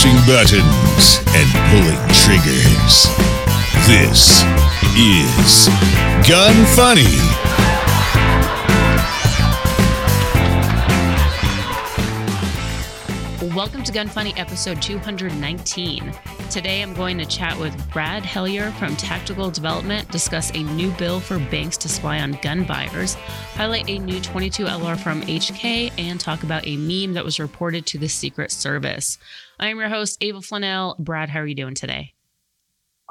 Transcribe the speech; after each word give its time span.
pushing 0.00 0.16
buttons 0.26 1.20
and 1.34 1.46
pulling 1.68 1.98
triggers. 2.14 3.06
This 3.86 4.42
is 4.96 5.68
Gun 6.26 6.64
Funny. 6.74 7.04
Welcome 13.54 13.82
to 13.82 13.92
Gun 13.92 14.08
Funny 14.08 14.32
episode 14.38 14.80
219. 14.80 16.14
Today 16.48 16.80
I'm 16.82 16.94
going 16.94 17.18
to 17.18 17.26
chat 17.26 17.58
with 17.58 17.92
Brad 17.92 18.22
Hellier 18.22 18.72
from 18.78 18.96
Tactical 18.96 19.50
Development, 19.50 20.10
discuss 20.10 20.50
a 20.54 20.62
new 20.62 20.90
bill 20.92 21.20
for 21.20 21.38
banks 21.38 21.76
to 21.76 21.90
spy 21.90 22.20
on 22.20 22.38
gun 22.40 22.64
buyers, 22.64 23.14
highlight 23.54 23.90
a 23.90 23.98
new 23.98 24.20
22 24.20 24.64
LR 24.64 24.98
from 24.98 25.20
HK, 25.22 25.92
and 25.98 26.18
talk 26.18 26.42
about 26.42 26.66
a 26.66 26.76
meme 26.76 27.12
that 27.12 27.24
was 27.24 27.38
reported 27.38 27.84
to 27.84 27.98
the 27.98 28.08
Secret 28.08 28.50
Service. 28.50 29.18
I 29.60 29.68
am 29.68 29.78
your 29.78 29.90
host, 29.90 30.16
Ava 30.22 30.38
Flanell. 30.38 30.96
Brad, 30.98 31.28
how 31.28 31.40
are 31.40 31.46
you 31.46 31.54
doing 31.54 31.74
today? 31.74 32.14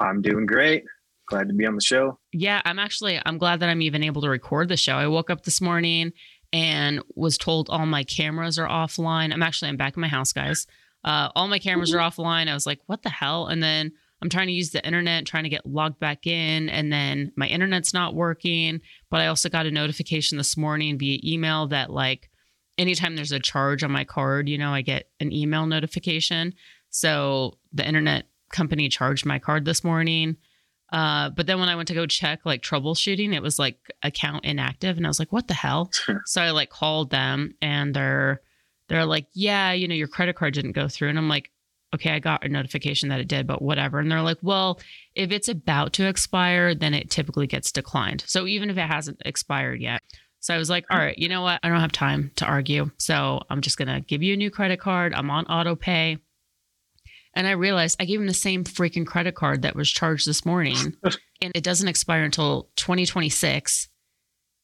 I'm 0.00 0.20
doing 0.20 0.46
great. 0.46 0.84
Glad 1.26 1.46
to 1.46 1.54
be 1.54 1.64
on 1.64 1.76
the 1.76 1.80
show. 1.80 2.18
Yeah, 2.32 2.60
I'm 2.64 2.80
actually 2.80 3.20
I'm 3.24 3.38
glad 3.38 3.60
that 3.60 3.68
I'm 3.68 3.82
even 3.82 4.02
able 4.02 4.20
to 4.22 4.28
record 4.28 4.68
the 4.68 4.76
show. 4.76 4.96
I 4.96 5.06
woke 5.06 5.30
up 5.30 5.44
this 5.44 5.60
morning 5.60 6.12
and 6.52 7.02
was 7.14 7.38
told 7.38 7.70
all 7.70 7.86
my 7.86 8.02
cameras 8.02 8.58
are 8.58 8.66
offline. 8.66 9.32
I'm 9.32 9.44
actually 9.44 9.68
I'm 9.68 9.76
back 9.76 9.96
in 9.96 10.00
my 10.00 10.08
house, 10.08 10.32
guys. 10.32 10.66
Uh, 11.04 11.28
all 11.36 11.46
my 11.46 11.60
cameras 11.60 11.94
are 11.94 11.98
offline. 11.98 12.48
I 12.48 12.54
was 12.54 12.66
like, 12.66 12.80
what 12.86 13.02
the 13.02 13.10
hell? 13.10 13.46
And 13.46 13.62
then 13.62 13.92
I'm 14.20 14.28
trying 14.28 14.48
to 14.48 14.52
use 14.52 14.70
the 14.70 14.84
internet, 14.84 15.26
trying 15.26 15.44
to 15.44 15.48
get 15.48 15.64
logged 15.64 16.00
back 16.00 16.26
in, 16.26 16.68
and 16.68 16.92
then 16.92 17.32
my 17.36 17.46
internet's 17.46 17.94
not 17.94 18.14
working. 18.14 18.80
But 19.08 19.20
I 19.20 19.28
also 19.28 19.48
got 19.48 19.66
a 19.66 19.70
notification 19.70 20.36
this 20.36 20.56
morning 20.56 20.98
via 20.98 21.20
email 21.24 21.68
that 21.68 21.90
like 21.90 22.28
anytime 22.78 23.16
there's 23.16 23.32
a 23.32 23.40
charge 23.40 23.82
on 23.82 23.90
my 23.90 24.04
card, 24.04 24.48
you 24.48 24.58
know, 24.58 24.72
I 24.72 24.82
get 24.82 25.08
an 25.20 25.32
email 25.32 25.66
notification. 25.66 26.54
So 26.90 27.58
the 27.72 27.86
internet 27.86 28.26
company 28.50 28.88
charged 28.88 29.24
my 29.24 29.38
card 29.38 29.64
this 29.64 29.84
morning. 29.84 30.36
Uh, 30.92 31.30
but 31.30 31.46
then 31.46 31.60
when 31.60 31.68
I 31.68 31.76
went 31.76 31.88
to 31.88 31.94
go 31.94 32.06
check 32.06 32.40
like 32.44 32.62
troubleshooting, 32.62 33.32
it 33.32 33.42
was 33.42 33.58
like 33.58 33.78
account 34.02 34.44
inactive, 34.44 34.96
and 34.96 35.06
I 35.06 35.08
was 35.08 35.18
like, 35.20 35.32
"What 35.32 35.46
the 35.46 35.54
hell?" 35.54 35.90
so 36.26 36.42
I 36.42 36.50
like 36.50 36.70
called 36.70 37.10
them, 37.10 37.54
and 37.62 37.94
they're 37.94 38.40
they're 38.88 39.06
like, 39.06 39.26
"Yeah, 39.32 39.72
you 39.72 39.86
know, 39.86 39.94
your 39.94 40.08
credit 40.08 40.34
card 40.34 40.54
didn't 40.54 40.72
go 40.72 40.88
through," 40.88 41.10
and 41.10 41.18
I'm 41.18 41.28
like, 41.28 41.52
"Okay, 41.94 42.10
I 42.10 42.18
got 42.18 42.44
a 42.44 42.48
notification 42.48 43.08
that 43.10 43.20
it 43.20 43.28
did, 43.28 43.46
but 43.46 43.62
whatever." 43.62 44.00
And 44.00 44.10
they're 44.10 44.20
like, 44.20 44.38
"Well, 44.42 44.80
if 45.14 45.30
it's 45.30 45.48
about 45.48 45.92
to 45.94 46.08
expire, 46.08 46.74
then 46.74 46.92
it 46.92 47.08
typically 47.08 47.46
gets 47.46 47.70
declined. 47.70 48.24
So 48.26 48.48
even 48.48 48.68
if 48.68 48.76
it 48.76 48.88
hasn't 48.88 49.22
expired 49.24 49.80
yet." 49.80 50.02
So 50.40 50.54
I 50.54 50.58
was 50.58 50.70
like, 50.70 50.86
all 50.90 50.98
right, 50.98 51.16
you 51.18 51.28
know 51.28 51.42
what? 51.42 51.60
I 51.62 51.68
don't 51.68 51.80
have 51.80 51.92
time 51.92 52.32
to 52.36 52.46
argue. 52.46 52.90
So 52.96 53.42
I'm 53.50 53.60
just 53.60 53.76
going 53.76 53.88
to 53.88 54.00
give 54.00 54.22
you 54.22 54.32
a 54.32 54.36
new 54.36 54.50
credit 54.50 54.80
card. 54.80 55.14
I'm 55.14 55.30
on 55.30 55.44
auto 55.46 55.76
pay. 55.76 56.18
And 57.34 57.46
I 57.46 57.52
realized 57.52 57.96
I 58.00 58.06
gave 58.06 58.20
him 58.20 58.26
the 58.26 58.34
same 58.34 58.64
freaking 58.64 59.06
credit 59.06 59.34
card 59.34 59.62
that 59.62 59.76
was 59.76 59.90
charged 59.90 60.26
this 60.26 60.44
morning. 60.44 60.96
and 61.42 61.52
it 61.54 61.62
doesn't 61.62 61.88
expire 61.88 62.24
until 62.24 62.68
2026. 62.76 63.88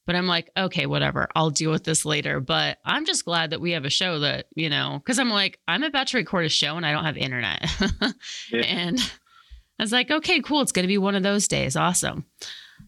But 0.06 0.16
I'm 0.16 0.26
like, 0.26 0.50
okay, 0.56 0.86
whatever. 0.86 1.28
I'll 1.34 1.50
deal 1.50 1.70
with 1.70 1.84
this 1.84 2.04
later. 2.04 2.40
But 2.40 2.78
I'm 2.84 3.04
just 3.04 3.24
glad 3.24 3.50
that 3.50 3.60
we 3.60 3.72
have 3.72 3.84
a 3.84 3.90
show 3.90 4.20
that, 4.20 4.46
you 4.54 4.70
know, 4.70 5.00
because 5.04 5.18
I'm 5.18 5.30
like, 5.30 5.58
I'm 5.68 5.82
about 5.82 6.08
to 6.08 6.16
record 6.16 6.46
a 6.46 6.48
show 6.48 6.76
and 6.76 6.86
I 6.86 6.92
don't 6.92 7.04
have 7.04 7.16
internet. 7.16 7.68
yeah. 8.52 8.62
And 8.62 8.98
I 9.78 9.82
was 9.82 9.92
like, 9.92 10.10
okay, 10.10 10.40
cool. 10.40 10.62
It's 10.62 10.72
going 10.72 10.84
to 10.84 10.88
be 10.88 10.98
one 10.98 11.16
of 11.16 11.22
those 11.22 11.48
days. 11.48 11.76
Awesome. 11.76 12.24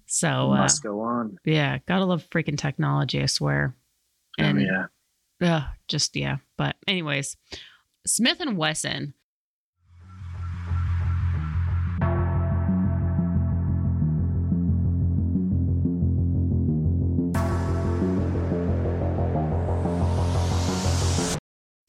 So, 0.09 0.53
uh, 0.53 0.57
must 0.57 0.83
go 0.83 1.01
on. 1.01 1.39
Yeah. 1.45 1.79
Gotta 1.87 2.07
love 2.07 2.25
freaking 2.31 2.59
technology, 2.59 3.23
I 3.23 3.27
swear. 3.27 3.77
Oh, 4.41 4.43
and 4.43 4.59
oh, 4.59 4.87
yeah. 5.41 5.57
Uh, 5.57 5.69
just, 5.87 6.17
yeah. 6.17 6.39
But, 6.57 6.77
anyways, 6.87 7.37
Smith 8.07 8.41
and 8.41 8.57
Wesson 8.57 9.15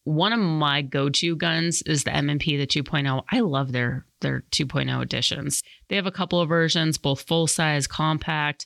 one 0.09 0.33
of 0.33 0.39
my 0.39 0.81
go-to 0.81 1.35
guns 1.35 1.83
is 1.83 2.03
the 2.03 2.15
M&P, 2.15 2.57
the 2.57 2.65
2.0. 2.65 3.23
I 3.29 3.41
love 3.41 3.71
their 3.71 4.07
their 4.21 4.43
2.0 4.51 5.03
editions. 5.03 5.61
They 5.87 5.95
have 5.97 6.07
a 6.07 6.11
couple 6.11 6.41
of 6.41 6.49
versions, 6.49 6.97
both 6.97 7.21
full 7.21 7.45
size, 7.45 7.85
compact. 7.85 8.65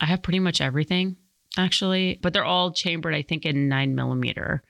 I 0.00 0.06
have 0.06 0.22
pretty 0.22 0.38
much 0.38 0.60
everything 0.60 1.16
actually, 1.58 2.20
but 2.22 2.32
they're 2.32 2.44
all 2.44 2.72
chambered, 2.72 3.14
I 3.14 3.22
think, 3.22 3.44
in 3.44 3.68
nine 3.68 3.96
millimeter. 3.96 4.62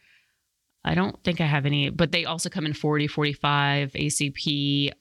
I 0.83 0.95
don't 0.95 1.23
think 1.25 1.43
I 1.43 1.47
have 1.47 1.67
any, 1.67 1.91
but 1.91 2.11
they 2.11 2.25
also 2.25 2.49
come 2.49 2.65
in 2.65 2.73
40, 2.73 3.07
45, 3.07 3.93
ACP. 3.93 4.93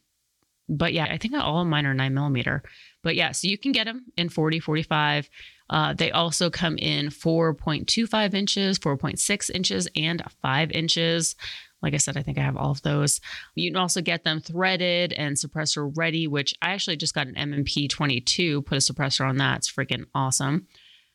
But 0.69 0.93
yeah, 0.93 1.05
I 1.05 1.17
think 1.17 1.33
all 1.33 1.61
of 1.61 1.67
mine 1.67 1.85
are 1.85 1.93
nine 1.93 2.13
millimeter. 2.13 2.63
But 3.03 3.15
yeah, 3.15 3.31
so 3.31 3.47
you 3.47 3.57
can 3.57 3.71
get 3.71 3.85
them 3.85 4.05
in 4.17 4.29
40, 4.29 4.59
45. 4.59 5.29
Uh, 5.69 5.93
they 5.93 6.11
also 6.11 6.49
come 6.49 6.77
in 6.77 7.07
4.25 7.07 8.33
inches, 8.33 8.79
4.6 8.79 9.49
inches, 9.51 9.87
and 9.95 10.23
5 10.41 10.71
inches. 10.71 11.35
Like 11.81 11.93
I 11.93 11.97
said, 11.97 12.17
I 12.17 12.23
think 12.23 12.37
I 12.37 12.41
have 12.41 12.57
all 12.57 12.71
of 12.71 12.81
those. 12.81 13.21
You 13.55 13.69
can 13.69 13.77
also 13.77 14.01
get 14.01 14.23
them 14.23 14.41
threaded 14.41 15.13
and 15.13 15.35
suppressor 15.35 15.91
ready, 15.95 16.27
which 16.27 16.55
I 16.61 16.71
actually 16.71 16.97
just 16.97 17.13
got 17.13 17.27
an 17.27 17.37
M&P 17.37 17.87
22, 17.87 18.63
put 18.63 18.77
a 18.77 18.81
suppressor 18.81 19.27
on 19.27 19.37
that. 19.37 19.57
It's 19.57 19.71
freaking 19.71 20.05
awesome. 20.15 20.67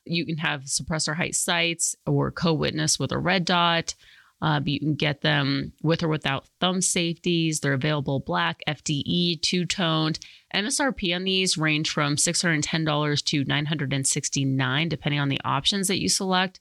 You 0.04 0.24
can 0.24 0.38
have 0.38 0.62
suppressor 0.62 1.16
height 1.16 1.34
sights 1.34 1.96
or 2.06 2.30
co 2.30 2.52
witness 2.54 2.98
with 2.98 3.12
a 3.12 3.18
red 3.18 3.44
dot. 3.44 3.94
Uh, 4.42 4.60
you 4.64 4.80
can 4.80 4.96
get 4.96 5.20
them 5.20 5.72
with 5.84 6.02
or 6.02 6.08
without 6.08 6.48
thumb 6.60 6.80
safeties. 6.80 7.60
They're 7.60 7.74
available 7.74 8.18
black, 8.18 8.60
FDE, 8.66 9.40
two 9.40 9.64
toned. 9.64 10.18
MSRP 10.52 11.14
on 11.14 11.22
these 11.22 11.56
range 11.56 11.90
from 11.90 12.16
$610 12.16 13.24
to 13.24 13.44
$969, 13.44 14.88
depending 14.88 15.20
on 15.20 15.28
the 15.28 15.40
options 15.44 15.86
that 15.86 16.00
you 16.00 16.08
select. 16.08 16.58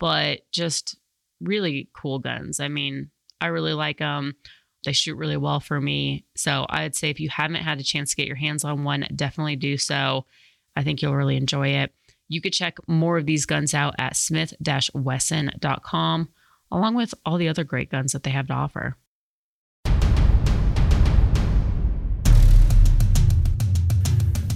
But 0.00 0.40
just 0.50 0.98
really 1.40 1.88
cool 1.94 2.18
guns. 2.18 2.58
I 2.58 2.66
mean, 2.66 3.10
I 3.40 3.46
really 3.46 3.74
like 3.74 3.98
them. 3.98 4.34
They 4.84 4.92
shoot 4.92 5.14
really 5.14 5.36
well 5.36 5.60
for 5.60 5.80
me. 5.80 6.24
So 6.36 6.66
I'd 6.68 6.96
say 6.96 7.10
if 7.10 7.20
you 7.20 7.28
haven't 7.28 7.62
had 7.62 7.78
a 7.78 7.84
chance 7.84 8.10
to 8.10 8.16
get 8.16 8.26
your 8.26 8.36
hands 8.36 8.64
on 8.64 8.82
one, 8.82 9.06
definitely 9.14 9.54
do 9.54 9.78
so. 9.78 10.26
I 10.74 10.82
think 10.82 11.00
you'll 11.00 11.14
really 11.14 11.36
enjoy 11.36 11.68
it. 11.68 11.94
You 12.28 12.40
could 12.40 12.52
check 12.52 12.76
more 12.88 13.18
of 13.18 13.26
these 13.26 13.46
guns 13.46 13.72
out 13.72 13.94
at 13.98 14.16
smith 14.16 14.52
wesson.com 14.94 16.28
along 16.70 16.94
with 16.94 17.14
all 17.24 17.36
the 17.36 17.48
other 17.48 17.64
great 17.64 17.90
guns 17.90 18.12
that 18.12 18.22
they 18.22 18.30
have 18.30 18.46
to 18.46 18.52
offer. 18.52 18.96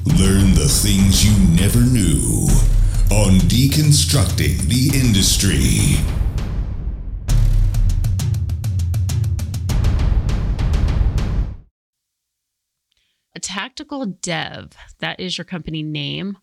Learn 0.07 0.55
the 0.55 0.69
things 0.69 1.25
you 1.25 1.57
never 1.57 1.81
knew 1.81 2.47
on 3.11 3.39
Deconstructing 3.49 4.59
the 4.69 4.97
Industry. 4.99 6.01
A 13.35 13.41
tactical 13.41 14.07
dev, 14.07 14.73
that 15.01 15.19
is 15.19 15.37
your 15.37 15.45
company 15.45 15.83
name. 15.83 16.39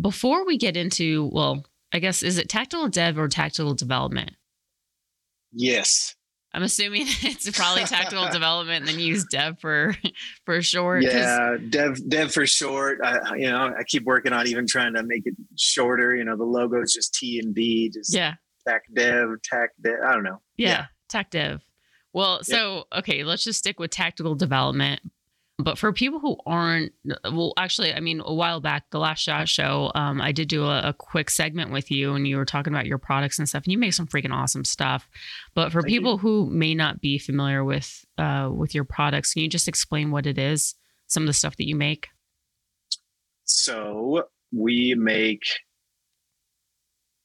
Before 0.00 0.46
we 0.46 0.56
get 0.56 0.76
into, 0.76 1.28
well, 1.32 1.66
I 1.92 1.98
guess, 1.98 2.22
is 2.22 2.38
it 2.38 2.48
tactical 2.48 2.88
dev 2.88 3.18
or 3.18 3.28
tactical 3.28 3.74
development? 3.74 4.30
Yes. 5.52 6.14
I'm 6.52 6.62
assuming 6.62 7.02
it's 7.06 7.48
probably 7.50 7.84
tactical 7.84 8.28
development, 8.32 8.80
and 8.80 8.88
then 8.88 8.98
use 8.98 9.24
dev 9.24 9.60
for 9.60 9.94
for 10.44 10.60
short. 10.62 11.02
Yeah, 11.02 11.56
dev 11.68 12.08
dev 12.08 12.32
for 12.32 12.46
short. 12.46 12.98
I, 13.04 13.36
you 13.36 13.50
know, 13.50 13.72
I 13.78 13.84
keep 13.84 14.04
working 14.04 14.32
on 14.32 14.46
even 14.48 14.66
trying 14.66 14.94
to 14.94 15.02
make 15.02 15.26
it 15.26 15.34
shorter. 15.56 16.14
You 16.14 16.24
know, 16.24 16.36
the 16.36 16.44
logo 16.44 16.82
is 16.82 16.92
just 16.92 17.14
T 17.14 17.38
and 17.38 17.54
D. 17.54 17.90
Just 17.90 18.14
yeah. 18.14 18.34
Tac 18.66 18.82
dev, 18.92 19.28
tac 19.42 19.70
dev. 19.80 20.00
I 20.04 20.12
don't 20.12 20.24
know. 20.24 20.40
Yeah, 20.56 20.68
yeah. 20.68 20.84
tac 21.08 21.30
dev. 21.30 21.62
Well, 22.12 22.42
so 22.42 22.84
okay, 22.92 23.22
let's 23.22 23.44
just 23.44 23.60
stick 23.60 23.78
with 23.78 23.90
tactical 23.92 24.34
development. 24.34 25.00
But 25.62 25.78
for 25.78 25.92
people 25.92 26.20
who 26.20 26.36
aren't, 26.46 26.92
well, 27.24 27.52
actually, 27.56 27.92
I 27.92 28.00
mean, 28.00 28.20
a 28.24 28.34
while 28.34 28.60
back, 28.60 28.84
the 28.90 28.98
last 28.98 29.20
shot 29.20 29.48
show, 29.48 29.90
um, 29.94 30.20
I 30.20 30.32
did 30.32 30.48
do 30.48 30.64
a, 30.64 30.80
a, 30.88 30.92
quick 30.92 31.30
segment 31.30 31.70
with 31.70 31.90
you, 31.90 32.14
and 32.14 32.26
you 32.26 32.36
were 32.36 32.44
talking 32.44 32.72
about 32.72 32.86
your 32.86 32.98
products 32.98 33.38
and 33.38 33.48
stuff, 33.48 33.64
and 33.64 33.72
you 33.72 33.78
make 33.78 33.94
some 33.94 34.06
freaking 34.06 34.32
awesome 34.32 34.64
stuff. 34.64 35.08
But 35.54 35.72
for 35.72 35.82
Thank 35.82 35.90
people 35.90 36.12
you. 36.12 36.18
who 36.18 36.50
may 36.50 36.74
not 36.74 37.00
be 37.00 37.18
familiar 37.18 37.64
with 37.64 38.04
uh, 38.18 38.50
with 38.52 38.74
your 38.74 38.84
products, 38.84 39.32
can 39.32 39.42
you 39.42 39.48
just 39.48 39.68
explain 39.68 40.10
what 40.10 40.26
it 40.26 40.38
is, 40.38 40.74
some 41.06 41.22
of 41.22 41.26
the 41.26 41.32
stuff 41.32 41.56
that 41.56 41.68
you 41.68 41.76
make? 41.76 42.08
So 43.44 44.24
we 44.52 44.94
make 44.96 45.44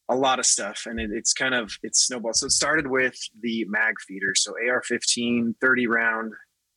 a 0.09 0.15
lot 0.15 0.39
of 0.39 0.45
stuff 0.45 0.83
and 0.85 0.99
it, 0.99 1.09
it's 1.11 1.33
kind 1.33 1.55
of 1.55 1.77
it's 1.81 2.05
snowball 2.05 2.33
so 2.33 2.45
it 2.45 2.51
started 2.51 2.87
with 2.87 3.17
the 3.41 3.65
mag 3.67 3.95
feeder 4.07 4.33
so 4.35 4.53
ar-15 4.69 5.55
30 5.59 5.87
round 5.87 6.31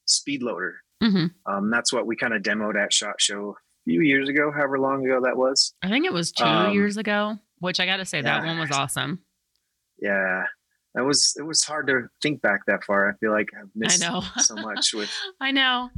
speed 0.07 0.43
loader 0.43 0.77
Mm-hmm. 1.03 1.53
Um, 1.53 1.71
that's 1.71 1.93
what 1.93 2.07
we 2.07 2.17
kind 2.17 2.35
of 2.35 2.43
demoed 2.43 2.77
at 2.83 2.93
Shot 2.93 3.21
Show 3.21 3.51
a 3.51 3.91
few 3.91 4.03
years 4.03 4.29
ago, 4.29 4.51
however 4.55 4.79
long 4.79 5.05
ago 5.05 5.21
that 5.25 5.37
was. 5.37 5.75
I 5.83 5.89
think 5.89 6.05
it 6.07 6.13
was 6.13 6.33
two 6.33 6.45
um, 6.45 6.73
years 6.75 6.97
ago, 6.97 7.39
which 7.59 7.81
I 7.81 7.87
got 7.87 7.99
to 7.99 8.05
say, 8.05 8.19
yeah, 8.19 8.41
that 8.41 8.45
one 8.45 8.59
was 8.59 8.71
awesome. 8.71 9.21
Yeah. 10.01 10.45
that 10.95 11.05
was 11.05 11.35
it 11.39 11.43
was 11.43 11.65
hard 11.65 11.87
to 11.89 12.09
think 12.23 12.41
back 12.43 12.61
that 12.67 12.85
far. 12.85 13.11
I 13.11 13.15
feel 13.19 13.33
like 13.33 13.49
I've 13.59 13.71
missed 13.75 14.01
know. 14.01 14.23
so 14.39 14.55
much 14.57 14.93
with 14.95 15.11
I 15.41 15.51
know. 15.53 15.91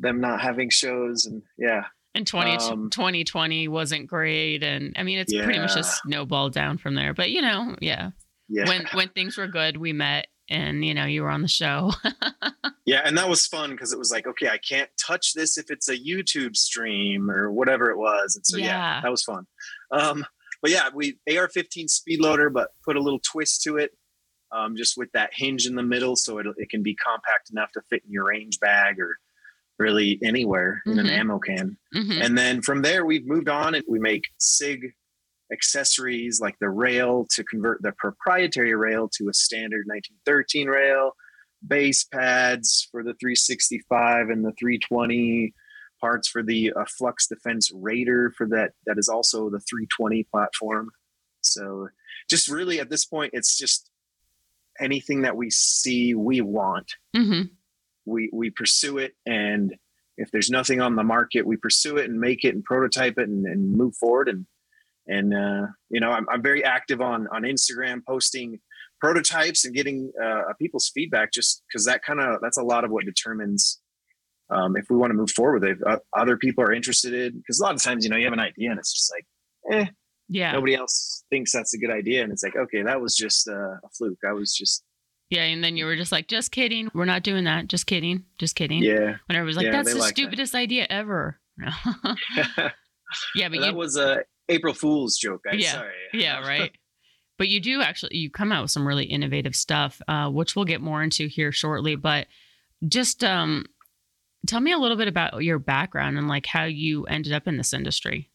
them 0.00 0.20
not 0.20 0.40
having 0.40 0.70
shows 0.70 1.26
and 1.26 1.42
yeah. 1.58 1.84
And 2.14 2.26
20, 2.26 2.52
Um, 2.52 2.88
2020 2.88 3.68
wasn't 3.68 4.06
great. 4.06 4.62
And 4.62 4.94
I 4.96 5.02
mean, 5.02 5.18
it's 5.18 5.34
pretty 5.34 5.58
much 5.58 5.74
just 5.74 6.00
snowballed 6.02 6.54
down 6.54 6.78
from 6.78 6.94
there. 6.94 7.12
But, 7.12 7.30
you 7.30 7.42
know, 7.42 7.76
yeah. 7.80 8.12
Yeah. 8.48 8.66
When 8.66 8.86
when 8.94 9.08
things 9.10 9.36
were 9.36 9.48
good, 9.48 9.76
we 9.76 9.92
met 9.92 10.26
and, 10.48 10.84
you 10.84 10.94
know, 10.94 11.04
you 11.04 11.22
were 11.22 11.30
on 11.30 11.42
the 11.42 11.48
show. 11.48 11.92
Yeah, 12.88 13.02
and 13.04 13.18
that 13.18 13.28
was 13.28 13.44
fun 13.48 13.72
because 13.72 13.92
it 13.92 13.98
was 13.98 14.12
like, 14.12 14.28
okay, 14.28 14.46
I 14.48 14.58
can't 14.58 14.88
touch 14.96 15.32
this 15.34 15.58
if 15.58 15.72
it's 15.72 15.88
a 15.88 15.96
YouTube 15.98 16.54
stream 16.54 17.28
or 17.28 17.50
whatever 17.50 17.90
it 17.90 17.98
was. 17.98 18.36
And 18.36 18.46
so 18.46 18.58
yeah, 18.58 18.66
Yeah. 18.66 19.00
that 19.02 19.10
was 19.10 19.24
fun. 19.24 19.44
Um, 19.90 20.24
but 20.62 20.70
yeah, 20.70 20.90
we 20.94 21.18
AR-15 21.28 21.90
speed 21.90 22.20
loader, 22.20 22.48
but 22.48 22.68
put 22.84 22.94
a 22.94 23.02
little 23.02 23.18
twist 23.28 23.62
to 23.62 23.76
it, 23.76 23.90
um, 24.52 24.76
just 24.76 24.96
with 24.96 25.10
that 25.14 25.30
hinge 25.34 25.66
in 25.66 25.74
the 25.74 25.82
middle, 25.82 26.14
so 26.14 26.38
it 26.38 26.46
it 26.58 26.70
can 26.70 26.84
be 26.84 26.94
compact 26.94 27.50
enough 27.50 27.72
to 27.72 27.80
fit 27.90 28.02
in 28.06 28.12
your 28.12 28.26
range 28.28 28.60
bag 28.60 29.00
or 29.00 29.18
really 29.80 30.20
anywhere 30.22 30.80
in 30.86 31.00
an 31.00 31.06
Mhm. 31.06 31.10
ammo 31.18 31.38
can. 31.40 31.76
Mhm. 31.92 32.24
And 32.24 32.38
then 32.38 32.62
from 32.62 32.82
there, 32.82 33.04
we've 33.04 33.26
moved 33.26 33.48
on 33.48 33.74
and 33.74 33.84
we 33.88 33.98
make 33.98 34.28
SIG 34.38 34.92
accessories 35.52 36.40
like 36.40 36.56
the 36.60 36.68
rail 36.68 37.26
to 37.30 37.44
convert 37.44 37.82
the 37.82 37.92
proprietary 37.92 38.74
rail 38.74 39.08
to 39.16 39.28
a 39.28 39.32
standard 39.34 39.86
1913 39.86 40.68
rail, 40.68 41.12
base 41.66 42.04
pads 42.04 42.88
for 42.90 43.02
the 43.02 43.14
365 43.20 44.28
and 44.28 44.44
the 44.44 44.52
320, 44.58 45.52
parts 46.00 46.28
for 46.28 46.42
the 46.42 46.72
uh, 46.74 46.84
Flux 46.98 47.26
Defense 47.26 47.70
Raider 47.74 48.32
for 48.36 48.46
that. 48.48 48.72
That 48.86 48.98
is 48.98 49.08
also 49.08 49.48
the 49.50 49.60
320 49.60 50.24
platform. 50.24 50.90
So 51.42 51.88
just 52.28 52.48
really 52.48 52.80
at 52.80 52.90
this 52.90 53.04
point, 53.06 53.30
it's 53.32 53.56
just 53.56 53.88
anything 54.78 55.22
that 55.22 55.36
we 55.36 55.48
see 55.48 56.12
we 56.14 56.42
want 56.42 56.92
Mhm. 57.14 57.48
we 58.04 58.28
we 58.30 58.50
pursue 58.50 58.98
it 58.98 59.14
and 59.24 59.74
if 60.18 60.30
there's 60.30 60.50
nothing 60.50 60.82
on 60.82 60.96
the 60.96 61.02
market 61.02 61.46
we 61.46 61.56
pursue 61.56 61.96
it 61.96 62.10
and 62.10 62.20
make 62.20 62.44
it 62.44 62.54
and 62.54 62.62
prototype 62.62 63.16
it 63.16 63.26
and, 63.26 63.46
and 63.46 63.72
move 63.72 63.96
forward 63.96 64.28
and 64.28 64.44
and 65.06 65.34
uh, 65.34 65.66
you 65.90 66.00
know 66.00 66.10
I'm, 66.10 66.26
I'm 66.30 66.42
very 66.42 66.64
active 66.64 67.00
on 67.00 67.26
on 67.32 67.42
instagram 67.42 68.00
posting 68.06 68.58
prototypes 69.00 69.64
and 69.64 69.74
getting 69.74 70.10
uh, 70.22 70.52
people's 70.60 70.90
feedback 70.94 71.32
just 71.32 71.62
because 71.68 71.84
that 71.84 72.02
kind 72.02 72.20
of 72.20 72.40
that's 72.40 72.56
a 72.58 72.62
lot 72.62 72.84
of 72.84 72.90
what 72.90 73.04
determines 73.04 73.80
um, 74.50 74.76
if 74.76 74.88
we 74.88 74.96
want 74.96 75.10
to 75.10 75.14
move 75.14 75.30
forward 75.30 75.64
if 75.64 75.78
uh, 75.86 75.98
other 76.16 76.36
people 76.36 76.62
are 76.64 76.72
interested 76.72 77.12
in 77.12 77.36
because 77.38 77.60
a 77.60 77.62
lot 77.62 77.74
of 77.74 77.82
times 77.82 78.04
you 78.04 78.10
know 78.10 78.16
you 78.16 78.24
have 78.24 78.32
an 78.32 78.40
idea 78.40 78.70
and 78.70 78.78
it's 78.78 78.92
just 78.92 79.12
like 79.14 79.26
eh 79.80 79.86
Yeah. 80.28 80.52
nobody 80.52 80.74
else 80.74 81.24
thinks 81.30 81.52
that's 81.52 81.74
a 81.74 81.78
good 81.78 81.90
idea 81.90 82.22
and 82.22 82.32
it's 82.32 82.42
like 82.42 82.56
okay 82.56 82.82
that 82.82 83.00
was 83.00 83.14
just 83.16 83.48
uh, 83.48 83.54
a 83.84 83.88
fluke 83.96 84.18
i 84.26 84.32
was 84.32 84.54
just 84.56 84.82
Yeah. 85.28 85.42
And 85.42 85.62
then 85.64 85.76
you 85.76 85.86
were 85.86 85.96
just 85.96 86.12
like, 86.12 86.28
just 86.28 86.52
kidding. 86.52 86.88
We're 86.94 87.04
not 87.14 87.24
doing 87.24 87.44
that. 87.44 87.66
Just 87.66 87.86
kidding. 87.86 88.22
Just 88.38 88.54
kidding. 88.54 88.80
yeah 88.84 89.16
When 89.26 89.34
everyone's 89.36 89.56
like, 89.56 89.66
Yeah, 89.66 89.72
that's 89.72 89.92
the 89.92 89.98
like 89.98 90.14
that. 90.14 90.20
stupidest 90.22 90.54
idea 90.54 90.86
ever. 90.88 91.40
yeah. 93.34 93.48
But 93.48 93.60
that 93.60 93.72
you, 93.72 93.74
was 93.74 93.96
a 93.96 94.22
April 94.48 94.74
Fool's 94.74 95.16
joke. 95.18 95.42
I'm 95.50 95.58
Yeah. 95.58 95.72
sorry. 95.72 95.92
yeah, 96.12 96.40
right. 96.46 96.72
But 97.38 97.48
you 97.48 97.60
do 97.60 97.82
actually 97.82 98.16
you 98.16 98.30
come 98.30 98.50
out 98.52 98.62
with 98.62 98.70
some 98.70 98.86
really 98.86 99.04
innovative 99.04 99.54
stuff, 99.54 100.00
uh, 100.08 100.30
which 100.30 100.56
we'll 100.56 100.64
get 100.64 100.80
more 100.80 101.02
into 101.02 101.26
here 101.28 101.52
shortly. 101.52 101.94
But 101.96 102.26
just 102.88 103.22
um, 103.24 103.66
tell 104.46 104.60
me 104.60 104.72
a 104.72 104.78
little 104.78 104.96
bit 104.96 105.08
about 105.08 105.42
your 105.44 105.58
background 105.58 106.16
and 106.16 106.28
like 106.28 106.46
how 106.46 106.64
you 106.64 107.04
ended 107.04 107.32
up 107.32 107.46
in 107.46 107.56
this 107.58 107.74
industry. 107.74 108.30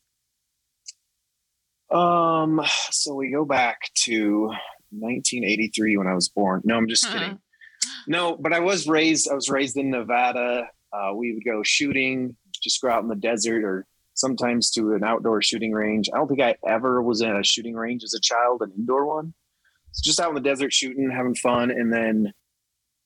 Um, 1.91 2.61
so 2.91 3.15
we 3.15 3.31
go 3.31 3.43
back 3.43 3.89
to 4.03 4.45
1983 4.91 5.97
when 5.97 6.07
I 6.07 6.13
was 6.13 6.29
born. 6.29 6.61
No, 6.63 6.77
I'm 6.77 6.87
just 6.87 7.05
Huh. 7.05 7.13
kidding. 7.13 7.39
No, 8.07 8.37
but 8.37 8.53
I 8.53 8.59
was 8.59 8.87
raised. 8.87 9.27
I 9.29 9.33
was 9.33 9.49
raised 9.49 9.77
in 9.77 9.89
Nevada. 9.89 10.69
Uh, 10.93 11.13
we 11.15 11.33
would 11.33 11.43
go 11.43 11.63
shooting, 11.63 12.35
just 12.61 12.81
go 12.81 12.89
out 12.89 13.01
in 13.03 13.09
the 13.09 13.15
desert, 13.15 13.63
or 13.63 13.85
sometimes 14.13 14.69
to 14.71 14.93
an 14.93 15.03
outdoor 15.03 15.41
shooting 15.41 15.71
range. 15.71 16.09
I 16.13 16.17
don't 16.17 16.27
think 16.27 16.41
I 16.41 16.55
ever 16.67 17.01
was 17.01 17.21
in 17.21 17.35
a 17.35 17.43
shooting 17.43 17.75
range 17.75 18.03
as 18.03 18.13
a 18.13 18.19
child, 18.19 18.61
an 18.61 18.71
indoor 18.77 19.05
one. 19.05 19.33
So 19.91 20.01
just 20.03 20.19
out 20.19 20.29
in 20.29 20.35
the 20.35 20.41
desert 20.41 20.73
shooting, 20.73 21.09
having 21.09 21.35
fun, 21.35 21.71
and 21.71 21.91
then 21.91 22.33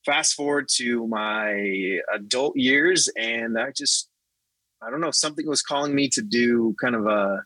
fast 0.04 0.34
forward 0.34 0.68
to 0.76 1.06
my 1.08 1.98
adult 2.14 2.56
years, 2.56 3.08
and 3.16 3.58
I 3.58 3.72
just, 3.76 4.08
I 4.80 4.90
don't 4.90 5.00
know, 5.00 5.10
something 5.10 5.48
was 5.48 5.62
calling 5.62 5.94
me 5.94 6.08
to 6.10 6.22
do 6.22 6.76
kind 6.80 6.94
of 6.94 7.06
a 7.06 7.42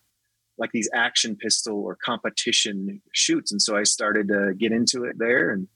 like 0.59 0.73
these 0.73 0.91
action 0.93 1.37
pistol 1.37 1.83
or 1.83 1.97
competition 1.97 3.01
shoots. 3.13 3.51
And 3.51 3.63
so 3.63 3.77
I 3.77 3.83
started 3.83 4.29
to 4.29 4.53
get 4.59 4.73
into 4.73 5.05
it 5.05 5.17
there. 5.19 5.51
And 5.51 5.69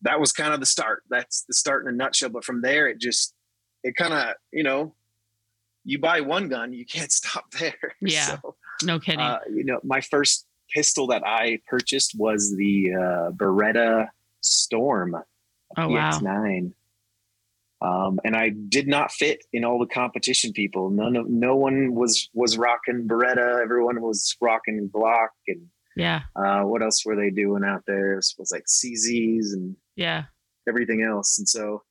that 0.00 0.18
was 0.18 0.32
kind 0.32 0.54
of 0.54 0.60
the 0.60 0.66
start. 0.66 1.02
That's 1.10 1.44
the 1.46 1.52
start 1.52 1.86
in 1.86 1.92
a 1.92 1.96
nutshell. 1.96 2.30
But 2.30 2.44
from 2.44 2.62
there, 2.62 2.88
it 2.88 2.98
just, 2.98 3.34
it 3.82 3.96
kind 3.96 4.14
of, 4.14 4.34
you 4.50 4.62
know, 4.62 4.94
you 5.84 5.98
buy 5.98 6.20
one 6.20 6.48
gun, 6.48 6.72
you 6.72 6.84
can't 6.86 7.12
stop 7.20 7.50
there. 7.52 7.74
Yeah. 8.00 8.38
So, 8.40 8.56
No 8.82 8.98
kidding. 8.98 9.20
uh, 9.20 9.40
you 9.52 9.64
know, 9.64 9.80
my 9.84 10.00
first 10.00 10.46
pistol 10.74 11.06
that 11.08 11.22
I 11.26 11.60
purchased 11.68 12.14
was 12.18 12.54
the 12.56 12.92
uh, 12.94 13.30
Beretta 13.32 14.08
Storm 14.40 15.14
oh 15.76 15.88
wow. 15.88 16.10
PX9. 16.10 16.72
Um, 17.82 18.18
and 18.24 18.34
I 18.34 18.48
did 18.50 18.88
not 18.88 19.12
fit 19.12 19.44
in 19.52 19.64
all 19.64 19.78
the 19.78 19.86
competition 19.86 20.52
people. 20.52 20.88
None 20.90 21.16
of 21.16 21.28
no 21.28 21.54
one 21.56 21.94
was 21.94 22.30
was 22.32 22.56
rocking 22.56 23.06
Beretta. 23.06 23.60
Everyone 23.62 24.00
was 24.00 24.34
rocking 24.40 24.88
Glock 24.92 25.28
and 25.48 25.66
Yeah. 25.96 26.22
uh, 26.34 26.62
what 26.62 26.82
else 26.82 27.04
were 27.04 27.16
they 27.16 27.28
doing 27.30 27.62
out 27.62 27.82
there? 27.86 28.12
It 28.14 28.16
was, 28.16 28.34
was 28.38 28.52
like 28.52 28.64
CZs 28.66 29.52
and 29.52 29.76
Yeah. 29.96 30.24
everything 30.66 31.02
else. 31.02 31.38
And 31.38 31.46
so, 31.48 31.82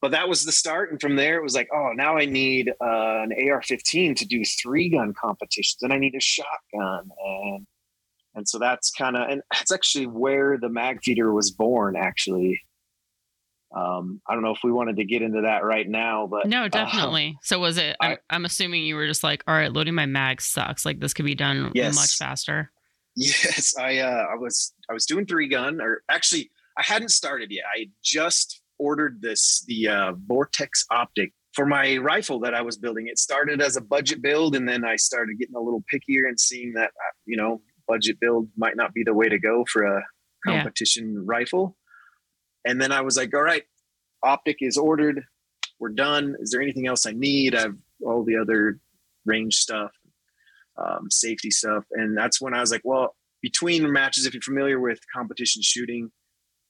but 0.00 0.10
that 0.12 0.28
was 0.28 0.44
the 0.44 0.52
start. 0.52 0.90
And 0.90 1.00
from 1.00 1.16
there, 1.16 1.36
it 1.38 1.42
was 1.42 1.54
like, 1.54 1.68
oh, 1.74 1.92
now 1.94 2.16
I 2.16 2.24
need 2.24 2.68
uh, 2.68 2.74
an 3.22 3.32
AR-15 3.32 4.16
to 4.16 4.24
do 4.26 4.44
three 4.44 4.88
gun 4.88 5.12
competitions, 5.12 5.82
and 5.82 5.92
I 5.92 5.98
need 5.98 6.14
a 6.14 6.20
shotgun, 6.20 7.10
and 7.24 7.66
and 8.34 8.48
so 8.48 8.58
that's 8.58 8.90
kind 8.90 9.16
of 9.16 9.28
and 9.28 9.42
that's 9.52 9.72
actually 9.72 10.06
where 10.06 10.58
the 10.58 10.68
mag 10.68 11.00
feeder 11.02 11.32
was 11.32 11.50
born. 11.50 11.96
Actually, 11.96 12.60
um, 13.74 14.20
I 14.26 14.32
don't 14.34 14.42
know 14.42 14.52
if 14.54 14.60
we 14.64 14.72
wanted 14.72 14.96
to 14.96 15.04
get 15.04 15.20
into 15.22 15.42
that 15.42 15.62
right 15.62 15.86
now, 15.88 16.26
but 16.26 16.46
No, 16.46 16.64
uh, 16.64 16.68
definitely. 16.68 17.36
so 17.42 17.58
was 17.58 17.76
it? 17.76 17.96
I'm, 18.00 18.12
I- 18.12 18.34
I'm 18.34 18.44
assuming 18.44 18.84
you 18.84 18.94
were 18.96 19.06
just 19.06 19.22
like, 19.22 19.44
all 19.46 19.54
right, 19.54 19.72
loading 19.72 19.94
my 19.94 20.06
mag 20.06 20.40
sucks. 20.40 20.86
Like 20.86 21.00
this 21.00 21.12
could 21.12 21.26
be 21.26 21.34
done 21.34 21.72
Yes. 21.74 21.94
much 21.94 22.16
faster. 22.16 22.70
Yes, 23.16 23.76
I 23.76 23.98
uh, 23.98 24.26
I 24.32 24.36
was 24.36 24.72
I 24.88 24.92
was 24.92 25.04
doing 25.04 25.26
three 25.26 25.48
gun, 25.48 25.80
or 25.80 26.02
actually 26.08 26.50
I 26.76 26.82
hadn't 26.82 27.08
started 27.10 27.50
yet. 27.50 27.64
I 27.74 27.88
just 28.02 28.62
ordered 28.78 29.20
this 29.22 29.64
the 29.66 29.88
uh, 29.88 30.12
Vortex 30.26 30.84
optic 30.90 31.32
for 31.54 31.66
my 31.66 31.96
rifle 31.96 32.38
that 32.40 32.54
I 32.54 32.62
was 32.62 32.76
building. 32.76 33.06
It 33.08 33.18
started 33.18 33.60
as 33.60 33.76
a 33.76 33.80
budget 33.80 34.22
build, 34.22 34.54
and 34.54 34.68
then 34.68 34.84
I 34.84 34.96
started 34.96 35.38
getting 35.38 35.56
a 35.56 35.60
little 35.60 35.82
pickier 35.92 36.28
and 36.28 36.38
seeing 36.38 36.72
that 36.74 36.88
uh, 36.90 37.12
you 37.26 37.36
know 37.36 37.60
budget 37.86 38.18
build 38.20 38.48
might 38.56 38.76
not 38.76 38.92
be 38.94 39.02
the 39.04 39.14
way 39.14 39.28
to 39.28 39.38
go 39.38 39.64
for 39.72 39.82
a 39.84 40.02
Yeah. 40.46 40.52
competition 40.52 41.24
rifle. 41.26 41.76
And 42.64 42.80
then 42.80 42.92
I 42.92 43.00
was 43.00 43.16
like, 43.16 43.34
all 43.34 43.42
right, 43.42 43.62
optic 44.22 44.58
is 44.60 44.76
ordered. 44.76 45.24
We're 45.80 45.90
done. 45.90 46.34
Is 46.40 46.50
there 46.50 46.60
anything 46.60 46.86
else 46.86 47.06
I 47.06 47.12
need? 47.12 47.54
I 47.54 47.62
have 47.62 47.76
all 48.04 48.24
the 48.24 48.36
other 48.36 48.78
range 49.24 49.54
stuff, 49.54 49.90
um, 50.76 51.08
safety 51.10 51.50
stuff. 51.50 51.84
And 51.92 52.16
that's 52.16 52.40
when 52.40 52.52
I 52.54 52.60
was 52.60 52.70
like, 52.70 52.82
well, 52.84 53.16
between 53.42 53.90
matches, 53.92 54.26
if 54.26 54.34
you're 54.34 54.42
familiar 54.42 54.80
with 54.80 54.98
competition 55.14 55.62
shooting, 55.62 56.10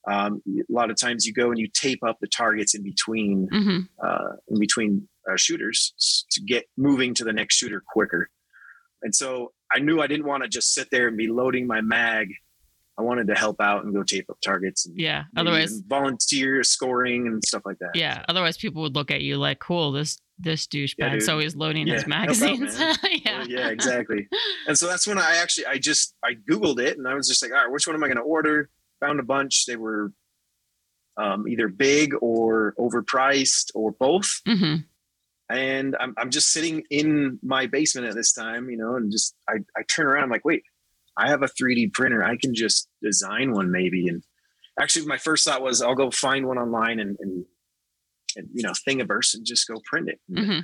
um, 0.07 0.41
a 0.47 0.63
lot 0.73 0.89
of 0.89 0.95
times 0.97 1.25
you 1.25 1.33
go 1.33 1.49
and 1.49 1.59
you 1.59 1.67
tape 1.73 2.03
up 2.03 2.17
the 2.21 2.27
targets 2.27 2.73
in 2.75 2.83
between 2.83 3.47
hmm 3.51 3.79
uh, 4.03 4.29
in 4.47 4.59
between 4.59 5.07
uh, 5.29 5.35
shooters 5.35 6.25
to 6.31 6.41
get 6.41 6.65
moving 6.77 7.13
to 7.13 7.23
the 7.23 7.33
next 7.33 7.55
shooter 7.55 7.83
quicker. 7.87 8.29
And 9.01 9.13
so 9.13 9.51
I 9.73 9.79
knew 9.79 10.01
I 10.01 10.07
didn't 10.07 10.25
want 10.25 10.43
to 10.43 10.49
just 10.49 10.73
sit 10.73 10.87
there 10.91 11.07
and 11.07 11.17
be 11.17 11.27
loading 11.27 11.67
my 11.67 11.81
mag. 11.81 12.29
I 12.97 13.01
wanted 13.01 13.27
to 13.27 13.35
help 13.35 13.61
out 13.61 13.85
and 13.85 13.93
go 13.93 14.03
tape 14.03 14.29
up 14.29 14.37
targets 14.43 14.85
and 14.85 14.99
Yeah. 14.99 15.23
Otherwise, 15.37 15.79
volunteer 15.87 16.63
scoring 16.63 17.27
and 17.27 17.41
stuff 17.45 17.61
like 17.65 17.77
that. 17.79 17.91
yeah. 17.93 18.25
Otherwise, 18.27 18.57
people 18.57 18.81
would 18.81 18.95
look 18.95 19.09
at 19.11 19.21
you 19.21 19.37
like, 19.37 19.59
cool, 19.59 19.91
this 19.93 20.19
this 20.37 20.67
douchebag. 20.67 20.95
Yeah, 20.97 21.19
so 21.19 21.39
he's 21.39 21.55
loading 21.55 21.85
Yeah, 21.87 21.93
his 21.95 22.03
help 22.03 22.13
out, 22.13 22.19
magazines. 22.59 22.77
yeah. 23.25 23.39
Well, 23.39 23.47
yeah, 23.47 23.67
exactly. 23.69 24.27
And 24.67 24.77
so 24.77 24.87
that's 24.87 25.05
when 25.07 25.17
I 25.17 25.35
actually 25.37 25.65
I 25.67 25.77
just 25.77 26.15
I 26.23 26.33
googled 26.49 26.79
it 26.79 26.97
and 26.97 27.07
I 27.07 27.13
was 27.13 27.27
just 27.27 27.41
like, 27.41 27.51
all 27.51 27.57
right, 27.63 27.71
which 27.71 27.87
one 27.87 27.95
am 27.95 28.03
I 28.03 28.07
going 28.07 28.17
to 28.17 28.23
order? 28.23 28.69
Found 29.01 29.19
a 29.19 29.23
bunch. 29.23 29.65
They 29.65 29.75
were 29.75 30.11
um, 31.17 31.47
either 31.47 31.67
big 31.67 32.13
or 32.21 32.73
overpriced 32.79 33.71
or 33.75 33.91
both. 33.91 34.41
hmm 34.45 34.75
And 35.49 35.95
I'm 35.99 36.13
I'm 36.17 36.29
just 36.29 36.51
sitting 36.51 36.83
in 36.89 37.39
my 37.43 37.67
basement 37.67 38.07
at 38.07 38.15
this 38.15 38.33
time, 38.33 38.69
you 38.69 38.77
know, 38.77 38.95
and 38.95 39.11
just 39.11 39.35
I 39.47 39.55
I 39.77 39.83
turn 39.83 40.07
around. 40.07 40.23
I'm 40.23 40.29
like, 40.29 40.45
wait, 40.45 40.63
I 41.17 41.29
have 41.29 41.43
a 41.43 41.47
3D 41.47 41.93
printer. 41.93 42.23
I 42.23 42.37
can 42.37 42.53
just 42.53 42.87
design 43.01 43.51
one 43.51 43.71
maybe. 43.71 44.07
And 44.07 44.23
actually, 44.79 45.05
my 45.05 45.17
first 45.17 45.45
thought 45.45 45.61
was 45.61 45.81
I'll 45.81 45.95
go 45.95 46.11
find 46.11 46.47
one 46.47 46.57
online 46.57 46.99
and 46.99 47.17
and, 47.19 47.45
and 48.35 48.47
you 48.53 48.63
know 48.63 48.73
Thingiverse 48.87 49.33
and 49.33 49.45
just 49.45 49.67
go 49.67 49.75
print 49.85 50.09
it. 50.09 50.19
hmm 50.33 50.59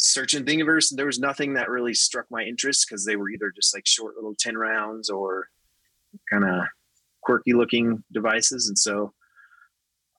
searching 0.00 0.44
Thingiverse, 0.44 0.94
there 0.96 1.06
was 1.06 1.18
nothing 1.18 1.54
that 1.54 1.68
really 1.68 1.94
struck 1.94 2.26
my 2.30 2.42
interest 2.42 2.86
because 2.88 3.04
they 3.04 3.16
were 3.16 3.28
either 3.28 3.52
just 3.54 3.74
like 3.74 3.86
short 3.86 4.14
little 4.16 4.34
10 4.38 4.56
rounds 4.56 5.10
or 5.10 5.48
kind 6.30 6.44
of 6.44 6.64
quirky 7.30 7.52
looking 7.52 8.02
devices. 8.12 8.66
And 8.66 8.76
so 8.76 9.12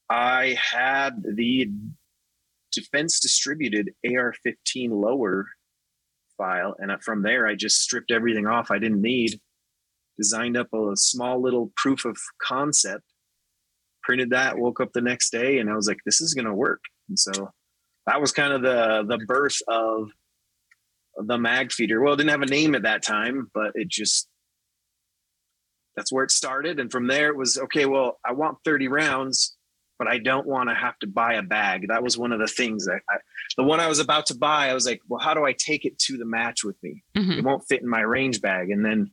I 0.10 0.58
had 0.58 1.22
the 1.24 1.70
defense 2.72 3.20
distributed 3.20 3.92
AR 4.06 4.34
15 4.44 4.92
lower 4.92 5.46
file. 6.38 6.74
And 6.80 6.92
from 7.04 7.22
there, 7.22 7.46
I 7.46 7.56
just 7.56 7.82
stripped 7.82 8.12
everything 8.12 8.48
off 8.48 8.72
I 8.72 8.80
didn't 8.80 9.02
need, 9.02 9.42
designed 10.18 10.56
up 10.56 10.72
a 10.74 10.96
small 10.96 11.42
little 11.42 11.74
proof 11.76 12.06
of 12.06 12.18
concept, 12.42 13.04
printed 14.04 14.30
that, 14.30 14.58
woke 14.58 14.80
up 14.80 14.94
the 14.94 15.02
next 15.02 15.32
day, 15.32 15.60
and 15.60 15.70
I 15.70 15.76
was 15.76 15.88
like, 15.90 16.00
this 16.06 16.22
is 16.22 16.34
going 16.34 16.46
to 16.46 16.54
work. 16.54 16.80
And 17.10 17.20
so 17.20 17.50
that 18.08 18.22
was 18.22 18.32
kind 18.32 18.54
of 18.54 18.62
the 18.62 19.04
the 19.06 19.24
birth 19.26 19.58
of 19.68 20.08
the 21.18 21.38
mag 21.38 21.74
feeder. 21.74 22.02
Well, 22.02 22.14
it 22.14 22.18
didn't 22.18 22.32
have 22.32 22.42
a 22.42 22.46
name 22.46 22.74
at 22.74 22.84
that 22.84 23.04
time, 23.04 23.52
but 23.54 23.72
it 23.76 23.90
just 23.90 24.30
that's 25.96 26.12
where 26.12 26.24
it 26.24 26.32
started. 26.32 26.80
And 26.80 26.92
from 26.92 27.08
there, 27.08 27.30
it 27.30 27.38
was 27.38 27.58
okay. 27.58 27.86
Well, 27.86 28.20
I 28.26 28.32
want 28.34 28.58
30 28.66 28.88
rounds, 28.88 29.56
but 30.00 30.08
I 30.08 30.18
don't 30.18 30.48
want 30.48 30.70
to 30.70 30.76
have 30.76 30.98
to 31.00 31.08
buy 31.08 31.34
a 31.34 31.42
bag. 31.44 31.88
That 31.90 32.02
was 32.04 32.18
one 32.18 32.32
of 32.32 32.40
the 32.40 32.48
things 32.48 32.86
that 32.86 33.02
I, 33.10 33.16
the 33.58 33.64
one 33.64 33.80
I 33.80 33.88
was 33.88 34.00
about 34.00 34.26
to 34.28 34.36
buy, 34.36 34.70
I 34.70 34.74
was 34.74 34.86
like, 34.86 35.02
well, 35.08 35.20
how 35.20 35.34
do 35.34 35.44
I 35.46 35.54
take 35.54 35.86
it 35.86 36.00
to 36.00 36.18
the 36.18 36.26
match 36.26 36.64
with 36.64 36.78
me? 36.82 37.04
Mhm. 37.16 37.38
It 37.40 37.44
won't 37.44 37.64
fit 37.68 37.82
in 37.82 37.90
my 37.90 38.02
range 38.02 38.42
bag. 38.42 38.70
And 38.72 38.84
then 38.86 39.12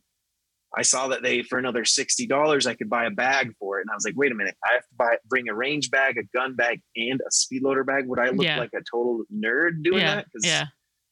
I 0.76 0.82
saw 0.82 1.08
that 1.08 1.23
they, 1.23 1.42
for 1.42 1.58
another 1.58 1.82
$60, 1.85 2.66
I 2.66 2.75
could 2.75 2.90
buy 2.90 3.06
a 3.06 3.11
bag 3.11 3.54
for 3.58 3.78
it. 3.78 3.82
And 3.82 3.90
I 3.90 3.94
was 3.94 4.04
like, 4.04 4.14
wait 4.16 4.30
a 4.32 4.35
minute, 4.35 4.54
I 4.64 4.75
have 4.75 4.82
to 4.82 4.94
buy, 4.97 5.16
bring 5.26 5.49
a 5.49 5.54
range 5.54 5.90
bag, 5.90 6.18
a 6.18 6.25
gun 6.37 6.54
bag, 6.56 6.82
and 6.94 7.20
a 7.20 7.30
speed 7.30 7.62
loader 7.62 7.85
bag. 7.85 8.06
Would 8.06 8.18
I 8.18 8.28
look 8.28 8.44
Yeah. 8.44 8.58
like 8.58 8.73
a 8.75 8.82
total 8.90 9.25
nerd 9.35 9.82
doing 9.82 10.00
yeah, 10.00 10.16
that? 10.16 10.26
Because 10.26 10.47
yeah, 10.47 10.64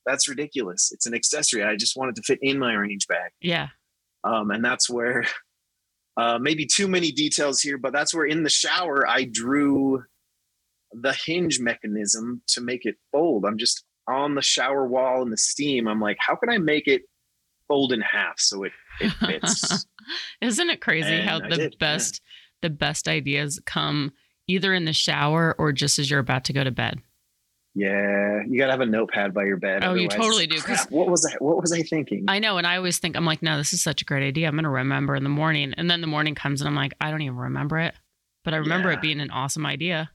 that's 0.04 0.28
ridiculous. 0.28 0.90
It's 0.92 1.06
an 1.06 1.14
accessory. 1.14 1.64
I 1.64 1.74
just 1.76 1.96
want 1.96 2.10
it 2.10 2.16
to 2.16 2.22
fit 2.22 2.38
in 2.42 2.58
my 2.58 2.74
range 2.74 3.06
bag. 3.08 3.32
yeah. 3.40 3.68
Um, 4.24 4.50
and 4.50 4.64
that's 4.64 4.90
where 4.90 5.24
uh, 6.16 6.38
maybe 6.40 6.66
too 6.66 6.88
many 6.88 7.12
details 7.12 7.60
here, 7.60 7.78
but 7.78 7.92
that's 7.92 8.14
where 8.14 8.26
in 8.26 8.42
the 8.42 8.50
shower 8.50 9.06
I 9.08 9.24
drew 9.24 10.02
the 10.92 11.12
hinge 11.12 11.60
mechanism 11.60 12.42
to 12.48 12.60
make 12.60 12.86
it 12.86 12.96
fold. 13.12 13.44
I'm 13.44 13.58
just 13.58 13.84
on 14.08 14.34
the 14.34 14.42
shower 14.42 14.86
wall 14.86 15.22
in 15.22 15.30
the 15.30 15.36
steam. 15.36 15.88
I'm 15.88 16.00
like, 16.00 16.16
how 16.20 16.36
can 16.36 16.48
I 16.48 16.58
make 16.58 16.86
it 16.86 17.02
fold 17.68 17.92
in 17.92 18.00
half 18.00 18.38
so 18.38 18.64
it, 18.64 18.72
it 19.00 19.10
fits? 19.10 19.86
Isn't 20.40 20.70
it 20.70 20.80
crazy 20.80 21.20
how 21.20 21.36
And 21.36 21.46
I 21.46 21.48
the 21.50 21.56
did, 21.56 21.72
yeah. 21.72 21.86
best 21.86 22.22
the 22.62 22.70
best 22.70 23.08
ideas 23.08 23.60
come 23.66 24.12
either 24.46 24.72
in 24.72 24.84
the 24.84 24.92
shower 24.92 25.54
or 25.58 25.72
just 25.72 25.98
as 25.98 26.10
you're 26.10 26.20
about 26.20 26.44
to 26.44 26.52
go 26.52 26.64
to 26.64 26.70
bed? 26.70 27.02
Yeah, 27.78 28.40
you 28.48 28.58
gotta 28.58 28.72
have 28.72 28.80
a 28.80 28.86
notepad 28.86 29.34
by 29.34 29.44
your 29.44 29.58
bed. 29.58 29.84
Oh, 29.84 29.92
you 29.94 30.08
totally 30.08 30.46
do. 30.46 30.58
Crap, 30.58 30.90
what 30.90 31.08
was 31.08 31.26
I? 31.26 31.36
What 31.38 31.60
was 31.60 31.72
I 31.72 31.82
thinking? 31.82 32.24
I 32.26 32.38
know, 32.38 32.56
and 32.56 32.66
I 32.66 32.78
always 32.78 32.98
think 32.98 33.16
I'm 33.16 33.26
like, 33.26 33.42
no, 33.42 33.58
this 33.58 33.74
is 33.74 33.82
such 33.82 34.00
a 34.00 34.04
great 34.06 34.26
idea. 34.26 34.48
I'm 34.48 34.54
going 34.54 34.64
to 34.64 34.70
remember 34.70 35.14
in 35.14 35.22
the 35.22 35.28
morning, 35.28 35.74
and 35.76 35.90
then 35.90 36.00
the 36.00 36.06
morning 36.06 36.34
comes, 36.34 36.62
and 36.62 36.68
I'm 36.68 36.74
like, 36.74 36.94
I 37.02 37.10
don't 37.10 37.20
even 37.20 37.36
remember 37.36 37.78
it, 37.78 37.94
but 38.44 38.54
I 38.54 38.56
remember 38.56 38.88
Yeah. 38.88 38.94
it 38.96 39.02
being 39.02 39.20
an 39.20 39.30
awesome 39.30 39.66
idea. 39.66 40.10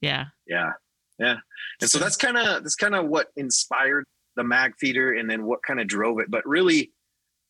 Yeah, 0.00 0.26
yeah 0.46 0.72
yeah 1.18 1.36
and 1.80 1.88
so 1.88 1.98
that's 1.98 2.16
kind 2.16 2.36
of 2.36 2.62
that's 2.62 2.74
kind 2.74 2.94
of 2.94 3.06
what 3.06 3.28
inspired 3.36 4.04
the 4.36 4.44
mag 4.44 4.74
feeder 4.78 5.14
and 5.14 5.30
then 5.30 5.46
what 5.46 5.62
kind 5.62 5.80
of 5.80 5.86
drove 5.86 6.20
it 6.20 6.30
but 6.30 6.46
really 6.46 6.92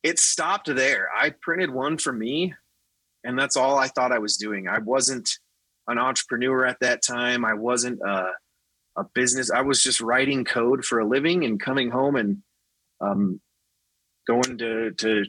it 0.04 0.20
stopped 0.20 0.72
there 0.72 1.08
i 1.18 1.30
printed 1.42 1.68
one 1.70 1.98
for 1.98 2.12
me 2.12 2.54
and 3.24 3.36
that's 3.36 3.56
all 3.56 3.76
i 3.76 3.88
thought 3.88 4.12
i 4.12 4.18
was 4.20 4.36
doing 4.36 4.68
i 4.68 4.78
wasn't 4.78 5.28
an 5.88 5.98
entrepreneur 5.98 6.64
at 6.64 6.78
that 6.80 7.02
time 7.02 7.44
i 7.44 7.52
wasn't 7.54 8.00
a, 8.06 8.28
a 8.96 9.04
business 9.14 9.50
i 9.50 9.60
was 9.60 9.82
just 9.82 10.00
writing 10.00 10.44
code 10.44 10.84
for 10.84 10.98
a 10.98 11.06
living 11.06 11.44
and 11.44 11.60
coming 11.60 11.90
home 11.90 12.16
and 12.16 12.38
um, 13.00 13.40
going 14.26 14.56
to 14.58 14.90
to 14.92 15.24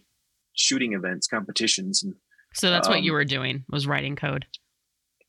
shooting 0.53 0.93
events 0.93 1.27
competitions 1.27 2.01
and 2.03 2.15
so 2.53 2.69
that's 2.71 2.87
what 2.87 3.03
you 3.03 3.11
Um, 3.11 3.15
were 3.15 3.25
doing 3.25 3.65
was 3.69 3.85
writing 3.85 4.15
code. 4.15 4.45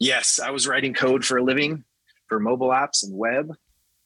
Yes, 0.00 0.38
I 0.38 0.50
was 0.50 0.66
writing 0.68 0.94
code 0.94 1.24
for 1.24 1.36
a 1.36 1.42
living 1.42 1.84
for 2.28 2.38
mobile 2.40 2.68
apps 2.68 3.02
and 3.02 3.12
web. 3.18 3.50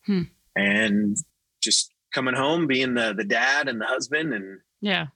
Hmm. 0.06 0.22
And 0.56 1.16
just 1.62 1.92
coming 2.14 2.34
home, 2.34 2.66
being 2.66 2.94
the 2.94 3.12
the 3.14 3.22
dad 3.24 3.68
and 3.68 3.80
the 3.80 3.84
husband 3.86 4.32
and 4.34 4.60
Yeah, 4.80 5.08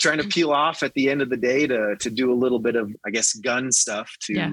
trying 0.00 0.18
to 0.18 0.26
peel 0.26 0.50
off 0.50 0.82
at 0.82 0.94
the 0.94 1.08
end 1.10 1.22
of 1.22 1.28
the 1.30 1.36
day 1.36 1.66
to 1.68 1.94
to 2.00 2.10
do 2.10 2.32
a 2.32 2.34
little 2.42 2.58
bit 2.58 2.74
of 2.74 2.90
I 3.06 3.10
guess 3.10 3.34
gun 3.34 3.70
stuff 3.70 4.10
to 4.22 4.32
Yeah. 4.34 4.50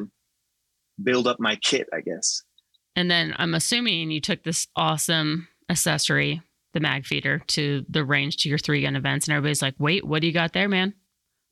build 1.02 1.26
up 1.26 1.40
my 1.40 1.56
kit, 1.56 1.88
I 1.94 2.02
guess. 2.02 2.44
And 2.96 3.10
then 3.10 3.34
I'm 3.38 3.54
assuming 3.54 4.12
you 4.12 4.22
took 4.22 4.44
this 4.44 4.68
awesome 4.76 5.48
accessory, 5.70 6.42
the 6.74 6.80
mag 6.80 7.06
feeder, 7.06 7.40
to 7.48 7.86
the 7.90 8.04
range 8.04 8.38
to 8.38 8.50
your 8.50 8.58
three 8.58 8.82
gun 8.82 8.96
events, 8.96 9.28
and 9.28 9.36
everybody's 9.36 9.62
like, 9.62 9.76
"Wait, 9.80 10.06
what 10.06 10.22
do 10.22 10.28
you 10.28 10.34
got 10.34 10.54
there, 10.54 10.70
man? 10.70 10.94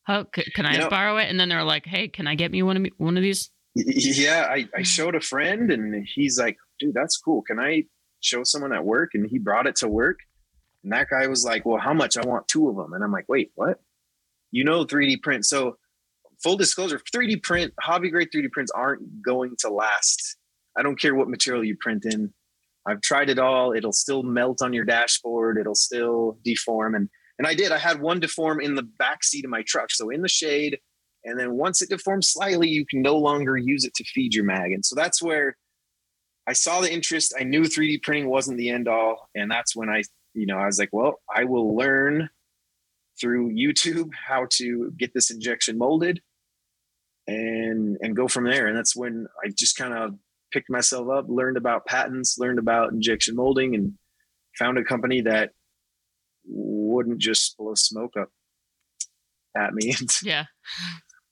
How 0.03 0.25
c- 0.35 0.51
can 0.55 0.65
I 0.65 0.73
You 0.73 0.79
know- 0.79 0.89
borrow 0.89 1.17
it?" 1.17 1.29
And 1.29 1.39
then 1.39 1.49
they're 1.49 1.63
like, 1.63 1.85
"Hey, 1.85 2.07
can 2.07 2.27
I 2.27 2.35
get 2.35 2.51
me 2.51 2.63
one 2.63 2.75
of 2.75 2.81
me, 2.81 2.91
one 2.97 3.17
of 3.17 3.23
these?" 3.23 3.49
Yeah, 3.75 4.47
I, 4.49 4.67
I 4.75 4.81
mm. 4.81 4.85
showed 4.85 5.15
a 5.15 5.21
friend 5.21 5.71
and 5.71 6.05
he's 6.13 6.37
like, 6.37 6.57
dude, 6.79 6.93
that's 6.93 7.17
cool. 7.17 7.41
Can 7.41 7.59
I 7.59 7.83
show 8.19 8.43
someone 8.43 8.73
at 8.73 8.83
work? 8.83 9.11
And 9.13 9.27
he 9.29 9.39
brought 9.39 9.67
it 9.67 9.77
to 9.77 9.87
work. 9.87 10.19
And 10.83 10.91
that 10.91 11.07
guy 11.09 11.27
was 11.27 11.45
like, 11.45 11.65
well, 11.65 11.79
how 11.79 11.93
much? 11.93 12.17
I 12.17 12.25
want 12.25 12.47
two 12.47 12.67
of 12.69 12.75
them. 12.75 12.93
And 12.93 13.03
I'm 13.03 13.11
like, 13.11 13.29
wait, 13.29 13.51
what? 13.55 13.79
You 14.51 14.63
know, 14.65 14.83
3D 14.83 15.21
print. 15.21 15.45
So, 15.45 15.77
full 16.43 16.57
disclosure 16.57 16.99
3D 17.13 17.43
print, 17.43 17.73
hobby 17.79 18.09
grade 18.09 18.29
3D 18.35 18.51
prints 18.51 18.71
aren't 18.71 19.21
going 19.23 19.55
to 19.59 19.69
last. 19.69 20.37
I 20.77 20.81
don't 20.81 20.99
care 20.99 21.15
what 21.15 21.29
material 21.29 21.63
you 21.63 21.75
print 21.79 22.05
in. 22.05 22.33
I've 22.87 23.01
tried 23.01 23.29
it 23.29 23.39
all. 23.39 23.73
It'll 23.73 23.93
still 23.93 24.23
melt 24.23 24.61
on 24.61 24.73
your 24.73 24.85
dashboard. 24.85 25.57
It'll 25.59 25.75
still 25.75 26.37
deform. 26.43 26.95
And 26.95 27.09
and 27.37 27.47
I 27.47 27.55
did. 27.55 27.71
I 27.71 27.77
had 27.77 28.01
one 28.01 28.19
deform 28.19 28.61
in 28.61 28.75
the 28.75 28.83
back 28.83 29.23
seat 29.23 29.45
of 29.45 29.51
my 29.51 29.63
truck. 29.63 29.89
So 29.91 30.09
in 30.09 30.21
the 30.21 30.29
shade, 30.29 30.77
and 31.23 31.39
then 31.39 31.53
once 31.53 31.81
it 31.81 31.89
deforms 31.89 32.29
slightly, 32.29 32.69
you 32.69 32.85
can 32.85 33.01
no 33.01 33.17
longer 33.17 33.57
use 33.57 33.83
it 33.85 33.93
to 33.95 34.03
feed 34.03 34.33
your 34.33 34.43
mag. 34.43 34.71
And 34.71 34.85
so 34.85 34.95
that's 34.95 35.21
where 35.21 35.57
I 36.47 36.53
saw 36.53 36.81
the 36.81 36.91
interest. 36.91 37.33
I 37.39 37.43
knew 37.43 37.61
3D 37.61 38.01
printing 38.01 38.29
wasn't 38.29 38.57
the 38.57 38.69
end 38.69 38.87
all. 38.87 39.29
And 39.35 39.49
that's 39.49 39.75
when 39.75 39.89
I, 39.89 40.03
you 40.33 40.45
know, 40.45 40.57
I 40.57 40.65
was 40.65 40.79
like, 40.79 40.89
well, 40.91 41.19
I 41.33 41.45
will 41.45 41.75
learn 41.75 42.29
through 43.19 43.53
YouTube 43.53 44.09
how 44.27 44.47
to 44.51 44.91
get 44.97 45.13
this 45.13 45.29
injection 45.29 45.77
molded 45.77 46.21
and 47.27 47.97
and 48.01 48.15
go 48.15 48.27
from 48.27 48.45
there. 48.45 48.67
And 48.67 48.75
that's 48.75 48.95
when 48.95 49.27
I 49.43 49.49
just 49.49 49.77
kind 49.77 49.93
of 49.93 50.15
picked 50.51 50.69
myself 50.69 51.09
up, 51.09 51.25
learned 51.27 51.57
about 51.57 51.85
patents, 51.85 52.37
learned 52.37 52.59
about 52.59 52.91
injection 52.91 53.35
molding, 53.35 53.75
and 53.75 53.93
found 54.57 54.77
a 54.77 54.83
company 54.83 55.21
that 55.21 55.51
wouldn't 56.45 57.19
just 57.19 57.57
blow 57.57 57.73
smoke 57.75 58.15
up 58.17 58.29
at 59.55 59.73
me 59.73 59.93
Yeah, 60.23 60.45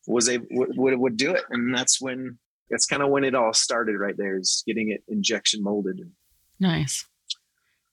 was 0.07 0.29
a 0.29 0.39
would, 0.51 0.77
would 0.77 0.99
would 0.99 1.17
do 1.17 1.31
it 1.31 1.43
and 1.49 1.73
that's 1.75 2.01
when 2.01 2.37
that's 2.69 2.85
kind 2.85 3.01
of 3.01 3.09
when 3.09 3.23
it 3.23 3.33
all 3.33 3.53
started 3.53 3.97
right 3.97 4.15
there 4.17 4.37
is 4.37 4.63
getting 4.67 4.89
it 4.91 5.03
injection 5.07 5.63
molded 5.63 5.99
nice. 6.59 7.05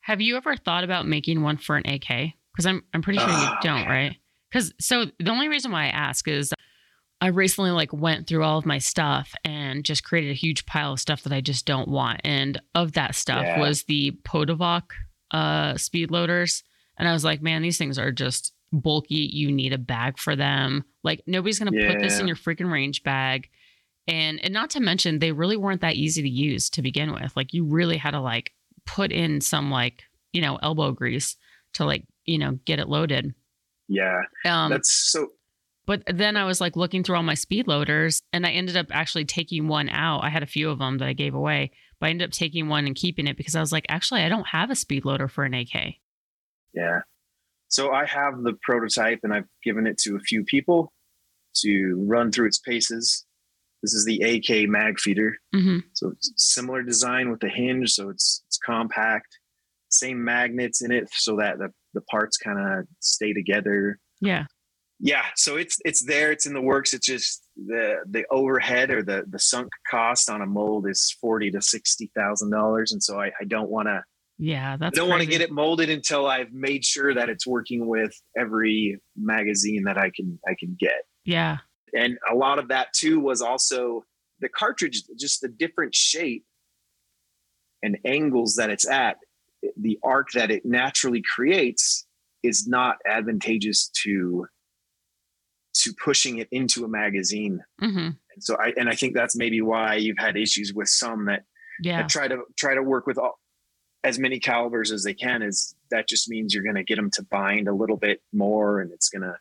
Have 0.03 0.21
you 0.21 0.37
ever 0.37 0.57
thought 0.57 0.85
about 0.85 1.07
making 1.07 1.43
one 1.43 1.57
for 1.57 1.77
an 1.77 1.89
AK? 1.89 2.33
Because 2.53 2.67
I'm 2.67 2.83
I'm 2.95 3.03
pretty 3.03 3.19
sure 3.19 3.29
you 3.29 3.35
Oh, 3.35 3.57
don't, 3.63 3.87
right? 3.87 4.17
Because 4.51 4.73
so 4.81 5.07
the 5.19 5.31
only 5.31 5.49
reason 5.49 5.73
why 5.73 5.87
I 5.87 5.89
ask 5.89 6.29
is 6.29 6.53
I 7.27 7.31
recently 7.31 7.73
like 7.73 7.93
went 7.93 8.29
through 8.29 8.45
all 8.45 8.57
of 8.57 8.65
my 8.65 8.79
stuff 8.79 9.35
and 9.45 9.85
just 9.85 10.05
created 10.05 10.31
a 10.31 10.35
huge 10.35 10.65
pile 10.65 10.93
of 10.93 11.01
stuff 11.01 11.25
that 11.25 11.33
I 11.33 11.41
just 11.41 11.67
don't 11.67 11.89
want. 11.89 12.21
And 12.23 12.63
of 12.77 12.93
that 12.93 13.17
stuff 13.17 13.45
Yeah. 13.45 13.59
was 13.59 13.83
the 13.83 14.13
Podovok 14.23 14.83
uh 15.33 15.77
speed 15.77 16.13
loaders. 16.13 16.63
And 16.97 17.09
I 17.09 17.13
was 17.13 17.25
like, 17.25 17.43
man, 17.43 17.63
these 17.63 17.79
things 17.79 17.99
are 17.99 18.13
just 18.13 18.53
bulky. 18.73 19.29
You 19.33 19.51
need 19.51 19.73
a 19.73 19.79
bag 19.79 20.19
for 20.21 20.37
them. 20.37 20.85
Like 21.03 21.21
nobody's 21.27 21.59
gonna 21.59 21.73
put 21.73 21.99
this 21.99 22.21
in 22.21 22.29
your 22.29 22.37
freaking 22.37 22.71
range 22.71 23.03
bag. 23.03 23.49
And 24.07 24.39
and 24.45 24.55
not 24.55 24.71
to 24.71 24.81
mention 24.81 25.19
they 25.19 25.33
really 25.33 25.57
weren't 25.57 25.81
that 25.81 25.97
easy 25.97 26.23
to 26.23 26.29
use 26.29 26.71
to 26.71 26.81
begin 26.81 27.13
with. 27.13 27.33
Like 27.35 27.53
you 27.53 27.65
really 27.65 27.97
had 27.97 28.13
to 28.13 28.21
like 28.21 28.53
put 28.85 29.11
in 29.11 29.41
some 29.41 29.69
like, 29.73 30.05
you 30.33 30.41
know, 30.43 30.61
elbow 30.63 30.93
grease 30.93 31.35
to 31.73 31.85
like, 31.85 32.05
you 32.25 32.39
know, 32.39 32.53
get 32.67 32.79
it 32.79 32.89
loaded. 32.89 33.35
yeah 33.89 34.23
Um 34.45 34.71
that's 34.71 34.93
so 34.93 35.31
but 35.87 36.03
then 36.07 36.37
I 36.37 36.45
was 36.45 36.61
like 36.61 36.77
looking 36.77 37.03
through 37.05 37.17
all 37.17 37.23
my 37.23 37.35
speed 37.35 37.67
loaders 37.67 38.23
and 38.33 38.45
I 38.47 38.51
ended 38.51 38.77
up 38.77 38.87
actually 38.91 39.25
taking 39.25 39.69
one 39.69 39.89
out. 39.89 40.25
I 40.25 40.29
had 40.31 40.43
a 40.43 40.47
few 40.47 40.71
of 40.71 40.79
them 40.79 40.99
that 40.99 41.09
I 41.09 41.13
gave 41.13 41.35
away, 41.35 41.71
but 42.01 42.07
I 42.07 42.11
ended 42.11 42.29
up 42.29 42.33
taking 42.33 42.69
one 42.69 42.87
and 42.87 42.95
keeping 42.97 43.27
it 43.27 43.37
because 43.37 43.55
I 43.55 43.61
was 43.61 43.73
like, 43.73 43.87
actually, 43.89 44.23
I 44.23 44.29
don't 44.29 44.49
have 44.49 44.71
a 44.71 44.75
speed 44.77 45.05
loader 45.05 45.29
for 45.29 45.45
an 45.45 45.55
AK. 45.55 45.95
yeah 46.75 47.01
so 47.69 47.91
i 47.91 48.05
have 48.07 48.43
the 48.45 48.53
prototype 48.63 49.19
and 49.25 49.35
i've 49.35 49.49
given 49.65 49.87
it 49.89 49.99
to 49.99 50.15
a 50.15 50.21
few 50.21 50.45
people 50.45 50.93
to 51.55 52.01
run 52.07 52.31
through 52.31 52.47
its 52.47 52.61
paces 52.61 53.25
this 53.83 53.93
is 53.93 54.05
the 54.05 54.23
ak 54.23 54.69
mag 54.69 54.99
feeder 55.01 55.37
hmm 55.53 55.79
so 55.95 56.11
it's 56.11 56.33
similar 56.37 56.83
design 56.83 57.29
with 57.31 57.41
the 57.41 57.49
hinge 57.49 57.91
so 57.91 58.09
it's 58.09 58.43
it's 58.47 58.59
compact 58.59 59.39
same 59.89 60.23
magnets 60.23 60.81
in 60.83 60.93
it 60.93 61.09
so 61.13 61.37
that 61.37 61.59
the, 61.59 61.69
the 61.95 62.01
parts 62.03 62.37
kind 62.37 62.59
of 62.59 62.87
stay 63.01 63.33
together 63.33 63.99
Yeah. 64.21 64.45
Yeah 64.99 65.25
so 65.35 65.57
it's 65.57 65.79
it's 65.85 66.05
there 66.05 66.33
it's 66.33 66.47
in 66.47 66.55
the 66.55 66.61
works 66.61 66.95
it's 66.95 67.07
just 67.07 67.45
the 67.57 67.97
the 68.09 68.25
overhead 68.31 68.91
or 68.91 69.03
the 69.03 69.25
the 69.29 69.39
sunk 69.39 69.69
cost 69.91 70.31
on 70.31 70.41
a 70.41 70.47
mold 70.47 70.89
is 70.89 71.15
40 71.21 71.51
to 71.53 71.61
60 71.61 72.11
thousand 72.17 72.51
dollars 72.51 72.93
and 72.93 73.03
so 73.03 73.21
i, 73.21 73.27
I 73.41 73.45
don't 73.47 73.69
want 73.69 73.89
to 73.89 74.03
Yeah. 74.39 74.77
that's 74.79 74.97
i 74.99 75.01
don't 75.01 75.11
want 75.11 75.21
to 75.23 75.29
get 75.29 75.43
it 75.43 75.51
molded 75.51 75.91
until 75.91 76.27
i've 76.27 76.53
made 76.53 76.85
sure 76.85 77.13
that 77.15 77.29
it's 77.29 77.47
working 77.47 77.87
with 77.87 78.15
every 78.39 78.99
magazine 79.17 79.85
that 79.85 79.99
i 79.99 80.11
can 80.11 80.39
i 80.49 80.55
can 80.59 80.77
get 80.79 81.03
Yeah. 81.25 81.59
And 81.95 82.19
a 82.31 82.35
lot 82.35 82.59
of 82.59 82.69
that 82.69 82.93
too 82.93 83.21
was 83.21 83.41
also 83.41 84.05
the 84.41 84.49
cartridge, 84.51 85.03
just 85.19 85.41
the 85.41 85.49
different 85.49 85.95
shape 85.95 86.45
and 87.83 87.97
angles 88.05 88.57
that 88.57 88.69
it's 88.71 88.87
at, 88.87 89.17
the 89.81 89.99
arc 90.03 90.31
that 90.33 90.51
it 90.51 90.67
naturally 90.67 91.23
creates 91.23 92.07
is 92.43 92.67
not 92.67 92.97
advantageous 93.09 93.89
to 94.03 94.47
to 95.83 95.93
pushing 96.03 96.39
it 96.39 96.49
into 96.51 96.85
a 96.85 96.89
magazine. 96.89 97.63
Mm-hmm. 97.83 97.99
And 97.99 98.41
so 98.41 98.57
I 98.57 98.73
and 98.77 98.89
I 98.89 98.95
think 98.95 99.15
that's 99.15 99.37
maybe 99.37 99.61
why 99.61 99.95
you've 99.97 100.19
had 100.19 100.37
issues 100.37 100.73
with 100.75 100.89
some 100.89 101.27
that, 101.27 101.45
Yeah. 101.81 102.03
that 102.03 102.09
try 102.09 102.29
to 102.29 102.43
try 102.57 102.75
to 102.75 102.83
work 102.83 103.07
with 103.07 103.19
all, 103.19 103.39
as 104.05 104.19
many 104.19 104.39
calibers 104.39 104.93
as 104.93 105.03
they 105.05 105.15
can. 105.15 105.43
Is 105.43 105.75
that 105.91 106.09
just 106.09 106.29
means 106.29 106.55
you're 106.55 106.63
going 106.63 106.77
to 106.77 106.85
get 106.85 106.97
them 106.97 107.11
to 107.13 107.23
bind 107.25 107.69
a 107.69 107.75
little 107.75 107.97
bit 107.97 108.21
more, 108.33 108.81
and 108.81 108.93
it's 108.93 109.09
going 109.09 109.23
to 109.23 109.37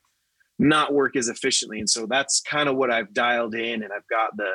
not 0.58 0.94
work 0.94 1.15
as 1.15 1.27
efficiently. 1.27 1.80
And 1.80 1.89
so 1.89 2.06
that's 2.06 2.42
kind 2.42 2.70
of 2.70 2.75
what 2.75 2.89
I've 2.92 3.13
dialed 3.13 3.56
in, 3.56 3.84
and 3.84 3.92
I've 3.94 4.08
got 4.08 4.36
the 4.38 4.51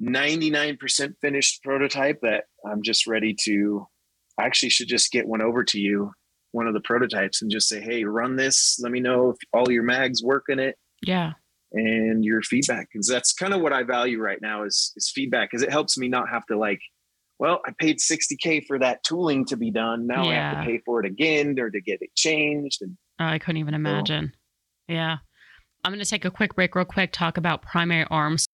99% 0.00 1.14
finished 1.20 1.62
prototype 1.62 2.20
that 2.22 2.44
I'm 2.64 2.82
just 2.82 3.06
ready 3.06 3.34
to. 3.44 3.86
I 4.38 4.44
actually 4.46 4.68
should 4.68 4.88
just 4.88 5.10
get 5.10 5.26
one 5.26 5.42
over 5.42 5.64
to 5.64 5.80
you, 5.80 6.12
one 6.52 6.66
of 6.66 6.74
the 6.74 6.80
prototypes, 6.80 7.42
and 7.42 7.50
just 7.50 7.68
say, 7.68 7.80
"Hey, 7.80 8.04
run 8.04 8.36
this. 8.36 8.78
Let 8.82 8.92
me 8.92 9.00
know 9.00 9.30
if 9.30 9.36
all 9.52 9.70
your 9.70 9.82
mags 9.82 10.22
work 10.22 10.44
in 10.48 10.58
it." 10.58 10.76
Yeah. 11.02 11.32
and 11.72 12.24
your 12.24 12.40
feedback 12.42 12.88
because 12.90 13.06
that's 13.06 13.32
kind 13.34 13.52
of 13.52 13.60
what 13.60 13.74
I 13.74 13.82
value 13.82 14.18
right 14.20 14.38
now 14.40 14.64
is 14.64 14.90
is 14.96 15.12
feedback 15.14 15.50
because 15.50 15.62
it 15.62 15.70
helps 15.70 15.98
me 15.98 16.08
not 16.08 16.30
have 16.30 16.46
to 16.46 16.58
like 16.58 16.80
well 17.38 17.60
I 17.66 17.72
paid 17.78 17.98
60k 17.98 18.64
for 18.66 18.78
that 18.78 19.04
tooling 19.04 19.44
to 19.46 19.56
be 19.58 19.70
done 19.70 20.06
now 20.06 20.22
I 20.26 20.34
have 20.34 20.64
to 20.64 20.70
pay 20.70 20.78
for 20.86 20.98
it 21.00 21.06
again 21.06 21.60
or 21.60 21.68
to 21.70 21.80
get 21.82 21.98
it 22.00 22.14
changed 22.16 22.80
and 22.80 22.96
Oh, 23.20 23.26
I 23.26 23.38
couldn't 23.38 23.58
even 23.58 23.74
imagine. 23.74 24.32
Yeah. 24.88 25.18
I'm 25.84 25.92
going 25.92 26.02
to 26.02 26.08
take 26.08 26.24
a 26.24 26.30
quick 26.30 26.54
break, 26.54 26.74
real 26.74 26.84
quick, 26.84 27.10
talk 27.12 27.36
about 27.36 27.62
primary 27.62 28.06
arms. 28.10 28.46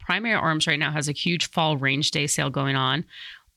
Primary 0.00 0.34
Arms 0.34 0.66
right 0.66 0.78
now 0.78 0.90
has 0.90 1.08
a 1.08 1.12
huge 1.12 1.50
fall 1.50 1.76
range 1.76 2.10
day 2.10 2.26
sale 2.26 2.50
going 2.50 2.76
on. 2.76 3.04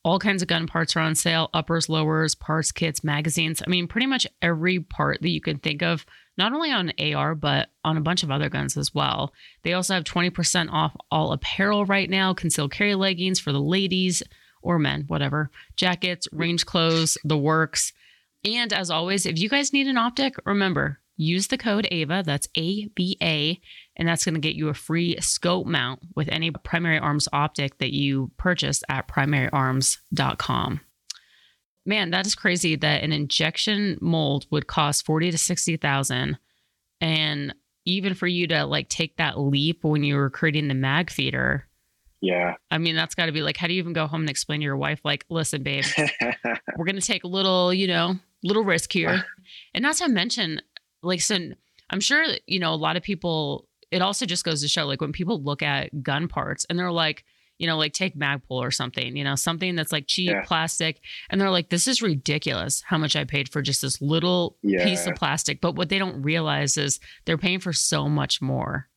All 0.03 0.19
kinds 0.19 0.41
of 0.41 0.47
gun 0.47 0.67
parts 0.67 0.95
are 0.95 0.99
on 0.99 1.15
sale 1.15 1.49
uppers, 1.53 1.87
lowers, 1.87 2.33
parts 2.35 2.71
kits, 2.71 3.03
magazines. 3.03 3.61
I 3.65 3.69
mean, 3.69 3.87
pretty 3.87 4.07
much 4.07 4.25
every 4.41 4.79
part 4.79 5.21
that 5.21 5.29
you 5.29 5.41
can 5.41 5.59
think 5.59 5.83
of, 5.83 6.05
not 6.37 6.53
only 6.53 6.71
on 6.71 6.91
AR, 6.99 7.35
but 7.35 7.69
on 7.83 7.97
a 7.97 8.01
bunch 8.01 8.23
of 8.23 8.31
other 8.31 8.49
guns 8.49 8.77
as 8.77 8.93
well. 8.93 9.33
They 9.63 9.73
also 9.73 9.93
have 9.93 10.03
20% 10.03 10.71
off 10.71 10.95
all 11.11 11.33
apparel 11.33 11.85
right 11.85 12.09
now, 12.09 12.33
concealed 12.33 12.71
carry 12.71 12.95
leggings 12.95 13.39
for 13.39 13.51
the 13.51 13.61
ladies 13.61 14.23
or 14.61 14.79
men, 14.79 15.05
whatever, 15.07 15.51
jackets, 15.75 16.27
range 16.31 16.65
clothes, 16.65 17.17
the 17.23 17.37
works. 17.37 17.93
And 18.43 18.73
as 18.73 18.89
always, 18.89 19.25
if 19.25 19.39
you 19.39 19.49
guys 19.49 19.73
need 19.73 19.87
an 19.87 19.97
optic, 19.97 20.35
remember, 20.45 20.99
use 21.17 21.47
the 21.47 21.57
code 21.57 21.87
AVA, 21.91 22.23
that's 22.25 22.47
A 22.57 22.85
V 22.97 23.17
A, 23.21 23.59
and 23.95 24.07
that's 24.07 24.25
going 24.25 24.35
to 24.35 24.41
get 24.41 24.55
you 24.55 24.69
a 24.69 24.73
free 24.73 25.17
scope 25.19 25.67
mount 25.67 25.99
with 26.15 26.29
any 26.29 26.51
primary 26.51 26.99
arms 26.99 27.27
optic 27.31 27.77
that 27.77 27.93
you 27.93 28.31
purchase 28.37 28.83
at 28.89 29.07
primaryarms.com. 29.07 30.81
Man, 31.85 32.11
that 32.11 32.27
is 32.27 32.35
crazy 32.35 32.75
that 32.75 33.03
an 33.03 33.11
injection 33.11 33.97
mold 34.01 34.45
would 34.51 34.67
cost 34.67 35.05
40 35.05 35.31
to 35.31 35.37
60,000 35.37 36.37
and 36.99 37.55
even 37.85 38.13
for 38.13 38.27
you 38.27 38.47
to 38.47 38.65
like 38.65 38.87
take 38.87 39.17
that 39.17 39.39
leap 39.39 39.83
when 39.83 40.03
you 40.03 40.15
were 40.15 40.29
creating 40.29 40.67
the 40.67 40.75
mag 40.75 41.09
feeder. 41.09 41.67
yeah 42.21 42.53
I 42.69 42.77
mean, 42.77 42.95
that's 42.95 43.15
got 43.15 43.25
to 43.25 43.31
be 43.31 43.41
like 43.41 43.57
how 43.57 43.67
do 43.67 43.73
you 43.73 43.79
even 43.79 43.93
go 43.93 44.05
home 44.05 44.21
and 44.21 44.29
explain 44.29 44.59
to 44.59 44.63
your 44.63 44.77
wife 44.77 45.01
like, 45.03 45.25
"Listen, 45.29 45.63
babe, 45.63 45.85
we're 46.77 46.85
going 46.85 46.99
to 46.99 47.01
take 47.01 47.23
a 47.23 47.27
little, 47.27 47.73
you 47.73 47.87
know, 47.87 48.15
little 48.43 48.63
risk 48.63 48.93
here. 48.93 49.25
and 49.73 49.81
not 49.83 49.95
to 49.97 50.07
mention, 50.07 50.61
like, 51.03 51.21
so 51.21 51.37
I'm 51.89 51.99
sure, 51.99 52.23
you 52.45 52.59
know, 52.59 52.73
a 52.73 52.75
lot 52.75 52.95
of 52.97 53.03
people, 53.03 53.67
it 53.91 54.01
also 54.01 54.25
just 54.25 54.43
goes 54.45 54.61
to 54.61 54.67
show, 54.67 54.85
like, 54.85 55.01
when 55.01 55.11
people 55.11 55.41
look 55.41 55.61
at 55.61 56.01
gun 56.03 56.27
parts 56.27 56.65
and 56.69 56.77
they're 56.79 56.91
like, 56.91 57.23
you 57.57 57.67
know, 57.67 57.77
like 57.77 57.93
take 57.93 58.15
Magpul 58.15 58.41
or 58.49 58.71
something, 58.71 59.15
you 59.15 59.23
know, 59.23 59.35
something 59.35 59.75
that's 59.75 59.91
like 59.91 60.05
cheap 60.07 60.29
Yeah. 60.31 60.41
plastic. 60.45 60.99
And 61.29 61.39
they're 61.39 61.51
like, 61.51 61.69
this 61.69 61.87
is 61.87 62.01
ridiculous 62.01 62.81
how 62.87 62.97
much 62.97 63.15
I 63.15 63.23
paid 63.23 63.49
for 63.49 63.61
just 63.61 63.83
this 63.83 64.01
little 64.01 64.57
piece 64.83 65.05
of 65.05 65.13
plastic. 65.15 65.61
But 65.61 65.75
what 65.75 65.89
they 65.89 65.99
don't 65.99 66.23
realize 66.23 66.75
is 66.75 66.99
they're 67.25 67.37
paying 67.37 67.59
for 67.59 67.71
so 67.71 68.09
much 68.09 68.41
more. 68.41 68.89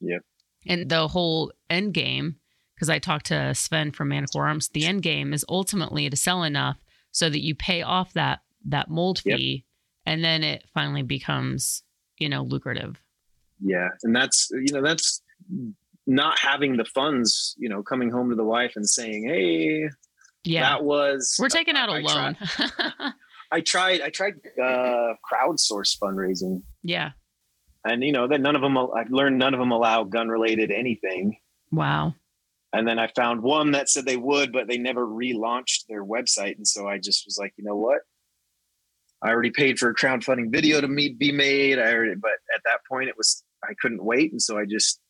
Yep. 0.00 0.20
And 0.66 0.90
the 0.90 1.08
whole 1.08 1.50
end 1.70 1.94
game, 1.94 2.36
because 2.74 2.90
I 2.90 2.98
talked 2.98 3.26
to 3.26 3.54
Sven 3.54 3.90
from 3.90 4.08
Manticore 4.08 4.46
Arms, 4.48 4.68
the 4.68 4.84
end 4.84 5.00
game 5.02 5.32
is 5.32 5.42
ultimately 5.48 6.10
to 6.10 6.16
sell 6.16 6.42
enough 6.42 6.76
so 7.12 7.30
that 7.30 7.40
you 7.42 7.54
pay 7.54 7.80
off 7.80 8.12
that 8.12 8.40
that 8.66 8.90
mold 8.90 9.22
Yep. 9.24 9.38
fee 9.38 9.64
and 10.10 10.24
then 10.24 10.42
it 10.42 10.64
finally 10.74 11.02
becomes, 11.02 11.82
you 12.18 12.28
know, 12.28 12.42
lucrative. 12.42 12.96
yeah 13.62 13.88
and 14.02 14.14
that's 14.16 14.48
you 14.50 14.72
know 14.74 14.82
that's 14.82 15.22
not 16.06 16.38
having 16.38 16.76
the 16.76 16.84
funds 16.84 17.54
you 17.58 17.68
know 17.68 17.82
coming 17.82 18.10
home 18.10 18.30
to 18.30 18.36
the 18.36 18.44
wife 18.56 18.72
and 18.76 18.88
saying 18.88 19.22
hey 19.28 19.88
Yeah. 20.44 20.62
that 20.70 20.82
was 20.84 21.36
We're 21.38 21.48
taking 21.60 21.76
out 21.76 21.88
a 21.90 21.92
I 21.92 22.00
loan. 22.00 22.36
I 23.52 23.60
tried 23.60 24.00
I 24.00 24.10
tried 24.10 24.34
uh 24.60 25.14
crowdsource 25.28 25.98
fundraising 26.02 26.62
yeah. 26.82 27.10
and 27.84 28.02
you 28.02 28.12
know 28.12 28.26
that 28.28 28.40
none 28.40 28.56
of 28.56 28.62
them 28.62 28.76
I 28.78 29.04
learned 29.10 29.38
none 29.38 29.54
of 29.54 29.60
them 29.60 29.72
allow 29.72 30.04
gun 30.04 30.28
related 30.28 30.70
anything 30.70 31.36
Wow. 31.70 32.14
and 32.72 32.88
then 32.88 32.98
I 32.98 33.08
found 33.14 33.42
one 33.42 33.72
that 33.72 33.88
said 33.88 34.04
they 34.06 34.16
would 34.16 34.52
but 34.52 34.66
they 34.68 34.78
never 34.78 35.06
relaunched 35.06 35.86
their 35.88 36.04
website 36.04 36.56
and 36.56 36.66
so 36.66 36.88
I 36.88 36.98
just 36.98 37.24
was 37.26 37.36
like 37.38 37.52
you 37.58 37.64
know 37.64 37.76
what 37.76 38.00
I 39.22 39.28
already 39.30 39.50
paid 39.50 39.78
for 39.78 39.90
a 39.90 39.94
crowdfunding 39.94 40.50
video 40.50 40.80
to 40.80 40.88
be 40.88 41.32
made 41.32 41.78
I 41.78 41.92
already 41.92 42.14
but 42.20 42.32
at 42.54 42.62
that 42.64 42.78
point 42.90 43.08
it 43.08 43.16
was 43.16 43.42
I 43.62 43.74
couldn't 43.80 44.04
wait 44.04 44.32
and 44.32 44.40
so 44.40 44.58
I 44.58 44.64
just 44.64 45.00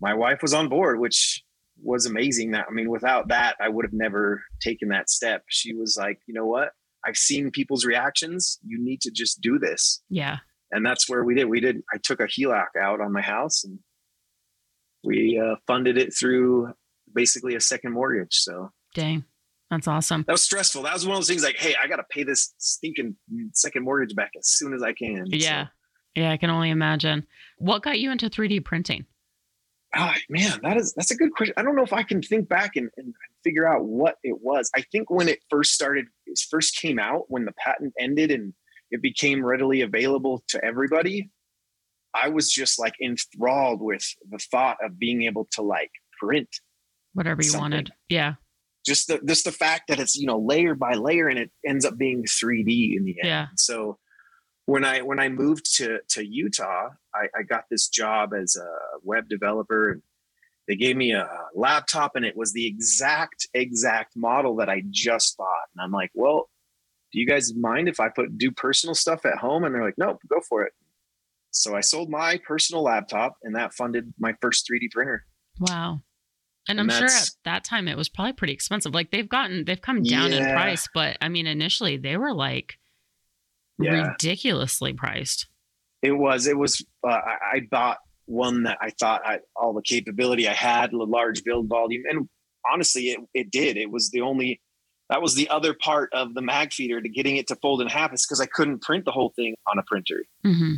my 0.00 0.14
wife 0.14 0.40
was 0.42 0.54
on 0.54 0.68
board 0.68 0.98
which 1.00 1.42
was 1.82 2.06
amazing 2.06 2.52
that 2.52 2.66
I 2.68 2.72
mean 2.72 2.88
without 2.90 3.28
that 3.28 3.56
I 3.60 3.68
would 3.68 3.84
have 3.84 3.92
never 3.92 4.42
taken 4.60 4.88
that 4.90 5.10
step 5.10 5.42
she 5.48 5.74
was 5.74 5.96
like 5.98 6.20
you 6.26 6.34
know 6.34 6.46
what 6.46 6.70
I've 7.06 7.16
seen 7.16 7.50
people's 7.50 7.84
reactions 7.84 8.58
you 8.66 8.78
need 8.82 9.00
to 9.02 9.10
just 9.10 9.40
do 9.40 9.58
this 9.58 10.02
Yeah. 10.08 10.38
and 10.70 10.84
that's 10.86 11.08
where 11.08 11.22
we 11.22 11.34
did. 11.34 11.44
We 11.44 11.60
did. 11.60 11.82
I 11.92 11.98
took 12.02 12.20
a 12.20 12.24
HELOC 12.26 12.76
out 12.80 13.00
on 13.02 13.12
my 13.12 13.20
house, 13.20 13.62
and 13.62 13.78
we 15.04 15.38
uh, 15.38 15.56
funded 15.66 15.98
it 15.98 16.14
through 16.18 16.72
basically 17.14 17.54
a 17.54 17.60
second 17.60 17.92
mortgage. 17.92 18.36
So 18.36 18.70
Dang. 18.94 19.24
That's 19.70 19.88
awesome. 19.88 20.24
that 20.26 20.32
was 20.32 20.42
stressful. 20.42 20.82
That 20.82 20.92
was 20.94 21.06
one 21.06 21.16
of 21.16 21.20
those 21.20 21.28
things 21.28 21.42
like, 21.42 21.56
hey, 21.56 21.74
I 21.82 21.88
got 21.88 21.96
to 21.96 22.04
pay 22.10 22.22
this 22.22 22.54
stinking 22.58 23.16
second 23.54 23.84
mortgage 23.84 24.14
back 24.14 24.30
as 24.38 24.46
soon 24.48 24.74
as 24.74 24.82
I 24.82 24.92
can. 24.92 25.26
So, 25.26 25.36
Yeah. 25.36 25.66
Yeah, 26.14 26.30
I 26.30 26.36
can 26.36 26.48
only 26.50 26.70
imagine. 26.70 27.26
What 27.58 27.82
got 27.82 27.98
you 27.98 28.12
into 28.12 28.30
3D 28.30 28.64
printing? 28.64 29.06
ah, 29.96 30.14
man, 30.28 30.58
that 30.62 30.76
is 30.76 30.92
that's 30.94 31.10
a 31.12 31.16
good 31.16 31.32
question. 31.32 31.54
I 31.56 31.62
don't 31.62 31.76
know 31.76 31.82
if 31.84 31.92
I 31.92 32.02
can 32.02 32.20
think 32.20 32.48
back 32.48 32.74
and, 32.76 32.90
and 32.96 33.14
figure 33.44 33.66
out 33.66 33.84
what 33.84 34.16
it 34.24 34.40
was. 34.40 34.70
I 34.74 34.82
think 34.92 35.08
when 35.10 35.28
it 35.28 35.38
first 35.48 35.72
started, 35.72 36.06
it 36.26 36.38
first 36.50 36.76
came 36.76 36.98
out 36.98 37.24
when 37.28 37.44
the 37.44 37.52
patent 37.52 37.94
ended 37.98 38.30
and 38.32 38.54
it 38.90 39.02
became 39.02 39.44
readily 39.44 39.82
available 39.82 40.42
to 40.48 40.64
everybody. 40.64 41.30
I 42.12 42.28
was 42.28 42.52
just 42.52 42.78
like 42.78 42.94
enthralled 43.02 43.80
with 43.80 44.04
the 44.28 44.38
thought 44.38 44.78
of 44.84 44.98
being 44.98 45.22
able 45.24 45.48
to 45.52 45.62
like 45.62 45.90
print 46.18 46.48
Whatever 47.12 47.42
you 47.42 47.48
Something. 47.50 47.60
wanted. 47.62 47.92
Yeah. 48.08 48.34
Just 48.84 49.08
the 49.08 49.20
just 49.26 49.44
the 49.44 49.52
fact 49.52 49.88
that 49.88 49.98
it's 49.98 50.16
you 50.16 50.26
know 50.26 50.38
layer 50.38 50.74
by 50.74 50.94
layer 50.94 51.28
and 51.28 51.38
it 51.38 51.50
ends 51.66 51.84
up 51.84 51.96
being 51.96 52.24
3D 52.24 52.96
in 52.96 53.04
the 53.04 53.16
end. 53.20 53.28
Yeah. 53.28 53.46
So 53.56 53.98
when 54.66 54.84
I 54.84 55.02
when 55.02 55.18
I 55.18 55.28
moved 55.28 55.76
to 55.76 55.98
to 56.10 56.26
Utah, 56.26 56.90
I, 57.14 57.26
I 57.38 57.42
got 57.42 57.64
this 57.70 57.88
job 57.88 58.32
as 58.34 58.56
a 58.56 58.68
web 59.02 59.28
developer 59.28 59.92
and 59.92 60.02
they 60.66 60.76
gave 60.76 60.96
me 60.96 61.12
a 61.12 61.28
laptop 61.54 62.16
and 62.16 62.24
it 62.24 62.36
was 62.36 62.52
the 62.52 62.66
exact 62.66 63.48
exact 63.54 64.16
model 64.16 64.56
that 64.56 64.68
I 64.68 64.82
just 64.90 65.36
bought. 65.36 65.68
And 65.74 65.84
I'm 65.84 65.92
like, 65.92 66.10
well, 66.14 66.48
do 67.12 67.20
you 67.20 67.26
guys 67.26 67.54
mind 67.54 67.88
if 67.88 68.00
I 68.00 68.08
put 68.08 68.38
do 68.38 68.50
personal 68.50 68.94
stuff 68.94 69.26
at 69.26 69.38
home? 69.38 69.64
And 69.64 69.74
they're 69.74 69.84
like, 69.84 69.98
nope, 69.98 70.20
go 70.28 70.40
for 70.48 70.62
it. 70.62 70.72
So 71.50 71.76
I 71.76 71.80
sold 71.80 72.10
my 72.10 72.40
personal 72.44 72.82
laptop 72.82 73.36
and 73.42 73.54
that 73.54 73.74
funded 73.74 74.12
my 74.18 74.34
first 74.40 74.68
3D 74.68 74.90
printer. 74.90 75.24
Wow. 75.60 76.00
And, 76.68 76.80
And 76.80 76.90
I'm 76.90 76.98
sure 76.98 77.08
at 77.08 77.30
that 77.44 77.64
time 77.64 77.88
it 77.88 77.96
was 77.96 78.08
probably 78.08 78.32
pretty 78.32 78.52
expensive. 78.54 78.94
Like 78.94 79.10
they've 79.10 79.28
gotten, 79.28 79.64
they've 79.64 79.80
come 79.80 80.02
down 80.02 80.32
in 80.32 80.50
price, 80.52 80.88
but 80.94 81.16
I 81.20 81.28
mean, 81.28 81.46
initially 81.46 81.96
they 81.98 82.16
were 82.16 82.32
like 82.32 82.78
Yeah. 83.78 84.12
ridiculously 84.12 84.92
priced. 84.94 85.46
It 86.02 86.12
was. 86.12 86.46
It 86.46 86.56
was. 86.58 86.84
Uh, 87.02 87.18
I, 87.52 87.60
bought 87.70 87.98
one 88.26 88.64
that 88.64 88.78
I 88.80 88.90
thought 88.90 89.22
I, 89.24 89.38
all 89.56 89.72
the 89.72 89.82
capability 89.82 90.46
I 90.48 90.52
had, 90.52 90.92
a 90.92 91.02
large 91.02 91.44
build 91.44 91.68
volume, 91.68 92.02
and 92.08 92.28
honestly, 92.70 93.04
it 93.08 93.20
it 93.32 93.50
did. 93.50 93.76
It 93.76 93.90
was 93.90 94.10
the 94.10 94.20
only. 94.20 94.60
That 95.10 95.20
was 95.22 95.34
the 95.34 95.48
other 95.48 95.74
part 95.74 96.10
of 96.12 96.34
the 96.34 96.40
mag 96.42 96.72
feeder 96.72 97.00
to 97.00 97.08
getting 97.08 97.36
it 97.36 97.46
to 97.48 97.56
fold 97.56 97.80
in 97.82 97.88
half 97.88 98.12
is 98.12 98.26
because 98.26 98.40
I 98.40 98.46
couldn't 98.46 98.80
print 98.82 99.04
the 99.04 99.12
whole 99.12 99.32
thing 99.36 99.54
on 99.66 99.78
a 99.78 99.82
printer. 99.82 100.24
hmm 100.42 100.74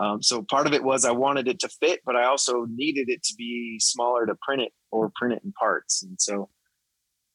Um, 0.00 0.22
so 0.22 0.42
part 0.42 0.66
of 0.66 0.72
it 0.72 0.82
was 0.82 1.04
I 1.04 1.12
wanted 1.12 1.48
it 1.48 1.60
to 1.60 1.68
fit, 1.68 2.00
but 2.04 2.16
I 2.16 2.24
also 2.26 2.66
needed 2.68 3.08
it 3.08 3.22
to 3.24 3.34
be 3.36 3.78
smaller 3.80 4.26
to 4.26 4.34
print 4.42 4.62
it 4.62 4.72
or 4.90 5.10
print 5.16 5.34
it 5.34 5.42
in 5.44 5.52
parts. 5.52 6.02
And 6.02 6.20
so 6.20 6.48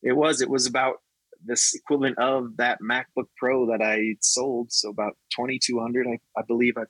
it 0.03 0.13
was, 0.13 0.41
it 0.41 0.49
was 0.49 0.67
about 0.67 0.95
this 1.43 1.73
equivalent 1.73 2.17
of 2.19 2.57
that 2.57 2.79
MacBook 2.81 3.27
Pro 3.37 3.65
that 3.67 3.81
I 3.81 4.15
sold. 4.21 4.71
So 4.71 4.89
about 4.89 5.17
2200, 5.35 6.07
I, 6.07 6.19
I 6.37 6.43
believe 6.47 6.75
I, 6.77 6.83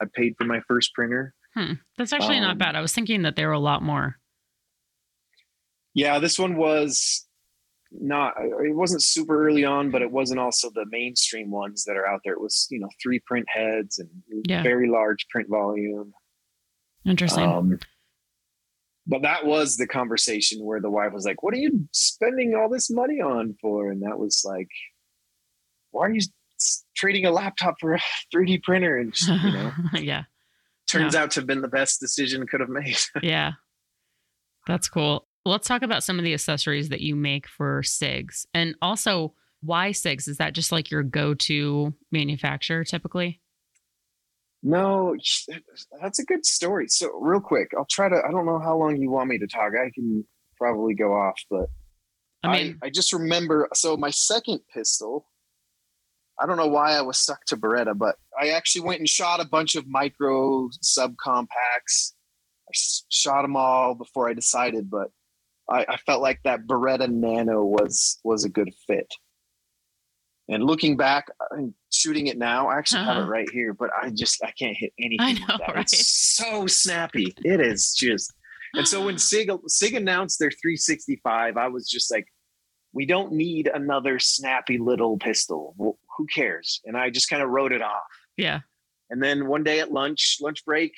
I 0.00 0.06
paid 0.14 0.34
for 0.38 0.44
my 0.44 0.60
first 0.68 0.94
printer. 0.94 1.34
Hmm. 1.54 1.74
That's 1.96 2.12
actually 2.12 2.36
um, 2.36 2.42
not 2.42 2.58
bad. 2.58 2.76
I 2.76 2.80
was 2.80 2.92
thinking 2.92 3.22
that 3.22 3.36
they 3.36 3.46
were 3.46 3.52
a 3.52 3.58
lot 3.58 3.82
more. 3.82 4.16
Yeah, 5.94 6.18
this 6.18 6.38
one 6.38 6.56
was 6.56 7.25
not 7.92 8.34
it 8.38 8.74
wasn't 8.74 9.02
super 9.02 9.46
early 9.46 9.64
on 9.64 9.90
but 9.90 10.02
it 10.02 10.10
wasn't 10.10 10.40
also 10.40 10.70
the 10.74 10.84
mainstream 10.90 11.50
ones 11.50 11.84
that 11.84 11.96
are 11.96 12.06
out 12.06 12.20
there. 12.24 12.34
It 12.34 12.40
was 12.40 12.66
you 12.70 12.80
know 12.80 12.88
three 13.02 13.20
print 13.20 13.46
heads 13.48 13.98
and 13.98 14.10
yeah. 14.46 14.62
very 14.62 14.88
large 14.88 15.26
print 15.28 15.48
volume. 15.48 16.12
Interesting. 17.04 17.44
Um, 17.44 17.78
but 19.06 19.22
that 19.22 19.46
was 19.46 19.76
the 19.76 19.86
conversation 19.86 20.64
where 20.64 20.80
the 20.80 20.90
wife 20.90 21.12
was 21.12 21.24
like 21.24 21.42
what 21.42 21.54
are 21.54 21.58
you 21.58 21.88
spending 21.92 22.54
all 22.54 22.68
this 22.68 22.90
money 22.90 23.20
on 23.20 23.56
for? 23.60 23.90
And 23.90 24.02
that 24.02 24.18
was 24.18 24.42
like 24.44 24.68
why 25.92 26.06
are 26.06 26.10
you 26.10 26.20
trading 26.96 27.24
a 27.24 27.30
laptop 27.30 27.76
for 27.80 27.94
a 27.94 28.00
3d 28.34 28.62
printer? 28.62 28.96
And 28.96 29.12
just, 29.12 29.28
you 29.28 29.52
know 29.52 29.72
yeah. 29.94 30.24
turns 30.88 31.14
out 31.14 31.30
to 31.32 31.40
have 31.40 31.46
been 31.46 31.62
the 31.62 31.68
best 31.68 32.00
decision 32.00 32.46
could 32.46 32.60
have 32.60 32.68
made. 32.68 32.98
Yeah. 33.22 33.52
That's 34.66 34.88
cool 34.88 35.25
let's 35.50 35.68
talk 35.68 35.82
about 35.82 36.02
some 36.02 36.18
of 36.18 36.24
the 36.24 36.34
accessories 36.34 36.88
that 36.90 37.00
you 37.00 37.16
make 37.16 37.46
for 37.48 37.82
SIGs 37.82 38.46
and 38.54 38.74
also 38.82 39.34
why 39.60 39.90
SIGs? 39.90 40.28
Is 40.28 40.38
that 40.38 40.52
just 40.52 40.72
like 40.72 40.90
your 40.90 41.02
go 41.02 41.34
to 41.34 41.94
manufacturer 42.12 42.84
typically? 42.84 43.40
No, 44.62 45.14
that's 46.00 46.18
a 46.18 46.24
good 46.24 46.44
story. 46.44 46.88
So, 46.88 47.10
real 47.20 47.40
quick, 47.40 47.70
I'll 47.76 47.86
try 47.88 48.08
to. 48.08 48.16
I 48.16 48.30
don't 48.30 48.46
know 48.46 48.58
how 48.58 48.76
long 48.76 48.96
you 48.96 49.10
want 49.10 49.28
me 49.28 49.38
to 49.38 49.46
talk. 49.46 49.72
I 49.80 49.90
can 49.94 50.24
probably 50.58 50.94
go 50.94 51.12
off, 51.12 51.40
but 51.50 51.66
I 52.42 52.52
mean, 52.52 52.78
I, 52.82 52.86
I 52.86 52.90
just 52.90 53.12
remember. 53.12 53.68
So, 53.74 53.96
my 53.96 54.10
second 54.10 54.60
pistol, 54.74 55.28
I 56.40 56.46
don't 56.46 56.56
know 56.56 56.66
why 56.66 56.92
I 56.92 57.02
was 57.02 57.18
stuck 57.18 57.44
to 57.46 57.56
Beretta, 57.56 57.96
but 57.96 58.16
I 58.40 58.48
actually 58.48 58.86
went 58.86 58.98
and 58.98 59.08
shot 59.08 59.40
a 59.40 59.46
bunch 59.46 59.76
of 59.76 59.86
micro 59.86 60.68
subcompacts. 60.82 62.12
I 62.68 62.72
shot 63.08 63.42
them 63.42 63.56
all 63.56 63.94
before 63.94 64.28
I 64.28 64.34
decided, 64.34 64.90
but 64.90 65.10
I, 65.70 65.84
I 65.88 65.96
felt 65.98 66.22
like 66.22 66.40
that 66.44 66.66
Beretta 66.66 67.08
Nano 67.08 67.64
was 67.64 68.18
was 68.24 68.44
a 68.44 68.48
good 68.48 68.72
fit. 68.86 69.12
And 70.48 70.62
looking 70.62 70.96
back 70.96 71.26
and 71.50 71.74
shooting 71.92 72.28
it 72.28 72.38
now, 72.38 72.68
I 72.68 72.78
actually 72.78 73.00
uh-huh. 73.00 73.14
have 73.14 73.16
it 73.16 73.22
uh-huh. 73.22 73.30
right 73.30 73.50
here, 73.50 73.74
but 73.74 73.90
I 74.00 74.10
just 74.10 74.42
I 74.44 74.52
can't 74.52 74.76
hit 74.76 74.92
anything. 74.98 75.20
I 75.20 75.32
know, 75.32 75.58
right? 75.74 75.78
It's 75.78 76.36
so 76.36 76.66
snappy. 76.66 77.34
It 77.44 77.60
is 77.60 77.94
just. 77.94 78.32
And 78.74 78.86
so 78.86 79.04
when 79.04 79.18
Sig 79.18 79.50
Sig 79.66 79.94
announced 79.94 80.38
their 80.38 80.50
365, 80.50 81.56
I 81.56 81.68
was 81.68 81.88
just 81.88 82.12
like, 82.12 82.26
we 82.92 83.06
don't 83.06 83.32
need 83.32 83.68
another 83.72 84.18
snappy 84.18 84.78
little 84.78 85.18
pistol. 85.18 85.74
Well, 85.76 85.98
who 86.16 86.26
cares? 86.26 86.80
And 86.84 86.96
I 86.96 87.10
just 87.10 87.28
kind 87.28 87.42
of 87.42 87.50
wrote 87.50 87.72
it 87.72 87.82
off. 87.82 88.02
Yeah. 88.36 88.60
And 89.10 89.22
then 89.22 89.46
one 89.46 89.64
day 89.64 89.80
at 89.80 89.92
lunch, 89.92 90.38
lunch 90.40 90.64
break, 90.64 90.92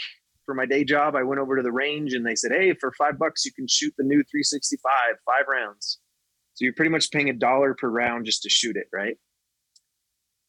for 0.48 0.54
my 0.54 0.64
day 0.64 0.82
job, 0.82 1.14
I 1.14 1.24
went 1.24 1.42
over 1.42 1.56
to 1.58 1.62
the 1.62 1.70
range 1.70 2.14
and 2.14 2.24
they 2.24 2.34
said, 2.34 2.52
Hey, 2.52 2.72
for 2.72 2.90
five 2.96 3.18
bucks, 3.18 3.44
you 3.44 3.52
can 3.52 3.68
shoot 3.68 3.92
the 3.98 4.02
new 4.02 4.22
365, 4.22 4.90
five 5.26 5.44
rounds. 5.46 5.98
So 6.54 6.64
you're 6.64 6.72
pretty 6.72 6.90
much 6.90 7.10
paying 7.10 7.28
a 7.28 7.34
dollar 7.34 7.74
per 7.74 7.86
round 7.86 8.24
just 8.24 8.44
to 8.44 8.48
shoot 8.48 8.74
it, 8.74 8.86
right? 8.90 9.18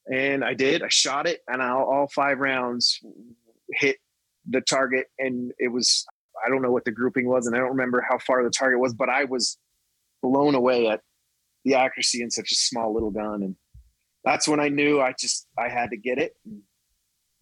And 0.09 0.45
I 0.45 0.53
did. 0.53 0.83
I 0.83 0.87
shot 0.87 1.27
it, 1.27 1.41
and 1.49 1.61
all, 1.61 1.83
all 1.83 2.07
five 2.15 2.39
rounds 2.39 2.97
hit 3.73 3.97
the 4.49 4.61
target. 4.61 5.07
And 5.19 5.51
it 5.59 5.67
was, 5.67 6.05
I 6.45 6.49
don't 6.49 6.61
know 6.61 6.71
what 6.71 6.85
the 6.85 6.91
grouping 6.91 7.27
was, 7.27 7.45
and 7.45 7.53
I 7.53 7.59
don't 7.59 7.71
remember 7.71 8.01
how 8.09 8.19
far 8.19 8.41
the 8.41 8.49
target 8.49 8.79
was, 8.79 8.93
but 8.93 9.09
I 9.09 9.25
was 9.25 9.57
blown 10.23 10.55
away 10.55 10.87
at 10.87 11.01
the 11.65 11.75
accuracy 11.75 12.23
in 12.23 12.31
such 12.31 12.53
a 12.53 12.55
small 12.55 12.93
little 12.93 13.11
gun. 13.11 13.43
And 13.43 13.55
that's 14.23 14.47
when 14.47 14.61
I 14.61 14.69
knew 14.69 15.01
I 15.01 15.13
just, 15.19 15.45
I 15.57 15.67
had 15.67 15.89
to 15.89 15.97
get 15.97 16.19
it. 16.19 16.31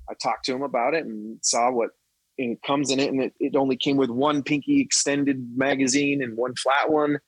I 0.10 0.14
talked 0.20 0.46
to 0.46 0.56
him 0.56 0.64
about 0.64 0.96
it 0.96 1.06
and 1.06 1.38
saw 1.44 1.72
what 1.72 1.92
and 2.38 2.54
it 2.54 2.62
comes 2.66 2.92
in 2.92 3.00
it 3.00 3.12
and 3.12 3.22
it, 3.22 3.34
it 3.40 3.56
only 3.56 3.76
came 3.76 3.98
with 3.98 4.10
one 4.10 4.44
pinky 4.44 4.82
extended 4.82 5.56
magazine 5.56 6.22
and 6.22 6.38
one 6.38 6.56
flat 6.56 6.92
one. 6.92 7.20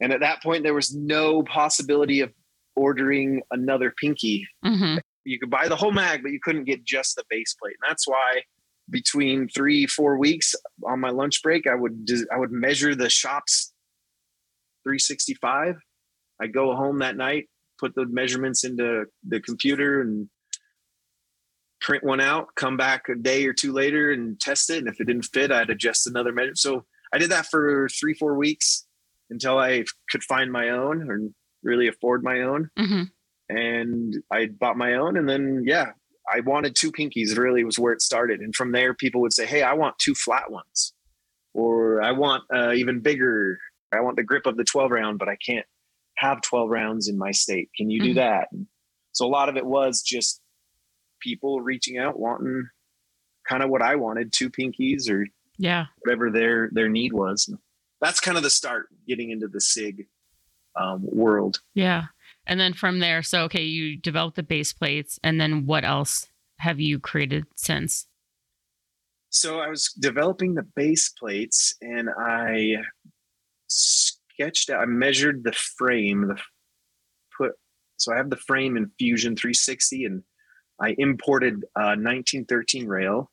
And 0.00 0.12
at 0.12 0.20
that 0.20 0.42
point 0.42 0.62
there 0.62 0.74
was 0.74 0.94
no 0.94 1.42
possibility 1.42 2.20
of 2.20 2.32
ordering 2.76 3.42
another 3.50 3.92
pinky. 4.00 4.46
Mm-hmm. 4.64 4.98
you 5.24 5.38
could 5.38 5.50
buy 5.50 5.68
the 5.68 5.76
whole 5.76 5.92
mag 5.92 6.22
but 6.22 6.32
you 6.32 6.40
couldn't 6.42 6.64
get 6.64 6.84
just 6.84 7.16
the 7.16 7.24
base 7.28 7.54
plate. 7.60 7.76
And 7.80 7.90
that's 7.90 8.06
why 8.06 8.42
between 8.90 9.48
three 9.48 9.86
four 9.86 10.18
weeks 10.18 10.54
on 10.84 11.00
my 11.00 11.10
lunch 11.10 11.42
break 11.42 11.66
i 11.66 11.74
would 11.74 12.08
i 12.32 12.36
would 12.36 12.50
measure 12.50 12.94
the 12.94 13.08
shop's 13.08 13.72
365 14.84 15.76
i 16.40 16.46
go 16.46 16.74
home 16.74 16.98
that 16.98 17.16
night 17.16 17.48
put 17.78 17.94
the 17.94 18.06
measurements 18.06 18.64
into 18.64 19.04
the 19.26 19.40
computer 19.40 20.00
and 20.00 20.28
print 21.80 22.04
one 22.04 22.20
out, 22.20 22.48
come 22.56 22.76
back 22.76 23.08
a 23.08 23.14
day 23.14 23.46
or 23.46 23.52
two 23.52 23.72
later 23.72 24.10
and 24.10 24.38
test 24.38 24.70
it. 24.70 24.78
And 24.78 24.88
if 24.88 25.00
it 25.00 25.06
didn't 25.06 25.24
fit, 25.24 25.50
I'd 25.50 25.70
adjust 25.70 26.06
another 26.06 26.32
measure. 26.32 26.54
So 26.54 26.84
I 27.12 27.18
did 27.18 27.30
that 27.30 27.46
for 27.46 27.88
three, 27.88 28.14
four 28.14 28.36
weeks 28.36 28.86
until 29.30 29.58
I 29.58 29.84
could 30.10 30.22
find 30.22 30.52
my 30.52 30.70
own 30.70 31.08
or 31.10 31.20
really 31.62 31.88
afford 31.88 32.22
my 32.22 32.42
own. 32.42 32.70
Mm-hmm. 32.78 33.02
And 33.48 34.14
I 34.30 34.46
bought 34.46 34.76
my 34.76 34.94
own. 34.94 35.16
And 35.16 35.28
then, 35.28 35.64
yeah, 35.66 35.92
I 36.32 36.40
wanted 36.40 36.76
two 36.76 36.92
pinkies, 36.92 37.36
really 37.36 37.64
was 37.64 37.78
where 37.78 37.92
it 37.92 38.02
started. 38.02 38.40
And 38.40 38.54
from 38.54 38.72
there, 38.72 38.94
people 38.94 39.20
would 39.22 39.32
say, 39.32 39.46
Hey, 39.46 39.62
I 39.62 39.74
want 39.74 39.98
two 39.98 40.14
flat 40.14 40.50
ones, 40.50 40.92
or 41.54 42.02
I 42.02 42.12
want 42.12 42.44
uh, 42.54 42.72
even 42.72 43.00
bigger. 43.00 43.58
I 43.92 44.00
want 44.00 44.16
the 44.16 44.22
grip 44.22 44.46
of 44.46 44.56
the 44.56 44.64
12 44.64 44.90
round, 44.92 45.18
but 45.18 45.28
I 45.28 45.36
can't 45.44 45.66
have 46.16 46.42
12 46.42 46.70
rounds 46.70 47.08
in 47.08 47.18
my 47.18 47.32
state. 47.32 47.70
Can 47.76 47.90
you 47.90 48.00
mm-hmm. 48.00 48.08
do 48.08 48.14
that? 48.14 48.48
So 49.12 49.26
a 49.26 49.28
lot 49.28 49.48
of 49.48 49.56
it 49.56 49.66
was 49.66 50.02
just 50.02 50.40
people 51.20 51.60
reaching 51.60 51.98
out 51.98 52.18
wanting 52.18 52.68
kind 53.48 53.62
of 53.62 53.70
what 53.70 53.82
I 53.82 53.96
wanted, 53.96 54.32
two 54.32 54.50
pinkies 54.50 55.10
or 55.10 55.26
yeah, 55.58 55.86
whatever 56.00 56.30
their 56.30 56.70
their 56.72 56.88
need 56.88 57.12
was. 57.12 57.52
That's 58.00 58.20
kind 58.20 58.36
of 58.36 58.42
the 58.42 58.50
start 58.50 58.88
getting 59.06 59.30
into 59.30 59.46
the 59.48 59.60
SIG 59.60 60.06
um, 60.74 61.02
world. 61.02 61.60
Yeah. 61.74 62.04
And 62.46 62.58
then 62.58 62.72
from 62.72 63.00
there, 63.00 63.22
so 63.22 63.42
okay, 63.42 63.62
you 63.62 63.96
developed 63.96 64.36
the 64.36 64.42
base 64.42 64.72
plates, 64.72 65.18
and 65.22 65.40
then 65.40 65.66
what 65.66 65.84
else 65.84 66.28
have 66.58 66.80
you 66.80 66.98
created 66.98 67.44
since? 67.56 68.06
So 69.28 69.60
I 69.60 69.68
was 69.68 69.92
developing 69.92 70.54
the 70.54 70.66
base 70.74 71.10
plates, 71.10 71.74
and 71.80 72.08
I 72.18 72.76
sketched 73.68 74.70
out. 74.70 74.80
I 74.80 74.86
measured 74.86 75.44
the 75.44 75.52
frame. 75.52 76.28
The 76.28 76.40
put 77.36 77.52
so 77.96 78.12
I 78.12 78.16
have 78.16 78.30
the 78.30 78.36
frame 78.36 78.76
in 78.76 78.90
Fusion 78.98 79.36
360, 79.36 80.06
and 80.06 80.22
I 80.80 80.94
imported 80.98 81.64
a 81.76 81.96
1913 81.96 82.86
rail 82.86 83.30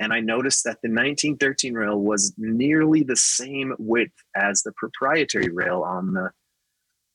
and 0.00 0.12
I 0.12 0.20
noticed 0.20 0.64
that 0.64 0.78
the 0.82 0.88
1913 0.88 1.74
rail 1.74 1.98
was 1.98 2.34
nearly 2.36 3.02
the 3.02 3.16
same 3.16 3.74
width 3.78 4.14
as 4.34 4.62
the 4.62 4.72
proprietary 4.72 5.50
rail 5.50 5.82
on 5.82 6.12
the, 6.12 6.30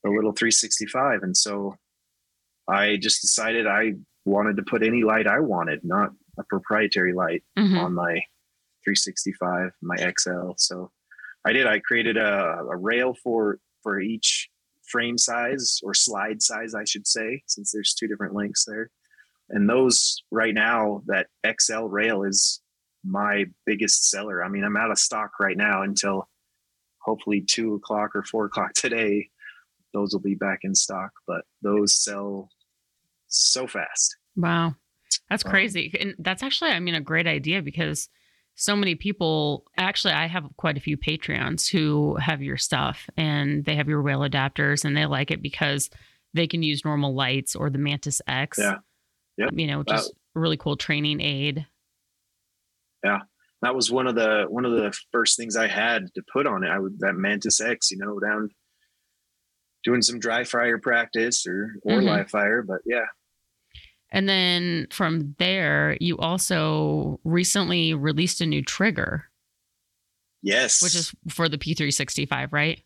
the 0.04 0.10
little 0.10 0.32
365. 0.32 1.24
And 1.24 1.38
so 1.38 1.76
I 2.68 2.98
just 2.98 3.22
decided 3.22 3.68
I 3.68 3.94
wanted 4.26 4.58
to 4.58 4.64
put 4.64 4.84
any 4.84 5.04
light 5.04 5.28
I 5.28 5.40
wanted, 5.40 5.84
not 5.84 6.12
a 6.40 6.44
proprietary 6.44 7.14
light 7.14 7.44
mm-hmm. 7.58 7.78
on 7.78 7.94
my 7.94 8.14
365, 8.84 9.72
my 9.82 9.96
XL. 9.98 10.54
So 10.58 10.92
I 11.46 11.54
did. 11.54 11.68
I 11.68 11.80
created 11.80 12.18
a, 12.18 12.66
a 12.72 12.78
rail 12.78 13.16
for 13.24 13.60
for 13.84 14.00
each 14.00 14.50
frame 14.88 15.18
size 15.18 15.80
or 15.84 15.94
slide 15.94 16.42
size, 16.42 16.76
I 16.76 16.84
should 16.84 17.08
say, 17.08 17.42
since 17.48 17.72
there's 17.72 17.94
two 17.94 18.08
different 18.08 18.36
lengths 18.36 18.66
there 18.66 18.90
and 19.52 19.70
those 19.70 20.24
right 20.32 20.54
now 20.54 21.04
that 21.06 21.28
xl 21.60 21.86
rail 21.86 22.24
is 22.24 22.62
my 23.04 23.46
biggest 23.66 24.10
seller. 24.10 24.44
I 24.44 24.50
mean 24.50 24.64
i'm 24.64 24.78
out 24.78 24.92
of 24.92 25.00
stock 25.00 25.32
right 25.40 25.58
now 25.58 25.82
until 25.84 26.28
hopefully 27.00 27.42
two 27.42 27.76
o'clock 27.76 28.12
or 28.16 28.24
four 28.24 28.46
o'clock 28.46 28.74
today. 28.76 29.30
Those 29.94 30.14
will 30.14 30.22
be 30.22 30.36
back 30.36 30.60
in 30.64 30.74
stock 30.74 31.12
but 31.28 31.42
those 31.62 31.94
sell 31.94 32.50
so 33.28 33.68
fast. 33.68 34.16
Wow. 34.36 34.76
That's 35.30 35.46
um, 35.46 35.52
crazy. 35.52 35.92
Um, 35.96 36.08
and 36.08 36.16
that's 36.20 36.44
actually 36.44 36.72
i 36.72 36.80
mean 36.80 36.96
a 36.96 37.02
great 37.02 37.28
idea 37.28 37.62
because 37.62 38.10
so 38.56 38.76
many 38.76 38.96
people 38.96 39.66
actually 39.78 40.14
i 40.14 40.28
have 40.28 40.46
quite 40.58 40.78
a 40.78 40.82
few 40.82 40.98
patreons 40.98 41.70
who 41.70 42.16
have 42.16 42.42
your 42.42 42.58
stuff 42.58 43.10
and 43.18 43.66
they 43.66 43.76
have 43.76 43.90
your 43.90 44.02
rail 44.02 44.20
adapters 44.20 44.86
and 44.86 44.96
they 44.96 45.06
like 45.06 45.32
it 45.32 45.42
because 45.42 45.90
they 46.34 46.48
can 46.48 46.64
use 46.64 46.86
normal 46.86 47.14
lights 47.14 47.58
or 47.58 47.70
the 47.70 47.78
mantis 47.78 48.22
x. 48.28 48.58
Yeah 48.58 48.78
Yep. 49.42 49.50
You 49.54 49.68
know, 49.68 49.84
just 49.84 50.14
really 50.36 50.58
cool 50.58 50.78
training 50.78 51.20
aid. 51.20 51.66
Yeah. 53.04 53.20
That 53.64 53.76
was 53.76 53.92
one 53.92 54.08
of 54.08 54.16
the 54.16 54.46
one 54.50 54.66
of 54.66 54.72
the 54.72 54.96
first 55.12 55.38
things 55.38 55.56
I 55.56 55.68
had 55.68 56.14
to 56.16 56.24
put 56.32 56.48
on 56.48 56.64
it. 56.64 56.70
I 56.70 56.80
would 56.80 57.00
that 57.00 57.14
Mantis 57.14 57.60
X, 57.60 57.92
you 57.92 57.98
know, 57.98 58.20
down 58.20 58.50
doing 59.84 60.02
some 60.02 60.20
dry 60.20 60.44
fire 60.44 60.78
practice 60.78 61.46
or 61.48 61.76
or 61.84 61.98
mm-hmm. 61.98 62.08
live 62.08 62.30
fire, 62.30 62.64
but 62.64 62.82
yeah. 62.86 63.06
And 64.12 64.28
then 64.28 64.88
from 64.92 65.36
there, 65.40 65.98
you 66.02 66.18
also 66.18 67.20
recently 67.24 67.94
released 67.94 68.42
a 68.42 68.46
new 68.46 68.62
trigger. 68.62 69.26
Yes. 70.44 70.82
Which 70.82 70.96
is 70.96 71.14
for 71.30 71.48
the 71.48 71.58
P365, 71.58 72.50
right? 72.52 72.84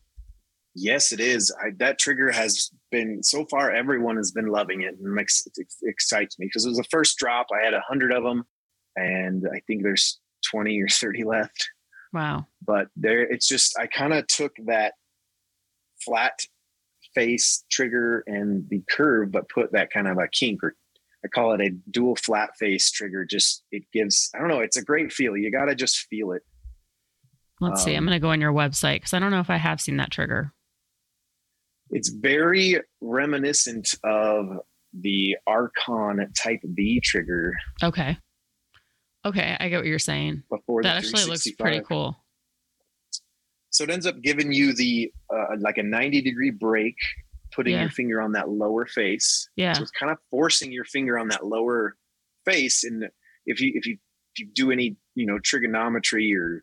Yes, 0.78 1.10
it 1.10 1.20
is. 1.20 1.50
I, 1.58 1.70
that 1.78 1.98
trigger 1.98 2.30
has 2.30 2.70
been 2.90 3.22
so 3.22 3.46
far. 3.46 3.70
Everyone 3.70 4.16
has 4.16 4.30
been 4.30 4.48
loving 4.48 4.82
it, 4.82 4.94
and 5.00 5.18
it, 5.18 5.26
it 5.56 5.68
excites 5.84 6.38
me 6.38 6.46
because 6.46 6.66
it 6.66 6.68
was 6.68 6.76
the 6.76 6.84
first 6.84 7.16
drop. 7.16 7.46
I 7.50 7.64
had 7.64 7.72
a 7.72 7.80
hundred 7.80 8.12
of 8.12 8.22
them, 8.22 8.44
and 8.94 9.46
I 9.50 9.60
think 9.66 9.82
there's 9.82 10.20
twenty 10.44 10.80
or 10.82 10.88
thirty 10.88 11.24
left. 11.24 11.70
Wow! 12.12 12.46
But 12.64 12.88
there, 12.94 13.22
it's 13.22 13.48
just 13.48 13.78
I 13.78 13.86
kind 13.86 14.12
of 14.12 14.26
took 14.26 14.52
that 14.66 14.92
flat 16.04 16.40
face 17.14 17.64
trigger 17.70 18.22
and 18.26 18.68
the 18.68 18.82
curve, 18.90 19.32
but 19.32 19.48
put 19.48 19.72
that 19.72 19.90
kind 19.90 20.06
of 20.06 20.18
a 20.18 20.28
kink 20.28 20.62
or 20.62 20.74
I 21.24 21.28
call 21.28 21.54
it 21.54 21.62
a 21.62 21.70
dual 21.90 22.16
flat 22.16 22.50
face 22.58 22.90
trigger. 22.90 23.24
Just 23.24 23.64
it 23.72 23.84
gives 23.94 24.30
I 24.34 24.40
don't 24.40 24.48
know. 24.48 24.60
It's 24.60 24.76
a 24.76 24.84
great 24.84 25.10
feel. 25.10 25.38
You 25.38 25.50
got 25.50 25.64
to 25.64 25.74
just 25.74 26.06
feel 26.10 26.32
it. 26.32 26.42
Let's 27.62 27.80
um, 27.80 27.84
see. 27.86 27.94
I'm 27.94 28.04
um, 28.04 28.08
going 28.08 28.16
to 28.16 28.22
go 28.22 28.28
on 28.28 28.42
your 28.42 28.52
website 28.52 28.96
because 28.96 29.14
I 29.14 29.18
don't 29.20 29.30
know 29.30 29.40
if 29.40 29.48
I 29.48 29.56
have 29.56 29.80
seen 29.80 29.96
that 29.96 30.10
trigger 30.10 30.52
it's 31.90 32.08
very 32.08 32.80
reminiscent 33.00 33.94
of 34.04 34.46
the 34.92 35.36
Archon 35.46 36.32
Type 36.36 36.60
B 36.74 37.00
trigger. 37.02 37.54
Okay. 37.82 38.16
Okay, 39.24 39.56
I 39.58 39.68
get 39.68 39.78
what 39.78 39.86
you're 39.86 39.98
saying. 39.98 40.44
Before 40.48 40.82
that 40.82 40.98
actually 40.98 41.24
looks 41.24 41.50
pretty 41.52 41.80
cool. 41.80 42.16
So 43.70 43.84
it 43.84 43.90
ends 43.90 44.06
up 44.06 44.22
giving 44.22 44.52
you 44.52 44.72
the 44.72 45.12
uh, 45.30 45.56
like 45.58 45.78
a 45.78 45.82
90 45.82 46.22
degree 46.22 46.50
break, 46.50 46.94
putting 47.52 47.74
yeah. 47.74 47.82
your 47.82 47.90
finger 47.90 48.22
on 48.22 48.32
that 48.32 48.48
lower 48.48 48.86
face. 48.86 49.48
Yeah. 49.56 49.72
So 49.72 49.82
it's 49.82 49.90
kind 49.90 50.12
of 50.12 50.18
forcing 50.30 50.70
your 50.70 50.84
finger 50.84 51.18
on 51.18 51.28
that 51.28 51.44
lower 51.44 51.96
face, 52.44 52.84
and 52.84 53.08
if 53.46 53.60
you 53.60 53.72
if 53.74 53.84
you 53.84 53.98
if 54.34 54.40
you 54.40 54.48
do 54.54 54.70
any 54.70 54.96
you 55.14 55.26
know 55.26 55.38
trigonometry 55.40 56.32
or 56.34 56.62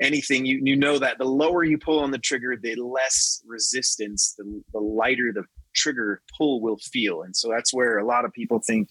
anything, 0.00 0.46
you 0.46 0.60
you 0.62 0.76
know 0.76 0.98
that 0.98 1.18
the 1.18 1.24
lower 1.24 1.64
you 1.64 1.78
pull 1.78 2.00
on 2.00 2.10
the 2.10 2.18
trigger, 2.18 2.56
the 2.56 2.76
less 2.76 3.42
resistance, 3.46 4.34
the, 4.36 4.62
the 4.72 4.80
lighter 4.80 5.32
the 5.32 5.44
trigger 5.74 6.22
pull 6.36 6.60
will 6.60 6.78
feel. 6.78 7.22
And 7.22 7.36
so 7.36 7.48
that's 7.48 7.72
where 7.72 7.98
a 7.98 8.06
lot 8.06 8.24
of 8.24 8.32
people 8.32 8.60
think, 8.66 8.88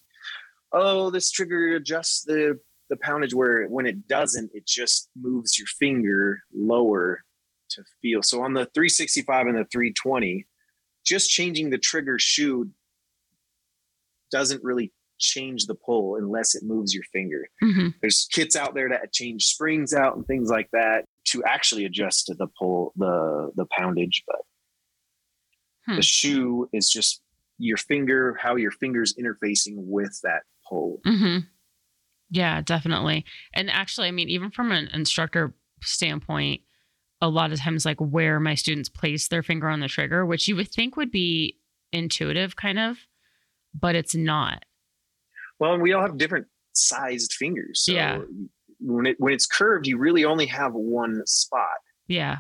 oh, 0.72 1.10
this 1.10 1.32
trigger 1.32 1.76
adjusts 1.76 2.24
the 2.24 2.60
the 2.89 2.98
poundage 2.98 3.34
where 3.34 3.65
when 3.65 3.88
it 3.88 4.08
doesn't, 4.08 4.52
it 4.54 4.68
just 4.68 5.10
moves 5.20 5.58
your 5.58 5.68
finger 5.68 6.39
lower 6.54 7.24
to 7.70 7.84
feel. 8.02 8.22
So 8.22 8.44
on 8.44 8.54
the 8.54 8.65
365 8.76 9.48
and 9.48 9.58
the 9.58 9.65
320, 9.72 10.46
just 11.04 11.30
changing 11.30 11.72
the 11.72 11.80
trigger 11.80 12.20
shoe 12.20 12.70
doesn't 14.32 14.63
really 14.63 14.91
change 15.19 15.65
the 15.65 15.75
pull 15.75 16.15
unless 16.15 16.56
it 16.56 16.63
moves 16.63 16.93
your 16.93 17.04
finger. 17.13 17.47
Mm-hmm. 17.63 17.89
There's 18.01 18.28
kits 18.32 18.56
out 18.56 18.73
there 18.73 18.89
that 18.89 19.13
change 19.13 19.45
springs 19.45 19.93
out 19.93 20.15
and 20.15 20.25
things 20.25 20.49
like 20.49 20.69
that 20.73 21.06
to 21.30 21.43
actually 21.43 21.86
adjust 21.86 22.28
to 22.28 22.36
the 22.36 22.47
pull, 22.60 22.93
the 22.95 23.51
the 23.56 23.65
poundage. 23.78 24.23
But 24.28 24.41
hmm. 25.88 25.95
the 25.95 26.01
shoe 26.01 26.69
is 26.73 26.89
just 26.89 27.21
your 27.58 27.78
finger, 27.78 28.38
how 28.39 28.56
your 28.56 28.71
fingers 28.71 29.15
interfacing 29.19 29.75
with 29.78 30.19
that 30.23 30.41
pull. 30.67 30.99
Mm-hmm. 31.06 31.39
Yeah, 32.30 32.62
definitely. 32.62 33.25
And 33.54 33.69
actually, 33.69 34.08
I 34.08 34.12
mean, 34.12 34.30
even 34.30 34.51
from 34.51 34.71
an 34.71 34.89
instructor 34.93 35.54
standpoint, 35.82 36.62
a 37.21 37.30
lot 37.30 37.51
of 37.51 37.60
times, 37.60 37.86
like 37.86 37.99
where 37.99 38.39
my 38.39 38.56
students 38.56 38.89
place 38.89 39.28
their 39.28 39.43
finger 39.43 39.69
on 39.69 39.80
the 39.80 39.88
trigger, 39.88 40.25
which 40.25 40.47
you 40.47 40.56
would 40.56 40.69
think 40.69 40.97
would 40.97 41.12
be 41.12 41.58
intuitive, 41.91 42.56
kind 42.56 42.80
of, 42.80 42.97
but 43.73 43.95
it's 43.95 44.15
not. 44.15 44.63
Well, 45.60 45.74
and 45.74 45.82
we 45.82 45.94
all 45.94 46.02
have 46.02 46.18
different 46.18 46.48
sized 46.74 47.34
fingers. 47.34 47.82
So 47.84 47.94
yeah. 47.94 48.20
when 48.80 49.06
it 49.06 49.15
when 49.20 49.34
it's 49.34 49.46
curved, 49.46 49.88
you 49.88 49.98
really 49.98 50.26
only 50.26 50.46
have 50.48 50.74
one 50.74 51.22
spot. 51.26 51.78
Yeah. 52.08 52.39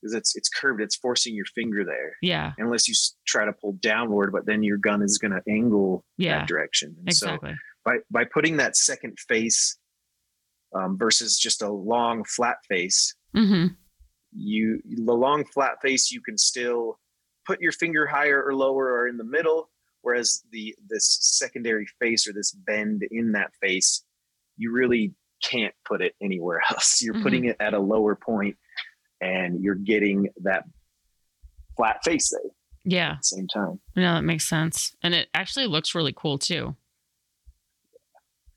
Because 0.00 0.14
it's 0.14 0.36
it's 0.36 0.48
curved, 0.48 0.80
it's 0.80 0.96
forcing 0.96 1.34
your 1.34 1.46
finger 1.46 1.84
there. 1.84 2.16
Yeah. 2.22 2.52
Unless 2.58 2.88
you 2.88 2.94
try 3.26 3.44
to 3.44 3.52
pull 3.52 3.72
downward, 3.80 4.32
but 4.32 4.46
then 4.46 4.62
your 4.62 4.76
gun 4.76 5.02
is 5.02 5.18
going 5.18 5.32
to 5.32 5.42
angle 5.50 6.04
yeah. 6.18 6.40
that 6.40 6.48
direction. 6.48 6.94
And 6.98 7.08
exactly. 7.08 7.50
So 7.52 7.56
by 7.84 7.96
by 8.10 8.24
putting 8.24 8.58
that 8.58 8.76
second 8.76 9.18
face 9.18 9.78
um, 10.74 10.98
versus 10.98 11.38
just 11.38 11.62
a 11.62 11.70
long 11.70 12.24
flat 12.24 12.56
face, 12.68 13.14
mm-hmm. 13.34 13.68
you 14.32 14.82
the 14.84 15.14
long 15.14 15.44
flat 15.44 15.80
face 15.82 16.12
you 16.12 16.20
can 16.20 16.36
still 16.36 16.98
put 17.46 17.60
your 17.60 17.72
finger 17.72 18.06
higher 18.06 18.42
or 18.42 18.54
lower 18.54 18.92
or 18.92 19.08
in 19.08 19.16
the 19.16 19.24
middle 19.24 19.70
Whereas 20.06 20.44
the 20.52 20.72
this 20.88 21.18
secondary 21.20 21.84
face 21.98 22.28
or 22.28 22.32
this 22.32 22.52
bend 22.52 23.02
in 23.10 23.32
that 23.32 23.50
face, 23.60 24.04
you 24.56 24.70
really 24.70 25.14
can't 25.42 25.74
put 25.84 26.00
it 26.00 26.14
anywhere 26.22 26.60
else. 26.70 27.02
You're 27.02 27.14
mm-hmm. 27.14 27.22
putting 27.24 27.44
it 27.46 27.56
at 27.58 27.74
a 27.74 27.80
lower 27.80 28.14
point 28.14 28.56
and 29.20 29.60
you're 29.60 29.74
getting 29.74 30.28
that 30.44 30.62
flat 31.76 32.04
face 32.04 32.30
there. 32.30 32.52
Yeah. 32.84 33.10
At 33.10 33.18
the 33.18 33.24
same 33.24 33.48
time. 33.48 33.80
No, 33.96 34.14
that 34.14 34.22
makes 34.22 34.48
sense. 34.48 34.94
And 35.02 35.12
it 35.12 35.26
actually 35.34 35.66
looks 35.66 35.92
really 35.92 36.14
cool 36.16 36.38
too. 36.38 36.76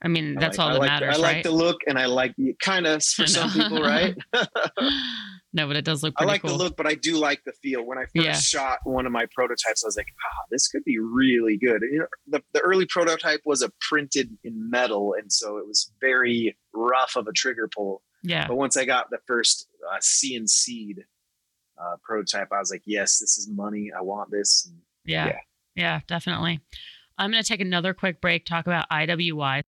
I 0.03 0.07
mean, 0.07 0.35
that's 0.35 0.59
I 0.59 0.63
all 0.63 0.73
that 0.73 0.79
like, 0.81 0.87
matters. 0.87 1.17
I 1.17 1.19
like 1.19 1.33
right? 1.33 1.43
the 1.43 1.49
look 1.49 1.79
and 1.87 1.97
I 1.97 2.05
like 2.05 2.35
kind 2.61 2.85
of 2.85 3.03
for 3.03 3.25
some 3.25 3.49
people, 3.49 3.81
right? 3.81 4.15
no, 5.51 5.67
but 5.67 5.75
it 5.75 5.85
does 5.85 6.03
look 6.03 6.13
I 6.17 6.25
like 6.25 6.41
cool. 6.41 6.51
the 6.51 6.63
look, 6.63 6.77
but 6.77 6.85
I 6.85 6.95
do 6.95 7.17
like 7.17 7.43
the 7.43 7.53
feel. 7.63 7.83
When 7.83 7.97
I 7.97 8.03
first 8.03 8.15
yeah. 8.15 8.33
shot 8.33 8.79
one 8.83 9.05
of 9.05 9.11
my 9.11 9.25
prototypes, 9.33 9.83
I 9.83 9.87
was 9.87 9.97
like, 9.97 10.07
ah, 10.23 10.43
this 10.51 10.67
could 10.67 10.83
be 10.83 10.99
really 10.99 11.57
good. 11.57 11.81
You 11.81 11.99
know, 11.99 12.07
the, 12.27 12.43
the 12.53 12.59
early 12.61 12.85
prototype 12.85 13.41
was 13.45 13.61
a 13.61 13.71
printed 13.81 14.37
in 14.43 14.69
metal, 14.69 15.15
and 15.17 15.31
so 15.31 15.57
it 15.57 15.67
was 15.67 15.91
very 15.99 16.55
rough 16.73 17.15
of 17.15 17.27
a 17.27 17.31
trigger 17.31 17.67
pull. 17.67 18.03
Yeah. 18.23 18.47
But 18.47 18.57
once 18.57 18.77
I 18.77 18.85
got 18.85 19.09
the 19.09 19.19
first 19.25 19.67
uh, 19.91 19.97
CNC'd 19.99 20.99
uh, 21.81 21.95
prototype, 22.03 22.49
I 22.51 22.59
was 22.59 22.69
like, 22.69 22.83
yes, 22.85 23.19
this 23.19 23.37
is 23.37 23.49
money. 23.49 23.91
I 23.97 24.01
want 24.01 24.29
this. 24.29 24.67
And, 24.67 24.81
yeah. 25.05 25.27
yeah. 25.27 25.39
Yeah, 25.75 25.99
definitely. 26.07 26.59
I'm 27.17 27.31
going 27.31 27.41
to 27.41 27.47
take 27.47 27.61
another 27.61 27.93
quick 27.93 28.19
break, 28.19 28.45
talk 28.45 28.67
about 28.67 28.89
IWI. 28.89 29.61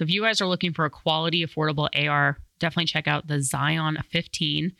If 0.00 0.10
you 0.10 0.22
guys 0.22 0.40
are 0.40 0.46
looking 0.46 0.72
for 0.72 0.84
a 0.84 0.90
quality, 0.90 1.44
affordable 1.44 1.88
AR, 1.94 2.38
definitely 2.58 2.86
check 2.86 3.06
out 3.06 3.26
the 3.26 3.42
Zion 3.42 3.98
15. 4.10 4.72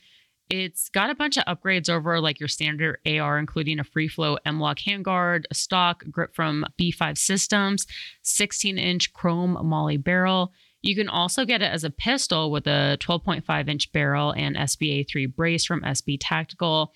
It's 0.48 0.88
got 0.88 1.10
a 1.10 1.14
bunch 1.14 1.36
of 1.36 1.44
upgrades 1.44 1.88
over 1.88 2.20
like 2.20 2.40
your 2.40 2.48
standard 2.48 2.98
AR, 3.06 3.38
including 3.38 3.78
a 3.78 3.84
free 3.84 4.08
float 4.08 4.40
M-LOK 4.44 4.78
handguard, 4.78 5.44
a 5.50 5.54
stock 5.54 6.02
grip 6.10 6.34
from 6.34 6.66
B5 6.80 7.16
Systems, 7.16 7.86
16 8.22 8.76
inch 8.76 9.12
chrome 9.12 9.56
moly 9.62 9.96
barrel. 9.96 10.52
You 10.82 10.96
can 10.96 11.08
also 11.08 11.44
get 11.44 11.62
it 11.62 11.70
as 11.72 11.84
a 11.84 11.90
pistol 11.90 12.50
with 12.50 12.66
a 12.66 12.96
12.5 13.00 13.68
inch 13.68 13.92
barrel 13.92 14.32
and 14.32 14.56
SBA 14.56 15.08
3 15.08 15.26
brace 15.26 15.64
from 15.64 15.82
SB 15.82 16.18
Tactical. 16.20 16.94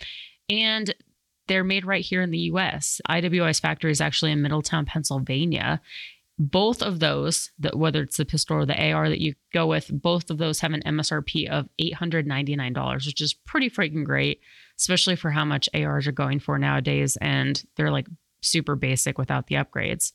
And 0.49 0.95
they're 1.47 1.65
made 1.65 1.85
right 1.85 2.05
here 2.05 2.23
in 2.23 2.31
the 2.31 2.39
US. 2.39 3.01
IWI's 3.09 3.61
factory 3.61 3.91
is 3.91 4.01
actually 4.01 4.33
in 4.33 4.43
Middletown, 4.43 4.87
Pennsylvania 4.87 5.81
both 6.38 6.83
of 6.83 6.99
those, 6.99 7.53
that 7.61 7.77
whether 7.77 8.03
it's 8.03 8.16
the 8.16 8.25
pistol 8.25 8.57
or 8.57 8.66
the 8.66 8.92
AR 8.92 9.09
that 9.09 9.20
you 9.20 9.35
go 9.53 9.66
with, 9.66 9.90
both 9.92 10.31
of 10.31 10.38
those 10.38 10.61
have 10.61 10.73
an 10.73 10.83
MSRP 10.85 11.49
of 11.49 11.68
$899, 11.81 13.07
which 13.07 13.20
is 13.20 13.35
pretty 13.35 13.70
freaking 13.70 14.05
great, 14.05 14.40
especially 14.79 15.16
for 15.16 15.31
how 15.31 15.44
much 15.44 15.68
ARs 15.75 16.07
are 16.07 16.12
going 16.12 16.40
for 16.40 16.59
nowadays. 16.59 17.16
And 17.20 17.62
they're 17.77 17.92
like 17.92 18.09
super 18.42 18.75
basic 18.75 19.16
without 19.16 19.47
the 19.47 19.57
upgrades. 19.57 20.12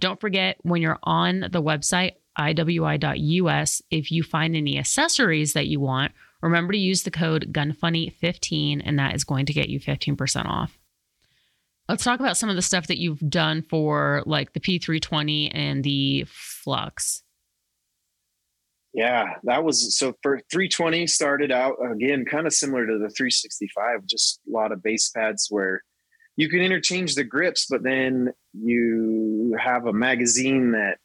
Don't 0.00 0.20
forget 0.20 0.56
when 0.62 0.82
you're 0.82 0.98
on 1.04 1.40
the 1.52 1.62
website, 1.62 2.14
iwi.us, 2.38 3.82
if 3.90 4.10
you 4.10 4.22
find 4.22 4.56
any 4.56 4.78
accessories 4.78 5.52
that 5.52 5.66
you 5.66 5.78
want, 5.78 6.12
remember 6.42 6.72
to 6.72 6.78
use 6.78 7.02
the 7.04 7.10
code 7.10 7.52
GUNFUNNY15 7.52 8.82
and 8.84 8.98
that 8.98 9.14
is 9.14 9.24
going 9.24 9.46
to 9.46 9.52
get 9.52 9.68
you 9.68 9.78
15% 9.78 10.46
off. 10.46 10.79
Let's 11.90 12.04
talk 12.04 12.20
about 12.20 12.36
some 12.36 12.48
of 12.48 12.54
the 12.54 12.62
stuff 12.62 12.86
that 12.86 12.98
you've 12.98 13.18
done 13.28 13.62
for 13.62 14.22
like 14.24 14.52
the 14.52 14.60
P320 14.60 15.50
and 15.52 15.82
the 15.82 16.24
Flux. 16.28 17.24
Yeah, 18.94 19.34
that 19.42 19.64
was 19.64 19.96
so 19.98 20.14
for 20.22 20.40
320 20.52 21.08
started 21.08 21.50
out 21.50 21.74
again 21.92 22.24
kind 22.24 22.46
of 22.46 22.52
similar 22.52 22.86
to 22.86 22.92
the 22.92 23.10
365, 23.10 24.06
just 24.06 24.40
a 24.46 24.52
lot 24.52 24.70
of 24.70 24.84
base 24.84 25.10
pads 25.10 25.48
where 25.50 25.82
you 26.36 26.48
can 26.48 26.60
interchange 26.60 27.16
the 27.16 27.24
grips, 27.24 27.66
but 27.68 27.82
then 27.82 28.34
you 28.52 29.56
have 29.60 29.86
a 29.86 29.92
magazine 29.92 30.70
that 30.70 30.98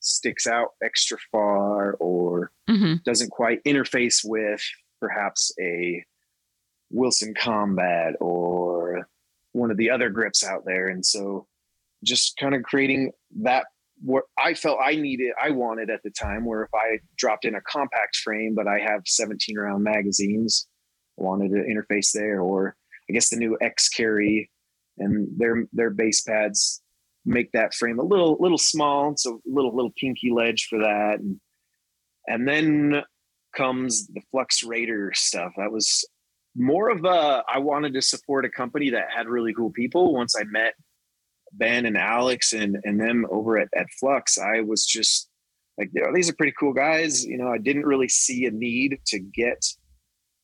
sticks 0.00 0.48
out 0.48 0.70
extra 0.82 1.18
far 1.30 1.92
or 2.00 2.50
mm-hmm. 2.68 2.94
doesn't 3.04 3.30
quite 3.30 3.62
interface 3.62 4.22
with 4.24 4.60
perhaps 5.00 5.52
a 5.60 6.04
Wilson 6.90 7.32
Combat 7.34 8.14
or 8.20 8.71
one 9.52 9.70
of 9.70 9.76
the 9.76 9.90
other 9.90 10.10
grips 10.10 10.44
out 10.44 10.64
there. 10.64 10.88
And 10.88 11.04
so 11.04 11.46
just 12.04 12.36
kind 12.38 12.54
of 12.54 12.62
creating 12.62 13.12
that 13.42 13.66
what 14.02 14.24
I 14.38 14.54
felt 14.54 14.78
I 14.84 14.96
needed, 14.96 15.32
I 15.40 15.50
wanted 15.50 15.88
at 15.88 16.02
the 16.02 16.10
time, 16.10 16.44
where 16.44 16.64
if 16.64 16.74
I 16.74 16.98
dropped 17.16 17.44
in 17.44 17.54
a 17.54 17.60
compact 17.60 18.16
frame, 18.16 18.54
but 18.54 18.66
I 18.66 18.80
have 18.80 19.02
17 19.06 19.56
round 19.56 19.84
magazines, 19.84 20.66
wanted 21.16 21.50
to 21.50 21.62
interface 21.62 22.10
there, 22.12 22.40
or 22.40 22.76
I 23.08 23.12
guess 23.12 23.30
the 23.30 23.36
new 23.36 23.56
X 23.60 23.88
carry 23.88 24.50
and 24.98 25.28
their 25.38 25.64
their 25.72 25.90
base 25.90 26.22
pads 26.22 26.82
make 27.24 27.52
that 27.52 27.74
frame 27.74 27.98
a 27.98 28.04
little 28.04 28.36
little 28.40 28.58
small, 28.58 29.16
so 29.16 29.36
a 29.36 29.40
little 29.46 29.74
little 29.74 29.92
kinky 29.92 30.30
ledge 30.30 30.66
for 30.68 30.80
that, 30.80 31.20
and 31.20 31.40
and 32.26 32.48
then 32.48 33.02
comes 33.56 34.06
the 34.08 34.22
Flux 34.30 34.64
Raider 34.64 35.12
stuff. 35.14 35.52
That 35.56 35.70
was 35.70 36.04
more 36.56 36.90
of 36.90 37.04
a 37.04 37.42
I 37.48 37.58
wanted 37.58 37.94
to 37.94 38.02
support 38.02 38.44
a 38.44 38.50
company 38.50 38.90
that 38.90 39.06
had 39.14 39.26
really 39.26 39.54
cool 39.54 39.70
people. 39.70 40.12
Once 40.12 40.34
I 40.38 40.44
met 40.44 40.74
Ben 41.52 41.86
and 41.86 41.96
Alex 41.96 42.52
and 42.52 42.78
and 42.84 43.00
them 43.00 43.26
over 43.30 43.58
at, 43.58 43.68
at 43.76 43.86
Flux, 43.98 44.38
I 44.38 44.60
was 44.60 44.84
just 44.84 45.28
like, 45.78 45.90
oh, 46.04 46.12
these 46.14 46.28
are 46.28 46.34
pretty 46.34 46.54
cool 46.58 46.72
guys. 46.72 47.24
You 47.24 47.38
know, 47.38 47.48
I 47.48 47.58
didn't 47.58 47.86
really 47.86 48.08
see 48.08 48.46
a 48.46 48.50
need 48.50 48.98
to 49.06 49.18
get 49.18 49.64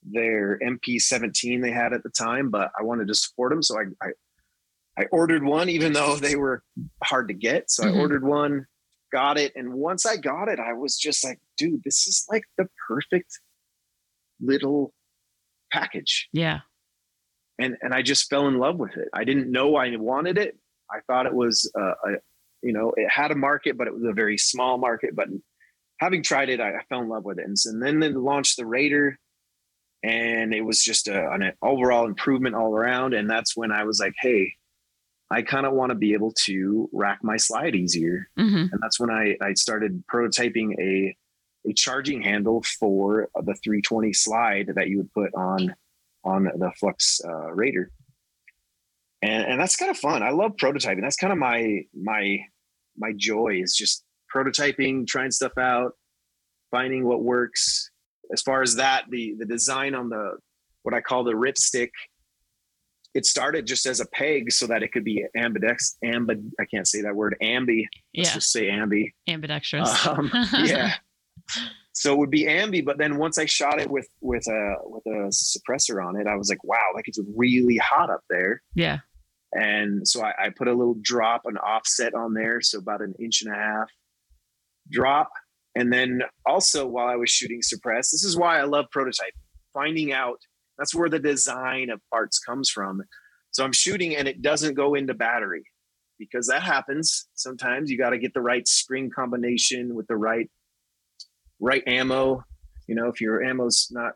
their 0.02 0.58
MP17 0.60 1.60
they 1.60 1.70
had 1.70 1.92
at 1.92 2.02
the 2.02 2.10
time, 2.10 2.50
but 2.50 2.70
I 2.78 2.82
wanted 2.82 3.08
to 3.08 3.14
support 3.14 3.50
them. 3.50 3.62
So 3.62 3.76
I, 3.78 4.06
I, 4.06 5.02
I 5.02 5.04
ordered 5.12 5.44
one, 5.44 5.68
even 5.68 5.92
though 5.92 6.16
they 6.16 6.36
were 6.36 6.62
hard 7.04 7.28
to 7.28 7.34
get. 7.34 7.70
So 7.70 7.84
mm-hmm. 7.84 7.96
I 7.96 8.00
ordered 8.00 8.24
one, 8.24 8.66
got 9.12 9.38
it. 9.38 9.52
And 9.54 9.74
once 9.74 10.06
I 10.06 10.16
got 10.16 10.48
it, 10.48 10.58
I 10.58 10.72
was 10.72 10.96
just 10.96 11.24
like, 11.24 11.38
dude, 11.56 11.82
this 11.84 12.06
is 12.06 12.24
like 12.30 12.44
the 12.56 12.68
perfect 12.88 13.38
little 14.40 14.92
package. 15.70 16.28
Yeah. 16.32 16.60
And, 17.58 17.76
and 17.82 17.92
I 17.92 18.02
just 18.02 18.30
fell 18.30 18.46
in 18.46 18.58
love 18.58 18.78
with 18.78 18.96
it. 18.96 19.08
I 19.12 19.24
didn't 19.24 19.50
know 19.50 19.76
I 19.76 19.94
wanted 19.96 20.38
it. 20.38 20.56
I 20.90 21.00
thought 21.06 21.26
it 21.26 21.34
was, 21.34 21.70
uh, 21.78 21.94
a, 22.06 22.10
you 22.62 22.72
know, 22.72 22.92
it 22.96 23.08
had 23.10 23.30
a 23.30 23.36
market, 23.36 23.76
but 23.76 23.86
it 23.86 23.94
was 23.94 24.04
a 24.04 24.12
very 24.12 24.38
small 24.38 24.78
market. 24.78 25.14
But 25.14 25.28
having 25.98 26.22
tried 26.22 26.48
it, 26.50 26.60
I, 26.60 26.70
I 26.70 26.82
fell 26.88 27.00
in 27.00 27.08
love 27.08 27.24
with 27.24 27.38
it. 27.38 27.46
And, 27.46 27.58
so, 27.58 27.70
and 27.70 27.82
then 27.82 28.00
they 28.00 28.10
launched 28.10 28.56
the 28.56 28.66
Raider 28.66 29.18
and 30.02 30.54
it 30.54 30.62
was 30.62 30.82
just 30.82 31.08
a, 31.08 31.30
an 31.32 31.52
overall 31.60 32.06
improvement 32.06 32.54
all 32.54 32.74
around. 32.74 33.14
And 33.14 33.28
that's 33.28 33.56
when 33.56 33.72
I 33.72 33.84
was 33.84 33.98
like, 33.98 34.14
hey, 34.20 34.52
I 35.30 35.42
kind 35.42 35.66
of 35.66 35.74
want 35.74 35.90
to 35.90 35.96
be 35.96 36.14
able 36.14 36.32
to 36.46 36.88
rack 36.92 37.18
my 37.22 37.36
slide 37.36 37.74
easier. 37.74 38.28
Mm-hmm. 38.38 38.72
And 38.72 38.80
that's 38.80 38.98
when 38.98 39.10
I, 39.10 39.36
I 39.42 39.54
started 39.54 40.04
prototyping 40.12 40.72
a, 40.80 41.16
a 41.66 41.72
charging 41.72 42.22
handle 42.22 42.62
for 42.78 43.28
the 43.34 43.54
320 43.54 44.12
slide 44.12 44.72
that 44.74 44.88
you 44.88 44.98
would 44.98 45.12
put 45.12 45.34
on 45.34 45.74
on 46.24 46.44
the 46.44 46.70
Flux 46.78 47.20
uh, 47.26 47.52
Raider. 47.52 47.90
And, 49.22 49.44
and 49.44 49.60
that's 49.60 49.76
kind 49.76 49.90
of 49.90 49.96
fun. 49.96 50.22
I 50.22 50.30
love 50.30 50.52
prototyping. 50.56 51.00
That's 51.00 51.16
kind 51.16 51.32
of 51.32 51.38
my 51.38 51.82
my 51.94 52.38
my 52.96 53.12
joy 53.16 53.60
is 53.62 53.74
just 53.76 54.04
prototyping, 54.34 55.06
trying 55.06 55.30
stuff 55.30 55.56
out, 55.58 55.92
finding 56.70 57.04
what 57.04 57.22
works, 57.22 57.90
as 58.32 58.42
far 58.42 58.62
as 58.62 58.76
that, 58.76 59.04
the 59.10 59.34
the 59.38 59.46
design 59.46 59.94
on 59.94 60.08
the 60.08 60.36
what 60.82 60.94
I 60.94 61.00
call 61.00 61.24
the 61.24 61.32
ripstick, 61.32 61.90
it 63.14 63.26
started 63.26 63.66
just 63.66 63.86
as 63.86 64.00
a 64.00 64.06
peg 64.06 64.52
so 64.52 64.66
that 64.66 64.82
it 64.82 64.92
could 64.92 65.04
be 65.04 65.24
ambidex 65.36 65.96
ambid 66.04 66.50
I 66.60 66.64
can't 66.66 66.86
say 66.86 67.02
that 67.02 67.14
word 67.14 67.36
ambi. 67.42 67.86
Let's 68.16 68.30
yeah. 68.30 68.34
just 68.34 68.52
say 68.52 68.66
ambi. 68.68 69.12
Ambidextrous. 69.28 70.06
Um, 70.06 70.30
yeah. 70.64 70.94
So 71.92 72.12
it 72.12 72.18
would 72.18 72.30
be 72.30 72.44
ambi, 72.44 72.84
but 72.84 72.98
then 72.98 73.18
once 73.18 73.38
I 73.38 73.46
shot 73.46 73.80
it 73.80 73.90
with 73.90 74.08
with 74.20 74.46
a 74.48 74.74
with 74.84 75.06
a 75.06 75.30
suppressor 75.30 76.04
on 76.04 76.20
it, 76.20 76.26
I 76.26 76.36
was 76.36 76.48
like, 76.48 76.62
wow, 76.64 76.78
like 76.94 77.08
it's 77.08 77.20
really 77.36 77.76
hot 77.76 78.10
up 78.10 78.22
there. 78.30 78.62
Yeah. 78.74 78.98
And 79.52 80.06
so 80.06 80.22
I, 80.22 80.34
I 80.38 80.48
put 80.50 80.68
a 80.68 80.74
little 80.74 80.96
drop, 81.00 81.42
an 81.46 81.56
offset 81.56 82.14
on 82.14 82.34
there, 82.34 82.60
so 82.60 82.78
about 82.78 83.00
an 83.00 83.14
inch 83.18 83.42
and 83.42 83.54
a 83.54 83.56
half 83.56 83.90
drop 84.90 85.30
and 85.78 85.92
then 85.92 86.22
also 86.44 86.88
while 86.88 87.06
I 87.06 87.14
was 87.14 87.30
shooting 87.30 87.62
Suppress, 87.62 88.10
this 88.10 88.24
is 88.24 88.36
why 88.36 88.58
I 88.58 88.64
love 88.64 88.86
prototyping, 88.92 89.30
finding 89.72 90.12
out 90.12 90.40
that's 90.76 90.94
where 90.94 91.08
the 91.08 91.20
design 91.20 91.90
of 91.90 92.00
parts 92.10 92.40
comes 92.40 92.68
from. 92.68 93.02
So 93.52 93.64
I'm 93.64 93.72
shooting 93.72 94.16
and 94.16 94.26
it 94.26 94.42
doesn't 94.42 94.74
go 94.74 94.94
into 94.94 95.14
battery 95.14 95.62
because 96.18 96.48
that 96.48 96.62
happens. 96.62 97.28
Sometimes 97.34 97.90
you 97.90 97.96
got 97.96 98.10
to 98.10 98.18
get 98.18 98.34
the 98.34 98.40
right 98.40 98.66
spring 98.66 99.08
combination 99.08 99.94
with 99.94 100.08
the 100.08 100.16
right 100.16 100.50
right 101.60 101.82
ammo. 101.86 102.42
You 102.86 102.94
know, 102.94 103.08
if 103.08 103.20
your 103.20 103.42
ammo's 103.42 103.88
not 103.90 104.14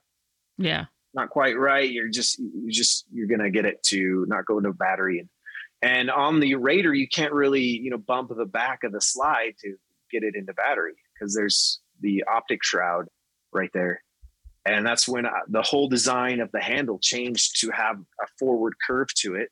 yeah 0.58 0.86
not 1.14 1.30
quite 1.30 1.58
right, 1.58 1.90
you're 1.90 2.08
just 2.08 2.38
you 2.38 2.70
just 2.70 3.06
you're 3.12 3.26
gonna 3.26 3.50
get 3.50 3.64
it 3.64 3.82
to 3.84 4.24
not 4.28 4.46
go 4.46 4.58
into 4.58 4.72
battery. 4.72 5.18
And 5.18 5.28
and 5.82 6.10
on 6.10 6.40
the 6.40 6.54
Raider, 6.54 6.94
you 6.94 7.08
can't 7.08 7.32
really 7.32 7.62
you 7.64 7.90
know 7.90 7.98
bump 7.98 8.30
the 8.36 8.46
back 8.46 8.84
of 8.84 8.92
the 8.92 9.00
slide 9.00 9.54
to 9.60 9.76
get 10.10 10.22
it 10.22 10.34
into 10.34 10.52
battery 10.54 10.94
because 11.14 11.34
there's 11.34 11.80
the 12.00 12.24
optic 12.32 12.62
shroud 12.62 13.06
right 13.52 13.70
there. 13.72 14.02
And 14.64 14.86
that's 14.86 15.08
when 15.08 15.26
I, 15.26 15.30
uh, 15.30 15.40
the 15.48 15.62
whole 15.62 15.88
design 15.88 16.40
of 16.40 16.50
the 16.52 16.60
handle 16.60 16.98
changed 17.00 17.60
to 17.60 17.70
have 17.70 17.96
a 17.96 18.26
forward 18.38 18.74
curve 18.86 19.08
to 19.16 19.34
it. 19.34 19.48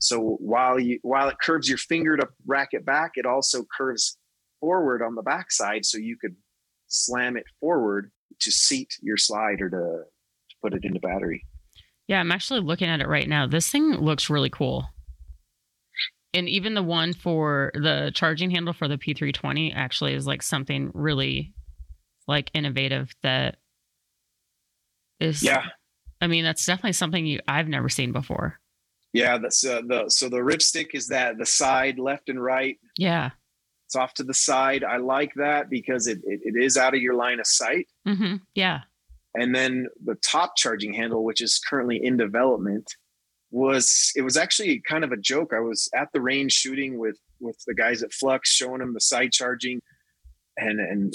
So 0.00 0.36
while 0.40 0.78
you 0.78 0.98
while 1.02 1.28
it 1.28 1.36
curves 1.42 1.68
your 1.68 1.78
finger 1.78 2.16
to 2.16 2.28
rack 2.46 2.70
it 2.72 2.84
back, 2.84 3.12
it 3.16 3.26
also 3.26 3.64
curves 3.76 4.16
forward 4.60 5.02
on 5.02 5.14
the 5.14 5.22
backside, 5.22 5.84
so 5.84 5.98
you 5.98 6.16
could 6.16 6.36
slam 6.88 7.36
it 7.36 7.44
forward 7.60 8.10
to 8.40 8.50
seat 8.50 8.94
your 9.00 9.16
slide 9.16 9.60
or 9.60 9.70
to, 9.70 9.76
to 9.76 10.56
put 10.62 10.74
it 10.74 10.84
into 10.84 11.00
battery. 11.00 11.44
Yeah, 12.06 12.20
I'm 12.20 12.32
actually 12.32 12.60
looking 12.60 12.88
at 12.88 13.00
it 13.00 13.08
right 13.08 13.28
now. 13.28 13.46
This 13.46 13.70
thing 13.70 13.92
looks 13.92 14.30
really 14.30 14.50
cool. 14.50 14.88
And 16.34 16.48
even 16.48 16.74
the 16.74 16.82
one 16.82 17.12
for 17.12 17.70
the 17.74 18.12
charging 18.14 18.50
handle 18.50 18.72
for 18.72 18.88
the 18.88 18.98
P320 18.98 19.74
actually 19.74 20.14
is 20.14 20.26
like 20.26 20.42
something 20.42 20.90
really 20.94 21.54
like 22.26 22.50
innovative 22.54 23.14
that 23.22 23.56
is 25.18 25.42
yeah. 25.42 25.64
I 26.20 26.26
mean 26.26 26.44
that's 26.44 26.64
definitely 26.66 26.92
something 26.92 27.26
you 27.26 27.40
i've 27.48 27.68
never 27.68 27.88
seen 27.88 28.12
before. 28.12 28.60
Yeah 29.12 29.38
that's 29.38 29.64
uh, 29.64 29.80
the 29.86 30.08
so 30.08 30.28
the 30.28 30.36
ripstick 30.36 30.94
is 30.94 31.08
that 31.08 31.38
the 31.38 31.46
side 31.46 31.98
left 31.98 32.28
and 32.28 32.42
right. 32.42 32.76
Yeah 32.98 33.30
it's 33.88 33.96
off 33.96 34.14
to 34.14 34.22
the 34.22 34.34
side 34.34 34.84
i 34.84 34.98
like 34.98 35.32
that 35.34 35.68
because 35.68 36.06
it, 36.06 36.18
it, 36.24 36.40
it 36.44 36.62
is 36.62 36.76
out 36.76 36.94
of 36.94 37.00
your 37.00 37.14
line 37.14 37.40
of 37.40 37.46
sight 37.46 37.88
mm-hmm. 38.06 38.36
yeah 38.54 38.82
and 39.34 39.54
then 39.54 39.86
the 40.04 40.14
top 40.16 40.56
charging 40.56 40.92
handle 40.92 41.24
which 41.24 41.40
is 41.40 41.58
currently 41.68 41.98
in 42.02 42.16
development 42.16 42.94
was 43.50 44.12
it 44.14 44.22
was 44.22 44.36
actually 44.36 44.80
kind 44.80 45.04
of 45.04 45.12
a 45.12 45.16
joke. 45.16 45.52
I 45.54 45.60
was 45.60 45.88
at 45.94 46.12
the 46.12 46.20
range 46.20 46.52
shooting 46.52 46.98
with 46.98 47.18
with 47.40 47.56
the 47.66 47.74
guys 47.74 48.02
at 48.02 48.12
Flux, 48.12 48.50
showing 48.50 48.80
them 48.80 48.94
the 48.94 49.00
side 49.00 49.32
charging, 49.32 49.80
and 50.56 50.80
and 50.80 51.14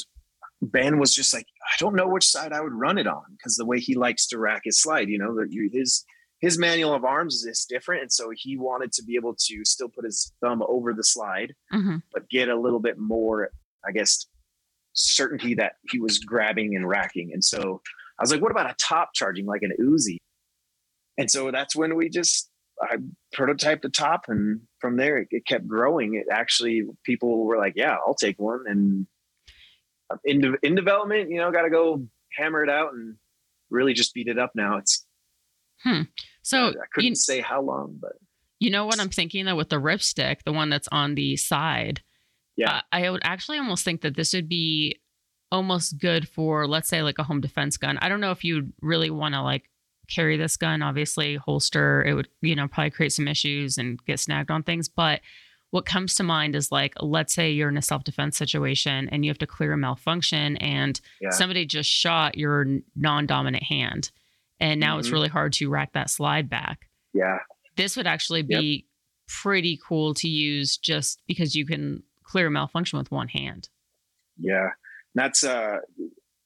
Ben 0.61 0.99
was 0.99 1.13
just 1.13 1.33
like, 1.33 1.45
I 1.61 1.75
don't 1.79 1.95
know 1.95 2.07
which 2.07 2.27
side 2.27 2.53
I 2.53 2.61
would 2.61 2.73
run 2.73 2.97
it 2.97 3.07
on 3.07 3.23
because 3.37 3.55
the 3.55 3.65
way 3.65 3.79
he 3.79 3.95
likes 3.95 4.27
to 4.27 4.39
rack 4.39 4.61
his 4.63 4.79
slide, 4.79 5.09
you 5.09 5.17
know, 5.17 5.35
that 5.35 5.49
his 5.71 6.05
his 6.43 6.59
manual 6.59 6.93
of 6.93 7.05
arms 7.05 7.45
is 7.45 7.65
different, 7.65 8.01
and 8.01 8.11
so 8.11 8.31
he 8.35 8.57
wanted 8.57 8.91
to 8.93 9.03
be 9.03 9.15
able 9.15 9.33
to 9.47 9.63
still 9.63 9.87
put 9.87 10.03
his 10.03 10.33
thumb 10.41 10.61
over 10.67 10.93
the 10.93 11.03
slide, 11.03 11.53
mm-hmm. 11.73 11.97
but 12.13 12.29
get 12.29 12.49
a 12.49 12.59
little 12.59 12.81
bit 12.81 12.97
more, 12.97 13.49
I 13.87 13.91
guess, 13.91 14.27
certainty 14.91 15.53
that 15.55 15.73
he 15.89 15.99
was 15.99 16.19
grabbing 16.19 16.75
and 16.75 16.87
racking. 16.87 17.31
And 17.31 17.43
so 17.43 17.81
I 18.19 18.23
was 18.23 18.31
like, 18.31 18.41
what 18.41 18.51
about 18.51 18.69
a 18.69 18.75
top 18.77 19.11
charging 19.13 19.45
like 19.45 19.61
an 19.61 19.71
Uzi? 19.79 20.17
and 21.17 21.29
so 21.29 21.51
that's 21.51 21.75
when 21.75 21.95
we 21.95 22.09
just 22.09 22.49
I 22.81 22.97
prototyped 23.33 23.83
the 23.83 23.89
top, 23.89 24.25
and 24.27 24.61
from 24.79 24.97
there 24.97 25.19
it, 25.19 25.27
it 25.31 25.45
kept 25.45 25.67
growing. 25.67 26.15
It 26.15 26.25
actually 26.31 26.83
people 27.05 27.45
were 27.45 27.57
like, 27.57 27.73
"Yeah, 27.75 27.95
I'll 28.05 28.15
take 28.15 28.39
one." 28.39 28.63
And 28.67 29.07
uh, 30.09 30.17
in 30.25 30.41
de- 30.41 30.57
in 30.65 30.75
development, 30.75 31.29
you 31.29 31.37
know, 31.37 31.51
got 31.51 31.61
to 31.61 31.69
go 31.69 32.05
hammer 32.35 32.63
it 32.63 32.69
out 32.69 32.93
and 32.93 33.15
really 33.69 33.93
just 33.93 34.13
beat 34.13 34.27
it 34.27 34.39
up. 34.39 34.51
Now 34.55 34.77
it's 34.77 35.05
hmm. 35.83 36.01
So 36.43 36.67
I 36.69 36.85
couldn't 36.93 37.09
you, 37.09 37.15
say 37.15 37.41
how 37.41 37.61
long, 37.61 37.97
but 37.99 38.13
you 38.59 38.69
know 38.69 38.85
what 38.85 38.99
I'm 38.99 39.09
thinking 39.09 39.45
though 39.45 39.55
with 39.55 39.69
the 39.69 39.77
ripstick, 39.77 40.43
the 40.45 40.53
one 40.53 40.69
that's 40.69 40.87
on 40.91 41.15
the 41.15 41.35
side. 41.37 42.01
Yeah, 42.55 42.77
uh, 42.77 42.81
I 42.91 43.09
would 43.09 43.21
actually 43.23 43.57
almost 43.57 43.83
think 43.83 44.01
that 44.01 44.15
this 44.15 44.33
would 44.33 44.47
be 44.47 44.99
almost 45.51 45.99
good 45.99 46.27
for, 46.27 46.67
let's 46.67 46.89
say, 46.89 47.01
like 47.01 47.19
a 47.19 47.23
home 47.23 47.41
defense 47.41 47.77
gun. 47.77 47.97
I 48.01 48.09
don't 48.09 48.21
know 48.21 48.31
if 48.31 48.43
you'd 48.43 48.73
really 48.81 49.09
want 49.09 49.35
to 49.35 49.41
like 49.41 49.69
carry 50.07 50.37
this 50.37 50.57
gun, 50.57 50.81
obviously, 50.81 51.35
holster, 51.35 52.03
it 52.03 52.13
would, 52.13 52.27
you 52.41 52.55
know, 52.55 52.67
probably 52.67 52.91
create 52.91 53.13
some 53.13 53.27
issues 53.27 53.77
and 53.77 54.03
get 54.05 54.19
snagged 54.19 54.51
on 54.51 54.63
things. 54.63 54.89
But 54.89 55.21
what 55.71 55.85
comes 55.85 56.15
to 56.15 56.23
mind 56.23 56.55
is 56.55 56.71
like, 56.71 56.93
let's 57.01 57.33
say 57.33 57.51
you're 57.51 57.69
in 57.69 57.77
a 57.77 57.81
self 57.81 58.03
defense 58.03 58.37
situation 58.37 59.09
and 59.09 59.23
you 59.25 59.31
have 59.31 59.39
to 59.39 59.47
clear 59.47 59.73
a 59.73 59.77
malfunction 59.77 60.57
and 60.57 60.99
yeah. 61.21 61.29
somebody 61.31 61.65
just 61.65 61.89
shot 61.89 62.37
your 62.37 62.65
non 62.95 63.25
dominant 63.25 63.63
hand. 63.63 64.11
And 64.59 64.79
now 64.79 64.91
mm-hmm. 64.91 64.99
it's 64.99 65.09
really 65.09 65.29
hard 65.29 65.53
to 65.53 65.69
rack 65.69 65.93
that 65.93 66.09
slide 66.09 66.49
back. 66.49 66.87
Yeah. 67.13 67.39
This 67.75 67.97
would 67.97 68.07
actually 68.07 68.43
be 68.43 68.55
yep. 68.55 68.83
pretty 69.27 69.79
cool 69.85 70.13
to 70.15 70.27
use 70.27 70.77
just 70.77 71.21
because 71.27 71.55
you 71.55 71.65
can 71.65 72.03
clear 72.23 72.47
a 72.47 72.51
malfunction 72.51 72.97
with 72.97 73.11
one 73.11 73.27
hand. 73.27 73.69
Yeah. 74.37 74.69
That's, 75.15 75.43
uh, 75.43 75.77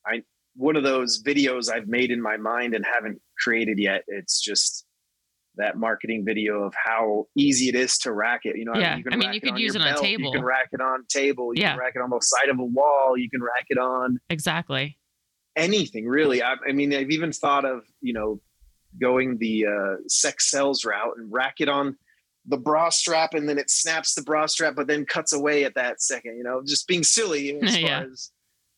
I, 0.05 0.23
one 0.55 0.75
of 0.75 0.83
those 0.83 1.21
videos 1.21 1.71
I've 1.71 1.87
made 1.87 2.11
in 2.11 2.21
my 2.21 2.37
mind 2.37 2.73
and 2.73 2.83
haven't 2.83 3.21
created 3.39 3.77
yet. 3.77 4.03
It's 4.07 4.41
just 4.41 4.85
that 5.57 5.77
marketing 5.77 6.23
video 6.25 6.63
of 6.63 6.73
how 6.75 7.27
easy 7.35 7.69
it 7.69 7.75
is 7.75 7.97
to 7.99 8.11
rack 8.11 8.41
it. 8.43 8.57
You 8.57 8.65
know, 8.65 8.75
yeah. 8.75 8.97
I 9.11 9.15
mean, 9.15 9.33
you 9.33 9.41
could 9.41 9.59
use 9.59 9.75
it 9.75 9.81
on, 9.81 9.93
belt, 9.93 10.01
table. 10.01 10.25
You 10.25 10.31
can 10.31 10.43
rack 10.43 10.69
it 10.71 10.81
on 10.81 11.05
table. 11.07 11.53
You 11.53 11.61
yeah. 11.61 11.71
can 11.71 11.79
rack 11.79 11.93
it 11.95 12.01
on 12.01 12.09
the 12.09 12.19
side 12.21 12.49
of 12.49 12.59
a 12.59 12.63
wall. 12.63 13.15
You 13.17 13.29
can 13.29 13.41
rack 13.41 13.65
it 13.69 13.77
on 13.77 14.19
exactly 14.29 14.97
anything 15.57 16.07
really. 16.07 16.41
I, 16.41 16.55
I 16.67 16.71
mean, 16.71 16.93
I've 16.93 17.11
even 17.11 17.33
thought 17.33 17.65
of 17.65 17.83
you 18.01 18.13
know 18.13 18.39
going 18.99 19.37
the 19.37 19.65
uh, 19.65 19.95
sex 20.07 20.49
sells 20.49 20.85
route 20.85 21.17
and 21.17 21.31
rack 21.31 21.55
it 21.59 21.67
on 21.67 21.97
the 22.45 22.57
bra 22.57 22.89
strap, 22.89 23.33
and 23.33 23.49
then 23.49 23.57
it 23.57 23.69
snaps 23.69 24.15
the 24.15 24.21
bra 24.21 24.45
strap, 24.45 24.75
but 24.75 24.87
then 24.87 25.05
cuts 25.05 25.33
away 25.33 25.65
at 25.65 25.75
that 25.75 26.01
second. 26.01 26.37
You 26.37 26.43
know, 26.43 26.61
just 26.65 26.87
being 26.87 27.03
silly 27.03 27.57
as 27.61 27.77
yeah. 27.77 27.99
far 28.01 28.09
as 28.11 28.31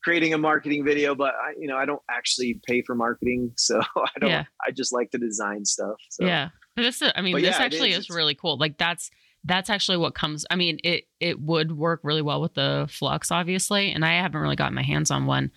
creating 0.04 0.34
a 0.34 0.38
marketing 0.38 0.84
video, 0.86 1.14
but 1.14 1.34
I, 1.36 1.54
you 1.60 1.68
know, 1.68 1.78
I 1.78 1.86
don't 1.86 2.02
actually 2.10 2.60
pay 2.66 2.82
for 2.82 2.96
marketing, 2.96 3.52
so 3.58 3.80
I 3.80 4.20
don't. 4.20 4.30
Yeah. 4.30 4.46
I 4.66 4.72
just 4.72 4.94
like 4.94 5.12
to 5.12 5.18
design 5.18 5.66
stuff. 5.66 5.98
So. 6.10 6.26
Yeah, 6.26 6.50
but 6.76 6.84
this 6.84 7.02
is, 7.02 7.12
I 7.16 7.22
mean, 7.22 7.34
But 7.34 7.42
this 7.42 7.58
yeah, 7.60 7.66
actually 7.66 7.92
is. 7.92 8.06
is 8.06 8.10
really 8.10 8.36
cool. 8.36 8.58
Like 8.58 8.78
that's 8.78 9.12
that's 9.44 9.70
actually 9.70 9.98
what 9.98 10.16
comes. 10.16 10.46
I 10.50 10.56
mean, 10.56 10.80
it 10.84 11.06
it 11.20 11.40
would 11.40 11.72
work 11.72 12.02
really 12.04 12.22
well 12.22 12.42
with 12.42 12.56
the 12.56 12.88
flux, 12.90 13.32
obviously, 13.32 13.92
and 13.92 14.04
I 14.04 14.22
haven't 14.22 14.42
really 14.42 14.56
gotten 14.56 14.76
my 14.76 14.84
hands 14.84 15.12
on 15.12 15.26
one. 15.26 15.52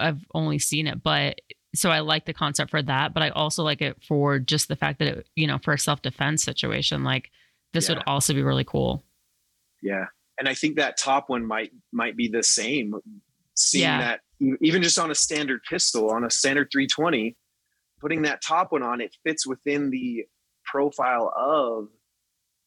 I've 0.00 0.24
only 0.34 0.58
seen 0.58 0.86
it, 0.86 1.02
but 1.02 1.40
so 1.74 1.90
I 1.90 2.00
like 2.00 2.26
the 2.26 2.34
concept 2.34 2.70
for 2.70 2.82
that. 2.82 3.14
But 3.14 3.22
I 3.22 3.28
also 3.30 3.62
like 3.62 3.80
it 3.80 4.02
for 4.02 4.38
just 4.38 4.68
the 4.68 4.76
fact 4.76 4.98
that 4.98 5.08
it, 5.08 5.28
you 5.36 5.46
know, 5.46 5.58
for 5.58 5.72
a 5.72 5.78
self 5.78 6.02
defense 6.02 6.42
situation, 6.42 7.04
like 7.04 7.30
this 7.72 7.88
would 7.88 8.02
also 8.06 8.34
be 8.34 8.42
really 8.42 8.64
cool. 8.64 9.04
Yeah, 9.82 10.06
and 10.38 10.48
I 10.48 10.54
think 10.54 10.76
that 10.76 10.98
top 10.98 11.28
one 11.28 11.46
might 11.46 11.70
might 11.92 12.16
be 12.16 12.28
the 12.28 12.42
same. 12.42 12.94
Seeing 13.54 13.82
Yeah. 13.82 13.98
that 14.00 14.20
even 14.62 14.82
just 14.82 14.98
on 14.98 15.10
a 15.10 15.14
standard 15.14 15.60
pistol, 15.68 16.10
on 16.10 16.24
a 16.24 16.30
standard 16.30 16.68
320, 16.72 17.36
putting 18.00 18.22
that 18.22 18.42
top 18.42 18.72
one 18.72 18.82
on, 18.82 19.00
it 19.00 19.14
fits 19.22 19.46
within 19.46 19.90
the 19.90 20.24
profile 20.64 21.32
of 21.36 21.88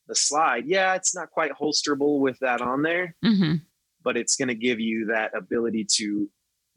the 0.08 0.16
slide. 0.16 0.66
Yeah, 0.68 0.94
it's 0.94 1.16
not 1.16 1.32
quite 1.32 1.52
holsterable 1.52 2.20
with 2.20 2.38
that 2.40 2.62
on 2.62 2.84
there, 2.84 3.16
hmm 3.24 3.56
but 4.04 4.18
it's 4.18 4.36
going 4.36 4.50
to 4.50 4.56
give 4.56 4.82
you 4.82 5.06
that 5.06 5.32
ability 5.34 5.88
to 5.90 6.30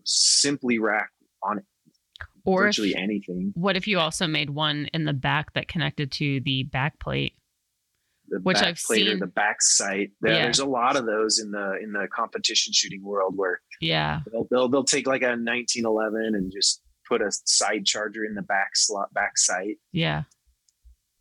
simply 0.06 0.78
rack 0.78 1.10
on 1.42 1.62
Or 2.44 2.62
if, 2.66 2.68
virtually 2.76 2.94
anything. 2.96 3.52
what 3.54 3.76
if 3.76 3.86
you 3.86 3.98
also 3.98 4.26
made 4.26 4.50
one 4.50 4.88
in 4.94 5.04
the 5.04 5.12
back 5.12 5.52
that 5.54 5.68
connected 5.68 6.10
to 6.12 6.40
the 6.40 6.62
back 6.64 6.98
plate? 6.98 7.34
The 8.28 8.40
Which 8.40 8.56
back 8.56 8.66
I've 8.66 8.76
plate 8.84 9.06
or 9.06 9.10
seen- 9.10 9.18
the 9.20 9.26
back 9.26 9.62
sight. 9.62 10.10
There, 10.20 10.32
Yeah. 10.32 10.42
There's 10.42 10.58
a 10.58 10.66
lot 10.66 10.96
of 10.96 11.06
those 11.06 11.38
in 11.38 11.50
the 11.52 11.78
in 11.82 11.92
the 11.92 12.08
competition 12.12 12.72
shooting 12.72 13.02
world 13.04 13.34
where 13.36 13.60
Yeah, 13.80 14.20
they'll, 14.32 14.46
they'll 14.50 14.68
they'll 14.68 14.84
take 14.84 15.06
like 15.06 15.22
a 15.22 15.36
1911 15.36 16.34
and 16.34 16.50
just 16.52 16.82
put 17.08 17.22
a 17.22 17.30
side 17.30 17.84
charger 17.86 18.24
in 18.24 18.34
the 18.34 18.42
back 18.42 18.70
slot 18.74 19.12
back 19.14 19.38
sight. 19.38 19.76
yeah. 19.92 20.24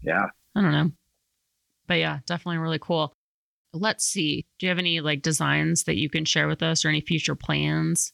Yeah. 0.02 0.26
I 0.56 0.62
don't 0.62 0.72
know. 0.72 0.92
But 1.88 1.96
yeah, 2.00 2.20
definitely 2.26 2.58
really 2.58 2.80
cool. 2.80 3.14
Let's 3.74 4.06
see. 4.06 4.46
Do 4.58 4.66
you 4.66 4.70
have 4.70 4.80
any 4.80 5.00
like 5.02 5.22
designs 5.22 5.84
that 5.84 5.98
you 5.98 6.10
can 6.10 6.26
share 6.26 6.48
with 6.48 6.64
us 6.64 6.86
or 6.86 6.90
any 6.90 7.02
future 7.02 7.36
plans? 7.36 8.14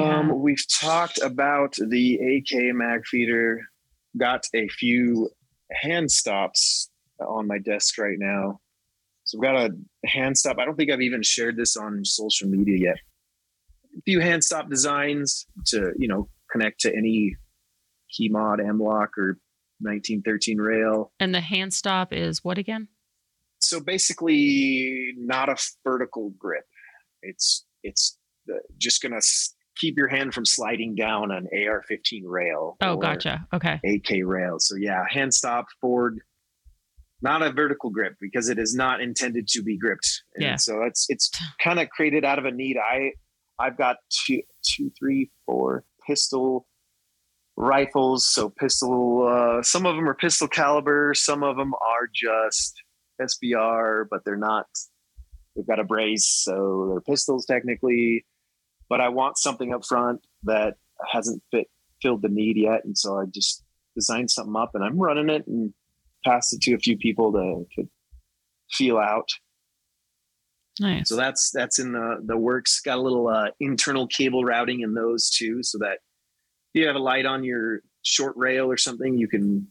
Um, 0.00 0.40
we've 0.40 0.64
talked 0.68 1.18
about 1.18 1.76
the 1.76 2.14
AK 2.14 2.74
mag 2.74 3.06
feeder. 3.06 3.62
Got 4.16 4.46
a 4.54 4.68
few 4.68 5.30
hand 5.70 6.10
stops 6.10 6.90
on 7.20 7.46
my 7.46 7.58
desk 7.58 7.98
right 7.98 8.18
now. 8.18 8.60
So 9.24 9.38
I've 9.38 9.42
got 9.42 9.56
a 9.56 10.08
hand 10.08 10.38
stop. 10.38 10.58
I 10.58 10.64
don't 10.64 10.76
think 10.76 10.90
I've 10.90 11.00
even 11.00 11.22
shared 11.22 11.56
this 11.56 11.76
on 11.76 12.04
social 12.04 12.48
media 12.48 12.78
yet. 12.78 12.96
A 13.98 14.02
few 14.02 14.20
hand 14.20 14.44
stop 14.44 14.68
designs 14.68 15.46
to 15.66 15.92
you 15.98 16.08
know 16.08 16.28
connect 16.50 16.80
to 16.80 16.94
any 16.94 17.36
KeyMod 18.18 18.66
M-LOK 18.66 19.18
or 19.18 19.38
1913 19.80 20.58
rail. 20.58 21.12
And 21.20 21.34
the 21.34 21.40
hand 21.40 21.74
stop 21.74 22.12
is 22.12 22.42
what 22.44 22.58
again? 22.58 22.88
so 23.60 23.80
basically 23.80 25.12
not 25.16 25.48
a 25.48 25.56
vertical 25.84 26.30
grip 26.38 26.66
it's 27.22 27.66
it's 27.82 28.18
the, 28.46 28.60
just 28.78 29.02
gonna 29.02 29.20
keep 29.76 29.96
your 29.96 30.08
hand 30.08 30.32
from 30.34 30.44
sliding 30.44 30.94
down 30.94 31.30
an 31.30 31.46
ar-15 31.52 32.22
rail 32.24 32.76
Oh, 32.80 32.94
or 32.94 33.00
gotcha. 33.00 33.46
Okay. 33.52 33.80
ak 33.84 34.10
rail 34.24 34.56
so 34.58 34.74
yeah 34.76 35.04
hand 35.10 35.32
stop 35.34 35.66
forward 35.80 36.20
not 37.22 37.42
a 37.42 37.50
vertical 37.52 37.90
grip 37.90 38.14
because 38.20 38.48
it 38.48 38.58
is 38.58 38.74
not 38.74 39.00
intended 39.00 39.48
to 39.48 39.62
be 39.62 39.76
gripped 39.78 40.22
and 40.34 40.44
Yeah. 40.44 40.56
so 40.56 40.82
it's 40.82 41.06
it's 41.08 41.30
kind 41.62 41.78
of 41.80 41.88
created 41.90 42.24
out 42.24 42.38
of 42.38 42.44
a 42.44 42.50
need 42.52 42.76
i 42.78 43.12
i've 43.58 43.76
got 43.78 43.96
two 44.10 44.42
two 44.62 44.90
three 44.98 45.30
four 45.46 45.84
pistol 46.06 46.66
rifles 47.56 48.26
so 48.26 48.50
pistol 48.50 49.26
uh 49.26 49.62
some 49.62 49.86
of 49.86 49.96
them 49.96 50.06
are 50.08 50.14
pistol 50.14 50.46
caliber 50.46 51.14
some 51.14 51.42
of 51.42 51.56
them 51.56 51.72
are 51.74 52.08
just 52.14 52.74
SBR, 53.18 54.04
but 54.10 54.20
they're 54.26 54.36
not. 54.36 54.66
They've 55.56 55.66
got 55.66 55.80
a 55.80 55.84
brace, 55.84 56.26
so 56.44 56.86
they're 56.90 57.00
pistols 57.00 57.46
technically. 57.46 58.26
But 58.88 59.00
I 59.00 59.08
want 59.08 59.38
something 59.38 59.74
up 59.74 59.84
front 59.84 60.20
that 60.44 60.74
hasn't 61.12 61.42
fit 61.50 61.68
filled 62.02 62.22
the 62.22 62.28
need 62.28 62.56
yet, 62.56 62.84
and 62.84 62.96
so 62.96 63.18
I 63.18 63.24
just 63.26 63.64
designed 63.94 64.30
something 64.30 64.56
up, 64.56 64.72
and 64.74 64.84
I'm 64.84 64.98
running 64.98 65.28
it 65.28 65.46
and 65.46 65.72
passed 66.24 66.52
it 66.52 66.60
to 66.62 66.74
a 66.74 66.78
few 66.78 66.96
people 66.96 67.32
to, 67.32 67.64
to 67.76 67.88
feel 68.70 68.98
out. 68.98 69.28
Nice. 70.78 71.08
So 71.08 71.16
that's 71.16 71.50
that's 71.52 71.78
in 71.78 71.92
the 71.92 72.22
the 72.24 72.36
works. 72.36 72.80
Got 72.80 72.98
a 72.98 73.02
little 73.02 73.28
uh, 73.28 73.48
internal 73.60 74.06
cable 74.06 74.44
routing 74.44 74.80
in 74.80 74.94
those 74.94 75.30
too, 75.30 75.62
so 75.62 75.78
that 75.78 75.98
if 76.74 76.80
you 76.80 76.86
have 76.86 76.96
a 76.96 77.00
light 77.00 77.24
on 77.24 77.44
your 77.44 77.80
short 78.02 78.36
rail 78.36 78.70
or 78.70 78.76
something, 78.76 79.16
you 79.16 79.26
can 79.26 79.70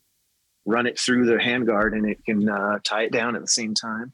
run 0.66 0.88
it 0.88 1.00
through 1.00 1.26
the 1.28 1.36
handguard 1.36 1.94
and 1.94 2.10
it 2.10 2.18
can 2.26 2.50
uh, 2.50 2.80
tie 2.84 3.04
it 3.04 3.12
down 3.12 3.36
at 3.36 3.42
the 3.42 3.48
same 3.48 3.76
time. 3.76 4.14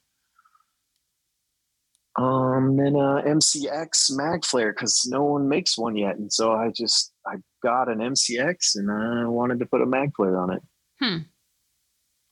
Um, 2.18 2.76
then 2.76 2.96
uh, 2.96 3.22
MCX 3.26 4.12
mag 4.12 4.44
flare 4.44 4.74
because 4.74 5.08
no 5.10 5.24
one 5.24 5.48
makes 5.48 5.78
one 5.78 5.96
yet, 5.96 6.18
and 6.18 6.32
so 6.32 6.52
I 6.52 6.70
just 6.76 7.14
I 7.26 7.36
got 7.64 7.90
an 7.90 8.00
MCX 8.00 8.76
and 8.76 8.92
I 8.92 9.26
wanted 9.28 9.60
to 9.60 9.66
put 9.66 9.82
a 9.82 9.86
mag 9.86 10.12
flare 10.16 10.38
on 10.38 10.52
it. 10.52 10.62
Hmm, 11.02 11.18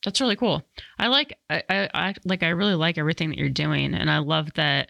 that's 0.04 0.20
really 0.20 0.36
cool. 0.36 0.64
I 0.98 1.08
like 1.08 1.38
I, 1.50 1.64
I, 1.70 1.90
I 1.94 2.14
like 2.26 2.44
I 2.44 2.50
really 2.50 2.76
like 2.76 2.98
everything 2.98 3.30
that 3.30 3.38
you're 3.38 3.50
doing, 3.50 3.94
and 3.94 4.12
I 4.12 4.18
love 4.20 4.54
that. 4.56 4.90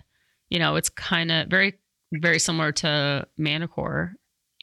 You 0.50 0.58
know, 0.58 0.76
it's 0.76 0.90
kind 0.90 1.32
of 1.32 1.48
very 1.48 1.76
very 2.12 2.40
similar 2.40 2.72
to 2.72 3.28
Manticore. 3.38 4.14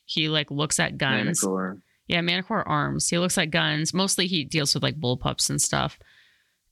He 0.06 0.28
like 0.28 0.50
looks 0.50 0.80
at 0.80 0.98
guns. 0.98 1.42
Manticore. 1.42 1.78
Yeah, 2.08 2.20
Manticore 2.20 2.66
Arms. 2.68 3.08
He 3.08 3.18
looks 3.18 3.38
at 3.38 3.50
guns. 3.50 3.94
Mostly 3.94 4.26
he 4.26 4.44
deals 4.44 4.74
with 4.74 4.82
like 4.82 5.00
bullpups 5.00 5.50
and 5.50 5.60
stuff. 5.60 5.98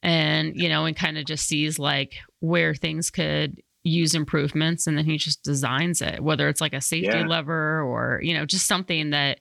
And, 0.04 0.54
you 0.54 0.68
know, 0.68 0.84
and 0.84 0.94
kind 0.94 1.16
of 1.18 1.24
just 1.24 1.46
sees 1.48 1.78
like 1.78 2.14
where 2.40 2.74
things 2.74 3.10
could 3.10 3.60
use 3.84 4.14
improvements 4.14 4.86
and 4.86 4.96
then 4.98 5.04
he 5.06 5.16
just 5.16 5.42
designs 5.42 6.00
it, 6.02 6.20
whether 6.22 6.48
it's 6.48 6.60
like 6.60 6.74
a 6.74 6.80
safety 6.80 7.18
Yeah. 7.18 7.26
lever 7.26 7.80
or, 7.82 8.20
you 8.22 8.34
know, 8.34 8.44
just 8.46 8.66
something 8.66 9.10
that 9.10 9.40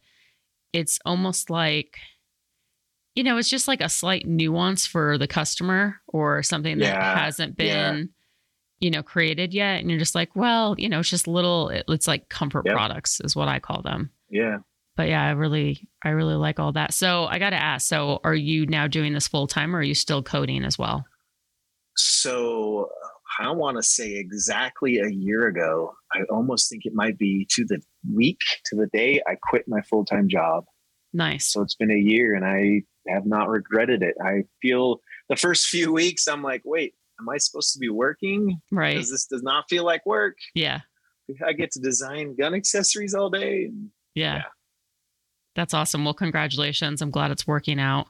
it's 0.72 0.99
almost 1.05 1.49
like 1.49 1.97
you 3.16 3.24
know, 3.24 3.38
it's 3.38 3.49
just 3.49 3.68
like 3.68 3.80
a 3.82 3.89
slight 3.89 4.26
nuance 4.26 4.88
for 4.88 5.20
the 5.20 5.28
customer 5.28 5.97
or 6.07 6.41
something 6.41 6.80
that 6.80 6.86
Yeah, 6.95 7.16
hasn't 7.16 7.55
yeah. 7.59 7.91
been 7.91 8.09
you 8.80 8.89
know 8.91 9.03
created 9.03 9.53
yet 9.53 9.80
and 9.80 9.89
you're 9.89 9.99
just 9.99 10.16
like 10.16 10.36
well 10.36 10.76
you 10.78 10.89
know 10.89 10.99
it's 10.99 11.09
just 11.09 11.26
little 11.28 11.70
it's 11.70 12.07
like 12.07 12.28
comfort 12.28 12.66
Yep. 12.66 12.74
products 12.76 13.22
is 13.24 13.34
what 13.34 13.47
i 13.47 13.57
call 13.59 13.82
them 13.82 14.09
Yeah. 14.30 14.57
But 14.96 15.08
yeah, 15.08 15.24
I 15.24 15.32
really, 15.32 15.88
I 16.04 16.10
really 16.10 16.36
like 16.36 16.60
all 16.60 16.72
that. 16.74 16.94
So 16.94 17.26
I 17.26 17.39
got 17.39 17.52
to 17.52 17.62
ask, 17.62 17.88
so 17.88 18.20
are 18.24 18.36
you 18.36 18.66
now 18.66 18.88
doing 18.88 19.14
this 19.14 19.28
full 19.28 19.48
time 19.48 19.76
or 19.76 19.80
are 19.80 19.84
you 19.84 19.96
still 19.96 20.22
coding 20.22 20.64
as 20.64 20.78
well? 20.78 21.06
So 21.96 22.89
I 23.39 23.52
want 23.52 23.78
to 23.78 23.84
say 23.84 24.14
exactly 24.16 25.00
a 25.00 25.10
year 25.10 25.48
ago. 25.48 25.94
I 26.12 26.20
almost 26.30 26.70
think 26.70 26.86
it 26.86 26.94
might 26.94 27.18
be 27.18 27.48
to 27.52 27.66
the 27.66 27.82
week, 28.14 28.39
to 28.66 28.76
the 28.76 28.88
day 28.94 29.22
I 29.28 29.36
quit 29.41 29.64
my 29.68 29.82
full 29.82 30.06
time 30.06 30.28
job. 30.30 30.66
Nice. 31.14 31.52
So 31.52 31.62
it's 31.62 31.76
been 31.76 31.91
a 31.91 31.96
year 31.96 32.36
and 32.36 32.46
I 32.46 32.82
have 33.12 33.26
not 33.26 33.50
regretted 33.50 34.02
it. 34.02 34.16
I 34.24 34.44
feel 34.62 34.98
the 35.30 35.36
first 35.36 35.68
few 35.68 35.94
weeks, 35.94 36.28
I'm 36.28 36.41
like, 36.41 36.62
wait, 36.66 36.94
am 37.20 37.30
I 37.30 37.38
supposed 37.38 37.74
to 37.74 37.80
be 37.80 37.89
working? 37.89 38.60
Right. 38.72 38.96
Because 38.96 39.12
this 39.12 39.26
does 39.26 39.44
not 39.44 39.66
feel 39.70 39.86
like 39.86 40.06
work. 40.06 40.36
Yeah. 40.56 40.82
I 41.46 41.54
get 41.54 41.72
to 41.72 41.80
design 41.80 42.36
gun 42.36 42.54
accessories 42.54 43.14
all 43.14 43.30
day. 43.30 43.72
Yeah. 44.16 44.36
Yeah. 44.36 44.44
That's 45.56 45.74
awesome. 45.74 46.04
Well, 46.06 46.14
congratulations. 46.14 47.01
I'm 47.01 47.12
glad 47.12 47.32
it's 47.32 47.45
working 47.47 47.80
out. 47.80 48.08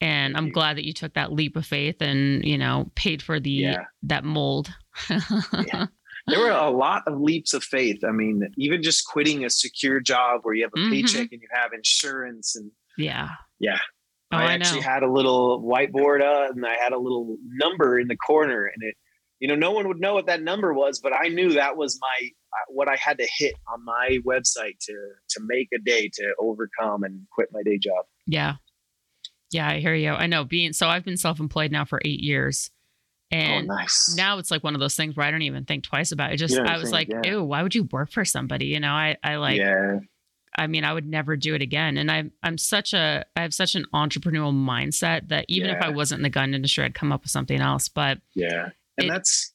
And 0.00 0.36
I'm 0.36 0.50
glad 0.50 0.76
that 0.76 0.84
you 0.84 0.92
took 0.92 1.14
that 1.14 1.32
leap 1.32 1.56
of 1.56 1.64
faith 1.64 2.02
and, 2.02 2.44
you 2.44 2.58
know, 2.58 2.90
paid 2.96 3.22
for 3.22 3.40
the 3.40 3.50
Yeah. 3.50 3.84
that 4.04 4.24
mold. 4.24 4.68
Yeah. 5.10 5.86
There 6.28 6.40
were 6.40 6.50
a 6.50 6.70
lot 6.70 7.04
of 7.06 7.20
leaps 7.20 7.54
of 7.54 7.62
faith. 7.62 8.02
I 8.02 8.10
mean, 8.10 8.42
even 8.56 8.82
just 8.82 9.06
quitting 9.06 9.44
a 9.44 9.48
secure 9.50 10.00
job 10.00 10.40
where 10.42 10.54
you 10.56 10.64
have 10.64 10.72
a 10.74 10.78
Mhm. 10.80 10.90
paycheck 10.90 11.28
and 11.30 11.40
you 11.40 11.46
have 11.52 11.72
insurance 11.72 12.56
and 12.56 12.72
yeah. 12.98 13.28
Yeah. 13.60 13.78
Oh, 14.32 14.38
I 14.38 14.46
I, 14.46 14.52
actually 14.54 14.80
had 14.80 15.04
a 15.04 15.08
little 15.12 15.62
whiteboard 15.62 16.22
uh, 16.22 16.50
and 16.52 16.66
I 16.66 16.74
had 16.82 16.92
a 16.92 16.98
little 16.98 17.36
number 17.46 18.00
in 18.00 18.08
the 18.08 18.16
corner 18.16 18.64
and 18.66 18.82
it, 18.82 18.96
you 19.38 19.46
know, 19.46 19.54
no 19.54 19.70
one 19.70 19.86
would 19.86 20.00
know 20.00 20.14
what 20.14 20.26
that 20.26 20.42
number 20.42 20.74
was, 20.74 20.98
but 20.98 21.12
I 21.12 21.28
knew 21.28 21.52
that 21.52 21.76
was 21.76 21.96
my, 22.00 22.30
what 22.68 22.88
I 22.88 22.96
had 22.96 23.18
to 23.18 23.26
hit 23.38 23.54
on 23.72 23.84
my 23.84 24.18
website 24.26 24.78
to, 24.82 24.94
to 25.30 25.40
make 25.40 25.68
a 25.74 25.78
day 25.78 26.10
to 26.14 26.34
overcome 26.38 27.02
and 27.02 27.26
quit 27.30 27.48
my 27.52 27.62
day 27.62 27.78
job. 27.78 28.04
yeah. 28.26 28.54
Yeah, 29.52 29.68
I 29.68 29.78
hear 29.78 29.94
you. 29.94 30.10
I 30.10 30.26
know 30.26 30.42
being 30.44 30.72
so 30.72 30.88
I've 30.88 31.04
been 31.04 31.16
self-employed 31.16 31.70
now 31.70 31.84
for 31.84 32.00
8 32.04 32.20
years. 32.20 32.68
Oh, 33.32 33.36
and 33.36 33.70
oh, 33.70 33.74
nice. 33.74 34.14
now 34.16 34.38
it's 34.38 34.50
like 34.50 34.64
one 34.64 34.74
of 34.74 34.80
those 34.80 34.96
things 34.96 35.16
where 35.16 35.26
I 35.26 35.30
don't 35.30 35.42
even 35.42 35.64
think 35.64 35.84
twice 35.84 36.12
about 36.12 36.32
it. 36.32 36.36
Just 36.36 36.58
I 36.58 36.76
was 36.78 36.90
think, 36.90 36.92
like, 36.92 37.08
yeah. 37.24 37.30
ew, 37.32 37.44
why 37.44 37.62
would 37.62 37.74
you 37.74 37.84
work 37.84 38.10
for 38.10 38.24
somebody? 38.24 38.66
You 38.66 38.80
know, 38.80 38.92
I 38.92 39.16
I 39.22 39.36
like 39.36 39.58
yeah. 39.58 40.00
I 40.58 40.66
mean, 40.68 40.84
I 40.84 40.92
would 40.92 41.06
never 41.06 41.36
do 41.36 41.54
it 41.54 41.62
again. 41.62 41.96
And 41.96 42.10
I 42.10 42.24
I'm 42.42 42.58
such 42.58 42.92
a 42.92 43.24
I 43.36 43.42
have 43.42 43.52
such 43.52 43.74
an 43.74 43.86
entrepreneurial 43.92 44.54
mindset 44.54 45.28
that 45.28 45.44
even 45.48 45.70
yeah. 45.70 45.76
if 45.76 45.82
I 45.82 45.90
wasn't 45.90 46.20
in 46.20 46.22
the 46.22 46.30
gun 46.30 46.54
industry, 46.54 46.84
I'd 46.84 46.94
come 46.94 47.12
up 47.12 47.22
with 47.22 47.30
something 47.30 47.60
else. 47.60 47.88
But 47.88 48.18
yeah. 48.34 48.70
And 48.98 49.06
it, 49.06 49.08
that's 49.08 49.52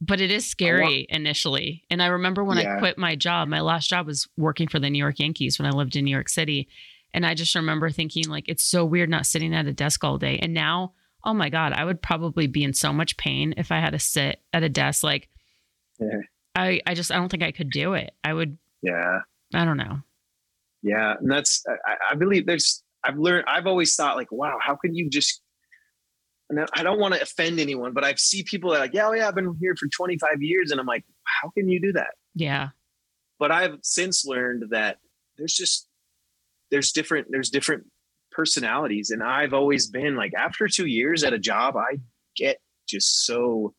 but 0.00 0.20
it 0.20 0.30
is 0.30 0.46
scary 0.48 1.06
initially. 1.10 1.84
And 1.90 2.02
I 2.02 2.06
remember 2.06 2.42
when 2.42 2.58
yeah. 2.58 2.76
I 2.76 2.78
quit 2.78 2.96
my 2.96 3.16
job, 3.16 3.48
my 3.48 3.60
last 3.60 3.90
job 3.90 4.06
was 4.06 4.28
working 4.36 4.66
for 4.66 4.78
the 4.78 4.88
New 4.88 4.98
York 4.98 5.18
Yankees 5.18 5.58
when 5.58 5.66
I 5.66 5.76
lived 5.76 5.94
in 5.96 6.04
New 6.04 6.10
York 6.10 6.28
City. 6.28 6.68
And 7.12 7.26
I 7.26 7.34
just 7.34 7.54
remember 7.54 7.90
thinking, 7.90 8.28
like, 8.28 8.48
it's 8.48 8.62
so 8.62 8.84
weird 8.84 9.10
not 9.10 9.26
sitting 9.26 9.54
at 9.54 9.66
a 9.66 9.72
desk 9.72 10.02
all 10.04 10.16
day. 10.16 10.38
And 10.38 10.54
now, 10.54 10.92
oh 11.24 11.34
my 11.34 11.50
God, 11.50 11.72
I 11.72 11.84
would 11.84 12.00
probably 12.00 12.46
be 12.46 12.64
in 12.64 12.72
so 12.72 12.92
much 12.92 13.16
pain 13.16 13.52
if 13.56 13.70
I 13.70 13.80
had 13.80 13.90
to 13.90 13.98
sit 13.98 14.40
at 14.52 14.62
a 14.62 14.68
desk. 14.68 15.02
Like, 15.02 15.28
yeah. 15.98 16.20
I, 16.54 16.80
I 16.86 16.94
just, 16.94 17.12
I 17.12 17.16
don't 17.16 17.28
think 17.28 17.42
I 17.42 17.52
could 17.52 17.70
do 17.70 17.94
it. 17.94 18.12
I 18.24 18.32
would, 18.32 18.56
yeah. 18.82 19.20
I 19.52 19.64
don't 19.64 19.76
know. 19.76 19.98
Yeah. 20.82 21.14
And 21.20 21.30
that's, 21.30 21.62
I, 21.86 22.12
I 22.12 22.14
believe 22.14 22.46
there's, 22.46 22.82
I've 23.04 23.18
learned, 23.18 23.44
I've 23.48 23.66
always 23.66 23.94
thought, 23.94 24.16
like, 24.16 24.32
wow, 24.32 24.58
how 24.60 24.76
can 24.76 24.94
you 24.94 25.10
just 25.10 25.42
and 26.50 26.68
I 26.74 26.82
don't 26.82 26.98
want 26.98 27.14
to 27.14 27.22
offend 27.22 27.60
anyone, 27.60 27.92
but 27.92 28.04
I 28.04 28.14
see 28.16 28.42
people 28.42 28.70
that 28.70 28.76
are 28.76 28.80
like, 28.80 28.92
yeah, 28.92 29.06
oh 29.06 29.12
yeah, 29.12 29.28
I've 29.28 29.34
been 29.36 29.56
here 29.60 29.74
for 29.76 29.86
25 29.86 30.42
years. 30.42 30.70
And 30.70 30.80
I'm 30.80 30.86
like, 30.86 31.04
how 31.22 31.50
can 31.50 31.68
you 31.68 31.80
do 31.80 31.92
that? 31.92 32.14
Yeah. 32.34 32.70
But 33.38 33.52
I've 33.52 33.78
since 33.82 34.26
learned 34.26 34.64
that 34.70 34.98
there's 35.38 35.54
just, 35.54 35.88
there's 36.70 36.92
different, 36.92 37.28
there's 37.30 37.50
different 37.50 37.86
personalities. 38.32 39.10
And 39.10 39.22
I've 39.22 39.54
always 39.54 39.86
been 39.86 40.16
like, 40.16 40.34
after 40.34 40.66
two 40.66 40.86
years 40.86 41.22
at 41.22 41.32
a 41.32 41.38
job, 41.38 41.76
I 41.76 42.00
get 42.36 42.60
just 42.88 43.24
so 43.24 43.72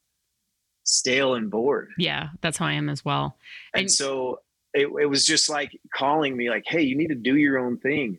stale 0.84 1.36
and 1.36 1.52
bored. 1.52 1.92
Yeah. 1.98 2.30
That's 2.40 2.58
how 2.58 2.68
I 2.68 2.74
am 2.74 2.90
as 2.90 3.04
well. 3.04 3.38
And, 3.74 3.82
and 3.82 3.92
so 3.92 4.40
it, 4.74 4.88
it 5.02 5.08
was 5.08 5.26
just 5.26 5.50
like 5.50 5.78
calling 5.94 6.38
me 6.38 6.50
like, 6.50 6.64
Hey, 6.66 6.84
you 6.84 6.96
need 6.96 7.10
to 7.10 7.16
do 7.16 7.36
your 7.36 7.60
own 7.60 7.78
thing. 7.80 8.18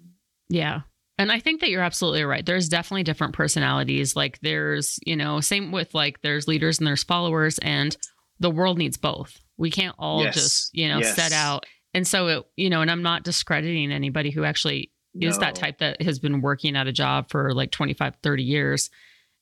Yeah. 0.51 0.83
And 1.23 1.31
I 1.31 1.39
think 1.39 1.61
that 1.61 1.71
you're 1.71 1.83
absolutely 1.83 2.25
right. 2.25 2.45
There's 2.45 2.69
definitely 2.69 3.05
different 3.05 3.33
personalities. 3.33 4.17
Like 4.17 4.41
there's, 4.41 4.99
you 5.07 5.15
know, 5.15 5.39
same 5.39 5.71
with 5.71 5.95
like 5.95 6.21
there's 6.23 6.49
leaders 6.49 6.79
and 6.79 6.87
there's 6.87 7.05
followers, 7.05 7.59
and 7.59 7.97
the 8.41 8.51
world 8.51 8.77
needs 8.77 8.97
both. 8.97 9.41
We 9.57 9.71
can't 9.71 9.95
all 10.01 10.25
yes. 10.25 10.35
just, 10.35 10.75
you 10.75 10.89
know, 10.89 10.99
yes. 10.99 11.15
set 11.15 11.33
out. 11.33 11.65
And 11.95 12.09
so, 12.09 12.27
it, 12.27 12.45
you 12.57 12.71
know, 12.71 12.81
and 12.81 12.91
I'm 12.91 13.03
not 13.03 13.23
discrediting 13.23 13.93
anybody 13.93 14.33
who 14.33 14.43
actually 14.43 14.91
no. 15.15 15.29
is 15.29 15.39
that 15.39 15.55
type 15.55 15.79
that 15.79 16.03
has 16.03 16.19
been 16.19 16.41
working 16.41 16.75
at 16.75 16.89
a 16.89 16.93
job 16.93 17.31
for 17.31 17.55
like 17.55 17.71
25, 17.71 18.15
30 18.21 18.43
years. 18.43 18.91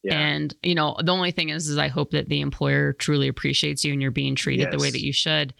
Yeah. 0.03 0.19
And, 0.19 0.55
you 0.63 0.75
know, 0.75 0.99
the 1.03 1.13
only 1.13 1.31
thing 1.31 1.49
is, 1.49 1.69
is 1.69 1.79
I 1.79 1.89
hope 1.89 2.11
that 2.11 2.29
the 2.29 2.43
employer 2.43 2.93
truly 2.93 3.29
appreciates 3.29 3.85
you 3.85 3.95
and 3.95 4.03
you're 4.03 4.11
being 4.11 4.35
treated 4.35 4.65
yes. 4.65 4.73
the 4.73 4.83
way 4.83 4.91
that 4.91 5.03
you 5.03 5.15
should. 5.15 5.55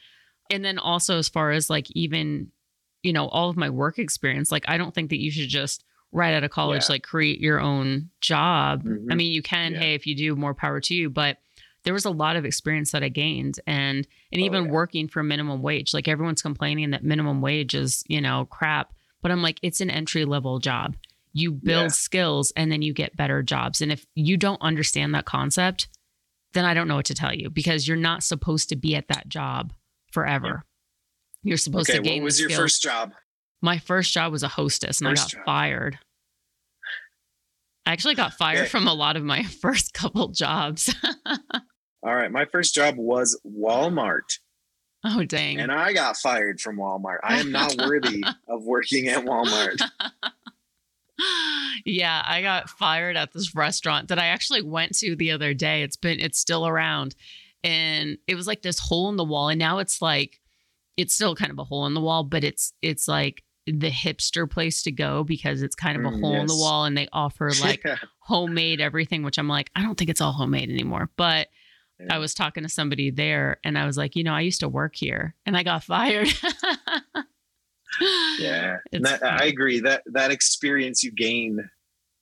And 0.51 0.63
then 0.63 0.79
also, 0.79 1.17
as 1.17 1.31
far 1.31 1.51
as 1.51 1.71
like 1.71 1.91
even, 1.93 2.49
you 3.03 3.15
know, 3.15 3.29
all 3.29 3.49
of 3.49 3.57
my 3.57 3.71
work 3.71 3.99
experience, 3.99 4.53
like 4.53 4.65
I 4.69 4.77
don't 4.77 4.95
think 4.95 5.09
that 5.11 5.21
you 5.21 5.31
should 5.31 5.49
just 5.49 5.83
right 6.13 6.35
out 6.35 6.45
of 6.45 6.51
college 6.51 6.83
yeah. 6.83 6.93
like 6.95 7.03
create 7.03 7.41
your 7.41 7.61
own 7.61 8.11
job 8.21 8.83
mm-hmm. 8.83 9.11
i 9.11 9.15
mean 9.15 9.33
you 9.33 9.43
can 9.43 9.73
yeah. 9.73 9.79
hey 9.79 9.95
if 9.95 10.07
you 10.07 10.15
do 10.15 10.35
more 10.35 10.55
power 10.55 10.81
to 10.81 10.95
you 10.95 11.09
but 11.09 11.39
there 11.85 11.95
was 11.95 12.05
a 12.05 12.11
lot 12.11 12.37
of 12.37 12.45
experience 12.45 12.93
that 12.93 13.03
i 13.03 13.09
gained 13.09 13.61
and 13.67 14.07
and 14.33 14.43
oh, 14.43 14.45
even 14.45 14.65
yeah. 14.65 14.71
working 14.71 15.09
for 15.09 15.23
minimum 15.23 15.63
wage 15.63 15.95
like 15.95 16.09
everyone's 16.09 16.43
complaining 16.43 16.91
that 16.91 17.05
minimum 17.05 17.41
wage 17.41 17.75
is 17.75 18.05
you 18.09 18.21
know 18.21 18.47
crap 18.47 18.93
but 19.23 19.31
i'm 19.31 19.43
like 19.43 19.59
it's 19.63 19.81
an 19.81 19.91
entry 19.91 20.25
level 20.25 20.59
job 20.59 20.97
you 21.33 21.53
build 21.53 21.93
skills 21.93 22.53
and 22.57 22.73
then 22.73 22.83
you 22.83 22.93
get 22.93 23.17
better 23.17 23.43
jobs 23.43 23.81
and 23.81 23.93
if 23.93 24.05
you 24.15 24.37
don't 24.37 24.61
understand 24.61 25.15
that 25.15 25.25
concept 25.25 25.89
then 26.55 26.65
i 26.65 26.75
don't 26.75 26.89
know 26.89 26.97
what 26.97 27.07
to 27.07 27.15
tell 27.15 27.33
you 27.33 27.49
because 27.49 27.87
you're 27.87 27.97
not 27.97 28.23
supposed 28.25 28.69
to 28.69 28.77
be 28.77 28.97
at 28.97 29.07
that 29.09 29.29
job 29.29 29.73
forever 30.11 30.65
you're 31.43 31.57
supposed 31.57 31.89
okay, 31.89 31.99
to 31.99 32.03
gain 32.03 32.21
what 32.21 32.27
was 32.27 32.41
your 32.41 32.51
first 32.51 32.83
job 32.83 33.13
my 33.63 33.79
first 33.79 34.13
job 34.13 34.33
was 34.33 34.43
a 34.43 34.49
hostess 34.49 35.01
and 35.01 35.11
first 35.11 35.23
I 35.23 35.25
got 35.25 35.31
job. 35.31 35.45
fired. 35.45 35.99
I 37.87 37.93
actually 37.93 38.15
got 38.15 38.35
fired 38.35 38.69
from 38.69 38.87
a 38.87 38.95
lot 38.95 39.17
of 39.17 39.25
my 39.25 39.43
first 39.63 39.95
couple 39.95 40.29
jobs. 40.29 40.95
All 42.03 42.15
right. 42.15 42.31
My 42.31 42.45
first 42.47 42.75
job 42.75 42.97
was 42.97 43.39
Walmart. 43.47 44.39
Oh, 45.05 45.25
dang. 45.25 45.59
And 45.61 45.73
I 45.73 45.93
got 45.93 46.17
fired 46.17 46.61
from 46.61 46.77
Walmart. 46.77 47.19
I 47.23 47.41
am 47.41 47.51
not 47.51 47.75
worthy 47.79 48.23
of 48.49 48.65
working 48.65 49.09
at 49.09 49.25
Walmart. 49.25 49.81
yeah, 51.85 52.23
I 52.27 52.43
got 52.43 52.69
fired 52.71 53.17
at 53.17 53.33
this 53.33 53.55
restaurant 53.55 54.09
that 54.09 54.19
I 54.19 54.27
actually 54.27 54.63
went 54.63 54.97
to 54.99 55.17
the 55.17 55.33
other 55.33 55.55
day. 55.55 55.83
It's 55.83 55.97
been, 55.97 56.21
it's 56.21 56.39
still 56.39 56.67
around. 56.67 57.15
And 57.65 58.19
it 58.27 58.35
was 58.35 58.47
like 58.47 58.63
this 58.63 58.79
hole 58.79 59.09
in 59.09 59.17
the 59.17 59.25
wall. 59.25 59.49
And 59.49 59.59
now 59.59 59.79
it's 59.79 60.01
like, 60.01 60.41
it's 60.97 61.15
still 61.15 61.35
kind 61.35 61.51
of 61.51 61.59
a 61.59 61.65
hole 61.65 61.87
in 61.87 61.95
the 61.95 62.01
wall, 62.01 62.25
but 62.25 62.45
it's, 62.45 62.73
it's 62.83 63.09
like 63.09 63.43
the 63.67 63.91
hipster 63.91 64.51
place 64.51 64.83
to 64.83 64.93
go 64.93 65.25
because 65.25 65.63
it's 65.63 65.75
kind 65.75 65.97
of 65.99 66.05
a 66.05 66.17
mm, 66.17 66.21
hole 66.21 66.33
yes. 66.33 66.41
in 66.43 66.47
the 66.47 66.57
wall 66.57 66.85
and 66.85 66.97
they 66.97 67.09
offer 67.13 67.51
like 67.61 67.83
yeah. 67.85 67.97
homemade 68.21 68.81
everything, 68.81 69.23
which 69.23 69.39
I'm 69.39 69.49
like, 69.49 69.71
I 69.75 69.83
don't 69.83 69.97
think 69.97 70.11
it's 70.11 70.21
all 70.21 70.33
homemade 70.33 70.71
anymore. 70.71 71.11
But 71.17 71.49
yeah. 71.99 72.15
I 72.15 72.19
was 72.19 72.35
talking 72.35 72.63
to 72.63 72.69
somebody 72.69 73.11
there 73.11 73.59
and 73.65 73.79
I 73.79 73.87
was 73.87 73.97
like, 73.97 74.17
you 74.17 74.25
know, 74.25 74.33
I 74.33 74.41
used 74.41 74.61
to 74.61 74.69
work 74.69 74.97
here 74.97 75.35
and 75.47 75.57
I 75.57 75.63
got 75.63 75.85
fired. 75.85 76.29
yeah. 78.39 78.79
That, 78.93 79.21
I 79.23 79.47
agree. 79.47 79.81
That 79.81 80.03
that 80.07 80.31
experience 80.31 81.03
you 81.03 81.13
gain, 81.13 81.61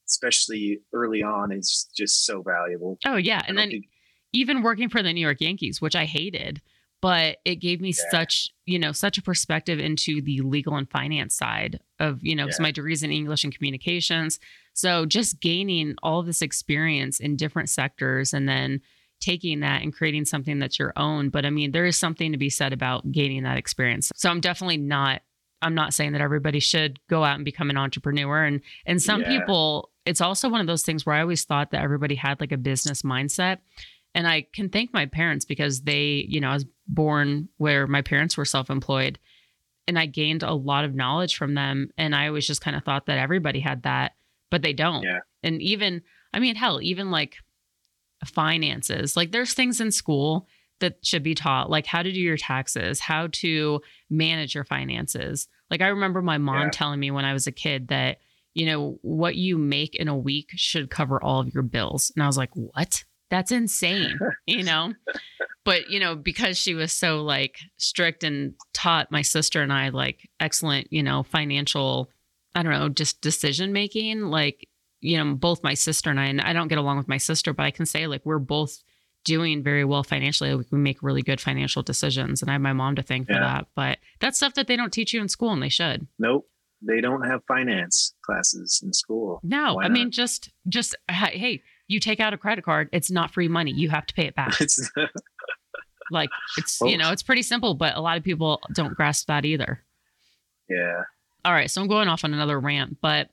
especially 0.08 0.80
early 0.92 1.22
on, 1.22 1.52
is 1.52 1.88
just 1.96 2.26
so 2.26 2.42
valuable. 2.42 2.98
Oh 3.06 3.16
yeah. 3.16 3.42
And 3.46 3.56
then 3.56 3.70
think... 3.70 3.86
even 4.32 4.62
working 4.62 4.88
for 4.88 5.02
the 5.02 5.12
New 5.12 5.20
York 5.20 5.40
Yankees, 5.40 5.80
which 5.80 5.94
I 5.94 6.04
hated 6.04 6.60
but 7.00 7.38
it 7.44 7.56
gave 7.56 7.80
me 7.80 7.88
yeah. 7.88 8.10
such 8.10 8.50
you 8.66 8.78
know 8.78 8.92
such 8.92 9.18
a 9.18 9.22
perspective 9.22 9.78
into 9.78 10.20
the 10.20 10.40
legal 10.40 10.76
and 10.76 10.90
finance 10.90 11.36
side 11.36 11.80
of 11.98 12.18
you 12.22 12.34
know 12.34 12.44
because 12.44 12.58
yeah. 12.58 12.64
my 12.64 12.70
degrees 12.70 13.02
in 13.02 13.10
english 13.10 13.44
and 13.44 13.54
communications 13.54 14.38
so 14.74 15.06
just 15.06 15.40
gaining 15.40 15.94
all 16.02 16.22
this 16.22 16.42
experience 16.42 17.20
in 17.20 17.36
different 17.36 17.68
sectors 17.68 18.32
and 18.32 18.48
then 18.48 18.80
taking 19.20 19.60
that 19.60 19.82
and 19.82 19.92
creating 19.92 20.24
something 20.24 20.58
that's 20.58 20.78
your 20.78 20.92
own 20.96 21.28
but 21.28 21.44
i 21.44 21.50
mean 21.50 21.72
there 21.72 21.86
is 21.86 21.98
something 21.98 22.32
to 22.32 22.38
be 22.38 22.50
said 22.50 22.72
about 22.72 23.10
gaining 23.10 23.42
that 23.42 23.58
experience 23.58 24.10
so 24.14 24.30
i'm 24.30 24.40
definitely 24.40 24.76
not 24.76 25.22
i'm 25.62 25.74
not 25.74 25.94
saying 25.94 26.12
that 26.12 26.20
everybody 26.20 26.60
should 26.60 26.98
go 27.08 27.24
out 27.24 27.36
and 27.36 27.44
become 27.44 27.70
an 27.70 27.76
entrepreneur 27.76 28.44
and 28.44 28.60
and 28.86 29.02
some 29.02 29.22
yeah. 29.22 29.28
people 29.28 29.90
it's 30.06 30.20
also 30.20 30.48
one 30.48 30.60
of 30.60 30.66
those 30.66 30.82
things 30.82 31.04
where 31.04 31.16
i 31.16 31.20
always 31.20 31.44
thought 31.44 31.70
that 31.70 31.82
everybody 31.82 32.14
had 32.14 32.40
like 32.40 32.52
a 32.52 32.56
business 32.56 33.02
mindset 33.02 33.58
and 34.14 34.26
I 34.26 34.46
can 34.52 34.68
thank 34.68 34.92
my 34.92 35.06
parents 35.06 35.44
because 35.44 35.82
they, 35.82 36.26
you 36.28 36.40
know, 36.40 36.48
I 36.48 36.54
was 36.54 36.66
born 36.88 37.48
where 37.58 37.86
my 37.86 38.02
parents 38.02 38.36
were 38.36 38.44
self 38.44 38.70
employed 38.70 39.18
and 39.88 39.98
I 39.98 40.06
gained 40.06 40.42
a 40.42 40.52
lot 40.52 40.84
of 40.84 40.94
knowledge 40.94 41.36
from 41.36 41.54
them. 41.54 41.90
And 41.96 42.14
I 42.14 42.28
always 42.28 42.46
just 42.46 42.60
kind 42.60 42.76
of 42.76 42.84
thought 42.84 43.06
that 43.06 43.18
everybody 43.18 43.58
had 43.60 43.82
that, 43.84 44.12
but 44.50 44.62
they 44.62 44.74
don't. 44.74 45.02
Yeah. 45.02 45.20
And 45.42 45.62
even, 45.62 46.02
I 46.32 46.40
mean, 46.40 46.56
hell, 46.56 46.80
even 46.82 47.10
like 47.10 47.36
finances, 48.24 49.16
like 49.16 49.32
there's 49.32 49.54
things 49.54 49.80
in 49.80 49.90
school 49.90 50.46
that 50.80 50.98
should 51.02 51.22
be 51.22 51.34
taught, 51.34 51.70
like 51.70 51.86
how 51.86 52.02
to 52.02 52.12
do 52.12 52.20
your 52.20 52.36
taxes, 52.36 53.00
how 53.00 53.28
to 53.32 53.80
manage 54.10 54.54
your 54.54 54.64
finances. 54.64 55.48
Like 55.70 55.80
I 55.80 55.88
remember 55.88 56.20
my 56.20 56.38
mom 56.38 56.64
yeah. 56.64 56.70
telling 56.70 57.00
me 57.00 57.10
when 57.10 57.24
I 57.24 57.32
was 57.32 57.46
a 57.46 57.52
kid 57.52 57.88
that, 57.88 58.18
you 58.52 58.66
know, 58.66 58.98
what 59.02 59.36
you 59.36 59.56
make 59.56 59.94
in 59.94 60.08
a 60.08 60.16
week 60.16 60.50
should 60.54 60.90
cover 60.90 61.22
all 61.22 61.40
of 61.40 61.52
your 61.54 61.62
bills. 61.62 62.12
And 62.14 62.22
I 62.22 62.26
was 62.26 62.36
like, 62.36 62.50
what? 62.54 63.04
That's 63.30 63.52
insane, 63.52 64.18
you 64.46 64.62
know? 64.62 64.94
But, 65.64 65.90
you 65.90 66.00
know, 66.00 66.16
because 66.16 66.56
she 66.56 66.74
was 66.74 66.92
so 66.92 67.22
like 67.22 67.58
strict 67.76 68.24
and 68.24 68.54
taught 68.72 69.10
my 69.10 69.22
sister 69.22 69.62
and 69.62 69.72
I 69.72 69.90
like 69.90 70.28
excellent, 70.40 70.92
you 70.92 71.02
know, 71.02 71.22
financial, 71.22 72.10
I 72.54 72.62
don't 72.62 72.72
know, 72.72 72.88
just 72.88 73.20
decision 73.20 73.72
making, 73.72 74.22
like, 74.22 74.68
you 75.00 75.22
know, 75.22 75.34
both 75.34 75.62
my 75.62 75.74
sister 75.74 76.10
and 76.10 76.18
I, 76.18 76.26
and 76.26 76.40
I 76.40 76.52
don't 76.52 76.68
get 76.68 76.78
along 76.78 76.96
with 76.96 77.08
my 77.08 77.18
sister, 77.18 77.52
but 77.52 77.64
I 77.66 77.70
can 77.70 77.86
say 77.86 78.06
like 78.06 78.24
we're 78.24 78.38
both 78.38 78.82
doing 79.24 79.62
very 79.62 79.84
well 79.84 80.02
financially. 80.02 80.54
We 80.54 80.78
make 80.78 81.02
really 81.02 81.22
good 81.22 81.40
financial 81.40 81.82
decisions. 81.82 82.40
And 82.40 82.50
I 82.50 82.54
have 82.54 82.62
my 82.62 82.72
mom 82.72 82.96
to 82.96 83.02
thank 83.02 83.26
for 83.28 83.34
that. 83.34 83.66
But 83.74 83.98
that's 84.20 84.38
stuff 84.38 84.54
that 84.54 84.66
they 84.68 84.76
don't 84.76 84.92
teach 84.92 85.12
you 85.12 85.20
in 85.20 85.28
school 85.28 85.52
and 85.52 85.62
they 85.62 85.68
should. 85.68 86.06
Nope 86.18 86.48
they 86.82 87.00
don't 87.00 87.22
have 87.22 87.40
finance 87.46 88.14
classes 88.22 88.80
in 88.84 88.92
school. 88.92 89.40
No, 89.42 89.74
Why 89.74 89.84
I 89.84 89.88
not? 89.88 89.92
mean 89.92 90.10
just 90.10 90.50
just 90.68 90.94
hey, 91.10 91.62
you 91.88 91.98
take 91.98 92.20
out 92.20 92.34
a 92.34 92.38
credit 92.38 92.64
card, 92.64 92.88
it's 92.92 93.10
not 93.10 93.32
free 93.32 93.48
money. 93.48 93.72
You 93.72 93.90
have 93.90 94.06
to 94.06 94.14
pay 94.14 94.26
it 94.26 94.36
back. 94.36 94.54
It's 94.60 94.90
like 96.10 96.30
it's 96.56 96.80
you 96.80 96.96
know, 96.96 97.12
it's 97.12 97.22
pretty 97.22 97.42
simple, 97.42 97.74
but 97.74 97.94
a 97.96 98.00
lot 98.00 98.16
of 98.16 98.24
people 98.24 98.60
don't 98.72 98.94
grasp 98.94 99.26
that 99.26 99.44
either. 99.44 99.82
Yeah. 100.68 101.02
All 101.44 101.52
right, 101.52 101.70
so 101.70 101.82
I'm 101.82 101.88
going 101.88 102.08
off 102.08 102.24
on 102.24 102.32
another 102.32 102.58
rant, 102.58 102.98
but 103.02 103.28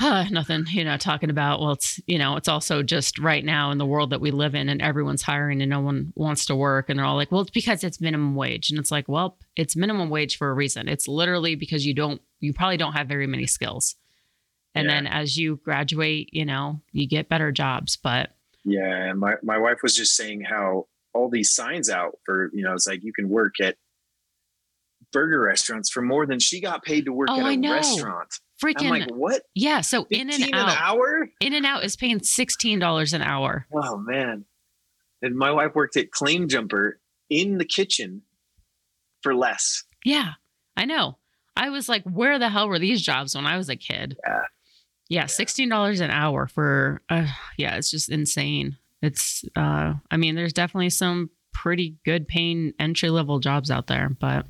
uh, 0.00 0.24
nothing, 0.30 0.66
you 0.68 0.84
know, 0.84 0.96
talking 0.96 1.30
about 1.30 1.60
well, 1.60 1.72
it's 1.72 2.00
you 2.06 2.18
know, 2.18 2.36
it's 2.36 2.48
also 2.48 2.82
just 2.82 3.18
right 3.18 3.44
now 3.44 3.70
in 3.70 3.78
the 3.78 3.86
world 3.86 4.10
that 4.10 4.20
we 4.20 4.30
live 4.32 4.56
in 4.56 4.68
and 4.68 4.82
everyone's 4.82 5.22
hiring 5.22 5.62
and 5.62 5.70
no 5.70 5.80
one 5.80 6.12
wants 6.16 6.46
to 6.46 6.56
work 6.56 6.88
and 6.88 6.98
they're 6.98 7.06
all 7.06 7.16
like, 7.16 7.30
well, 7.30 7.42
it's 7.42 7.50
because 7.50 7.84
it's 7.84 8.00
minimum 8.00 8.34
wage. 8.34 8.70
And 8.70 8.78
it's 8.78 8.90
like, 8.90 9.08
well, 9.08 9.36
it's 9.56 9.76
minimum 9.76 10.10
wage 10.10 10.36
for 10.36 10.50
a 10.50 10.54
reason. 10.54 10.88
It's 10.88 11.06
literally 11.06 11.54
because 11.54 11.86
you 11.86 11.94
don't 11.94 12.20
you 12.40 12.52
probably 12.52 12.76
don't 12.76 12.94
have 12.94 13.06
very 13.06 13.26
many 13.26 13.46
skills 13.46 13.96
And 14.74 14.86
Yeah. 14.88 14.94
then 14.94 15.06
as 15.06 15.36
you 15.36 15.56
graduate, 15.64 16.30
you 16.32 16.44
know, 16.44 16.80
you 16.92 17.06
get 17.08 17.28
better 17.28 17.50
jobs. 17.52 17.96
But 17.96 18.30
Yeah, 18.64 19.10
and 19.10 19.18
my 19.18 19.34
my 19.42 19.58
wife 19.58 19.78
was 19.82 19.94
just 19.96 20.14
saying 20.16 20.42
how 20.42 20.86
all 21.12 21.28
these 21.28 21.50
signs 21.52 21.90
out 21.90 22.18
for 22.24 22.50
you 22.54 22.62
know 22.62 22.72
it's 22.74 22.86
like 22.86 23.02
you 23.02 23.12
can 23.12 23.28
work 23.28 23.60
at 23.60 23.76
burger 25.12 25.40
restaurants 25.40 25.90
for 25.90 26.02
more 26.02 26.26
than 26.26 26.38
she 26.38 26.60
got 26.60 26.84
paid 26.84 27.04
to 27.06 27.12
work 27.12 27.28
Oh, 27.30 27.40
at 27.40 27.46
a 27.46 27.48
I 27.48 27.54
know. 27.56 27.72
restaurant. 27.74 28.28
freaking 28.62 28.82
I'm 28.84 28.90
like, 28.90 29.10
what? 29.10 29.42
yeah. 29.54 29.80
So 29.80 30.06
in 30.10 30.30
and 30.30 30.42
an 30.44 30.54
hour? 30.54 31.28
In-N-Out 31.40 31.82
is 31.84 31.96
paying 31.96 32.22
sixteen 32.22 32.78
dollars 32.78 33.12
an 33.12 33.22
hour. 33.22 33.66
Oh 33.74 33.96
man! 33.96 34.44
And 35.22 35.34
my 35.36 35.50
wife 35.50 35.74
worked 35.74 35.96
at 35.96 36.10
Claim 36.12 36.46
Jumper 36.48 37.00
in 37.28 37.58
the 37.58 37.64
kitchen 37.64 38.22
for 39.22 39.34
less. 39.34 39.84
Yeah, 40.04 40.32
I 40.76 40.84
know. 40.84 41.16
I 41.56 41.70
was 41.70 41.88
like, 41.88 42.04
where 42.04 42.38
the 42.38 42.48
hell 42.48 42.68
were 42.68 42.78
these 42.78 43.02
jobs 43.02 43.34
when 43.34 43.46
I 43.46 43.56
was 43.56 43.68
a 43.68 43.76
kid? 43.76 44.16
Yeah. 44.26 44.42
Yeah, 45.10 45.26
sixteen 45.26 45.68
dollars 45.68 46.00
an 46.00 46.10
hour 46.10 46.46
for 46.46 47.02
uh, 47.10 47.26
yeah, 47.58 47.76
it's 47.76 47.90
just 47.90 48.08
insane. 48.08 48.78
It's 49.02 49.44
uh 49.56 49.94
I 50.10 50.16
mean, 50.16 50.34
there's 50.36 50.52
definitely 50.54 50.90
some 50.90 51.28
pretty 51.52 51.96
good 52.06 52.26
paying 52.28 52.72
entry 52.78 53.10
level 53.10 53.38
jobs 53.40 53.70
out 53.70 53.86
there, 53.88 54.08
but 54.08 54.46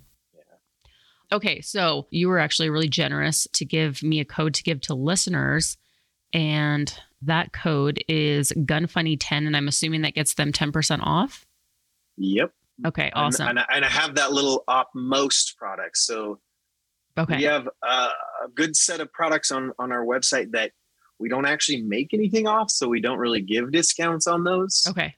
Okay, 1.33 1.61
so 1.61 2.09
you 2.11 2.29
were 2.29 2.39
actually 2.41 2.71
really 2.71 2.89
generous 2.89 3.47
to 3.53 3.65
give 3.65 4.03
me 4.03 4.19
a 4.21 4.25
code 4.25 4.53
to 4.55 4.63
give 4.65 4.81
to 4.83 4.95
listeners 4.95 5.77
and 6.33 6.93
that 7.23 7.53
code 7.53 8.03
is 8.09 8.53
gunfunny10 8.57 9.47
and 9.47 9.57
I'm 9.57 9.69
assuming 9.69 10.03
that 10.03 10.15
gets 10.15 10.35
them 10.35 10.51
10% 10.53 11.01
off. 11.05 11.47
Yep. 12.17 12.53
Okay, 12.85 13.05
And- 13.05 13.13
awesome. 13.15 13.49
And, 13.49 13.59
I, 13.61 13.65
and 13.77 13.85
I 13.85 13.89
have 13.89 14.17
that 14.17 14.33
little 14.33 14.65
op 14.67 14.91
most 14.93 15.57
product. 15.57 15.99
So 15.99 16.41
okay. 17.21 17.37
we 17.37 17.43
have 17.45 17.69
a, 17.83 17.87
a 17.87 18.49
good 18.55 18.77
set 18.77 19.01
of 19.01 19.13
products 19.13 19.51
on 19.51 19.73
on 19.79 19.93
our 19.93 20.05
website 20.05 20.53
that 20.53 20.73
we 21.21 21.29
don't 21.29 21.47
actually 21.47 21.83
make 21.83 22.13
anything 22.15 22.47
off. 22.47 22.71
So 22.71 22.89
we 22.89 23.01
don't 23.01 23.19
really 23.19 23.43
give 23.43 23.71
discounts 23.71 24.27
on 24.27 24.45
those. 24.45 24.85
Okay. 24.89 25.15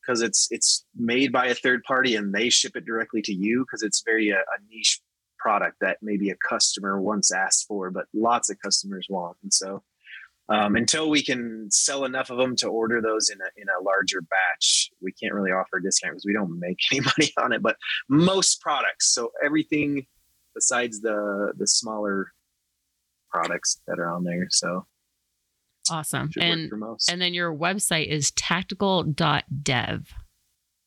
because 0.00 0.22
it's 0.22 0.48
it's 0.50 0.84
made 0.96 1.32
by 1.32 1.46
a 1.46 1.54
third 1.54 1.82
party 1.82 2.14
and 2.14 2.32
they 2.32 2.48
ship 2.48 2.76
it 2.76 2.86
directly 2.86 3.20
to 3.22 3.34
you 3.34 3.64
because 3.64 3.82
it's 3.82 4.02
very 4.04 4.32
uh, 4.32 4.36
a, 4.36 4.38
a 4.38 4.58
niche 4.70 5.00
product 5.38 5.76
that 5.80 5.98
maybe 6.00 6.30
a 6.30 6.36
customer 6.36 7.00
once 7.00 7.30
asked 7.30 7.66
for 7.66 7.90
but 7.90 8.06
lots 8.14 8.48
of 8.48 8.58
customers 8.60 9.06
want 9.10 9.36
and 9.42 9.52
so 9.52 9.82
um, 10.48 10.76
until 10.76 11.08
we 11.08 11.22
can 11.22 11.68
sell 11.70 12.04
enough 12.04 12.30
of 12.30 12.36
them 12.36 12.54
to 12.56 12.68
order 12.68 13.00
those 13.00 13.30
in 13.30 13.38
a, 13.40 13.60
in 13.60 13.66
a 13.68 13.82
larger 13.82 14.22
batch 14.22 14.90
we 15.02 15.12
can't 15.12 15.34
really 15.34 15.50
offer 15.50 15.76
a 15.76 15.82
discount 15.82 16.14
because 16.14 16.24
we 16.24 16.32
don't 16.32 16.58
make 16.58 16.78
any 16.92 17.00
money 17.00 17.30
on 17.38 17.52
it 17.52 17.62
but 17.62 17.76
most 18.08 18.62
products 18.62 19.12
so 19.12 19.30
everything 19.44 20.06
besides 20.54 21.00
the 21.00 21.52
the 21.56 21.66
smaller 21.66 22.32
products 23.30 23.80
that 23.86 23.98
are 23.98 24.10
on 24.10 24.24
there 24.24 24.46
so 24.50 24.86
Awesome. 25.90 26.30
And 26.40 26.72
and 27.10 27.20
then 27.20 27.34
your 27.34 27.54
website 27.54 28.06
is 28.06 28.30
tactical.dev. 28.30 30.14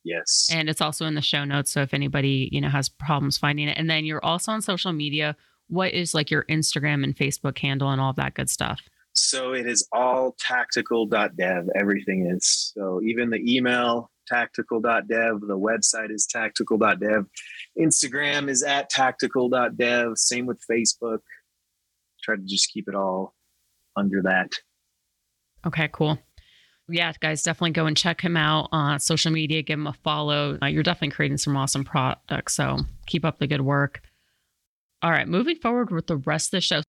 yes 0.04 0.50
and 0.52 0.70
it's 0.70 0.82
also 0.82 1.06
in 1.06 1.14
the 1.14 1.22
show 1.22 1.44
notes 1.46 1.72
so 1.72 1.82
if 1.82 1.94
anybody 1.94 2.50
you 2.52 2.60
know 2.62 2.70
has 2.70 2.90
problems 2.90 3.38
finding 3.38 3.68
it 3.68 3.78
and 3.78 3.88
then 3.90 4.06
you're 4.06 4.24
also 4.26 4.52
on 4.52 4.62
social 4.62 4.94
media 4.94 5.36
what 5.68 5.94
is 5.94 6.14
like 6.16 6.32
your 6.32 6.46
instagram 6.46 7.04
and 7.04 7.16
facebook 7.16 7.60
handle 7.60 7.92
and 7.92 8.02
all 8.02 8.14
that 8.14 8.34
good 8.34 8.50
stuff 8.50 8.80
So 9.14 9.54
it 9.54 9.66
is 9.68 9.88
all 9.92 10.36
tactical.dev. 10.40 11.70
Everything 11.76 12.32
is. 12.36 12.72
So 12.76 13.02
even 13.04 13.30
the 13.32 13.42
email, 13.56 14.10
tactical.dev, 14.28 15.42
the 15.42 15.58
website 15.58 16.12
is 16.12 16.28
tactical.dev. 16.28 17.26
Instagram 17.80 18.50
is 18.50 18.64
at 18.64 18.90
tactical.dev. 18.90 20.12
Same 20.16 20.46
with 20.46 20.62
Facebook. 20.70 21.20
Try 22.24 22.36
to 22.36 22.44
just 22.44 22.72
keep 22.72 22.88
it 22.88 22.96
all 22.96 23.34
under 23.96 24.22
that. 24.22 24.52
okay 25.66 25.90
cool 25.92 26.20
yeah 26.88 27.12
guys 27.20 27.42
definitely 27.42 27.72
go 27.72 27.88
and 27.88 27.98
check 27.98 28.22
him 28.22 28.38
out 28.38 28.70
on 28.72 29.00
social 29.00 29.32
media 29.32 29.62
give 29.64 29.80
him 29.80 29.88
a 29.88 29.94
follow 30.04 30.58
uh, 30.62 30.68
you're 30.68 30.84
definitely 30.84 31.14
creating 31.14 31.38
some 31.38 31.58
awesome 31.58 31.84
products 31.84 32.54
so 32.54 32.78
keep 33.08 33.26
up 33.26 33.40
the 33.40 33.48
good 33.48 33.62
work 33.62 34.02
all 35.02 35.10
right 35.10 35.28
moving 35.28 35.56
forward 35.56 35.90
with 35.90 36.06
the 36.08 36.18
rest 36.18 36.50
of 36.50 36.58
the 36.58 36.62
show 36.62 36.82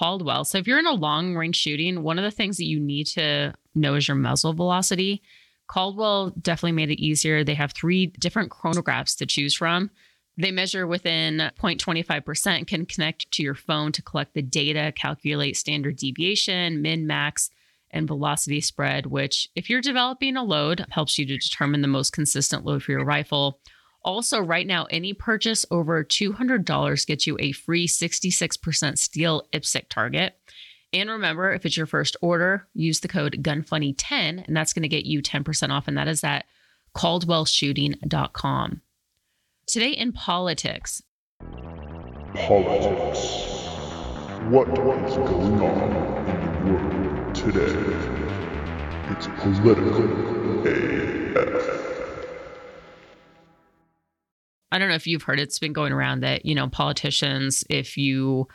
Caldwell. 0.00 0.46
So 0.46 0.56
if 0.56 0.66
you're 0.66 0.78
in 0.78 0.86
a 0.86 0.94
long 0.94 1.36
range 1.36 1.56
shooting, 1.56 2.02
one 2.02 2.18
of 2.18 2.24
the 2.24 2.30
things 2.30 2.56
that 2.56 2.64
you 2.64 2.80
need 2.80 3.06
to 3.08 3.52
know 3.74 3.96
is 3.96 4.08
your 4.08 4.14
muzzle 4.14 4.54
velocity. 4.54 5.20
Caldwell 5.66 6.30
definitely 6.40 6.72
made 6.72 6.90
it 6.90 7.04
easier. 7.04 7.44
They 7.44 7.52
have 7.52 7.72
three 7.72 8.06
different 8.06 8.50
chronographs 8.50 9.14
to 9.18 9.26
choose 9.26 9.54
from. 9.54 9.90
They 10.38 10.52
measure 10.52 10.86
within 10.86 11.50
0.25%, 11.60 12.66
can 12.66 12.86
connect 12.86 13.30
to 13.32 13.42
your 13.42 13.54
phone 13.54 13.92
to 13.92 14.00
collect 14.00 14.32
the 14.32 14.40
data, 14.40 14.90
calculate 14.96 15.58
standard 15.58 15.96
deviation, 15.96 16.80
min, 16.80 17.06
max, 17.06 17.50
and 17.90 18.08
velocity 18.08 18.62
spread, 18.62 19.04
which, 19.04 19.50
if 19.54 19.68
you're 19.68 19.82
developing 19.82 20.34
a 20.34 20.42
load, 20.42 20.86
helps 20.88 21.18
you 21.18 21.26
to 21.26 21.36
determine 21.36 21.82
the 21.82 21.88
most 21.88 22.14
consistent 22.14 22.64
load 22.64 22.82
for 22.82 22.92
your 22.92 23.04
rifle. 23.04 23.60
Also, 24.02 24.40
right 24.40 24.66
now, 24.66 24.86
any 24.86 25.12
purchase 25.12 25.66
over 25.70 26.02
$200 26.02 27.06
gets 27.06 27.26
you 27.26 27.36
a 27.38 27.52
free 27.52 27.86
66% 27.86 28.98
steel 28.98 29.46
IPSC 29.52 29.88
target. 29.88 30.34
And 30.92 31.10
remember, 31.10 31.52
if 31.52 31.66
it's 31.66 31.76
your 31.76 31.86
first 31.86 32.16
order, 32.20 32.66
use 32.74 33.00
the 33.00 33.08
code 33.08 33.38
GUNFUNNY10, 33.42 34.46
and 34.46 34.56
that's 34.56 34.72
going 34.72 34.82
to 34.82 34.88
get 34.88 35.04
you 35.04 35.22
10% 35.22 35.70
off, 35.70 35.86
and 35.86 35.96
that 35.98 36.08
is 36.08 36.24
at 36.24 36.46
caldwellshooting.com. 36.96 38.82
Today 39.66 39.90
in 39.90 40.12
politics, 40.12 41.02
Politics. 42.34 43.18
What 44.50 44.68
is 44.68 45.16
going 45.16 45.60
on 45.60 46.26
in 46.26 46.64
the 46.64 46.72
world 46.72 47.34
today? 47.34 47.74
It's 49.10 49.26
political 49.42 50.06
AF. 50.64 51.79
I 54.72 54.78
don't 54.78 54.88
know 54.88 54.94
if 54.94 55.06
you've 55.06 55.22
heard 55.22 55.40
it's 55.40 55.58
been 55.58 55.72
going 55.72 55.92
around 55.92 56.20
that, 56.20 56.46
you 56.46 56.54
know, 56.54 56.68
politicians, 56.68 57.64
if 57.68 57.96
you 57.96 58.46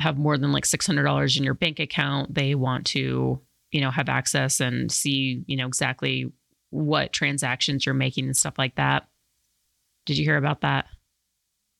have 0.00 0.16
more 0.18 0.38
than 0.38 0.52
like 0.52 0.64
$600 0.64 1.36
in 1.36 1.44
your 1.44 1.54
bank 1.54 1.80
account, 1.80 2.34
they 2.34 2.54
want 2.54 2.86
to, 2.86 3.40
you 3.72 3.80
know, 3.80 3.90
have 3.90 4.08
access 4.08 4.60
and 4.60 4.92
see, 4.92 5.42
you 5.46 5.56
know, 5.56 5.66
exactly 5.66 6.30
what 6.70 7.12
transactions 7.12 7.84
you're 7.86 7.94
making 7.94 8.26
and 8.26 8.36
stuff 8.36 8.54
like 8.58 8.76
that. 8.76 9.08
Did 10.04 10.18
you 10.18 10.24
hear 10.24 10.36
about 10.36 10.60
that? 10.60 10.86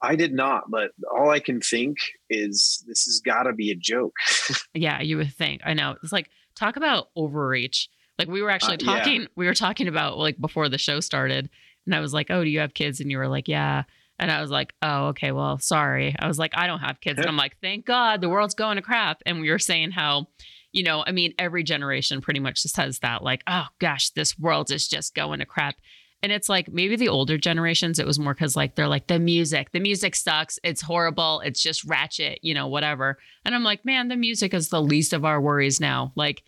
I 0.02 0.14
did 0.16 0.32
not, 0.32 0.64
but 0.70 0.90
all 1.14 1.30
I 1.30 1.40
can 1.40 1.60
think 1.60 1.96
is 2.28 2.84
this 2.86 3.04
has 3.06 3.20
got 3.20 3.44
to 3.44 3.52
be 3.52 3.70
a 3.70 3.74
joke. 3.76 4.14
Yeah, 4.74 5.00
you 5.00 5.16
would 5.16 5.32
think. 5.32 5.62
I 5.64 5.72
know. 5.74 5.96
It's 6.02 6.12
like 6.12 6.28
talk 6.54 6.76
about 6.76 7.08
overreach. 7.16 7.88
Like 8.18 8.28
we 8.28 8.42
were 8.42 8.50
actually 8.50 8.74
Uh, 8.74 8.92
yeah. 8.92 8.98
talking, 8.98 9.26
we 9.36 9.46
were 9.46 9.54
talking 9.54 9.88
about 9.88 10.18
like 10.18 10.38
before 10.38 10.68
the 10.68 10.76
show 10.78 11.00
started, 11.00 11.48
and 11.86 11.94
I 11.94 12.00
was 12.00 12.12
like, 12.12 12.30
"Oh, 12.30 12.44
do 12.44 12.50
you 12.50 12.60
have 12.60 12.74
kids?" 12.74 13.00
And 13.00 13.10
you 13.10 13.18
were 13.18 13.28
like, 13.28 13.48
"Yeah." 13.48 13.84
And 14.18 14.30
I 14.30 14.40
was 14.40 14.50
like, 14.50 14.74
"Oh, 14.82 15.08
okay. 15.08 15.32
Well, 15.32 15.58
sorry." 15.58 16.14
I 16.18 16.26
was 16.26 16.38
like, 16.38 16.52
"I 16.56 16.66
don't 16.66 16.80
have 16.80 17.00
kids," 17.00 17.18
and 17.18 17.28
I'm 17.28 17.36
like, 17.36 17.56
"Thank 17.60 17.86
God, 17.86 18.20
the 18.20 18.28
world's 18.28 18.54
going 18.54 18.76
to 18.76 18.82
crap." 18.82 19.22
And 19.26 19.40
we 19.40 19.50
were 19.50 19.58
saying 19.58 19.92
how, 19.92 20.28
you 20.72 20.82
know, 20.82 21.04
I 21.06 21.12
mean, 21.12 21.34
every 21.38 21.62
generation 21.62 22.20
pretty 22.20 22.40
much 22.40 22.62
just 22.62 22.76
has 22.76 22.98
that, 23.00 23.22
like, 23.22 23.42
"Oh 23.46 23.66
gosh, 23.78 24.10
this 24.10 24.38
world 24.38 24.70
is 24.70 24.88
just 24.88 25.14
going 25.14 25.40
to 25.40 25.46
crap." 25.46 25.76
And 26.22 26.32
it's 26.32 26.48
like 26.48 26.72
maybe 26.72 26.96
the 26.96 27.08
older 27.08 27.38
generations, 27.38 27.98
it 27.98 28.06
was 28.06 28.18
more 28.18 28.34
because 28.34 28.56
like 28.56 28.74
they're 28.74 28.88
like 28.88 29.06
the 29.06 29.18
music, 29.18 29.70
the 29.72 29.80
music 29.80 30.16
sucks, 30.16 30.58
it's 30.64 30.80
horrible, 30.80 31.40
it's 31.40 31.62
just 31.62 31.84
ratchet, 31.84 32.40
you 32.42 32.54
know, 32.54 32.66
whatever. 32.66 33.18
And 33.44 33.54
I'm 33.54 33.62
like, 33.62 33.84
man, 33.84 34.08
the 34.08 34.16
music 34.16 34.54
is 34.54 34.68
the 34.68 34.82
least 34.82 35.12
of 35.12 35.24
our 35.24 35.40
worries 35.40 35.78
now. 35.78 36.12
Like 36.16 36.42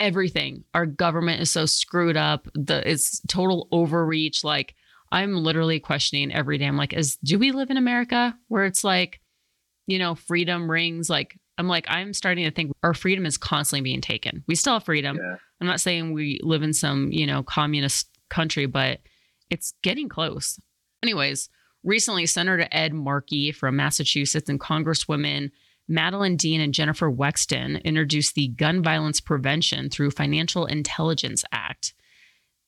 everything, 0.00 0.64
our 0.74 0.86
government 0.86 1.40
is 1.40 1.50
so 1.50 1.66
screwed 1.66 2.16
up. 2.16 2.48
The 2.54 2.88
it's 2.88 3.20
total 3.28 3.68
overreach. 3.72 4.44
Like 4.44 4.74
I'm 5.10 5.34
literally 5.34 5.80
questioning 5.80 6.32
every 6.32 6.58
day. 6.58 6.66
I'm 6.66 6.76
like, 6.76 6.92
is 6.92 7.16
do 7.16 7.38
we 7.38 7.52
live 7.52 7.70
in 7.70 7.76
America 7.76 8.36
where 8.48 8.64
it's 8.64 8.84
like, 8.84 9.20
you 9.86 9.98
know, 9.98 10.14
freedom 10.14 10.70
rings? 10.70 11.08
Like 11.08 11.38
I'm 11.56 11.68
like, 11.68 11.86
I'm 11.88 12.12
starting 12.12 12.44
to 12.44 12.50
think 12.50 12.72
our 12.82 12.94
freedom 12.94 13.26
is 13.26 13.36
constantly 13.36 13.82
being 13.82 14.00
taken. 14.00 14.44
We 14.46 14.54
still 14.54 14.74
have 14.74 14.84
freedom. 14.84 15.16
Yeah. 15.16 15.36
I'm 15.60 15.66
not 15.66 15.80
saying 15.80 16.12
we 16.12 16.40
live 16.42 16.62
in 16.62 16.72
some, 16.72 17.10
you 17.10 17.26
know, 17.26 17.42
communist 17.42 18.08
country, 18.28 18.66
but 18.66 19.00
it's 19.50 19.74
getting 19.82 20.08
close. 20.08 20.60
Anyways, 21.02 21.48
recently 21.82 22.26
Senator 22.26 22.68
Ed 22.70 22.92
Markey 22.92 23.50
from 23.50 23.76
Massachusetts 23.76 24.48
and 24.48 24.60
Congresswomen 24.60 25.50
Madeleine 25.88 26.36
Dean 26.36 26.60
and 26.60 26.74
Jennifer 26.74 27.10
Wexton 27.10 27.82
introduced 27.82 28.34
the 28.34 28.48
Gun 28.48 28.82
Violence 28.82 29.20
Prevention 29.20 29.88
through 29.88 30.10
Financial 30.10 30.66
Intelligence 30.66 31.44
Act. 31.50 31.94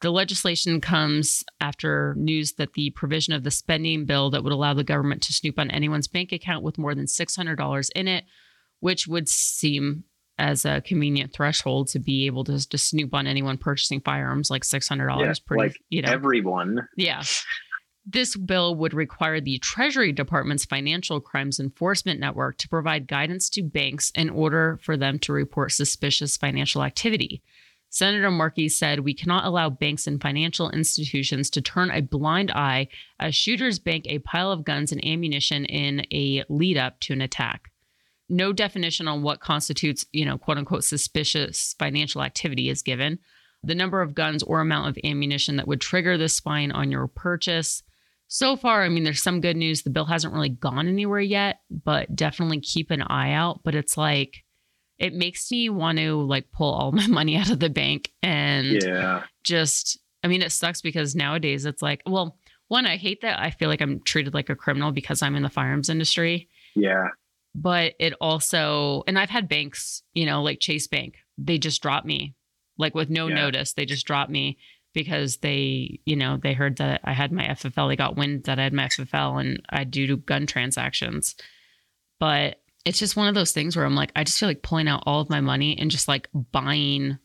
The 0.01 0.11
legislation 0.11 0.81
comes 0.81 1.45
after 1.61 2.15
news 2.17 2.55
that 2.55 2.73
the 2.73 2.89
provision 2.91 3.35
of 3.35 3.45
the 3.45 3.51
spending 3.51 4.07
bill 4.07 4.31
that 4.31 4.43
would 4.43 4.53
allow 4.53 4.73
the 4.73 4.83
government 4.83 5.23
to 5.25 5.35
snoop 5.35 5.59
on 5.59 5.71
anyone's 5.71 6.09
bank 6.09 6.33
account 6.33 6.65
with 6.65 6.79
more 6.79 6.95
than 6.95 7.05
$600 7.05 7.91
in 7.95 8.09
it, 8.09 8.25
which 8.81 9.07
would 9.07 9.29
seem 9.29 10.05
as 10.39 10.65
a 10.65 10.81
convenient 10.81 11.35
threshold 11.35 11.89
to 11.89 11.99
be 11.99 12.25
able 12.25 12.45
to 12.45 12.67
to 12.67 12.79
snoop 12.79 13.13
on 13.13 13.27
anyone 13.27 13.59
purchasing 13.59 14.01
firearms 14.01 14.51
like 14.51 14.65
six 14.65 14.89
hundred 14.89 15.09
dollars. 15.09 15.39
Yeah, 15.39 15.47
pretty, 15.47 15.63
like 15.63 15.77
you 15.91 16.01
know, 16.01 16.11
Everyone. 16.11 16.89
yeah. 16.97 17.23
This 18.07 18.35
bill 18.35 18.75
would 18.77 18.95
require 18.95 19.41
the 19.41 19.59
Treasury 19.59 20.11
Department's 20.11 20.65
Financial 20.65 21.21
Crimes 21.21 21.61
Enforcement 21.61 22.19
Network 22.19 22.57
to 22.59 22.69
provide 22.69 23.07
guidance 23.07 23.51
to 23.51 23.63
banks 23.63 24.11
in 24.15 24.31
order 24.31 24.79
for 24.83 24.97
them 24.97 25.19
to 25.21 25.33
report 25.33 25.73
suspicious 25.73 26.37
financial 26.37 26.83
activity. 26.83 27.43
Senator 27.91 28.31
Markey 28.31 28.69
said 28.69 29.01
we 29.01 29.15
cannot 29.15 29.45
allow 29.45 29.69
banks 29.69 30.07
and 30.07 30.23
financial 30.23 30.71
institutions 30.71 31.51
to 31.51 31.61
turn 31.61 31.91
a 31.91 32.01
blind 32.01 32.51
eye 32.53 32.89
as 33.19 33.35
shooters 33.35 33.81
bank 33.81 34.07
a 34.07 34.21
pile 34.21 34.53
of 34.53 34.65
guns 34.65 34.93
and 34.93 35.05
ammunition 35.05 35.65
in 35.65 36.07
a 36.13 36.45
lead 36.49 36.79
up 36.79 37.01
to 37.01 37.13
an 37.13 37.21
attack. 37.21 37.71
No 38.29 38.53
definition 38.53 39.09
on 39.09 39.23
what 39.23 39.41
constitutes, 39.41 40.07
you 40.13 40.25
know, 40.25 40.39
quote 40.39 40.57
unquote 40.57 40.85
suspicious 40.85 41.75
financial 41.81 42.23
activity 42.23 42.71
is 42.71 42.81
given. 42.81 43.19
The 43.65 43.75
number 43.75 44.01
of 44.01 44.15
guns 44.15 44.45
or 44.45 44.61
amount 44.61 44.89
of 44.89 45.05
ammunition 45.05 45.57
that 45.57 45.67
would 45.67 45.81
trigger 45.81 46.17
this 46.17 46.39
fine 46.39 46.71
on 46.71 46.93
your 46.93 47.09
purchase. 47.09 47.83
So 48.33 48.57
far, 48.57 48.85
I 48.85 48.89
mean, 48.89 49.03
there's 49.03 49.23
some 49.23 49.41
good 49.41 49.57
news. 49.57 49.83
The 49.83 49.91
bill 49.91 50.05
hasn't 50.05 50.33
really 50.33 50.51
gone 50.51 50.87
anywhere 50.87 51.19
yet, 51.21 51.63
but 51.69 52.15
definitely 52.15 52.61
keep 52.61 52.93
an 52.93 53.03
eye 53.03 53.33
out. 53.33 53.61
But 53.65 53.75
it's 53.75 53.97
like, 53.97 54.45
it 54.99 55.13
makes 55.15 55.51
me 55.51 55.69
want 55.69 55.99
to 55.99 56.23
like 56.23 56.53
pull 56.53 56.73
all 56.73 56.93
my 57.01 57.09
money 57.09 57.37
out 57.37 57.51
of 57.51 57.59
the 57.59 57.69
bank 57.71 58.13
and 58.23 58.81
Yeah. 58.81 59.25
just 59.43 59.99
I 60.23 60.29
mean 60.29 60.43
it 60.43 60.53
sucks 60.53 60.81
because 60.81 61.17
nowadays 61.17 61.65
it's 61.67 61.81
like 61.83 62.03
well 62.07 62.39
one 62.69 62.87
I 62.87 62.99
hate 62.99 63.23
that 63.23 63.41
I 63.41 63.51
feel 63.51 63.69
like 63.71 63.81
I'm 63.81 64.01
treated 64.03 64.33
like 64.35 64.51
a 64.51 64.55
criminal 64.55 64.93
because 64.93 65.23
I'm 65.23 65.35
in 65.35 65.43
the 65.43 65.49
firearms 65.49 65.89
industry 65.89 66.49
Yeah. 66.77 67.09
but 67.55 67.95
it 67.99 68.13
also 68.21 69.03
and 69.09 69.19
I've 69.19 69.31
had 69.31 69.49
banks 69.49 70.03
you 70.13 70.27
know 70.27 70.43
like 70.43 70.61
Chase 70.61 70.87
Bank 70.87 71.17
they 71.39 71.57
just 71.57 71.81
drop 71.81 72.05
me 72.05 72.35
like 72.77 72.95
with 72.95 73.09
no 73.09 73.27
Yeah. 73.29 73.37
notice 73.37 73.73
they 73.73 73.87
just 73.87 74.07
drop 74.07 74.29
me 74.29 74.59
because 74.95 75.39
they 75.39 76.01
you 76.05 76.17
know 76.17 76.39
they 76.43 76.53
heard 76.53 76.79
that 76.79 77.01
I 77.05 77.13
had 77.13 77.33
my 77.33 77.45
FFL 77.45 77.89
they 77.89 77.97
got 77.97 78.17
wind 78.17 78.45
that 78.45 78.59
I 78.59 78.65
had 78.65 78.73
my 78.73 78.87
FFL 78.87 79.41
and 79.41 79.63
I 79.71 79.85
do 79.85 80.17
gun 80.17 80.47
transactions 80.47 81.35
but 82.19 82.61
it's 82.85 82.99
just 82.99 83.17
one 83.17 83.29
of 83.29 83.35
those 83.35 83.53
things 83.53 83.77
where 83.77 83.85
I'm 83.85 83.95
like, 83.95 84.11
I 84.17 84.25
just 84.25 84.39
feel 84.39 84.49
like 84.49 84.63
pulling 84.63 84.89
out 84.89 85.03
all 85.07 85.21
of 85.21 85.29
my 85.31 85.41
money 85.41 85.79
and 85.79 85.91
just 85.91 86.09
like 86.09 86.29
buying, 86.33 87.19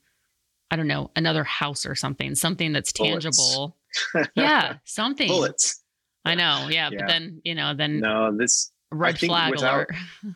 I 0.70 0.76
don't 0.76 0.88
know, 0.88 1.12
another 1.16 1.44
house 1.46 1.86
or 1.86 1.96
something, 1.96 2.36
something 2.36 2.74
that's 2.74 2.92
Bullets. 2.92 3.26
tangible. 3.26 3.78
yeah, 4.36 4.76
something. 4.84 5.28
Bullets. 5.28 5.82
I 6.26 6.36
know. 6.36 6.68
Yeah, 6.70 6.90
Yeah. 6.92 6.98
But 7.00 7.08
then, 7.08 7.42
you 7.44 7.56
know, 7.56 7.74
then 7.74 8.00
No, 8.02 8.36
this 8.36 8.72
red 8.92 9.18
flag 9.20 9.52
without- 9.52 9.74
alert. 9.76 9.90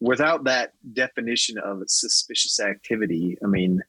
without 0.00 0.44
that 0.44 0.72
definition 0.92 1.58
of 1.58 1.82
suspicious 1.86 2.60
activity, 2.60 3.38
I 3.44 3.48
mean, 3.48 3.80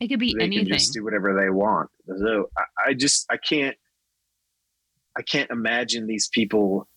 It 0.00 0.08
could 0.08 0.20
be 0.20 0.34
they 0.36 0.44
anything. 0.44 0.66
can 0.66 0.74
just 0.74 0.92
do 0.92 1.02
whatever 1.02 1.34
they 1.34 1.50
want. 1.50 1.90
So 2.06 2.50
I, 2.56 2.90
I 2.90 2.94
just 2.94 3.26
I 3.30 3.36
can't 3.36 3.76
I 5.16 5.22
can't 5.22 5.50
imagine 5.50 6.06
these 6.06 6.28
people 6.28 6.88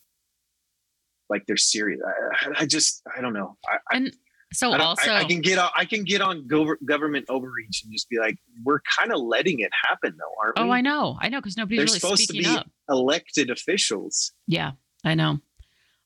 like 1.30 1.44
they're 1.48 1.58
serious. 1.58 2.02
I, 2.06 2.64
I 2.64 2.66
just 2.66 3.02
I 3.16 3.22
don't 3.22 3.34
know. 3.34 3.58
I, 3.66 3.96
and 3.96 4.12
so 4.52 4.72
I, 4.72 4.80
also, 4.80 5.14
I, 5.14 5.26
can 5.26 5.42
get 5.42 5.60
on 5.60 5.70
I 5.76 5.86
can 5.86 6.04
get 6.04 6.22
on 6.22 6.48
gov- 6.48 6.84
government 6.84 7.26
overreach 7.30 7.84
and 7.84 7.94
just 7.94 8.10
be 8.10 8.18
like, 8.18 8.38
we're 8.66 8.82
kind 8.98 9.12
of 9.12 9.22
letting 9.22 9.60
it 9.60 9.70
happen 9.88 10.16
though, 10.18 10.44
aren't 10.44 10.58
oh, 10.58 10.64
we? 10.64 10.70
oh, 10.70 10.74
I 10.74 10.82
know. 10.82 11.18
I 11.22 11.30
know 11.30 11.40
because 11.40 11.56
nobody's 11.56 11.78
They're 11.78 11.86
really 11.86 12.00
supposed 12.00 12.28
to 12.28 12.34
be 12.34 12.46
up. 12.46 12.68
elected 12.90 13.52
officials. 13.52 14.32
Yeah, 14.48 14.72
I 15.06 15.14
know. 15.14 15.40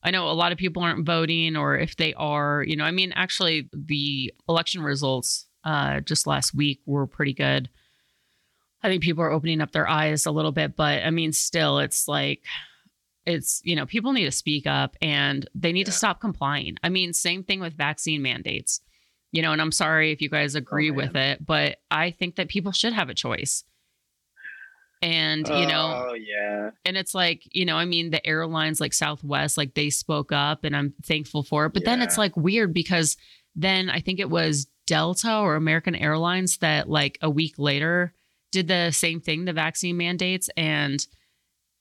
I 0.02 0.10
know 0.10 0.30
a 0.30 0.32
lot 0.32 0.52
of 0.52 0.58
people 0.58 0.82
aren't 0.82 1.06
voting, 1.06 1.56
or 1.56 1.78
if 1.78 1.96
they 1.96 2.12
are, 2.12 2.62
you 2.66 2.76
know, 2.76 2.84
I 2.84 2.90
mean, 2.90 3.12
actually, 3.16 3.70
the 3.72 4.34
election 4.46 4.82
results 4.82 5.46
uh, 5.64 6.00
just 6.00 6.26
last 6.26 6.54
week 6.54 6.80
were 6.86 7.06
pretty 7.06 7.32
good. 7.32 7.68
I 8.82 8.88
think 8.88 9.02
people 9.02 9.24
are 9.24 9.30
opening 9.30 9.60
up 9.60 9.72
their 9.72 9.88
eyes 9.88 10.26
a 10.26 10.30
little 10.30 10.52
bit, 10.52 10.76
but 10.76 11.02
I 11.02 11.10
mean, 11.10 11.32
still, 11.32 11.78
it's 11.78 12.06
like, 12.06 12.42
it's, 13.24 13.62
you 13.64 13.74
know, 13.74 13.86
people 13.86 14.12
need 14.12 14.26
to 14.26 14.30
speak 14.30 14.66
up 14.66 14.96
and 15.00 15.48
they 15.54 15.72
need 15.72 15.84
to 15.86 15.92
stop 15.92 16.20
complying. 16.20 16.76
I 16.82 16.90
mean, 16.90 17.14
same 17.14 17.42
thing 17.42 17.60
with 17.60 17.72
vaccine 17.72 18.20
mandates, 18.20 18.82
you 19.32 19.40
know, 19.40 19.52
and 19.52 19.62
I'm 19.62 19.72
sorry 19.72 20.12
if 20.12 20.20
you 20.20 20.28
guys 20.28 20.54
agree 20.54 20.90
with 20.90 21.16
it, 21.16 21.44
but 21.44 21.78
I 21.90 22.10
think 22.10 22.36
that 22.36 22.48
people 22.48 22.72
should 22.72 22.92
have 22.92 23.08
a 23.08 23.14
choice. 23.14 23.64
And, 25.00 25.46
you 25.48 25.66
know, 25.66 26.08
oh 26.10 26.14
yeah, 26.14 26.70
and 26.84 26.96
it's 26.96 27.14
like 27.14 27.42
you 27.50 27.64
know 27.64 27.76
i 27.76 27.84
mean 27.84 28.10
the 28.10 28.26
airlines 28.26 28.80
like 28.80 28.92
southwest 28.92 29.58
like 29.58 29.74
they 29.74 29.90
spoke 29.90 30.32
up 30.32 30.64
and 30.64 30.74
i'm 30.74 30.94
thankful 31.02 31.42
for 31.42 31.66
it 31.66 31.74
but 31.74 31.84
then 31.84 32.00
it's 32.00 32.16
like 32.16 32.36
weird 32.36 32.72
because 32.72 33.16
then 33.54 33.90
i 33.90 34.00
think 34.00 34.18
it 34.18 34.30
was 34.30 34.66
delta 34.86 35.38
or 35.38 35.54
american 35.54 35.94
airlines 35.94 36.58
that 36.58 36.88
like 36.88 37.18
a 37.22 37.30
week 37.30 37.54
later 37.58 38.12
did 38.52 38.68
the 38.68 38.90
same 38.90 39.20
thing 39.20 39.44
the 39.44 39.52
vaccine 39.52 39.96
mandates 39.96 40.48
and 40.56 41.06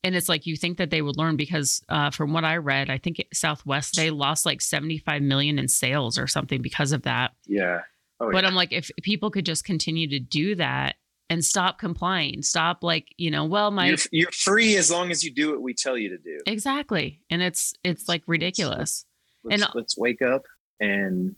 and 0.05 0.15
it's 0.15 0.27
like 0.27 0.45
you 0.45 0.57
think 0.57 0.77
that 0.79 0.89
they 0.89 1.01
would 1.01 1.15
learn 1.17 1.37
because 1.37 1.81
uh, 1.89 2.09
from 2.09 2.33
what 2.33 2.43
i 2.45 2.57
read 2.57 2.89
i 2.89 2.97
think 2.97 3.25
southwest 3.33 3.95
they 3.95 4.09
lost 4.09 4.45
like 4.45 4.61
75 4.61 5.21
million 5.21 5.59
in 5.59 5.67
sales 5.67 6.17
or 6.17 6.27
something 6.27 6.61
because 6.61 6.91
of 6.91 7.03
that 7.03 7.31
yeah. 7.47 7.81
Oh, 8.19 8.31
but 8.31 8.43
yeah. 8.43 8.49
I'm 8.49 8.55
like, 8.55 8.71
if 8.71 8.89
people 9.01 9.31
could 9.31 9.45
just 9.45 9.65
continue 9.65 10.07
to 10.09 10.19
do 10.19 10.55
that 10.55 10.95
and 11.29 11.43
stop 11.43 11.79
complying, 11.79 12.41
stop 12.41 12.83
like, 12.83 13.13
you 13.17 13.31
know, 13.31 13.45
well, 13.45 13.71
my 13.71 13.87
you're, 13.87 13.97
you're 14.11 14.31
free 14.31 14.75
as 14.77 14.91
long 14.91 15.11
as 15.11 15.23
you 15.23 15.33
do 15.33 15.51
what 15.51 15.61
we 15.61 15.73
tell 15.73 15.97
you 15.97 16.09
to 16.09 16.17
do. 16.17 16.39
exactly, 16.45 17.21
and 17.29 17.41
it's 17.41 17.73
it's 17.83 18.07
like 18.07 18.23
ridiculous. 18.27 19.05
Let's, 19.43 19.63
and- 19.63 19.71
let's 19.75 19.97
wake 19.97 20.21
up 20.21 20.43
and 20.79 21.35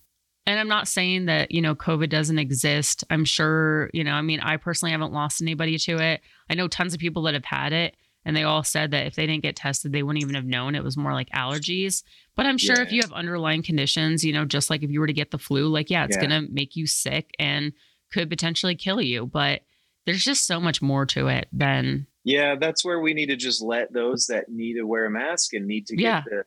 And 0.47 0.59
I'm 0.59 0.67
not 0.67 0.87
saying 0.87 1.25
that 1.25 1.51
you 1.51 1.61
know 1.61 1.75
COVID 1.75 2.09
doesn't 2.09 2.37
exist. 2.39 3.03
I'm 3.09 3.25
sure 3.25 3.89
you 3.93 4.03
know. 4.03 4.13
I 4.13 4.21
mean, 4.21 4.39
I 4.41 4.57
personally 4.57 4.91
haven't 4.91 5.13
lost 5.13 5.41
anybody 5.41 5.77
to 5.79 5.97
it. 5.97 6.21
I 6.49 6.53
know 6.53 6.67
tons 6.67 6.93
of 6.93 6.99
people 6.99 7.23
that 7.23 7.33
have 7.33 7.45
had 7.45 7.73
it, 7.73 7.95
and 8.25 8.35
they 8.37 8.43
all 8.43 8.63
said 8.63 8.91
that 8.91 9.07
if 9.07 9.15
they 9.15 9.25
didn't 9.25 9.41
get 9.43 9.55
tested, 9.55 9.91
they 9.91 10.03
wouldn't 10.03 10.23
even 10.23 10.35
have 10.35 10.45
known 10.45 10.75
it 10.75 10.83
was 10.83 10.97
more 10.97 11.13
like 11.13 11.29
allergies. 11.31 12.03
But 12.35 12.45
I'm 12.45 12.57
sure 12.59 12.79
if 12.81 12.91
you 12.91 13.01
have 13.01 13.11
underlying 13.13 13.63
conditions, 13.63 14.23
you 14.23 14.33
know, 14.33 14.45
just 14.45 14.69
like 14.69 14.83
if 14.83 14.91
you 14.91 14.99
were 14.99 15.07
to 15.07 15.13
get 15.13 15.31
the 15.31 15.39
flu, 15.39 15.67
like 15.67 15.89
yeah, 15.89 16.05
it's 16.05 16.15
Yeah. 16.15 16.21
gonna 16.21 16.43
make 16.51 16.75
you 16.75 16.85
sick 16.85 17.31
and 17.39 17.73
could 18.13 18.29
potentially 18.29 18.75
kill 18.75 19.01
you. 19.01 19.25
But 19.25 19.61
there's 20.05 20.23
just 20.23 20.45
so 20.45 20.59
much 20.59 20.79
more 20.81 21.07
to 21.07 21.27
it 21.27 21.47
than 21.51 22.05
yeah, 22.23 22.55
that's 22.55 22.83
where 22.85 22.99
we 22.99 23.13
need 23.15 23.27
to 23.27 23.35
just 23.35 23.61
let 23.63 23.93
those 23.93 24.27
that 24.27 24.49
need 24.49 24.75
to 24.75 24.83
wear 24.83 25.05
a 25.05 25.11
mask 25.11 25.53
and 25.53 25.65
need 25.67 25.87
to 25.87 25.95
get 25.95 26.03
Yeah. 26.03 26.21
the 26.27 26.43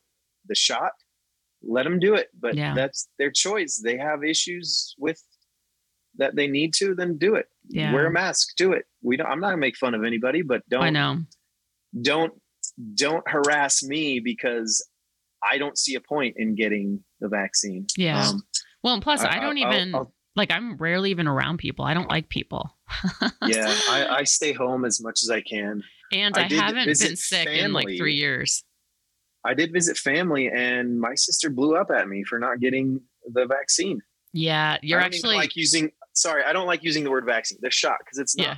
the 0.46 0.54
shot, 0.54 0.92
let 1.62 1.84
them 1.84 1.98
do 1.98 2.14
it. 2.14 2.28
But 2.38 2.54
Yeah. 2.56 2.74
that's 2.74 3.08
their 3.18 3.30
choice. 3.30 3.80
They 3.82 3.96
have 3.98 4.22
issues 4.24 4.94
with 4.98 5.22
that 6.16 6.34
they 6.36 6.46
need 6.48 6.74
to, 6.74 6.94
then 6.94 7.16
do 7.18 7.34
it. 7.36 7.46
Yeah. 7.68 7.92
Wear 7.92 8.06
a 8.06 8.10
mask, 8.10 8.56
do 8.56 8.72
it. 8.72 8.86
We 9.02 9.16
don't. 9.16 9.26
I'm 9.26 9.40
not 9.40 9.48
gonna 9.50 9.58
make 9.58 9.76
fun 9.76 9.94
of 9.94 10.04
anybody, 10.04 10.42
but 10.42 10.62
don't 10.68 10.82
I 10.82 10.90
know. 10.90 11.18
don't 12.02 12.32
don't 12.94 13.28
harass 13.28 13.82
me 13.82 14.20
because 14.20 14.86
I 15.42 15.58
don't 15.58 15.78
see 15.78 15.94
a 15.94 16.00
point 16.00 16.34
in 16.38 16.54
getting 16.54 17.02
the 17.20 17.28
vaccine. 17.28 17.86
Yeah. 17.96 18.28
Um, 18.28 18.42
Well, 18.82 18.94
and 18.94 19.02
plus, 19.02 19.22
I, 19.22 19.36
I- 19.36 19.40
don't 19.40 19.58
I'll- 19.58 19.72
even 19.74 19.94
I'll- 19.94 20.14
like. 20.36 20.50
I'm 20.52 20.76
rarely 20.76 21.10
even 21.10 21.26
around 21.28 21.58
people. 21.58 21.84
I 21.84 21.94
don't 21.94 22.08
like 22.08 22.28
people. 22.28 22.76
yeah, 23.46 23.74
I, 23.90 24.06
I 24.20 24.24
stay 24.24 24.52
home 24.52 24.84
as 24.84 25.00
much 25.02 25.20
as 25.22 25.30
I 25.30 25.40
can. 25.40 25.82
and 26.12 26.36
I 26.36 26.42
I, 26.42 26.52
haven't 26.54 26.86
been 26.86 27.16
sick 27.16 27.46
in 27.48 27.72
like 27.72 27.88
three 27.96 28.14
years. 28.14 28.64
I 29.48 29.54
did 29.54 29.72
visit 29.72 29.96
family, 29.96 30.48
and 30.48 31.00
my 31.00 31.14
sister 31.14 31.48
blew 31.50 31.76
up 31.76 31.90
at 31.90 32.08
me 32.08 32.22
for 32.24 32.38
not 32.38 32.60
getting 32.60 33.00
the 33.32 33.46
vaccine. 33.46 34.00
Yeah, 34.32 34.76
you're 34.82 35.00
actually. 35.00 35.36
like 35.36 35.56
using. 35.56 35.90
Sorry, 36.12 36.42
I 36.44 36.52
don't 36.52 36.66
like 36.66 36.82
using 36.84 37.04
the 37.04 37.10
word 37.10 37.24
vaccine. 37.24 37.58
The 37.62 37.70
shot 37.70 37.96
because 38.00 38.18
it's 38.18 38.36
not. 38.36 38.44
yeah, 38.46 38.56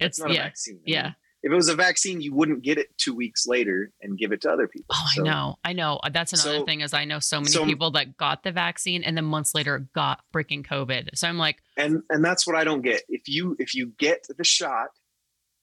It's 0.00 0.18
it's 0.18 0.20
not 0.20 0.30
a 0.30 0.34
yeah, 0.34 0.42
vaccine. 0.44 0.76
I 0.78 0.82
yeah. 0.86 1.02
mean, 1.04 1.14
if 1.44 1.52
it 1.52 1.54
was 1.54 1.68
a 1.68 1.74
vaccine, 1.76 2.20
you 2.20 2.34
wouldn't 2.34 2.62
get 2.62 2.78
it 2.78 2.88
two 2.98 3.14
weeks 3.14 3.46
later 3.46 3.92
and 4.02 4.18
give 4.18 4.32
it 4.32 4.40
to 4.40 4.50
other 4.50 4.66
people. 4.66 4.86
Oh, 4.90 5.06
So, 5.14 5.22
I 5.22 5.24
know. 5.24 5.56
I 5.64 5.72
know. 5.72 6.00
That's 6.12 6.32
another 6.32 6.58
so- 6.60 6.64
thing 6.64 6.80
is 6.80 6.92
I 6.92 7.04
know 7.04 7.20
so 7.20 7.38
many 7.38 7.52
so- 7.52 7.64
people 7.64 7.92
that 7.92 8.16
got 8.16 8.42
the 8.42 8.50
vaccine 8.50 9.04
and 9.04 9.16
then 9.16 9.24
months 9.24 9.54
later 9.54 9.86
got 9.94 10.20
freaking 10.34 10.66
COVID. 10.66 11.10
So 11.14 11.28
I'm 11.28 11.38
like, 11.38 11.62
And 11.76 12.02
and 12.10 12.24
that's 12.24 12.44
what 12.44 12.56
I 12.56 12.64
don't 12.64 12.82
get. 12.82 13.02
If 13.08 13.28
you 13.28 13.54
if 13.60 13.72
you 13.74 13.92
get 13.98 14.26
the 14.36 14.42
shot 14.44 14.88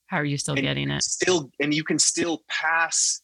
how 0.07 0.17
are 0.17 0.23
you 0.25 0.37
still 0.37 0.53
getting 0.55 0.89
you 0.89 0.95
it? 0.95 1.03
still 1.03 1.49
and 1.59 1.73
you 1.73 1.83
can 1.83 1.97
still 1.99 2.43
pass 2.47 3.21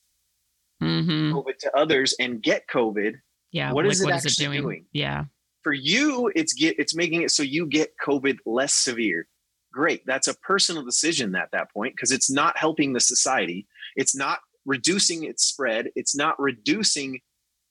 Mm-hmm. 0.81 1.33
COVID 1.37 1.57
to 1.59 1.77
others 1.77 2.15
and 2.19 2.41
get 2.41 2.67
COVID, 2.67 3.13
Yeah. 3.51 3.71
what 3.73 3.85
like, 3.85 3.91
is 3.93 4.01
it 4.01 4.05
what 4.05 4.13
actually 4.13 4.57
doing? 4.59 4.85
Yeah. 4.93 5.25
for 5.63 5.73
you 5.73 6.31
it's 6.35 6.53
get 6.53 6.77
it's 6.79 6.95
making 6.95 7.21
it 7.21 7.29
so 7.31 7.43
you 7.43 7.67
get 7.67 7.93
covid 8.03 8.37
less 8.47 8.73
severe 8.73 9.27
great 9.71 10.01
that's 10.07 10.27
a 10.27 10.33
personal 10.39 10.83
decision 10.83 11.35
at 11.35 11.51
that 11.51 11.71
point 11.71 11.95
because 11.95 12.11
it's 12.11 12.31
not 12.31 12.57
helping 12.57 12.93
the 12.93 12.99
society 12.99 13.67
it's 13.95 14.15
not 14.15 14.39
reducing 14.65 15.23
its 15.23 15.45
spread 15.45 15.89
it's 15.95 16.15
not 16.15 16.39
reducing 16.39 17.19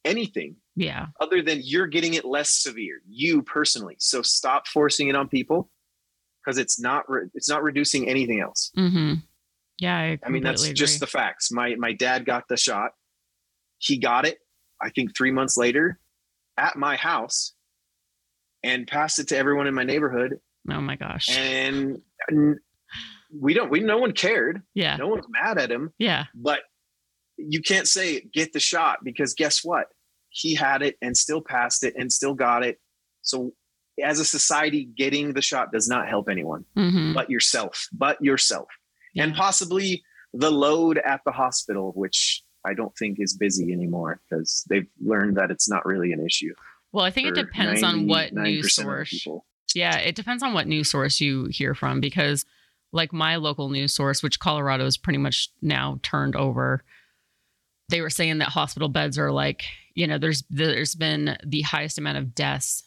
anything 0.04 0.54
Yeah. 0.76 1.06
other 1.20 1.42
than 1.42 1.60
you're 1.64 1.88
getting 1.88 2.14
it 2.14 2.24
less 2.24 2.50
severe 2.50 3.00
you 3.08 3.42
personally 3.42 3.96
so 3.98 4.22
stop 4.22 4.68
forcing 4.68 5.08
it 5.08 5.16
on 5.16 5.26
people 5.28 5.68
because 6.44 6.58
it's 6.58 6.78
not 6.80 7.10
re- 7.10 7.28
it's 7.34 7.48
not 7.50 7.62
reducing 7.64 8.08
anything 8.08 8.40
else 8.40 8.70
Mm-hmm. 8.78 9.14
Yeah. 9.78 9.96
I, 9.96 10.18
i 10.24 10.28
mean 10.28 10.42
that's 10.44 10.62
completely 10.62 10.74
just 10.74 11.00
the 11.00 11.06
facts 11.08 11.50
my 11.50 11.74
my 11.74 11.92
dad 11.92 12.24
got 12.24 12.46
the 12.48 12.56
shot 12.56 12.92
he 13.80 13.98
got 13.98 14.24
it 14.26 14.38
i 14.80 14.88
think 14.90 15.16
3 15.16 15.32
months 15.32 15.56
later 15.56 15.98
at 16.56 16.76
my 16.76 16.94
house 16.96 17.54
and 18.62 18.86
passed 18.86 19.18
it 19.18 19.28
to 19.28 19.36
everyone 19.38 19.66
in 19.66 19.72
my 19.74 19.84
neighborhood. 19.84 20.38
Oh 20.70 20.82
my 20.82 20.94
gosh. 20.94 21.30
And, 21.34 22.02
we 23.32 23.54
don't, 23.54 23.70
we, 23.70 23.80
no 23.80 23.96
one 23.96 24.12
cared. 24.12 24.60
yeah. 24.74 24.96
No 24.96 25.06
one's 25.08 25.24
mad 25.30 25.56
at 25.56 25.70
him, 25.70 25.94
Yeah. 25.98 26.24
but 26.34 26.60
you 27.38 27.62
can't 27.62 27.88
say 27.88 28.20
get 28.34 28.52
the 28.52 28.60
shot 28.60 28.98
because 29.02 29.32
guess 29.32 29.64
what? 29.64 29.86
He 30.28 30.54
had 30.54 30.82
it 30.82 30.96
and 31.00 31.16
still 31.16 31.40
passed 31.40 31.82
it 31.84 31.94
and 31.96 32.12
still 32.12 32.34
got 32.34 32.62
it. 32.64 32.78
So 33.22 33.52
as 34.04 34.20
a 34.20 34.24
society, 34.26 34.84
getting 34.94 35.32
the 35.32 35.40
shot 35.42 35.72
does 35.72 35.88
not 35.88 36.08
help 36.08 36.28
anyone 36.28 36.64
hmm 36.74 37.14
but 37.14 37.30
yourself, 37.30 37.88
but 37.92 38.22
yourself. 38.22 38.68
And 39.16 39.34
possibly 39.34 40.02
the 40.34 40.50
load 40.50 40.98
at 40.98 41.22
the 41.24 41.32
hospital, 41.32 41.92
which 41.94 42.42
I 42.64 42.74
don't 42.74 42.96
think 42.96 43.18
is 43.20 43.36
busy 43.36 43.72
anymore 43.72 44.20
because 44.28 44.64
they've 44.68 44.88
learned 45.02 45.36
that 45.36 45.50
it's 45.50 45.68
not 45.68 45.86
really 45.86 46.12
an 46.12 46.24
issue. 46.24 46.54
Well, 46.92 47.04
I 47.04 47.10
think 47.10 47.28
it 47.28 47.34
depends 47.34 47.82
on 47.82 48.06
what 48.06 48.32
news 48.32 48.74
source. 48.74 49.26
Yeah, 49.74 49.96
it 49.98 50.14
depends 50.14 50.42
on 50.42 50.52
what 50.52 50.66
news 50.66 50.90
source 50.90 51.20
you 51.20 51.46
hear 51.46 51.74
from 51.74 52.00
because 52.00 52.44
like 52.92 53.12
my 53.12 53.36
local 53.36 53.68
news 53.68 53.94
source, 53.94 54.22
which 54.22 54.40
Colorado 54.40 54.84
is 54.86 54.96
pretty 54.96 55.18
much 55.18 55.50
now 55.62 56.00
turned 56.02 56.34
over, 56.34 56.82
they 57.88 58.00
were 58.00 58.10
saying 58.10 58.38
that 58.38 58.48
hospital 58.48 58.88
beds 58.88 59.18
are 59.18 59.30
like, 59.30 59.64
you 59.94 60.06
know, 60.06 60.18
there's 60.18 60.42
there's 60.50 60.94
been 60.94 61.36
the 61.44 61.62
highest 61.62 61.98
amount 61.98 62.18
of 62.18 62.34
deaths. 62.34 62.84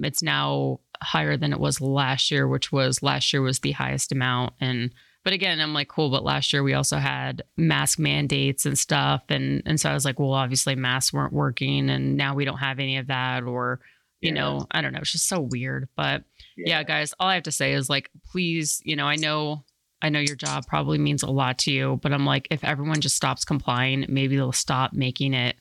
It's 0.00 0.22
now 0.22 0.80
higher 1.02 1.36
than 1.36 1.52
it 1.52 1.60
was 1.60 1.80
last 1.80 2.30
year, 2.30 2.46
which 2.46 2.72
was 2.72 3.02
last 3.02 3.32
year 3.32 3.42
was 3.42 3.60
the 3.60 3.72
highest 3.72 4.12
amount. 4.12 4.54
And 4.60 4.92
but 5.24 5.32
again, 5.32 5.60
I'm 5.60 5.74
like, 5.74 5.88
cool, 5.88 6.10
but 6.10 6.24
last 6.24 6.52
year 6.52 6.62
we 6.62 6.74
also 6.74 6.96
had 6.96 7.42
mask 7.56 7.98
mandates 7.98 8.66
and 8.66 8.78
stuff. 8.78 9.22
And 9.28 9.62
and 9.66 9.80
so 9.80 9.90
I 9.90 9.94
was 9.94 10.04
like, 10.04 10.18
well, 10.18 10.32
obviously 10.32 10.74
masks 10.74 11.12
weren't 11.12 11.32
working 11.32 11.90
and 11.90 12.16
now 12.16 12.34
we 12.34 12.44
don't 12.44 12.58
have 12.58 12.78
any 12.78 12.96
of 12.98 13.08
that 13.08 13.42
or 13.44 13.80
you 14.20 14.28
Yeah. 14.28 14.34
know, 14.40 14.66
I 14.70 14.82
don't 14.82 14.92
know. 14.92 14.98
It's 15.00 15.12
just 15.12 15.28
so 15.28 15.40
weird. 15.40 15.88
But 15.96 16.24
yeah. 16.56 16.82
guys, 16.82 17.14
all 17.18 17.28
I 17.28 17.34
have 17.34 17.44
to 17.44 17.52
say 17.52 17.72
is 17.72 17.88
like, 17.88 18.10
please, 18.30 18.80
you 18.84 18.94
know, 18.96 19.06
I 19.06 19.16
know, 19.16 19.64
I 20.02 20.10
know 20.10 20.18
your 20.20 20.36
job 20.36 20.66
probably 20.66 20.98
means 20.98 21.22
a 21.22 21.30
lot 21.30 21.58
to 21.60 21.72
you, 21.72 21.98
but 22.02 22.12
I'm 22.12 22.26
like, 22.26 22.46
if 22.50 22.62
everyone 22.64 23.00
just 23.00 23.16
stops 23.16 23.44
complying, 23.44 24.04
maybe 24.08 24.36
they'll 24.36 24.52
stop 24.52 24.92
making 24.92 25.32
it 25.34 25.56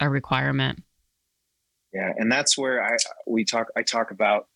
a 0.00 0.08
requirement. 0.08 0.82
Yeah, 1.92 2.12
and 2.16 2.30
that's 2.30 2.56
where 2.56 2.82
I 2.84 2.96
we 3.26 3.44
talk 3.44 3.66
I 3.76 3.82
talk 3.82 4.12
about 4.12 4.46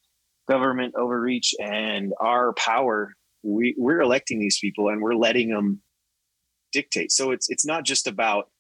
government 0.49 0.95
overreach 0.97 1.55
and 1.61 2.13
our 2.21 2.53
power. 2.55 3.13
We 3.45 3.75
we're 3.79 4.01
electing 4.01 4.41
these 4.41 4.59
people 4.59 4.89
and 4.89 5.03
we're 5.03 5.15
letting 5.15 5.51
them 5.51 5.83
dictate. 6.73 7.13
So 7.13 7.31
it's 7.31 7.49
it's 7.51 7.67
not 7.67 7.85
just 7.85 8.07
about 8.07 8.51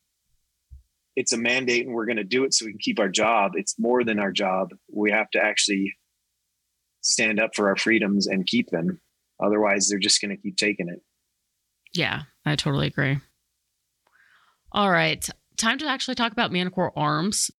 it's 1.17 1.33
a 1.33 1.39
mandate 1.39 1.87
and 1.87 1.95
we're 1.95 2.07
going 2.07 2.17
to 2.17 2.25
do 2.25 2.45
it 2.45 2.53
so 2.53 2.67
we 2.67 2.73
can 2.73 2.81
keep 2.81 2.99
our 2.99 3.09
job. 3.09 3.53
It's 3.55 3.79
more 3.79 4.05
than 4.05 4.19
our 4.19 4.33
job. 4.33 4.71
We 4.93 5.13
have 5.13 5.31
to 5.31 5.39
actually 5.39 5.95
stand 7.03 7.39
up 7.39 7.55
for 7.55 7.69
our 7.69 7.77
freedoms 7.77 8.27
and 8.27 8.47
keep 8.47 8.71
them. 8.71 9.01
Otherwise, 9.43 9.89
they're 9.89 9.99
just 9.99 10.21
going 10.21 10.35
to 10.35 10.41
keep 10.41 10.57
taking 10.57 10.89
it. 10.89 11.01
Yeah, 11.93 12.23
I 12.45 12.57
totally 12.57 12.89
agree. 12.89 13.19
All 14.73 14.91
right, 14.91 15.27
time 15.57 15.79
to 15.79 15.87
actually 15.87 16.17
talk 16.17 16.33
about 16.33 16.51
Manticore 16.51 16.93
Arms. 16.97 17.51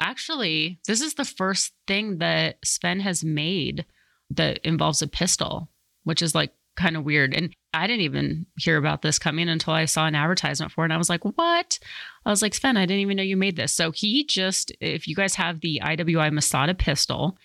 Actually, 0.00 0.80
this 0.86 1.00
is 1.00 1.14
the 1.14 1.24
first 1.24 1.74
thing 1.86 2.18
that 2.18 2.56
Sven 2.64 3.00
has 3.00 3.22
made 3.22 3.84
that 4.30 4.58
involves 4.64 5.02
a 5.02 5.06
pistol, 5.06 5.68
which 6.04 6.22
is 6.22 6.34
like 6.34 6.52
kind 6.76 6.96
of 6.96 7.04
weird. 7.04 7.34
And 7.34 7.54
I 7.74 7.86
didn't 7.86 8.02
even 8.02 8.46
hear 8.58 8.76
about 8.76 9.02
this 9.02 9.18
coming 9.18 9.48
until 9.48 9.74
I 9.74 9.84
saw 9.84 10.06
an 10.06 10.14
advertisement 10.14 10.72
for 10.72 10.84
it. 10.84 10.86
And 10.86 10.92
I 10.92 10.98
was 10.98 11.10
like, 11.10 11.24
what? 11.24 11.78
I 12.24 12.30
was 12.30 12.42
like, 12.42 12.54
Sven, 12.54 12.76
I 12.76 12.86
didn't 12.86 13.00
even 13.00 13.16
know 13.16 13.22
you 13.22 13.36
made 13.36 13.56
this. 13.56 13.72
So 13.72 13.90
he 13.90 14.24
just, 14.24 14.72
if 14.80 15.06
you 15.06 15.14
guys 15.14 15.34
have 15.34 15.60
the 15.60 15.80
IWI 15.84 16.32
Masada 16.32 16.74
pistol, 16.74 17.36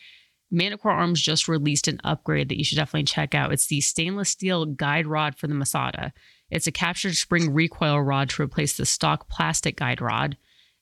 Manticore 0.52 0.92
Arms 0.92 1.22
just 1.22 1.48
released 1.48 1.88
an 1.88 2.00
upgrade 2.04 2.50
that 2.50 2.58
you 2.58 2.64
should 2.64 2.78
definitely 2.78 3.04
check 3.04 3.36
out. 3.36 3.52
It's 3.52 3.68
the 3.68 3.82
stainless 3.82 4.30
steel 4.30 4.66
guide 4.66 5.08
rod 5.08 5.36
for 5.36 5.48
the 5.48 5.54
Masada. 5.54 6.14
It's 6.50 6.68
a 6.68 6.72
captured 6.72 7.16
spring 7.16 7.54
recoil 7.54 8.00
rod 8.00 8.30
to 8.30 8.44
replace 8.44 8.78
the 8.78 8.86
stock 8.86 9.28
plastic 9.28 9.78
guide 9.78 10.02
rod. 10.02 10.38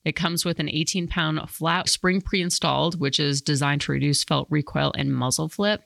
It 0.05 0.15
comes 0.15 0.43
with 0.43 0.59
an 0.59 0.69
18 0.69 1.07
pound 1.07 1.49
flat 1.49 1.89
spring 1.89 2.21
pre 2.21 2.41
installed, 2.41 2.99
which 2.99 3.19
is 3.19 3.41
designed 3.41 3.81
to 3.81 3.91
reduce 3.91 4.23
felt 4.23 4.47
recoil 4.49 4.91
and 4.97 5.13
muzzle 5.13 5.49
flip. 5.49 5.83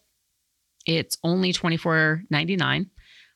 It's 0.86 1.18
only 1.24 1.54
$24.99. 1.54 2.90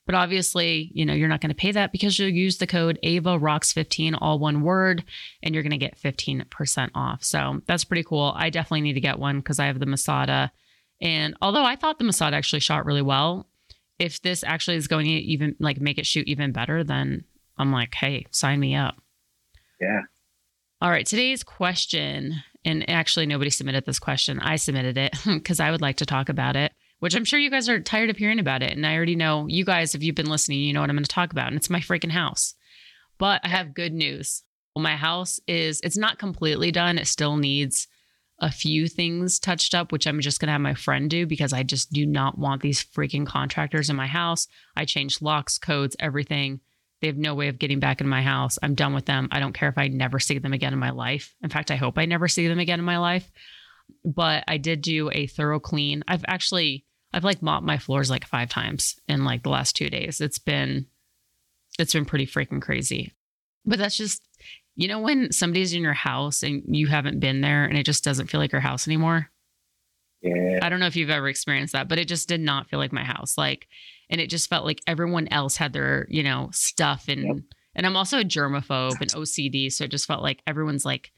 But 0.04 0.16
obviously, 0.16 0.90
you 0.94 1.06
know, 1.06 1.12
you're 1.12 1.28
not 1.28 1.40
going 1.40 1.50
to 1.50 1.54
pay 1.54 1.70
that 1.72 1.92
because 1.92 2.18
you'll 2.18 2.28
use 2.28 2.58
the 2.58 2.66
code 2.66 2.98
AVA 3.04 3.38
Rocks 3.38 3.72
15, 3.72 4.16
all 4.16 4.40
one 4.40 4.62
word, 4.62 5.04
and 5.42 5.54
you're 5.54 5.62
going 5.62 5.70
to 5.70 5.76
get 5.76 5.96
15% 5.96 6.90
off. 6.94 7.22
So 7.22 7.60
that's 7.66 7.84
pretty 7.84 8.02
cool. 8.02 8.32
I 8.34 8.50
definitely 8.50 8.80
need 8.80 8.94
to 8.94 9.00
get 9.00 9.20
one 9.20 9.38
because 9.38 9.60
I 9.60 9.66
have 9.66 9.78
the 9.78 9.86
Masada. 9.86 10.50
And 11.00 11.36
although 11.40 11.64
I 11.64 11.76
thought 11.76 11.98
the 11.98 12.04
Masada 12.04 12.36
actually 12.36 12.60
shot 12.60 12.84
really 12.84 13.02
well, 13.02 13.48
if 13.98 14.20
this 14.22 14.42
actually 14.42 14.76
is 14.76 14.88
going 14.88 15.06
to 15.06 15.12
even 15.12 15.54
like 15.60 15.80
make 15.80 15.98
it 15.98 16.06
shoot 16.06 16.26
even 16.26 16.50
better, 16.50 16.82
then 16.82 17.24
I'm 17.56 17.70
like, 17.70 17.94
hey, 17.94 18.26
sign 18.32 18.58
me 18.58 18.74
up. 18.74 18.96
Yeah. 19.80 20.00
All 20.82 20.90
right, 20.90 21.06
today's 21.06 21.44
question, 21.44 22.42
and 22.64 22.90
actually 22.90 23.26
nobody 23.26 23.50
submitted 23.50 23.86
this 23.86 24.00
question. 24.00 24.40
I 24.40 24.56
submitted 24.56 24.98
it 24.98 25.14
because 25.24 25.60
I 25.60 25.70
would 25.70 25.80
like 25.80 25.98
to 25.98 26.06
talk 26.06 26.28
about 26.28 26.56
it, 26.56 26.72
which 26.98 27.14
I'm 27.14 27.24
sure 27.24 27.38
you 27.38 27.50
guys 27.50 27.68
are 27.68 27.78
tired 27.78 28.10
of 28.10 28.16
hearing 28.16 28.40
about 28.40 28.64
it. 28.64 28.72
And 28.72 28.84
I 28.84 28.96
already 28.96 29.14
know 29.14 29.46
you 29.46 29.64
guys, 29.64 29.94
if 29.94 30.02
you've 30.02 30.16
been 30.16 30.28
listening, 30.28 30.58
you 30.58 30.72
know 30.72 30.80
what 30.80 30.90
I'm 30.90 30.96
going 30.96 31.04
to 31.04 31.08
talk 31.08 31.30
about. 31.30 31.46
And 31.46 31.56
it's 31.56 31.70
my 31.70 31.78
freaking 31.78 32.10
house. 32.10 32.56
But 33.16 33.42
I 33.44 33.48
have 33.48 33.74
good 33.74 33.92
news. 33.92 34.42
Well, 34.74 34.82
my 34.82 34.96
house 34.96 35.38
is, 35.46 35.80
it's 35.84 35.96
not 35.96 36.18
completely 36.18 36.72
done. 36.72 36.98
It 36.98 37.06
still 37.06 37.36
needs 37.36 37.86
a 38.40 38.50
few 38.50 38.88
things 38.88 39.38
touched 39.38 39.76
up, 39.76 39.92
which 39.92 40.08
I'm 40.08 40.20
just 40.20 40.40
going 40.40 40.48
to 40.48 40.52
have 40.52 40.60
my 40.60 40.74
friend 40.74 41.08
do 41.08 41.28
because 41.28 41.52
I 41.52 41.62
just 41.62 41.92
do 41.92 42.04
not 42.04 42.38
want 42.38 42.60
these 42.60 42.82
freaking 42.82 43.24
contractors 43.24 43.88
in 43.88 43.94
my 43.94 44.08
house. 44.08 44.48
I 44.76 44.84
changed 44.84 45.22
locks, 45.22 45.58
codes, 45.58 45.94
everything. 46.00 46.58
They 47.02 47.08
have 47.08 47.18
no 47.18 47.34
way 47.34 47.48
of 47.48 47.58
getting 47.58 47.80
back 47.80 48.00
in 48.00 48.08
my 48.08 48.22
house. 48.22 48.60
I'm 48.62 48.76
done 48.76 48.94
with 48.94 49.06
them. 49.06 49.28
I 49.32 49.40
don't 49.40 49.52
care 49.52 49.68
if 49.68 49.76
I 49.76 49.88
never 49.88 50.20
see 50.20 50.38
them 50.38 50.52
again 50.52 50.72
in 50.72 50.78
my 50.78 50.90
life. 50.90 51.34
In 51.42 51.50
fact, 51.50 51.72
I 51.72 51.76
hope 51.76 51.98
I 51.98 52.06
never 52.06 52.28
see 52.28 52.46
them 52.46 52.60
again 52.60 52.78
in 52.78 52.84
my 52.84 52.98
life. 52.98 53.28
But 54.04 54.44
I 54.46 54.56
did 54.56 54.82
do 54.82 55.10
a 55.12 55.26
thorough 55.26 55.58
clean. 55.58 56.04
I've 56.06 56.24
actually 56.28 56.86
I've 57.12 57.24
like 57.24 57.42
mopped 57.42 57.66
my 57.66 57.76
floors 57.76 58.08
like 58.08 58.24
5 58.24 58.48
times 58.48 59.00
in 59.08 59.24
like 59.24 59.42
the 59.42 59.50
last 59.50 59.74
2 59.74 59.90
days. 59.90 60.20
It's 60.20 60.38
been 60.38 60.86
it's 61.76 61.92
been 61.92 62.04
pretty 62.04 62.26
freaking 62.26 62.62
crazy. 62.62 63.12
But 63.66 63.80
that's 63.80 63.96
just 63.96 64.22
you 64.76 64.86
know 64.86 65.00
when 65.00 65.32
somebody's 65.32 65.74
in 65.74 65.82
your 65.82 65.92
house 65.92 66.44
and 66.44 66.62
you 66.68 66.86
haven't 66.86 67.18
been 67.18 67.40
there 67.40 67.64
and 67.64 67.76
it 67.76 67.84
just 67.84 68.04
doesn't 68.04 68.28
feel 68.28 68.40
like 68.40 68.52
your 68.52 68.60
house 68.60 68.86
anymore? 68.86 69.28
Yeah. 70.22 70.60
I 70.62 70.68
don't 70.68 70.78
know 70.78 70.86
if 70.86 70.94
you've 70.94 71.10
ever 71.10 71.28
experienced 71.28 71.72
that, 71.72 71.88
but 71.88 71.98
it 71.98 72.06
just 72.06 72.28
did 72.28 72.40
not 72.40 72.68
feel 72.70 72.78
like 72.78 72.92
my 72.92 73.02
house. 73.04 73.36
Like, 73.36 73.66
and 74.12 74.20
it 74.20 74.30
just 74.30 74.48
felt 74.48 74.64
like 74.66 74.80
everyone 74.86 75.26
else 75.28 75.56
had 75.56 75.72
their, 75.72 76.06
you 76.08 76.22
know, 76.22 76.50
stuff 76.52 77.06
and 77.08 77.22
Yep. 77.22 77.36
and 77.74 77.86
I'm 77.86 77.96
also 77.96 78.20
a 78.20 78.24
germaphobe 78.24 79.00
and 79.00 79.10
OCD, 79.10 79.72
so 79.72 79.84
it 79.84 79.90
just 79.90 80.06
felt 80.06 80.22
like 80.22 80.42
everyone's 80.46 80.84
like, 80.84 81.10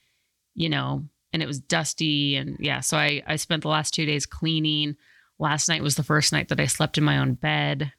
you 0.54 0.68
know, 0.70 1.04
and 1.32 1.42
it 1.42 1.46
was 1.46 1.58
dusty 1.60 2.36
and 2.36 2.56
yeah. 2.60 2.80
So 2.80 2.96
I 2.96 3.22
I 3.26 3.36
spent 3.36 3.62
the 3.62 3.68
last 3.68 3.92
two 3.92 4.06
days 4.06 4.24
cleaning. 4.24 4.96
Last 5.40 5.68
night 5.68 5.82
was 5.82 5.96
the 5.96 6.04
first 6.04 6.32
night 6.32 6.48
that 6.48 6.60
I 6.60 6.66
slept 6.66 6.96
in 6.96 7.02
my 7.04 7.18
own 7.18 7.34
bed, 7.34 7.92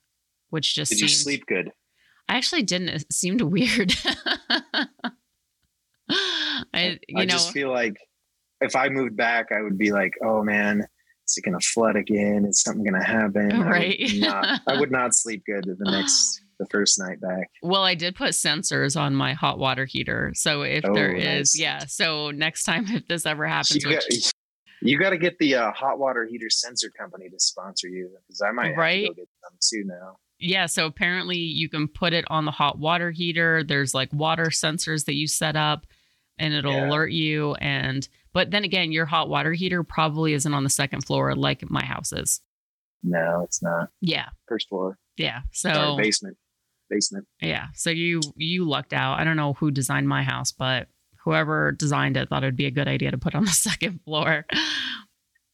which 0.49 0.73
just 0.73 0.91
Did 0.91 1.01
you 1.01 1.09
sleep 1.09 1.45
good? 1.45 1.69
I 2.29 2.37
actually 2.37 2.63
didn't. 2.63 2.89
It 2.89 3.13
seemed 3.13 3.41
weird. 3.41 3.93
I 6.73 6.99
you 7.07 7.19
I 7.19 7.25
know 7.25 7.31
just 7.31 7.51
feel 7.51 7.71
like 7.71 7.97
if 8.61 8.75
I 8.75 8.89
moved 8.89 9.17
back, 9.17 9.51
I 9.51 9.61
would 9.61 9.77
be 9.77 9.91
like, 9.91 10.13
oh 10.23 10.41
man, 10.43 10.87
is 11.27 11.37
it 11.37 11.43
going 11.43 11.57
to 11.59 11.65
flood 11.65 11.95
again? 11.95 12.45
Is 12.47 12.61
something 12.61 12.83
going 12.83 12.99
to 13.01 13.05
happen? 13.05 13.51
I 13.51 13.57
would 13.57 13.65
Right. 13.67 14.11
not- 14.15 14.61
I 14.67 14.79
would 14.79 14.91
not 14.91 15.15
sleep 15.15 15.43
good 15.45 15.65
the 15.65 15.91
next, 15.91 16.41
the 16.59 16.65
first 16.67 16.99
night 16.99 17.19
back. 17.21 17.49
Well, 17.63 17.83
I 17.83 17.95
did 17.95 18.15
put 18.15 18.29
sensors 18.31 18.99
on 18.99 19.15
my 19.15 19.33
hot 19.33 19.57
water 19.59 19.85
heater. 19.85 20.31
So 20.35 20.61
if 20.61 20.83
there 20.93 21.13
Oh, 21.15 21.19
is, 21.19 21.57
yeah. 21.59 21.79
So 21.87 22.31
next 22.31 22.63
time 22.63 22.85
if 22.89 23.07
this 23.07 23.25
ever 23.25 23.45
happens, 23.47 23.83
You 23.83 23.89
which, 23.89 24.07
got, 24.09 24.31
you 24.81 24.99
got 24.99 25.09
to 25.11 25.17
get 25.17 25.37
the 25.39 25.55
uh, 25.55 25.71
hot 25.71 25.97
water 25.99 26.27
heater 26.29 26.49
sensor 26.49 26.91
company 26.97 27.29
to 27.29 27.39
sponsor 27.39 27.87
you 27.87 28.09
because 28.27 28.41
I 28.41 28.51
might 28.51 28.67
have 28.69 28.77
Right. 28.77 29.07
get 29.15 29.27
some 29.43 29.57
too 29.61 29.83
now. 29.85 30.17
yeah. 30.37 30.65
So 30.67 30.85
apparently 30.85 31.37
you 31.37 31.69
can 31.69 31.87
put 31.87 32.13
it 32.13 32.25
on 32.27 32.45
the 32.45 32.51
hot 32.51 32.77
water 32.77 33.09
heater. 33.09 33.63
There's 33.63 33.93
like 33.95 34.13
water 34.13 34.45
sensors 34.47 35.05
that 35.05 35.13
you 35.15 35.27
set 35.27 35.55
up 35.55 35.87
and 36.37 36.53
it'll 36.53 36.71
Yeah. 36.73 36.89
alert 36.89 37.11
you. 37.11 37.53
And, 37.55 38.07
but 38.33 38.51
then 38.51 38.63
again, 38.63 38.91
your 38.91 39.05
hot 39.05 39.29
water 39.29 39.53
heater 39.53 39.83
probably 39.83 40.33
isn't 40.33 40.53
on 40.53 40.63
the 40.63 40.69
second 40.69 41.05
floor 41.05 41.35
like 41.35 41.69
my 41.69 41.83
house 41.83 42.11
is. 42.13 42.41
No, 43.03 43.41
it's 43.43 43.61
not. 43.61 43.89
Yeah. 44.01 44.29
First 44.47 44.67
floor, 44.69 44.97
Yeah. 45.17 45.41
So 45.51 45.71
Sorry, 45.71 46.03
basement, 46.03 46.37
basement. 46.89 47.27
yeah. 47.41 47.67
So 47.75 47.89
you, 47.91 48.19
you 48.35 48.65
lucked 48.67 48.93
out. 48.93 49.19
I 49.19 49.23
don't 49.23 49.37
know 49.37 49.53
who 49.53 49.69
designed 49.71 50.07
my 50.09 50.23
house, 50.23 50.51
but 50.51 50.87
whoever 51.23 51.71
designed 51.71 52.17
it 52.17 52.29
thought 52.29 52.43
it'd 52.43 52.55
be 52.55 52.65
a 52.65 52.71
good 52.71 52.87
idea 52.87 53.11
to 53.11 53.17
put 53.17 53.35
on 53.35 53.45
the 53.45 53.51
second 53.51 53.99
floor. 54.05 54.45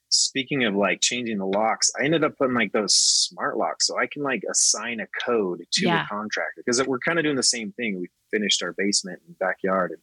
speaking 0.10 0.66
of 0.66 0.76
like 0.76 1.00
changing 1.02 1.38
the 1.38 1.46
locks, 1.46 1.90
I 2.00 2.04
ended 2.06 2.24
up 2.24 2.38
putting 2.38 2.56
like 2.56 2.72
those 2.74 2.94
smart 2.96 3.58
locks 3.58 3.88
so 3.88 3.98
I 3.98 4.08
can 4.08 4.24
like 4.24 4.44
assign 4.50 5.00
a 5.00 5.08
code 5.24 5.62
to 5.74 5.86
Yeah. 5.86 6.04
the 6.04 6.08
contractor 6.10 6.64
because 6.66 6.86
we're 6.86 7.00
kind 7.00 7.18
of 7.20 7.24
doing 7.24 7.38
the 7.38 7.44
same 7.44 7.72
thing. 7.74 8.00
We 8.00 8.10
finished 8.32 8.62
our 8.64 8.74
basement 8.78 9.22
and 9.26 9.38
backyard 9.40 9.92
and 9.92 10.00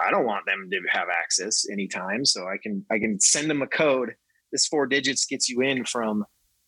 I 0.00 0.10
don't 0.10 0.26
want 0.26 0.46
them 0.46 0.68
to 0.70 0.80
have 0.90 1.08
access 1.08 1.64
anytime. 1.70 2.24
So 2.24 2.42
I 2.46 2.56
can 2.62 2.84
I 2.90 2.98
can 2.98 3.20
send 3.20 3.48
them 3.50 3.62
a 3.62 3.66
code. 3.66 4.14
This 4.52 4.66
four 4.66 4.86
digits 4.86 5.24
gets 5.26 5.48
you 5.48 5.60
in 5.62 5.84
from, 5.84 6.24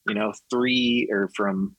you 0.09 0.15
know, 0.15 0.33
three 0.51 1.09
or 1.11 1.29
from 1.35 1.77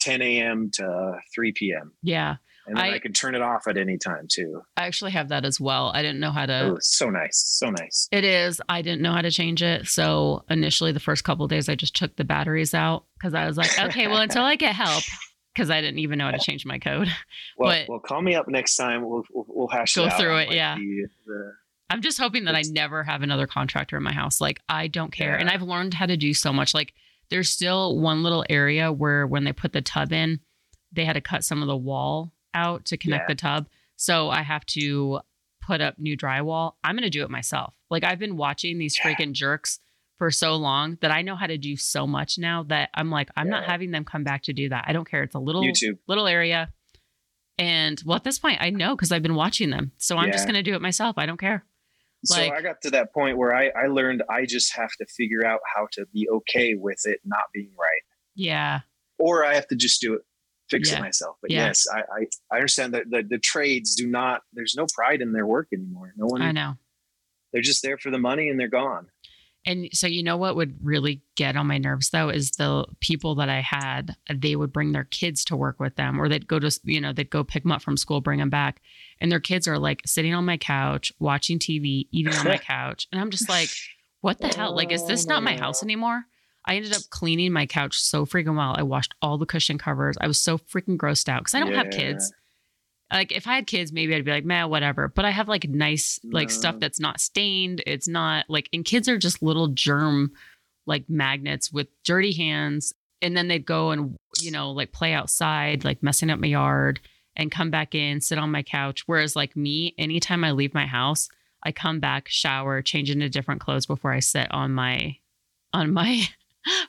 10 0.00 0.22
a.m. 0.22 0.70
to 0.74 1.12
3 1.34 1.52
p.m. 1.52 1.92
Yeah. 2.02 2.36
And 2.66 2.76
then 2.78 2.84
I, 2.84 2.94
I- 2.94 2.98
can 2.98 3.12
turn 3.12 3.34
it 3.34 3.42
off 3.42 3.66
at 3.68 3.76
any 3.76 3.98
time 3.98 4.26
too. 4.30 4.62
I 4.76 4.86
actually 4.86 5.10
have 5.12 5.28
that 5.28 5.44
as 5.44 5.60
well. 5.60 5.90
I 5.94 6.02
didn't 6.02 6.20
know 6.20 6.30
how 6.30 6.46
to 6.46 6.72
Oh, 6.72 6.76
so 6.80 7.10
nice. 7.10 7.38
So 7.46 7.70
nice. 7.70 8.08
It 8.10 8.24
is. 8.24 8.60
I 8.68 8.80
didn't 8.82 9.02
know 9.02 9.12
how 9.12 9.20
to 9.22 9.30
change 9.30 9.62
it. 9.62 9.86
So 9.86 10.44
initially, 10.48 10.90
the 10.92 11.00
first 11.00 11.24
couple 11.24 11.44
of 11.44 11.50
days, 11.50 11.68
I 11.68 11.74
just 11.74 11.94
took 11.94 12.16
the 12.16 12.24
batteries 12.24 12.72
out 12.74 13.04
because 13.18 13.34
I 13.34 13.46
was 13.46 13.56
like, 13.58 13.78
okay, 13.78 14.06
well, 14.08 14.20
until 14.22 14.42
I 14.44 14.56
get 14.56 14.74
help, 14.74 15.04
because 15.54 15.70
I 15.70 15.80
didn't 15.80 16.00
even 16.00 16.18
know 16.18 16.24
how 16.26 16.32
to 16.32 16.38
change 16.38 16.66
my 16.66 16.78
code. 16.78 17.08
Well, 17.56 17.70
But- 17.70 17.88
well, 17.88 18.00
call 18.00 18.20
me 18.22 18.34
up 18.34 18.48
next 18.48 18.74
time. 18.76 19.08
We'll 19.08 19.22
we'll, 19.32 19.46
we'll 19.48 19.68
hash 19.68 19.94
Go 19.94 20.04
it 20.04 20.12
out 20.12 20.18
through 20.20 20.36
it, 20.38 20.48
like, 20.48 20.56
yeah. 20.56 20.74
the- 20.76 21.06
the- 21.26 21.32
uh, 21.32 21.50
I'm 21.90 22.00
just 22.00 22.18
hoping 22.18 22.44
that 22.46 22.56
I 22.56 22.62
never 22.70 23.04
have 23.04 23.22
another 23.22 23.46
contractor 23.46 23.96
in 23.96 24.02
my 24.02 24.12
house. 24.12 24.40
Like, 24.40 24.58
I 24.68 24.88
don't 24.88 25.12
care. 25.12 25.36
And 25.36 25.50
I've 25.50 25.62
learned 25.62 25.94
how 25.94 26.06
to 26.06 26.16
do 26.16 26.32
so 26.32 26.50
much. 26.52 26.72
Like, 26.74 26.94
there's 27.28 27.50
still 27.50 27.98
one 27.98 28.22
little 28.22 28.44
area 28.48 28.90
where 28.90 29.26
when 29.26 29.44
they 29.44 29.52
put 29.52 29.72
the 29.72 29.82
tub 29.82 30.10
in, 30.12 30.40
they 30.92 31.04
had 31.04 31.12
to 31.12 31.20
cut 31.20 31.44
some 31.44 31.60
of 31.60 31.68
the 31.68 31.76
wall 31.76 32.32
out 32.54 32.86
to 32.86 32.96
connect 32.96 33.24
Yeah. 33.24 33.34
the 33.34 33.34
tub. 33.34 33.66
So 33.96 34.30
I 34.30 34.42
have 34.42 34.64
to 34.66 35.20
put 35.64 35.80
up 35.82 35.98
new 35.98 36.16
drywall. 36.16 36.72
I'm 36.82 36.94
going 36.96 37.04
to 37.04 37.10
do 37.10 37.22
it 37.22 37.30
myself. 37.30 37.74
Like, 37.90 38.02
I've 38.02 38.18
been 38.18 38.36
watching 38.38 38.78
these 38.78 38.98
Yeah. 38.98 39.12
freaking 39.14 39.32
jerks 39.32 39.78
for 40.18 40.30
so 40.30 40.54
long 40.56 40.96
that 41.00 41.10
I 41.10 41.22
know 41.22 41.34
how 41.36 41.46
to 41.46 41.58
do 41.58 41.76
so 41.76 42.06
much 42.06 42.38
now 42.38 42.62
that 42.64 42.90
I'm 42.94 43.10
like, 43.10 43.30
I'm 43.36 43.48
not 43.48 43.64
having 43.64 43.90
them 43.90 44.04
come 44.04 44.22
back 44.24 44.42
to 44.44 44.52
do 44.52 44.68
that. 44.68 44.84
I 44.86 44.92
don't 44.92 45.08
care. 45.08 45.22
It's 45.24 45.34
a 45.34 45.40
little 45.40 45.62
YouTube. 45.62 45.98
little 46.06 46.26
area. 46.26 46.70
And 47.58 48.00
well, 48.04 48.16
at 48.16 48.24
this 48.24 48.38
point, 48.38 48.58
I 48.60 48.70
know 48.70 48.96
because 48.96 49.12
I've 49.12 49.22
been 49.22 49.34
watching 49.34 49.70
them. 49.70 49.92
So 49.98 50.16
I'm 50.16 50.32
just 50.32 50.44
going 50.46 50.54
to 50.56 50.62
do 50.62 50.74
it 50.74 50.82
myself. 50.82 51.18
I 51.18 51.26
don't 51.26 51.38
care. 51.40 51.64
So 52.24 52.40
I 52.40 52.62
got 52.62 52.80
to 52.82 52.90
that 52.90 53.12
point 53.12 53.36
where 53.36 53.54
I, 53.54 53.68
I 53.76 53.86
learned 53.88 54.22
I 54.30 54.46
just 54.46 54.74
have 54.76 54.90
to 54.98 55.06
figure 55.06 55.44
out 55.46 55.60
how 55.74 55.88
to 55.92 56.06
be 56.12 56.26
okay 56.30 56.74
with 56.74 57.00
it 57.04 57.20
not 57.24 57.42
being 57.52 57.70
right, 57.78 58.00
Yeah. 58.34 58.80
or 59.18 59.44
I 59.44 59.54
have 59.56 59.66
to 59.68 59.76
just 59.76 60.00
do 60.00 60.14
it, 60.14 60.22
fix 60.70 60.90
Yeah. 60.90 60.98
it 60.98 61.00
myself. 61.02 61.36
But 61.42 61.50
Yeah. 61.50 61.66
yes, 61.66 61.86
I, 61.92 61.98
I 61.98 62.26
I 62.50 62.56
understand 62.56 62.94
that 62.94 63.10
the, 63.10 63.22
the 63.28 63.38
trades 63.38 63.94
do 63.94 64.06
not. 64.06 64.40
There's 64.54 64.74
no 64.74 64.86
pride 64.94 65.20
in 65.20 65.32
their 65.34 65.46
work 65.46 65.68
anymore. 65.70 66.14
No 66.16 66.24
one. 66.24 66.40
I 66.40 66.52
know. 66.52 66.76
They're 67.52 67.60
just 67.60 67.82
there 67.82 67.98
for 67.98 68.10
the 68.10 68.18
money 68.18 68.48
and 68.48 68.58
they're 68.58 68.68
gone. 68.68 69.08
And 69.66 69.88
so, 69.92 70.06
you 70.06 70.22
know 70.22 70.36
what 70.36 70.56
would 70.56 70.76
really 70.82 71.22
get 71.36 71.56
on 71.56 71.66
my 71.66 71.78
nerves 71.78 72.10
though 72.10 72.28
is 72.28 72.52
the 72.52 72.86
people 73.00 73.34
that 73.36 73.48
I 73.48 73.60
had, 73.60 74.16
uh, 74.28 74.34
they 74.36 74.56
would 74.56 74.72
bring 74.72 74.92
their 74.92 75.04
kids 75.04 75.44
to 75.46 75.56
work 75.56 75.80
with 75.80 75.96
them, 75.96 76.20
or 76.20 76.28
they'd 76.28 76.46
go 76.46 76.58
to, 76.58 76.80
you 76.84 77.00
know, 77.00 77.12
they'd 77.12 77.30
go 77.30 77.44
pick 77.44 77.62
them 77.62 77.72
up 77.72 77.82
from 77.82 77.96
school, 77.96 78.20
bring 78.20 78.40
them 78.40 78.50
back. 78.50 78.80
And 79.20 79.32
their 79.32 79.40
kids 79.40 79.66
are 79.66 79.78
like 79.78 80.02
sitting 80.04 80.34
on 80.34 80.44
my 80.44 80.56
couch, 80.56 81.12
watching 81.18 81.58
TV, 81.58 82.08
eating 82.10 82.34
on 82.34 82.44
my 82.44 82.58
couch. 82.66 83.08
And 83.10 83.20
I'm 83.20 83.30
just 83.30 83.48
like, 83.48 83.70
what 84.20 84.38
the 84.38 84.48
hell? 84.48 84.74
Like, 84.74 84.92
is 84.92 85.06
this 85.06 85.26
not 85.26 85.42
my 85.42 85.56
house 85.56 85.82
oh. 85.82 85.86
anymore? 85.86 86.24
I 86.66 86.76
ended 86.76 86.94
up 86.94 87.02
cleaning 87.10 87.52
my 87.52 87.66
couch 87.66 88.00
so 88.00 88.24
freaking 88.24 88.56
well. 88.56 88.74
I 88.76 88.82
washed 88.82 89.14
all 89.20 89.36
the 89.38 89.46
cushion 89.46 89.76
covers. 89.76 90.16
I 90.20 90.26
was 90.26 90.40
so 90.40 90.56
freaking 90.56 90.96
grossed 90.96 91.28
out 91.28 91.40
because 91.40 91.54
I 91.54 91.60
don't 91.60 91.74
have 91.74 91.90
kids. 91.90 92.32
Like 93.14 93.30
if 93.30 93.46
I 93.46 93.54
had 93.54 93.68
kids, 93.68 93.92
maybe 93.92 94.12
I'd 94.12 94.24
be 94.24 94.32
like, 94.32 94.44
man, 94.44 94.68
whatever. 94.68 95.06
But 95.06 95.24
I 95.24 95.30
have 95.30 95.48
like 95.48 95.68
nice, 95.68 96.18
like 96.24 96.50
stuff 96.50 96.80
that's 96.80 96.98
not 96.98 97.20
stained. 97.20 97.80
It's 97.86 98.08
not 98.08 98.46
like, 98.48 98.68
and 98.72 98.84
kids 98.84 99.08
are 99.08 99.16
just 99.16 99.40
little 99.40 99.68
germ 99.68 100.32
like 100.84 101.08
magnets 101.08 101.72
with 101.72 101.86
dirty 102.02 102.32
hands. 102.32 102.92
And 103.22 103.36
then 103.36 103.46
they'd 103.46 103.64
go 103.64 103.92
and, 103.92 104.16
you 104.40 104.50
know, 104.50 104.72
like 104.72 104.90
play 104.90 105.12
outside, 105.12 105.84
like 105.84 106.02
messing 106.02 106.28
up 106.28 106.40
my 106.40 106.48
yard 106.48 107.00
and 107.36 107.52
come 107.52 107.70
back 107.70 107.94
in, 107.94 108.20
sit 108.20 108.36
on 108.36 108.50
my 108.50 108.64
couch. 108.64 109.04
Whereas 109.06 109.36
like 109.36 109.54
me, 109.54 109.94
anytime 109.96 110.42
I 110.42 110.50
leave 110.50 110.74
my 110.74 110.86
house, 110.86 111.28
I 111.62 111.70
come 111.70 112.00
back, 112.00 112.28
shower, 112.28 112.82
change 112.82 113.10
into 113.10 113.28
different 113.28 113.60
clothes 113.60 113.86
before 113.86 114.12
I 114.12 114.18
sit 114.18 114.52
on 114.52 114.72
my, 114.72 115.18
on 115.72 115.92
my 115.92 116.28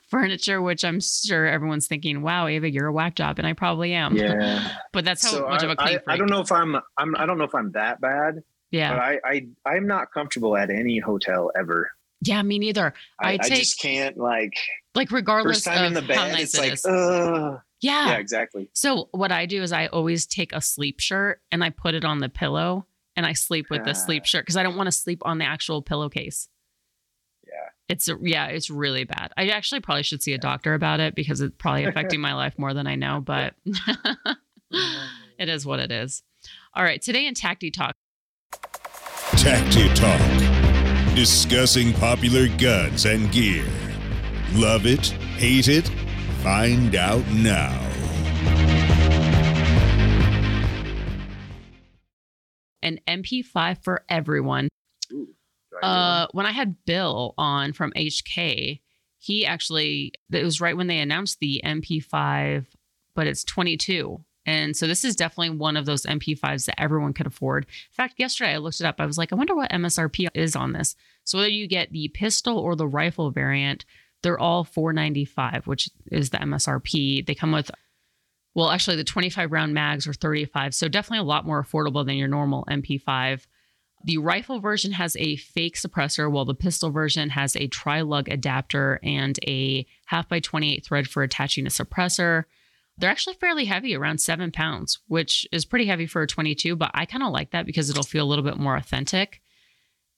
furniture, 0.08 0.60
which 0.62 0.84
I'm 0.84 1.00
sure 1.00 1.46
everyone's 1.46 1.86
thinking, 1.86 2.22
wow, 2.22 2.46
Ava, 2.46 2.70
you're 2.70 2.86
a 2.86 2.92
whack 2.92 3.14
job. 3.16 3.38
And 3.38 3.46
I 3.46 3.52
probably 3.52 3.92
am. 3.92 4.16
Yeah. 4.16 4.72
But 4.92 5.04
that's 5.04 5.24
how 5.24 5.30
so 5.38 5.48
much 5.48 5.62
I, 5.62 5.64
of 5.66 5.70
a 5.72 5.76
clean 5.76 5.98
I, 6.08 6.14
I 6.14 6.16
don't 6.16 6.30
know 6.30 6.40
if 6.40 6.50
I'm 6.50 6.76
I'm 6.96 7.14
I 7.16 7.26
don't 7.26 7.36
know 7.38 7.44
if 7.44 7.54
I'm 7.54 7.72
that 7.72 8.00
bad, 8.00 8.36
Yeah. 8.70 8.94
but 8.94 8.98
I 9.00 9.20
I 9.24 9.46
I'm 9.66 9.86
not 9.86 10.10
comfortable 10.12 10.56
at 10.56 10.70
any 10.70 10.98
hotel 10.98 11.50
ever. 11.58 11.90
Yeah, 12.22 12.42
me 12.42 12.58
neither. 12.58 12.94
I, 13.20 13.32
I 13.34 13.38
I 13.42 13.48
just 13.50 13.78
can't 13.78 14.16
like 14.16 14.54
Like 14.94 15.10
regardless 15.10 15.58
first 15.58 15.66
time 15.66 15.84
of 15.84 15.86
in 15.88 15.94
the 16.06 16.14
how 16.14 16.22
bed. 16.26 16.32
nice 16.32 16.42
it's 16.42 16.54
it 16.54 16.60
like, 16.60 16.72
is. 16.72 16.86
ugh. 16.86 17.60
yeah. 17.82 18.08
yeah, 18.08 18.16
exactly. 18.16 18.70
So 18.72 19.08
what 19.12 19.30
I 19.32 19.44
do 19.44 19.62
is 19.62 19.70
I 19.72 19.86
always 19.88 20.26
take 20.26 20.52
a 20.54 20.62
sleep 20.62 20.98
shirt 21.00 21.42
and 21.52 21.62
I 21.62 21.68
put 21.70 21.94
it 21.94 22.04
on 22.06 22.20
the 22.20 22.30
pillow 22.30 22.86
and 23.16 23.26
I 23.26 23.34
sleep 23.34 23.66
with 23.70 23.84
the 23.84 23.92
sleep 23.94 24.22
Ah. 24.24 24.26
shirt 24.26 24.42
because 24.46 24.56
I 24.56 24.62
don't 24.62 24.76
want 24.76 24.86
to 24.86 24.92
sleep 24.92 25.20
on 25.26 25.36
the 25.38 25.44
actual 25.44 25.82
pillowcase. 25.82 26.48
Yeah. 27.88 27.92
It's 27.94 28.08
yeah, 28.20 28.46
it's 28.46 28.70
really 28.70 29.04
bad. 29.04 29.32
I 29.36 29.48
actually 29.48 29.80
probably 29.80 30.02
should 30.02 30.22
see 30.22 30.32
a 30.32 30.38
doctor 30.38 30.74
about 30.74 31.00
it 31.00 31.14
because 31.14 31.40
it's 31.40 31.54
probably 31.58 31.84
affecting 31.88 32.20
my 32.20 32.34
life 32.34 32.58
more 32.58 32.74
than 32.74 32.86
I 32.86 32.94
know, 32.94 33.20
but 33.20 33.54
it 35.38 35.48
is 35.48 35.66
what 35.66 35.80
it 35.80 35.90
is. 35.90 36.22
All 36.74 36.84
right, 36.84 37.00
today 37.00 37.26
in 37.26 37.34
Tacti 37.34 37.72
Talk, 37.72 37.94
Tacti 39.32 39.94
Talk. 39.94 41.14
Discussing 41.14 41.94
popular 41.94 42.46
guns 42.58 43.06
and 43.06 43.32
gear. 43.32 43.64
Love 44.52 44.84
it? 44.84 45.06
Hate 45.38 45.68
it? 45.68 45.88
Find 46.42 46.94
out 46.94 47.26
now. 47.28 47.86
an 52.86 53.00
MP5 53.08 53.82
for 53.82 54.04
everyone. 54.08 54.68
Ooh, 55.12 55.26
do 55.26 55.32
I 55.32 55.34
do 55.34 55.34
one? 55.34 55.65
Uh, 55.82 56.26
when 56.32 56.46
I 56.46 56.52
had 56.52 56.84
Bill 56.84 57.34
on 57.36 57.72
from 57.72 57.92
HK, 57.92 58.80
he 59.18 59.46
actually 59.46 60.12
it 60.30 60.44
was 60.44 60.60
right 60.60 60.76
when 60.76 60.86
they 60.86 60.98
announced 60.98 61.40
the 61.40 61.60
MP5, 61.64 62.66
but 63.14 63.26
it's 63.26 63.44
22. 63.44 64.22
And 64.48 64.76
so 64.76 64.86
this 64.86 65.04
is 65.04 65.16
definitely 65.16 65.56
one 65.56 65.76
of 65.76 65.86
those 65.86 66.06
MP5s 66.06 66.66
that 66.66 66.80
everyone 66.80 67.12
could 67.12 67.26
afford. 67.26 67.64
In 67.64 67.94
fact, 67.94 68.14
yesterday 68.18 68.52
I 68.52 68.58
looked 68.58 68.80
it 68.80 68.86
up. 68.86 69.00
I 69.00 69.06
was 69.06 69.18
like, 69.18 69.32
I 69.32 69.36
wonder 69.36 69.56
what 69.56 69.72
MSRP 69.72 70.28
is 70.34 70.54
on 70.54 70.72
this. 70.72 70.94
So 71.24 71.38
whether 71.38 71.50
you 71.50 71.66
get 71.66 71.90
the 71.90 72.08
pistol 72.08 72.56
or 72.56 72.76
the 72.76 72.86
rifle 72.86 73.32
variant, 73.32 73.84
they're 74.22 74.38
all 74.38 74.62
495, 74.62 75.66
which 75.66 75.90
is 76.12 76.30
the 76.30 76.38
MSRP. 76.38 77.26
They 77.26 77.34
come 77.34 77.50
with 77.50 77.70
well, 78.54 78.70
actually 78.70 78.96
the 78.96 79.04
25 79.04 79.52
round 79.52 79.74
mags 79.74 80.06
are 80.06 80.14
35. 80.14 80.74
So 80.74 80.88
definitely 80.88 81.18
a 81.18 81.24
lot 81.24 81.44
more 81.44 81.62
affordable 81.62 82.06
than 82.06 82.16
your 82.16 82.26
normal 82.26 82.64
MP5. 82.70 83.42
The 84.06 84.18
rifle 84.18 84.60
version 84.60 84.92
has 84.92 85.16
a 85.16 85.34
fake 85.34 85.76
suppressor, 85.76 86.30
while 86.30 86.44
the 86.44 86.54
pistol 86.54 86.90
version 86.90 87.30
has 87.30 87.56
a 87.56 87.66
tri 87.66 88.02
lug 88.02 88.28
adapter 88.28 89.00
and 89.02 89.36
a 89.44 89.84
half 90.06 90.28
by 90.28 90.38
28 90.38 90.86
thread 90.86 91.08
for 91.08 91.24
attaching 91.24 91.66
a 91.66 91.70
suppressor. 91.70 92.44
They're 92.96 93.10
actually 93.10 93.34
fairly 93.34 93.64
heavy, 93.64 93.96
around 93.96 94.20
seven 94.20 94.52
pounds, 94.52 95.00
which 95.08 95.44
is 95.50 95.64
pretty 95.64 95.86
heavy 95.86 96.06
for 96.06 96.22
a 96.22 96.26
22, 96.26 96.76
but 96.76 96.92
I 96.94 97.04
kind 97.04 97.24
of 97.24 97.32
like 97.32 97.50
that 97.50 97.66
because 97.66 97.90
it'll 97.90 98.04
feel 98.04 98.24
a 98.24 98.30
little 98.30 98.44
bit 98.44 98.58
more 98.58 98.76
authentic. 98.76 99.42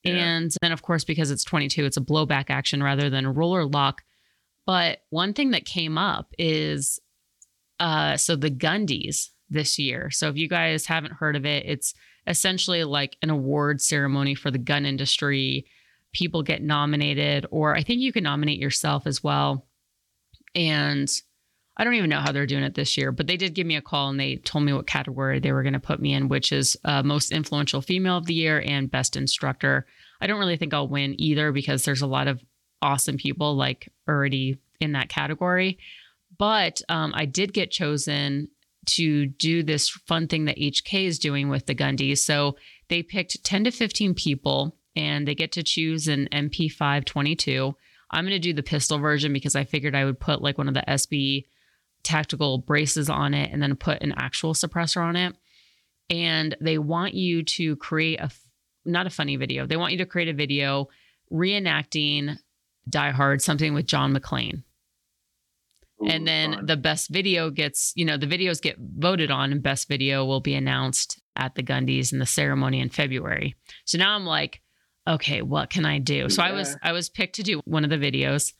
Yeah. 0.04 0.16
And 0.16 0.54
then, 0.60 0.70
of 0.70 0.82
course, 0.82 1.04
because 1.04 1.30
it's 1.30 1.42
22, 1.42 1.86
it's 1.86 1.96
a 1.96 2.02
blowback 2.02 2.50
action 2.50 2.82
rather 2.82 3.08
than 3.08 3.24
a 3.24 3.32
roller 3.32 3.64
lock. 3.64 4.02
But 4.66 4.98
one 5.08 5.32
thing 5.32 5.52
that 5.52 5.64
came 5.64 5.96
up 5.96 6.34
is 6.38 7.00
uh, 7.80 8.18
so 8.18 8.36
the 8.36 8.50
Gundies 8.50 9.30
this 9.48 9.78
year. 9.78 10.10
So 10.10 10.28
if 10.28 10.36
you 10.36 10.46
guys 10.46 10.84
haven't 10.84 11.14
heard 11.14 11.36
of 11.36 11.46
it, 11.46 11.64
it's 11.66 11.94
essentially 12.28 12.84
like 12.84 13.16
an 13.22 13.30
award 13.30 13.80
ceremony 13.80 14.34
for 14.34 14.50
the 14.50 14.58
gun 14.58 14.84
industry. 14.86 15.66
People 16.12 16.42
get 16.42 16.62
nominated, 16.62 17.46
or 17.50 17.74
I 17.74 17.82
think 17.82 18.00
you 18.00 18.12
can 18.12 18.24
nominate 18.24 18.58
yourself 18.58 19.06
as 19.06 19.24
well. 19.24 19.66
And 20.54 21.10
I 21.76 21.84
don't 21.84 21.94
even 21.94 22.10
know 22.10 22.20
how 22.20 22.32
they're 22.32 22.46
doing 22.46 22.64
it 22.64 22.74
this 22.74 22.96
year, 22.96 23.12
but 23.12 23.26
they 23.26 23.36
did 23.36 23.54
give 23.54 23.66
me 23.66 23.76
a 23.76 23.82
call 23.82 24.10
and 24.10 24.18
they 24.18 24.36
told 24.36 24.64
me 24.64 24.72
what 24.72 24.86
category 24.86 25.38
they 25.38 25.52
were 25.52 25.62
going 25.62 25.74
to 25.74 25.80
put 25.80 26.00
me 26.00 26.12
in, 26.12 26.28
which 26.28 26.50
is 26.50 26.76
uh, 26.84 27.02
most 27.02 27.30
influential 27.30 27.80
female 27.80 28.16
of 28.16 28.26
the 28.26 28.34
year 28.34 28.62
and 28.66 28.90
best 28.90 29.16
instructor. 29.16 29.86
I 30.20 30.26
don't 30.26 30.40
really 30.40 30.56
think 30.56 30.74
I'll 30.74 30.88
win 30.88 31.14
either 31.20 31.52
because 31.52 31.84
there's 31.84 32.02
a 32.02 32.06
lot 32.06 32.26
of 32.26 32.42
awesome 32.82 33.16
people 33.16 33.54
like 33.54 33.88
already 34.08 34.58
in 34.80 34.92
that 34.92 35.08
category. 35.08 35.78
But 36.36 36.82
um, 36.88 37.12
I 37.14 37.26
did 37.26 37.52
get 37.52 37.70
chosen 37.70 38.48
to 38.88 39.26
do 39.26 39.62
this 39.62 39.88
fun 39.88 40.26
thing 40.28 40.46
that 40.46 40.58
HK 40.58 41.06
is 41.06 41.18
doing 41.18 41.48
with 41.48 41.66
the 41.66 41.74
Gundies. 41.74 42.18
So 42.18 42.56
they 42.88 43.02
picked 43.02 43.42
10 43.44 43.64
to 43.64 43.70
15 43.70 44.14
people 44.14 44.76
and 44.96 45.26
they 45.26 45.34
get 45.34 45.52
to 45.52 45.62
choose 45.62 46.08
an 46.08 46.28
MP5 46.32 47.04
22. 47.04 47.74
I'm 48.10 48.24
going 48.24 48.32
to 48.32 48.38
do 48.38 48.52
the 48.52 48.62
pistol 48.62 48.98
version 48.98 49.32
because 49.32 49.54
I 49.54 49.64
figured 49.64 49.94
I 49.94 50.04
would 50.04 50.18
put 50.18 50.42
like 50.42 50.58
one 50.58 50.68
of 50.68 50.74
the 50.74 50.84
SB 50.88 51.44
tactical 52.02 52.58
braces 52.58 53.10
on 53.10 53.34
it 53.34 53.52
and 53.52 53.62
then 53.62 53.76
put 53.76 54.02
an 54.02 54.14
actual 54.16 54.54
suppressor 54.54 55.02
on 55.02 55.16
it. 55.16 55.34
And 56.10 56.56
they 56.60 56.78
want 56.78 57.14
you 57.14 57.42
to 57.42 57.76
create 57.76 58.20
a 58.20 58.30
not 58.84 59.06
a 59.06 59.10
funny 59.10 59.36
video, 59.36 59.66
they 59.66 59.76
want 59.76 59.92
you 59.92 59.98
to 59.98 60.06
create 60.06 60.28
a 60.28 60.32
video 60.32 60.88
reenacting 61.30 62.38
Die 62.88 63.10
Hard, 63.10 63.42
something 63.42 63.74
with 63.74 63.86
John 63.86 64.14
McClane. 64.14 64.62
Ooh, 66.02 66.06
and 66.06 66.26
then 66.26 66.54
fun. 66.54 66.66
the 66.66 66.76
best 66.76 67.10
video 67.10 67.50
gets, 67.50 67.92
you 67.96 68.04
know, 68.04 68.16
the 68.16 68.26
videos 68.26 68.62
get 68.62 68.76
voted 68.78 69.30
on, 69.30 69.52
and 69.52 69.62
best 69.62 69.88
video 69.88 70.24
will 70.24 70.40
be 70.40 70.54
announced 70.54 71.20
at 71.36 71.54
the 71.54 71.62
Gundies 71.62 72.12
in 72.12 72.18
the 72.18 72.26
ceremony 72.26 72.80
in 72.80 72.88
February. 72.88 73.56
So 73.84 73.98
now 73.98 74.14
I'm 74.14 74.26
like, 74.26 74.60
okay, 75.08 75.42
what 75.42 75.70
can 75.70 75.84
I 75.84 75.98
do? 75.98 76.28
So 76.28 76.42
I 76.42 76.52
was 76.52 76.76
I 76.82 76.92
was 76.92 77.08
picked 77.08 77.36
to 77.36 77.42
do 77.42 77.60
one 77.64 77.84
of 77.84 77.90
the 77.90 77.96
videos. 77.96 78.52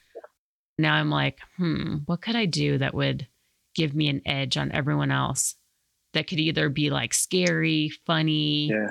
Now 0.79 0.95
I'm 0.95 1.11
like, 1.11 1.39
hmm, 1.57 1.97
what 2.07 2.23
could 2.23 2.37
I 2.37 2.47
do 2.47 2.79
that 2.79 2.95
would 2.95 3.27
give 3.75 3.95
me 3.95 4.09
an 4.09 4.23
edge 4.25 4.57
on 4.57 4.73
everyone 4.73 5.11
else? 5.11 5.57
That 6.15 6.27
could 6.27 6.41
either 6.41 6.69
be 6.69 6.91
like 6.91 7.13
scary, 7.13 7.91
funny. 8.07 8.69
yeah, 8.69 8.91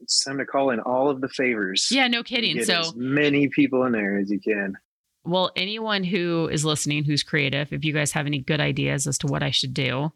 it's 0.00 0.24
time 0.24 0.38
to 0.38 0.44
call 0.46 0.70
in 0.70 0.80
all 0.80 1.08
of 1.08 1.20
the 1.20 1.28
favors. 1.28 1.88
Yeah, 1.90 2.08
no 2.08 2.22
kidding. 2.22 2.62
So 2.64 2.80
as 2.80 2.94
many 2.96 3.48
people 3.48 3.84
in 3.84 3.92
there 3.92 4.18
as 4.18 4.30
you 4.30 4.40
can. 4.40 4.76
Well, 5.26 5.50
anyone 5.56 6.04
who 6.04 6.48
is 6.48 6.64
listening 6.64 7.04
who's 7.04 7.24
creative, 7.24 7.72
if 7.72 7.84
you 7.84 7.92
guys 7.92 8.12
have 8.12 8.26
any 8.26 8.38
good 8.38 8.60
ideas 8.60 9.06
as 9.06 9.18
to 9.18 9.26
what 9.26 9.42
I 9.42 9.50
should 9.50 9.74
do, 9.74 10.12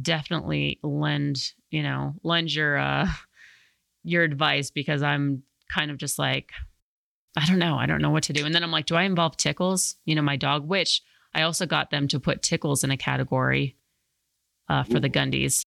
definitely 0.00 0.80
lend, 0.82 1.52
you 1.70 1.82
know, 1.82 2.14
lend 2.22 2.52
your 2.52 2.76
uh 2.76 3.06
your 4.04 4.24
advice 4.24 4.70
because 4.70 5.02
I'm 5.02 5.44
kind 5.72 5.90
of 5.90 5.96
just 5.96 6.18
like 6.18 6.50
I 7.36 7.46
don't 7.46 7.60
know, 7.60 7.76
I 7.76 7.86
don't 7.86 8.02
know 8.02 8.10
what 8.10 8.24
to 8.24 8.32
do. 8.32 8.44
And 8.44 8.54
then 8.54 8.62
I'm 8.62 8.72
like, 8.72 8.86
do 8.86 8.96
I 8.96 9.04
involve 9.04 9.36
Tickles? 9.36 9.94
You 10.04 10.14
know, 10.14 10.22
my 10.22 10.36
dog, 10.36 10.66
which 10.66 11.02
I 11.32 11.42
also 11.42 11.64
got 11.64 11.90
them 11.90 12.08
to 12.08 12.20
put 12.20 12.42
Tickles 12.42 12.84
in 12.84 12.90
a 12.90 12.96
category 12.96 13.76
uh 14.68 14.82
for 14.82 14.98
the 14.98 15.10
Gundies. 15.10 15.62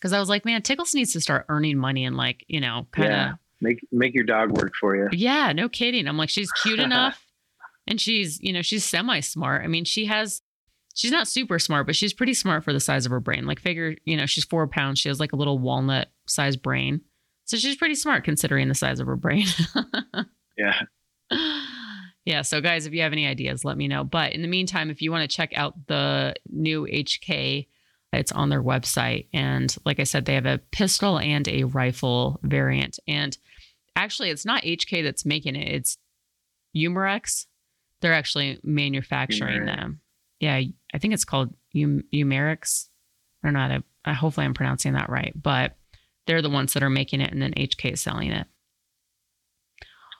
Cuz 0.00 0.12
I 0.12 0.18
was 0.18 0.28
like, 0.28 0.44
man, 0.44 0.62
Tickles 0.62 0.94
needs 0.94 1.12
to 1.12 1.20
start 1.20 1.46
earning 1.48 1.78
money 1.78 2.04
and 2.04 2.16
like, 2.16 2.44
you 2.48 2.60
know, 2.60 2.88
kind 2.90 3.08
of 3.08 3.12
Yeah. 3.12 3.32
Make 3.62 3.86
make 3.92 4.14
your 4.14 4.24
dog 4.24 4.50
work 4.50 4.72
for 4.80 4.96
you. 4.96 5.10
yeah, 5.12 5.52
no 5.52 5.68
kidding. 5.68 6.08
I'm 6.08 6.16
like, 6.16 6.30
she's 6.30 6.50
cute 6.62 6.80
enough 6.88 7.24
and 7.90 8.00
she's, 8.00 8.40
you 8.40 8.52
know, 8.52 8.62
she's 8.62 8.84
semi 8.84 9.20
smart. 9.20 9.64
I 9.64 9.66
mean, 9.66 9.84
she 9.84 10.06
has, 10.06 10.40
she's 10.94 11.10
not 11.10 11.28
super 11.28 11.58
smart, 11.58 11.86
but 11.86 11.96
she's 11.96 12.14
pretty 12.14 12.34
smart 12.34 12.64
for 12.64 12.72
the 12.72 12.80
size 12.80 13.04
of 13.04 13.10
her 13.10 13.20
brain. 13.20 13.44
Like, 13.44 13.60
figure, 13.60 13.96
you 14.04 14.16
know, 14.16 14.26
she's 14.26 14.44
four 14.44 14.66
pounds. 14.68 15.00
She 15.00 15.08
has 15.08 15.20
like 15.20 15.32
a 15.32 15.36
little 15.36 15.58
walnut 15.58 16.08
sized 16.26 16.62
brain. 16.62 17.00
So 17.44 17.56
she's 17.56 17.76
pretty 17.76 17.96
smart 17.96 18.22
considering 18.24 18.68
the 18.68 18.74
size 18.74 19.00
of 19.00 19.06
her 19.06 19.16
brain. 19.16 19.46
Yeah. 20.60 20.74
yeah. 22.26 22.42
So, 22.42 22.60
guys, 22.60 22.84
if 22.84 22.92
you 22.92 23.00
have 23.00 23.12
any 23.12 23.26
ideas, 23.26 23.64
let 23.64 23.78
me 23.78 23.88
know. 23.88 24.04
But 24.04 24.32
in 24.34 24.42
the 24.42 24.48
meantime, 24.48 24.90
if 24.90 25.00
you 25.00 25.10
want 25.10 25.28
to 25.28 25.34
check 25.34 25.56
out 25.56 25.86
the 25.86 26.34
new 26.50 26.86
HK, 26.86 27.66
it's 28.12 28.32
on 28.32 28.50
their 28.50 28.62
website. 28.62 29.28
And 29.32 29.74
like 29.86 30.00
I 30.00 30.04
said, 30.04 30.26
they 30.26 30.34
have 30.34 30.44
a 30.44 30.60
pistol 30.70 31.18
and 31.18 31.48
a 31.48 31.64
rifle 31.64 32.40
variant. 32.42 32.98
And 33.08 33.38
actually, 33.96 34.28
it's 34.28 34.44
not 34.44 34.64
HK 34.64 35.02
that's 35.02 35.24
making 35.24 35.56
it, 35.56 35.72
it's 35.72 35.96
Umarex. 36.76 37.46
They're 38.00 38.14
actually 38.14 38.58
manufacturing 38.62 39.66
them. 39.66 40.00
Yeah. 40.40 40.60
I 40.94 40.98
think 40.98 41.14
it's 41.14 41.24
called 41.24 41.54
um, 41.76 42.02
I 43.42 43.46
don't 43.46 43.54
I, 43.56 43.82
I, 44.04 44.12
hopefully, 44.14 44.46
I'm 44.46 44.54
pronouncing 44.54 44.94
that 44.94 45.10
right. 45.10 45.32
But 45.40 45.76
they're 46.26 46.42
the 46.42 46.50
ones 46.50 46.72
that 46.72 46.82
are 46.82 46.90
making 46.90 47.20
it, 47.20 47.32
and 47.32 47.40
then 47.40 47.52
HK 47.52 47.92
is 47.92 48.00
selling 48.00 48.30
it. 48.30 48.46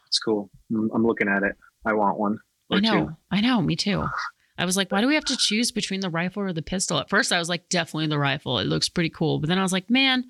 It's 0.08 0.18
cool. 0.18 0.50
I'm 0.72 1.06
looking 1.06 1.28
at 1.28 1.42
it. 1.42 1.56
I 1.86 1.92
want 1.94 2.18
one. 2.18 2.38
I 2.70 2.80
know. 2.80 3.06
Two. 3.06 3.16
I 3.30 3.40
know. 3.40 3.60
Me 3.62 3.76
too. 3.76 4.04
I 4.58 4.66
was 4.66 4.76
like, 4.76 4.92
why 4.92 5.00
do 5.00 5.06
we 5.06 5.14
have 5.14 5.24
to 5.24 5.36
choose 5.38 5.70
between 5.72 6.00
the 6.00 6.10
rifle 6.10 6.42
or 6.42 6.52
the 6.52 6.60
pistol? 6.60 6.98
At 6.98 7.08
first, 7.08 7.32
I 7.32 7.38
was 7.38 7.48
like, 7.48 7.68
definitely 7.70 8.08
the 8.08 8.18
rifle. 8.18 8.58
It 8.58 8.66
looks 8.66 8.90
pretty 8.90 9.08
cool. 9.08 9.38
But 9.38 9.48
then 9.48 9.58
I 9.58 9.62
was 9.62 9.72
like, 9.72 9.88
man, 9.88 10.24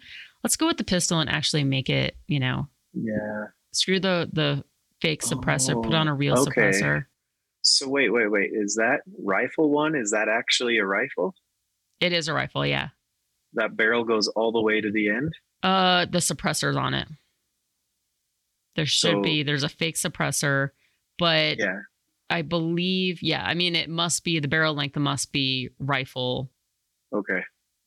let's 0.44 0.57
go 0.57 0.66
with 0.68 0.76
the 0.76 0.84
pistol 0.84 1.18
and 1.18 1.28
actually 1.28 1.64
make 1.64 1.90
it, 1.90 2.16
you 2.28 2.38
know, 2.38 2.68
Yeah. 2.94 3.46
screw 3.72 3.98
the 3.98 4.30
the 4.32 4.62
fake 5.01 5.22
suppressor, 5.22 5.82
put 5.82 5.94
on 5.94 6.07
a 6.07 6.14
real 6.14 6.38
Oh, 6.38 6.42
okay. 6.42 6.61
suppressor. 6.61 7.07
So 7.62 7.88
wait, 7.88 8.11
wait, 8.12 8.30
wait. 8.30 8.50
Is 8.52 8.74
that 8.76 9.00
rifle 9.22 9.70
one? 9.70 9.94
Is 9.94 10.11
that 10.12 10.28
actually 10.28 10.78
a 10.78 10.86
rifle? 10.86 11.34
It 12.00 12.12
is 12.12 12.28
a 12.28 12.32
rifle, 12.34 12.64
yeah. 12.64 12.88
That 13.54 13.76
barrel 13.76 14.04
goes 14.04 14.28
all 14.28 14.52
the 14.52 14.61
way 14.62 14.80
to 14.80 14.90
the 14.90 15.08
end. 15.08 15.32
Uh, 15.62 16.06
the 16.06 16.18
suppressor's 16.18 16.76
on 16.76 16.94
it. 16.94 17.08
There 18.76 18.86
should 18.86 19.11
So- 19.16 19.22
be. 19.22 19.42
There's 19.42 19.62
a 19.64 19.68
fake 19.68 19.96
suppressor, 19.96 20.70
but 21.18 21.58
Yeah. 21.58 21.80
I 22.30 22.42
believe, 22.42 23.22
yeah. 23.22 23.44
I 23.44 23.54
mean, 23.54 23.74
it 23.74 23.90
must 23.90 24.24
be 24.24 24.38
the 24.38 24.48
barrel 24.48 24.72
length 24.74 24.96
must 24.96 25.32
be 25.32 25.70
rifle, 25.80 26.50
Okay. 27.12 27.42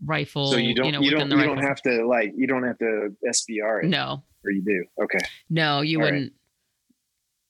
rifle. 0.06 0.52
So 0.52 0.58
you 0.58 0.76
don't 0.76 0.92
know, 0.92 1.00
you 1.00 1.12
don't 1.12 1.32
you 1.32 1.38
rifle. 1.38 1.56
don't 1.56 1.64
have 1.64 1.82
to 1.84 2.06
like 2.06 2.34
you 2.36 2.46
don't 2.46 2.64
have 2.64 2.78
to 2.80 3.16
SBR 3.26 3.86
it 3.86 3.88
No, 3.90 4.22
or 4.44 4.52
you 4.52 4.62
do. 4.62 4.86
Okay. 5.04 5.20
no, 5.50 5.80
you 5.82 6.02
All 6.04 6.12
right. 6.12 6.32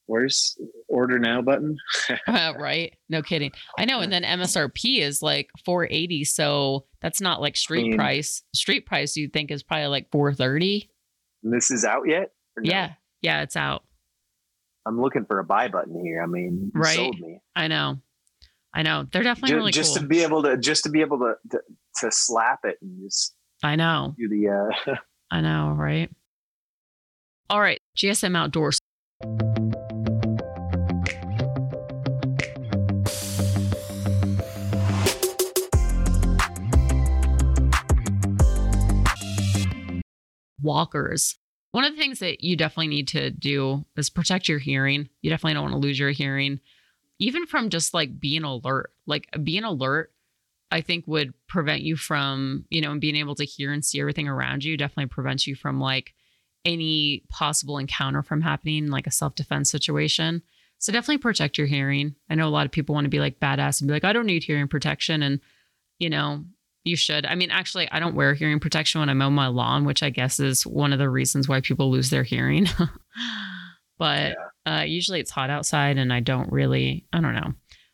Where's 0.06 0.58
order 0.90 1.18
now 1.20 1.42
button? 1.42 1.78
Uh, 2.28 2.54
right? 2.60 2.94
No 3.10 3.22
kidding. 3.22 3.52
I 3.78 3.86
know. 3.86 4.00
And 4.02 4.12
then 4.12 4.24
MSRP 4.24 5.00
is 5.00 5.22
like 5.22 5.50
480. 5.66 6.26
So 6.26 6.86
that's 7.02 7.22
not 7.22 7.42
like 7.42 7.56
street 7.56 7.84
mean- 7.84 7.98
price. 7.98 8.44
Street 8.54 8.86
price 8.86 9.16
you'd 9.16 9.32
think 9.34 9.50
is 9.52 9.64
probably 9.64 9.88
like 9.88 10.12
430. 10.12 10.90
This 11.44 11.72
is 11.72 11.86
out 11.86 12.04
yet? 12.08 12.32
No? 12.58 12.70
Yeah. 12.70 12.94
Yeah, 13.22 13.42
it's 13.44 13.56
out. 13.56 13.84
I'm 14.86 15.00
looking 15.02 15.26
for 15.26 15.40
a 15.40 15.44
buy 15.46 15.70
button 15.70 16.04
here. 16.04 16.22
I 16.22 16.26
mean, 16.26 16.72
you 16.76 16.82
Right. 16.82 16.96
sold 16.96 17.18
me. 17.20 17.40
I 17.56 17.68
know. 17.68 18.00
I 18.74 18.82
know. 18.84 19.06
They're 19.12 19.24
definitely 19.24 19.52
Ju- 19.52 19.56
really 19.58 19.72
just 19.72 19.94
cool. 19.96 20.02
to 20.04 20.08
be 20.08 20.24
able 20.24 20.44
to 20.44 20.58
just 20.58 20.84
to 20.84 20.90
be 20.90 21.00
able 21.02 21.20
to, 21.20 21.36
to 21.52 21.60
to 22.02 22.12
slap 22.12 22.60
it 22.66 22.78
and 22.82 23.02
just 23.04 23.36
I 23.64 23.76
know. 23.78 24.16
do 24.18 24.28
the 24.28 24.50
uh 24.90 24.96
I 25.32 25.40
know, 25.42 25.74
right? 25.78 26.10
All 27.50 27.62
right. 27.62 27.80
GSM 27.98 28.36
Outdoors. 28.36 28.80
Walkers. 40.64 41.38
One 41.72 41.84
of 41.84 41.94
the 41.94 42.00
things 42.00 42.20
that 42.20 42.44
you 42.44 42.56
definitely 42.56 42.88
need 42.88 43.08
to 43.10 43.32
do 43.32 43.84
is 43.98 44.10
protect 44.10 44.48
your 44.48 44.60
hearing. 44.60 45.10
You 45.22 45.30
definitely 45.30 45.56
don't 45.56 45.64
want 45.64 45.74
to 45.74 45.80
lose 45.80 45.98
your 45.98 46.12
hearing, 46.12 46.60
even 47.20 47.46
from 47.46 47.70
just 47.70 47.94
like 47.94 48.20
being 48.20 48.44
alert. 48.44 48.92
Like 49.06 49.28
being 49.44 49.64
alert, 49.64 50.12
I 50.72 50.82
think 50.82 51.06
would 51.08 51.34
prevent 51.48 51.82
you 51.82 51.96
from, 51.96 52.66
you 52.70 52.82
know, 52.82 52.92
and 52.92 53.02
being 53.02 53.16
able 53.16 53.36
to 53.36 53.46
hear 53.46 53.72
and 53.72 53.84
see 53.84 54.00
everything 54.00 54.28
around 54.28 54.64
you 54.64 54.78
definitely 54.78 55.08
prevents 55.08 55.46
you 55.46 55.56
from 55.56 55.80
like 55.80 56.14
any 56.66 57.24
possible 57.30 57.78
encounter 57.78 58.24
from 58.24 58.42
happening, 58.42 58.88
like 58.88 59.08
a 59.08 59.12
self 59.12 59.36
defense 59.36 59.70
situation. 59.70 60.42
So 60.80 60.92
definitely 60.92 61.20
protect 61.20 61.58
your 61.58 61.68
hearing. 61.68 62.16
I 62.30 62.36
know 62.36 62.48
a 62.48 62.50
lot 62.50 62.66
of 62.66 62.72
people 62.72 62.94
want 62.94 63.06
to 63.06 63.10
be 63.10 63.20
like 63.20 63.40
badass 63.40 63.80
and 63.80 63.88
be 63.88 63.94
like, 63.94 64.04
I 64.04 64.14
don't 64.14 64.26
need 64.26 64.44
hearing 64.44 64.68
protection. 64.68 65.24
And, 65.24 65.40
you 65.98 66.10
know, 66.10 66.44
you 66.84 66.96
should. 66.96 67.26
I 67.26 67.36
mean, 67.36 67.52
actually, 67.52 67.90
I 67.92 68.00
don't 68.00 68.16
wear 68.16 68.34
hearing 68.34 68.60
protection 68.60 69.00
when 69.00 69.10
I 69.10 69.14
mow 69.14 69.30
my 69.30 69.48
lawn, 69.48 69.86
which 69.86 70.04
I 70.04 70.10
guess 70.10 70.40
is 70.40 70.66
one 70.66 70.94
of 70.94 71.00
the 71.00 71.10
reasons 71.10 71.48
why 71.48 71.62
people 71.62 71.92
lose 71.92 72.10
their 72.10 72.24
hearing. 72.24 72.68
but 73.98 74.36
uh, 74.66 74.84
usually 74.86 75.20
it's 75.20 75.32
hot 75.32 75.50
outside 75.50 75.98
and 75.98 76.12
I 76.12 76.20
don't 76.20 76.52
really, 76.52 77.06
I 77.14 77.22
don't 77.22 77.36
know. 77.36 77.54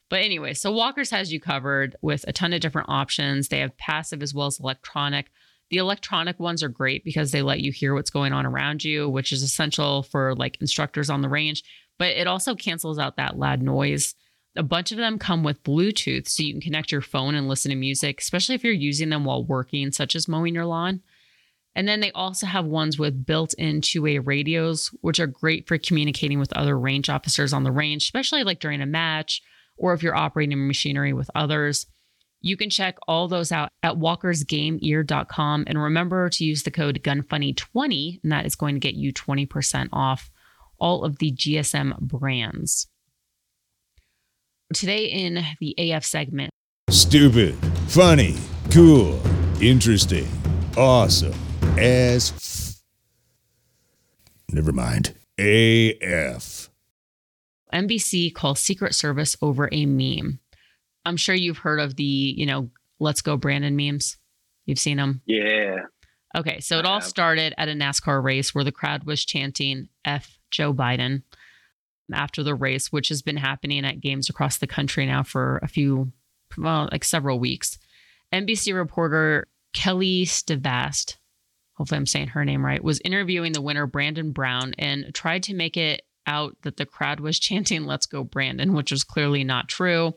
But 0.10 0.24
anyway, 0.24 0.54
so 0.56 0.72
Walkers 0.72 1.12
has 1.12 1.32
you 1.32 1.40
covered 1.40 1.96
with 2.02 2.26
a 2.28 2.34
ton 2.34 2.52
of 2.54 2.62
different 2.62 2.90
options. 2.90 3.48
They 3.48 3.60
have 3.60 3.78
passive 3.78 4.24
as 4.24 4.34
well 4.34 4.48
as 4.48 4.60
electronic. 4.60 5.28
The 5.70 5.78
electronic 5.78 6.40
ones 6.40 6.64
are 6.64 6.70
great 6.70 7.04
because 7.04 7.32
they 7.32 7.44
let 7.44 7.60
you 7.60 7.72
hear 7.72 7.94
what's 7.94 8.10
going 8.10 8.34
on 8.34 8.48
around 8.48 8.84
you, 8.84 9.08
which 9.08 9.32
is 9.32 9.44
essential 9.44 10.02
for 10.02 10.34
like 10.34 10.60
instructors 10.62 11.12
on 11.12 11.22
the 11.22 11.30
range, 11.30 11.64
but 12.00 12.10
it 12.10 12.26
also 12.26 12.56
cancels 12.56 12.98
out 12.98 13.18
that 13.18 13.38
loud 13.38 13.62
noise. 13.62 14.16
A 14.56 14.64
bunch 14.64 14.92
of 14.92 14.98
them 14.98 15.20
come 15.20 15.44
with 15.44 15.64
Bluetooth, 15.64 16.28
so 16.28 16.44
you 16.44 16.54
can 16.54 16.62
connect 16.62 16.92
your 16.92 17.02
phone 17.02 17.36
and 17.36 17.48
listen 17.48 17.70
to 17.70 17.76
music, 17.76 18.20
especially 18.20 18.56
if 18.56 18.64
you're 18.64 18.74
using 18.74 19.10
them 19.10 19.24
while 19.24 19.44
working, 19.44 19.92
such 19.92 20.16
as 20.16 20.28
mowing 20.28 20.56
your 20.56 20.66
lawn. 20.66 21.02
And 21.76 21.88
then 21.88 22.00
they 22.00 22.12
also 22.12 22.46
have 22.46 22.66
ones 22.66 22.98
with 22.98 23.26
built 23.26 23.54
in 23.54 23.82
two 23.82 24.02
way 24.02 24.18
radios, 24.18 24.88
which 25.02 25.20
are 25.20 25.28
great 25.28 25.68
for 25.68 25.78
communicating 25.78 26.40
with 26.40 26.52
other 26.54 26.78
range 26.78 27.10
officers 27.10 27.54
on 27.54 27.64
the 27.64 27.72
range, 27.72 28.04
especially 28.04 28.44
like 28.44 28.60
during 28.60 28.82
a 28.82 28.88
match 28.88 29.42
or 29.78 29.94
if 29.94 30.04
you're 30.04 30.16
operating 30.16 30.68
machinery 30.68 31.14
with 31.14 31.30
others. 31.36 31.86
You 32.42 32.58
can 32.58 32.70
check 32.70 32.98
all 33.08 33.28
those 33.28 33.52
out 33.52 33.70
at 33.84 33.96
walkersgameear.com. 33.96 35.66
And 35.68 35.82
remember 35.82 36.30
to 36.30 36.44
use 36.44 36.64
the 36.64 36.72
code 36.72 37.02
GUNFUNNY20, 37.04 38.20
and 38.24 38.32
that 38.32 38.46
is 38.46 38.56
going 38.56 38.76
to 38.76 38.80
get 38.80 38.96
you 38.96 39.14
20% 39.14 39.90
off 39.92 40.32
all 40.80 41.04
of 41.04 41.20
the 41.20 41.32
GSM 41.32 42.00
brands. 42.00 42.88
Today 44.74 45.06
in 45.06 45.44
the 45.60 45.76
AF 45.78 46.06
segment, 46.06 46.52
Stupid, 46.92 47.56
funny, 47.88 48.36
cool, 48.72 49.20
interesting, 49.62 50.28
awesome, 50.78 51.34
as 51.78 52.32
f- 52.32 52.82
Never 54.54 54.72
mind. 54.72 55.16
AF. 55.40 56.70
NBC 57.74 58.34
calls 58.34 58.60
Secret 58.60 58.94
Service 58.96 59.36
over 59.42 59.70
a 59.72 59.86
meme. 59.86 60.40
I'm 61.06 61.18
sure 61.18 61.36
you've 61.36 61.60
heard 61.60 61.80
of 61.80 61.96
the, 61.96 62.04
you 62.04 62.46
know, 62.46 62.70
let's 63.00 63.22
go 63.22 63.38
Brandon 63.38 63.76
memes. 63.76 64.18
You've 64.66 64.80
seen 64.80 64.98
them. 64.98 65.22
yeah. 65.26 65.78
Okay, 66.38 66.60
so 66.60 66.78
it 66.78 66.86
all 66.86 67.02
started 67.02 67.56
at 67.58 67.70
a 67.70 67.72
NASCAR 67.72 68.24
race 68.24 68.54
where 68.54 68.64
the 68.64 68.72
crowd 68.72 69.04
was 69.06 69.26
chanting 69.26 69.90
F 70.06 70.38
Joe 70.52 70.72
Biden. 70.76 71.24
After 72.14 72.44
the 72.44 72.56
race, 72.56 72.92
which 72.92 73.10
has 73.10 73.22
been 73.22 73.38
happening 73.38 73.86
at 73.86 74.02
games 74.02 74.30
across 74.30 74.58
the 74.58 74.68
country 74.68 75.06
now 75.06 75.24
for 75.24 75.60
a 75.62 75.68
few, 75.68 76.12
well, 76.58 76.90
like 76.92 77.04
several 77.04 77.40
weeks. 77.40 77.78
NBC 78.34 78.74
reporter 78.76 79.48
Kelli 79.74 80.24
Stavast, 80.24 81.18
hopefully 81.74 81.98
I'm 81.98 82.06
saying 82.06 82.28
her 82.30 82.46
name 82.46 82.66
right, 82.66 82.84
was 82.84 83.02
interviewing 83.06 83.54
the 83.54 83.62
winner, 83.62 83.86
Brandon 83.86 84.32
Brown, 84.32 84.74
and 84.78 85.14
tried 85.14 85.44
to 85.44 85.54
make 85.54 85.78
it 85.78 86.04
out 86.28 86.56
that 86.62 86.78
the 86.78 86.86
crowd 86.86 87.20
was 87.20 87.40
chanting, 87.40 87.86
Let's 87.86 88.06
go, 88.06 88.24
Brandon, 88.24 88.74
which 88.74 88.92
was 88.92 89.04
clearly 89.04 89.44
not 89.44 89.68
true. 89.68 90.14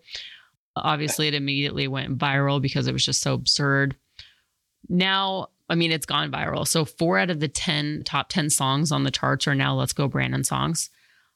Obviously, 0.74 1.28
it 1.28 1.34
immediately 1.34 1.86
went 1.86 2.16
viral 2.16 2.60
because 2.60 2.86
it 2.86 2.92
was 2.92 3.04
just 3.04 3.20
so 3.20 3.34
absurd. 3.34 3.94
Now, 4.88 5.48
I 5.68 5.74
mean, 5.74 5.92
it's 5.92 6.06
gone 6.06 6.32
viral. 6.32 6.66
So, 6.66 6.84
four 6.84 7.18
out 7.18 7.30
of 7.30 7.40
the 7.40 7.48
10 7.48 8.02
top 8.04 8.28
10 8.28 8.50
songs 8.50 8.90
on 8.90 9.04
the 9.04 9.10
charts 9.10 9.46
are 9.46 9.54
now 9.54 9.74
Let's 9.74 9.92
Go 9.92 10.08
Brandon 10.08 10.44
songs. 10.44 10.90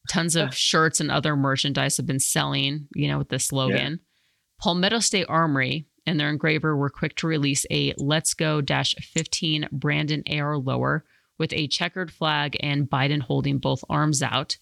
Tons 0.09 0.37
of 0.37 0.55
shirts 0.55 1.01
and 1.01 1.11
other 1.11 1.37
merchandise 1.37 1.97
have 1.97 2.07
been 2.07 2.21
selling, 2.21 2.89
you 2.95 3.09
know, 3.09 3.19
with 3.19 3.29
the 3.29 3.39
slogan. 3.39 3.93
Yeah. 3.93 4.63
Palmetto 4.63 5.01
State 5.01 5.27
Armory 5.29 5.87
and 6.07 6.19
their 6.19 6.31
engraver 6.31 6.77
were 6.77 6.91
quick 6.91 7.17
to 7.17 7.27
release 7.27 7.67
a 7.71 7.93
Let's 7.99 8.35
Go 8.35 8.63
15 8.63 9.69
Brandon 9.73 10.23
AR 10.31 10.57
lower 10.57 11.05
with 11.39 11.53
a 11.53 11.69
checkered 11.69 12.13
flag 12.13 12.57
and 12.61 12.89
Biden 12.89 13.21
holding 13.21 13.59
both 13.59 13.85
arms 13.91 14.23
out. 14.23 14.57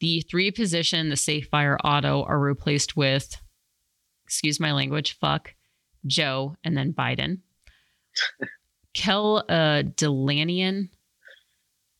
The 0.00 0.22
three 0.30 0.50
position, 0.50 1.08
the 1.08 1.16
safe 1.16 1.48
fire 1.48 1.78
auto, 1.84 2.22
are 2.24 2.38
replaced 2.38 2.96
with, 2.96 3.36
excuse 4.24 4.60
my 4.60 4.72
language, 4.72 5.18
fuck, 5.18 5.54
Joe, 6.06 6.56
and 6.64 6.76
then 6.76 6.92
Biden. 6.92 7.38
Kel 8.94 9.44
uh, 9.48 9.82
Dilanian 9.82 10.88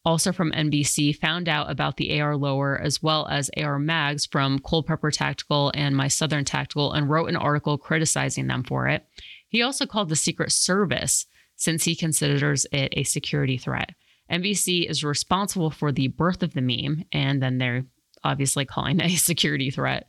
also 0.04 0.32
from 0.32 0.52
NBC, 0.52 1.16
found 1.16 1.48
out 1.48 1.70
about 1.70 1.96
the 1.96 2.20
AR 2.20 2.36
lower 2.36 2.80
as 2.80 3.02
well 3.02 3.26
as 3.28 3.50
AR 3.56 3.78
mags 3.78 4.26
from 4.26 4.58
Culpeper 4.58 5.10
Tactical 5.10 5.70
and 5.74 5.96
My 5.96 6.08
Southern 6.08 6.44
Tactical 6.44 6.92
and 6.92 7.08
wrote 7.08 7.28
an 7.28 7.36
article 7.36 7.76
criticizing 7.76 8.46
them 8.46 8.62
for 8.62 8.88
it. 8.88 9.04
He 9.48 9.62
also 9.62 9.86
called 9.86 10.08
the 10.08 10.16
Secret 10.16 10.52
Service 10.52 11.26
since 11.56 11.84
he 11.84 11.94
considers 11.94 12.66
it 12.72 12.94
a 12.96 13.04
security 13.04 13.58
threat. 13.58 13.90
NBC 14.30 14.88
is 14.88 15.04
responsible 15.04 15.70
for 15.70 15.92
the 15.92 16.08
birth 16.08 16.42
of 16.42 16.54
the 16.54 16.62
meme, 16.62 17.04
and 17.12 17.42
then 17.42 17.58
they're 17.58 17.84
obviously 18.24 18.64
calling 18.64 19.00
it 19.00 19.10
a 19.10 19.16
security 19.16 19.70
threat. 19.70 20.06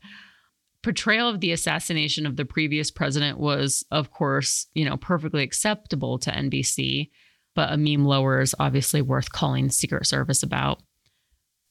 Portrayal 0.83 1.27
of 1.29 1.41
the 1.41 1.51
assassination 1.51 2.25
of 2.25 2.37
the 2.37 2.45
previous 2.45 2.89
president 2.89 3.39
was, 3.39 3.85
of 3.91 4.11
course, 4.11 4.67
you 4.73 4.85
know, 4.85 4.97
perfectly 4.97 5.43
acceptable 5.43 6.17
to 6.19 6.31
NBC 6.31 7.09
but 7.55 7.71
a 7.71 7.77
meme 7.77 8.05
lower 8.05 8.41
is 8.41 8.55
obviously 8.59 9.01
worth 9.01 9.31
calling 9.31 9.69
Secret 9.69 10.05
Service 10.05 10.43
about, 10.43 10.81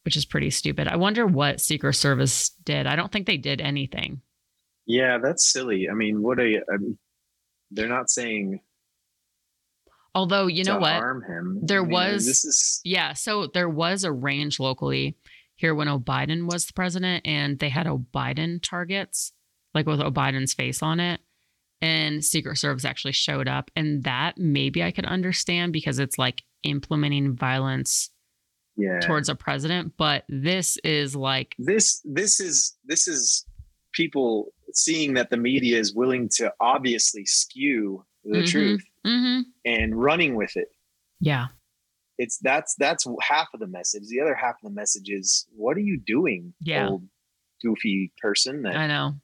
which 0.05 0.16
is 0.16 0.24
pretty 0.24 0.51
stupid. 0.51 0.89
I 0.89 0.97
wonder 0.97 1.27
what 1.27 1.61
Secret 1.61 1.94
Service 1.94 2.51
did. 2.65 2.86
I 2.86 2.97
don't 2.97 3.11
think 3.11 3.27
they 3.27 3.36
did 3.36 3.61
anything. 3.61 4.20
Yeah, 4.86 5.19
that's 5.23 5.51
silly. 5.51 5.89
I 5.90 5.94
mean, 5.94 6.23
what 6.23 6.39
a 6.39 6.61
I 6.73 6.77
mean, 6.77 6.98
they're 7.70 7.89
not 7.89 8.11
saying. 8.11 8.61
Although 10.15 10.48
you 10.48 10.65
know 10.65 10.78
what, 10.78 10.93
harm 10.93 11.23
him. 11.23 11.61
There 11.62 11.81
I 11.81 11.82
mean, 11.82 11.93
was 11.93 12.27
this 12.27 12.44
is 12.44 12.81
yeah. 12.85 13.12
So 13.12 13.47
there 13.47 13.69
was 13.69 14.05
a 14.05 14.12
range 14.12 14.59
locally 14.59 15.16
here 15.55 15.74
when 15.74 15.89
O'Biden 15.89 16.51
was 16.51 16.66
the 16.66 16.73
president, 16.73 17.27
and 17.27 17.59
they 17.59 17.69
had 17.69 17.86
O'Biden 17.86 18.61
targets, 18.62 19.32
like 19.74 19.86
with 19.86 20.01
O'Biden's 20.01 20.55
face 20.55 20.82
on 20.82 20.98
it 20.98 21.20
and 21.82 22.24
Secret 22.24 22.57
Service 22.57 22.85
actually 22.85 23.12
showed 23.12 23.48
up. 23.48 23.70
And 23.77 24.05
that 24.05 24.39
maybe 24.39 24.82
I 24.82 24.90
could 24.90 25.07
understand 25.07 25.73
because 25.73 25.98
it's 25.98 26.19
like 26.19 26.43
implementing 26.62 27.35
violence 27.35 28.11
yeah. 28.77 29.01
towards 29.01 29.28
a 29.28 29.35
president. 29.35 29.94
But 29.97 30.24
this 30.28 30.77
is 30.85 31.16
like 31.16 31.55
this 31.59 32.01
this 32.05 32.40
is 32.40 32.77
this 32.85 33.09
is 33.09 33.47
people 33.93 34.52
seeing 34.73 35.15
that 35.15 35.31
the 35.31 35.36
media 35.36 35.78
is 35.78 35.94
willing 35.94 36.28
to 36.36 36.52
obviously 36.61 37.24
skew 37.24 38.05
the 38.24 38.39
mm-hmm, 38.39 38.47
truth 38.47 38.85
mm-hmm. 39.07 39.40
and 39.65 40.01
running 40.01 40.35
with 40.35 40.57
it. 40.57 40.69
Yeah. 41.20 41.48
It's 42.19 42.39
that's 42.39 42.74
that's 42.78 43.07
half 43.23 43.48
of 43.55 43.61
the 43.61 43.66
message. 43.66 44.05
The 44.09 44.20
other 44.20 44.35
half 44.35 44.57
of 44.62 44.70
the 44.70 44.74
message 44.74 45.09
is 45.09 45.47
what 45.57 45.77
are 45.77 45.81
you 45.81 45.98
doing, 45.98 46.52
yeah. 46.61 46.89
old 46.89 47.05
goofy 47.62 48.12
person 48.20 48.62
that 48.62 48.77
I 48.77 48.86
know 48.86 49.15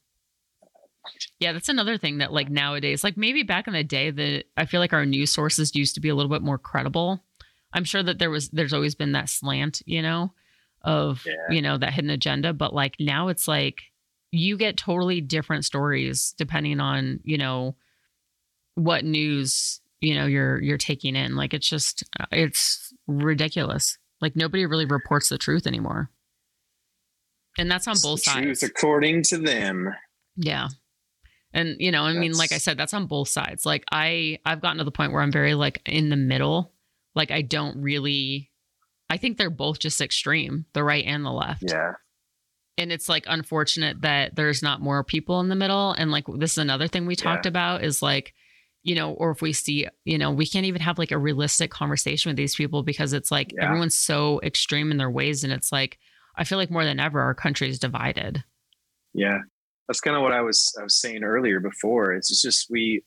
yeah, 1.38 1.52
that's 1.52 1.68
another 1.68 1.98
thing 1.98 2.18
that 2.18 2.32
like 2.32 2.48
nowadays, 2.50 3.04
like 3.04 3.16
maybe 3.16 3.42
back 3.42 3.66
in 3.66 3.72
the 3.72 3.84
day 3.84 4.10
that 4.10 4.44
I 4.56 4.64
feel 4.64 4.80
like 4.80 4.92
our 4.92 5.06
news 5.06 5.32
sources 5.32 5.74
used 5.74 5.94
to 5.94 6.00
be 6.00 6.08
a 6.08 6.14
little 6.14 6.30
bit 6.30 6.42
more 6.42 6.58
credible. 6.58 7.22
I'm 7.72 7.84
sure 7.84 8.02
that 8.02 8.18
there 8.18 8.30
was 8.30 8.48
there's 8.50 8.72
always 8.72 8.94
been 8.94 9.12
that 9.12 9.28
slant, 9.28 9.82
you 9.86 10.02
know, 10.02 10.32
of 10.82 11.24
yeah. 11.26 11.54
you 11.54 11.62
know, 11.62 11.78
that 11.78 11.92
hidden 11.92 12.10
agenda, 12.10 12.52
but 12.52 12.74
like 12.74 12.96
now 13.00 13.28
it's 13.28 13.46
like 13.48 13.82
you 14.30 14.56
get 14.56 14.76
totally 14.76 15.20
different 15.20 15.64
stories 15.64 16.34
depending 16.38 16.80
on, 16.80 17.20
you 17.24 17.38
know, 17.38 17.76
what 18.74 19.04
news, 19.04 19.80
you 20.00 20.14
know, 20.14 20.26
you're 20.26 20.60
you're 20.62 20.78
taking 20.78 21.16
in. 21.16 21.36
Like 21.36 21.54
it's 21.54 21.68
just 21.68 22.04
uh, 22.18 22.26
it's 22.32 22.92
ridiculous. 23.06 23.98
Like 24.20 24.36
nobody 24.36 24.64
really 24.66 24.86
reports 24.86 25.28
the 25.28 25.38
truth 25.38 25.66
anymore. 25.66 26.10
And 27.58 27.70
that's 27.70 27.88
on 27.88 27.96
both 28.02 28.22
sides. 28.22 28.60
Truth 28.60 28.62
according 28.62 29.22
to 29.24 29.38
them. 29.38 29.94
Yeah. 30.36 30.68
And 31.56 31.76
you 31.80 31.90
know, 31.90 32.02
I 32.02 32.12
mean, 32.12 32.32
like 32.32 32.52
I 32.52 32.58
said, 32.58 32.76
that's 32.78 32.94
on 32.94 33.06
both 33.06 33.28
sides. 33.28 33.64
Like 33.66 33.84
I 33.90 34.38
I've 34.44 34.60
gotten 34.60 34.78
to 34.78 34.84
the 34.84 34.90
point 34.92 35.12
where 35.12 35.22
I'm 35.22 35.32
very 35.32 35.54
like 35.54 35.80
in 35.86 36.10
the 36.10 36.16
middle. 36.16 36.72
Like 37.14 37.30
I 37.30 37.42
don't 37.42 37.80
really 37.82 38.50
I 39.08 39.16
think 39.16 39.38
they're 39.38 39.50
both 39.50 39.78
just 39.78 40.00
extreme, 40.00 40.66
the 40.74 40.84
right 40.84 41.04
and 41.04 41.24
the 41.24 41.30
left. 41.32 41.64
Yeah. 41.68 41.92
And 42.78 42.92
it's 42.92 43.08
like 43.08 43.24
unfortunate 43.26 44.02
that 44.02 44.36
there's 44.36 44.62
not 44.62 44.82
more 44.82 45.02
people 45.02 45.40
in 45.40 45.48
the 45.48 45.54
middle. 45.54 45.92
And 45.92 46.10
like 46.10 46.24
this 46.38 46.52
is 46.52 46.58
another 46.58 46.88
thing 46.88 47.06
we 47.06 47.16
talked 47.16 47.46
Yeah. 47.46 47.50
about 47.50 47.84
is 47.84 48.02
like, 48.02 48.34
you 48.82 48.94
know, 48.94 49.12
or 49.12 49.30
if 49.30 49.40
we 49.40 49.52
see, 49.54 49.86
you 50.04 50.18
know, 50.18 50.30
we 50.30 50.46
can't 50.46 50.66
even 50.66 50.82
have 50.82 50.98
like 50.98 51.10
a 51.12 51.18
realistic 51.18 51.70
conversation 51.70 52.28
with 52.28 52.36
these 52.36 52.54
people 52.54 52.82
because 52.82 53.14
it's 53.14 53.30
like 53.30 53.52
Yeah. 53.56 53.64
everyone's 53.64 53.98
so 53.98 54.40
extreme 54.42 54.90
in 54.90 54.98
their 54.98 55.10
ways. 55.10 55.42
And 55.42 55.52
it's 55.54 55.72
like, 55.72 55.98
I 56.36 56.44
feel 56.44 56.58
like 56.58 56.70
more 56.70 56.84
than 56.84 57.00
ever, 57.00 57.20
our 57.22 57.34
country 57.34 57.70
is 57.70 57.78
divided. 57.78 58.44
Yeah. 59.14 59.38
That's 59.88 60.00
kind 60.00 60.16
of 60.16 60.22
what 60.22 60.32
I 60.32 60.40
was 60.40 60.74
I 60.78 60.82
was 60.82 60.98
saying 61.00 61.22
earlier 61.24 61.60
before. 61.60 62.12
It's 62.12 62.42
just 62.42 62.66
we 62.70 63.04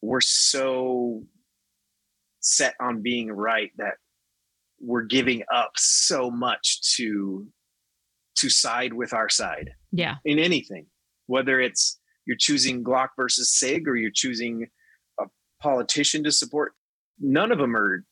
we're 0.00 0.20
so 0.20 1.22
set 2.40 2.74
on 2.80 3.02
being 3.02 3.30
right 3.30 3.70
that 3.78 3.94
we're 4.80 5.02
giving 5.04 5.42
up 5.54 5.72
so 5.76 6.30
much 6.30 6.80
to 6.96 7.46
to 8.36 8.48
side 8.48 8.92
with 8.92 9.12
our 9.12 9.28
side 9.28 9.70
Yeah. 9.92 10.16
in 10.24 10.38
anything. 10.38 10.86
Whether 11.26 11.60
it's 11.60 12.00
you're 12.26 12.36
choosing 12.38 12.82
Glock 12.82 13.08
versus 13.16 13.50
SIG 13.52 13.86
or 13.86 13.96
you're 13.96 14.10
choosing 14.12 14.66
a 15.20 15.24
politician 15.60 16.24
to 16.24 16.32
support, 16.32 16.72
none 17.20 17.52
of 17.52 17.58
them 17.58 17.76
are 17.76 18.04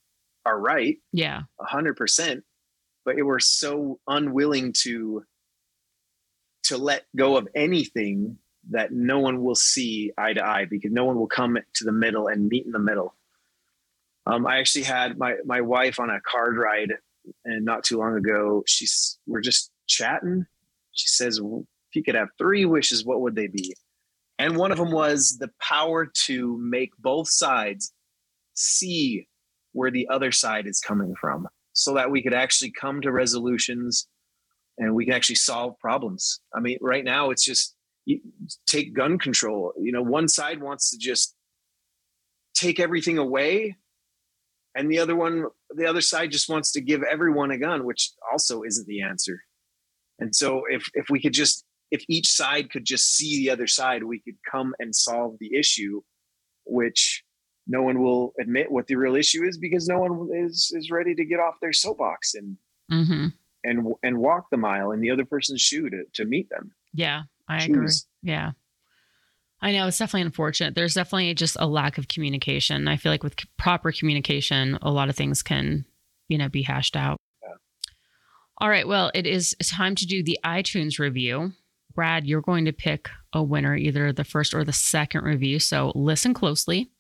are 0.47 0.61
right 0.61 0.99
Yeah. 1.13 1.43
a 1.61 1.65
hundred 1.65 1.97
percent, 1.97 2.45
but 3.05 3.17
we're 3.19 3.41
so 3.41 3.99
unwilling 4.07 4.73
to 4.83 5.25
to 6.71 6.79
let 6.79 7.05
go 7.17 7.37
of 7.37 7.49
anything 7.55 8.39
that 8.71 8.93
no 8.93 9.19
one 9.19 9.43
will 9.43 9.57
see 9.57 10.13
eye 10.17 10.33
to 10.33 10.45
eye 10.45 10.67
because 10.71 10.93
no 10.93 11.05
one 11.05 11.17
will 11.17 11.27
come 11.27 11.59
to 11.75 11.85
the 11.85 11.91
middle 11.93 12.29
and 12.29 12.47
meet 12.47 12.65
in 12.65 12.71
the 12.71 12.79
middle. 12.79 13.17
Um, 14.27 14.47
I 14.47 14.59
actually 14.59 14.85
had 14.85 15.19
my 15.19 15.35
my 15.45 15.61
wife 15.61 15.99
on 15.99 16.11
a 16.11 16.21
card 16.21 16.57
ride, 16.57 16.93
and 17.45 17.65
not 17.65 17.83
too 17.83 17.99
long 17.99 18.17
ago, 18.17 18.63
she's 18.67 19.19
we're 19.27 19.41
just 19.41 19.73
chatting. 19.89 20.47
She 20.93 21.09
says, 21.09 21.39
"If 21.39 21.97
you 21.97 22.05
could 22.05 22.15
have 22.15 22.29
three 22.39 22.65
wishes, 22.65 23.05
what 23.05 23.21
would 23.21 23.35
they 23.35 23.49
be?" 23.49 23.75
And 24.39 24.57
one 24.57 24.71
of 24.71 24.79
them 24.79 24.93
was 24.93 25.39
the 25.39 25.51
power 25.61 26.07
to 26.27 26.57
make 26.59 26.91
both 26.99 27.29
sides 27.29 27.93
see 28.55 29.27
where 29.73 29.91
the 29.91 30.09
other 30.09 30.31
side 30.31 30.69
is 30.69 30.81
coming 30.81 31.15
from 31.21 31.49
so 31.73 31.95
that 31.95 32.11
we 32.11 32.23
could 32.23 32.35
actually 32.35 32.71
come 32.71 33.01
to 33.01 33.11
resolutions 33.11 34.07
and 34.81 34.95
we 34.95 35.05
can 35.05 35.15
actually 35.15 35.37
solve 35.37 35.79
problems. 35.79 36.41
I 36.55 36.61
mean, 36.61 36.79
right 36.81 37.05
now 37.05 37.31
it's 37.31 37.45
just 37.45 37.77
take 38.67 38.95
gun 38.95 39.19
control. 39.19 39.73
You 39.79 39.93
know, 39.93 40.03
one 40.03 40.27
side 40.27 40.61
wants 40.61 40.91
to 40.91 40.99
just 40.99 41.37
take 42.55 42.81
everything 42.81 43.19
away 43.19 43.77
and 44.75 44.91
the 44.91 44.99
other 44.99 45.15
one 45.15 45.47
the 45.77 45.87
other 45.87 46.01
side 46.01 46.33
just 46.33 46.49
wants 46.49 46.73
to 46.73 46.81
give 46.81 47.03
everyone 47.03 47.51
a 47.51 47.59
gun, 47.59 47.85
which 47.85 48.11
also 48.33 48.63
isn't 48.63 48.87
the 48.87 49.03
answer. 49.03 49.41
And 50.19 50.35
so 50.35 50.63
if 50.69 50.89
if 50.95 51.07
we 51.11 51.21
could 51.21 51.35
just 51.35 51.65
if 51.91 52.05
each 52.09 52.29
side 52.29 52.71
could 52.71 52.85
just 52.85 53.15
see 53.15 53.39
the 53.39 53.51
other 53.51 53.67
side, 53.67 54.03
we 54.03 54.21
could 54.21 54.37
come 54.51 54.75
and 54.79 54.95
solve 54.95 55.37
the 55.41 55.55
issue, 55.57 56.01
which 56.65 57.25
no 57.67 57.83
one 57.83 58.01
will 58.01 58.33
admit 58.41 58.71
what 58.71 58.87
the 58.87 58.97
real 58.97 59.17
issue 59.17 59.45
is 59.45 59.59
because 59.59 59.89
no 59.89 59.99
one 59.99 60.29
is 60.35 60.73
is 60.75 60.91
ready 60.91 61.15
to 61.15 61.25
get 61.25 61.41
off 61.41 61.55
their 61.61 61.73
soapbox 61.73 62.35
and 62.35 62.57
Mm-hmm. 62.91 63.27
And 63.65 63.95
and 64.03 64.19
walk 64.19 64.51
the 64.51 64.57
mile 64.57 64.93
in 64.93 65.01
the 65.01 65.11
other 65.11 65.25
person's 65.25 65.61
shoe 65.61 65.91
to 65.91 66.05
to 66.15 66.25
meet 66.25 66.49
them. 66.51 66.73
Yeah, 66.93 67.23
I 67.49 67.65
agree. 67.65 67.89
Yeah. 68.23 68.53
I 69.63 69.73
know 69.73 69.87
it's 69.87 69.99
definitely 69.99 70.23
unfortunate. 70.23 70.75
There's 70.75 70.95
definitely 70.95 71.35
just 71.35 71.57
a 71.61 71.67
lack 71.67 71.99
of 71.99 72.09
communication. 72.09 72.89
I 72.89 72.97
feel 72.97 73.13
like 73.13 73.23
with 73.23 73.37
proper 73.59 73.93
communication, 73.93 74.79
a 74.81 74.91
lot 74.91 75.11
of 75.11 75.17
things 75.17 75.43
can, 75.43 75.85
you 76.29 76.39
know, 76.39 76.49
be 76.49 76.63
hashed 76.63 76.97
out. 76.97 77.19
Yeah. 77.43 77.57
All 78.59 78.71
right. 78.71 78.89
Well, 78.89 79.11
it 79.15 79.27
is 79.27 79.55
time 79.63 79.95
to 79.97 80.07
do 80.07 80.23
the 80.23 80.39
iTunes 80.45 80.99
review. 80.99 81.53
Brad, 81.95 82.27
you're 82.27 82.41
going 82.41 82.65
to 82.65 82.73
pick 82.73 83.11
a 83.35 83.43
winner, 83.43 83.77
either 83.77 84.13
the 84.13 84.25
first 84.25 84.55
or 84.55 84.65
the 84.65 84.73
second 84.73 85.25
review. 85.25 85.59
So 85.59 85.93
listen 85.95 86.33
closely. 86.33 86.91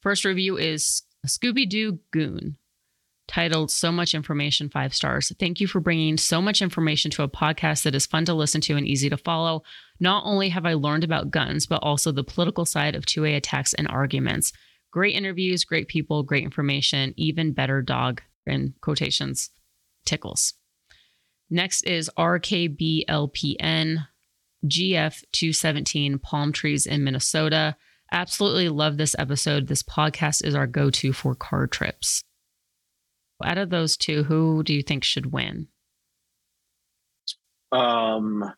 First 0.00 0.24
review 0.24 0.56
is 0.56 1.02
Scooby 1.26 1.68
Doo 1.68 1.98
Goon, 2.12 2.56
titled 3.28 3.70
So 3.70 3.92
Much 3.92 4.14
Information, 4.14 4.68
five 4.68 4.94
stars. 4.94 5.30
Thank 5.38 5.60
you 5.60 5.68
for 5.68 5.80
bringing 5.80 6.16
so 6.16 6.42
much 6.42 6.60
information 6.60 7.10
to 7.12 7.22
a 7.22 7.28
podcast 7.28 7.84
that 7.84 7.94
is 7.94 8.06
fun 8.06 8.24
to 8.24 8.34
listen 8.34 8.60
to 8.62 8.76
and 8.76 8.88
easy 8.88 9.08
to 9.10 9.16
follow. 9.16 9.62
Not 10.00 10.24
only 10.24 10.48
have 10.48 10.66
I 10.66 10.72
learned 10.72 11.04
about 11.04 11.30
guns, 11.30 11.66
but 11.66 11.82
also 11.82 12.10
the 12.10 12.24
political 12.24 12.64
side 12.64 12.96
of 12.96 13.04
2A 13.04 13.36
attacks 13.36 13.74
and 13.74 13.86
arguments. 13.88 14.52
Great 14.90 15.14
interviews, 15.14 15.64
great 15.64 15.86
people, 15.86 16.22
great 16.22 16.42
information, 16.42 17.14
even 17.16 17.52
better 17.52 17.82
dog 17.82 18.22
in 18.46 18.74
quotations 18.80 19.50
tickles. 20.06 20.54
Next 21.50 21.86
is 21.86 22.10
RKBLPN 22.18 24.06
GF217 24.64 26.22
Palm 26.22 26.52
Trees 26.52 26.86
in 26.86 27.04
Minnesota. 27.04 27.76
Absolutely 28.10 28.68
love 28.70 28.96
this 28.96 29.14
episode. 29.18 29.66
This 29.66 29.82
podcast 29.82 30.44
is 30.44 30.54
our 30.54 30.66
go 30.66 30.90
to 30.90 31.12
for 31.12 31.34
car 31.34 31.66
trips. 31.66 32.24
Out 33.44 33.58
of 33.58 33.70
those 33.70 33.96
two, 33.96 34.24
who 34.24 34.62
do 34.62 34.74
you 34.74 34.82
think 34.82 35.04
should 35.04 35.32
win? 35.32 35.68
Um, 37.70 38.52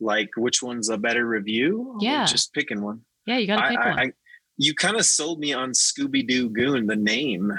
like 0.00 0.30
which 0.36 0.62
one's 0.62 0.88
a 0.88 0.98
better 0.98 1.26
review? 1.26 1.96
Yeah. 2.00 2.24
just 2.24 2.52
picking 2.52 2.82
one. 2.82 3.02
Yeah, 3.26 3.38
you 3.38 3.46
got 3.46 3.62
to 3.62 3.68
pick 3.68 3.78
I, 3.78 3.88
one. 3.88 3.98
I, 3.98 4.12
you 4.56 4.74
kind 4.74 4.96
of 4.96 5.04
sold 5.04 5.38
me 5.38 5.52
on 5.52 5.72
Scooby 5.72 6.26
Doo 6.26 6.48
Goon. 6.48 6.86
The 6.86 6.96
name 6.96 7.52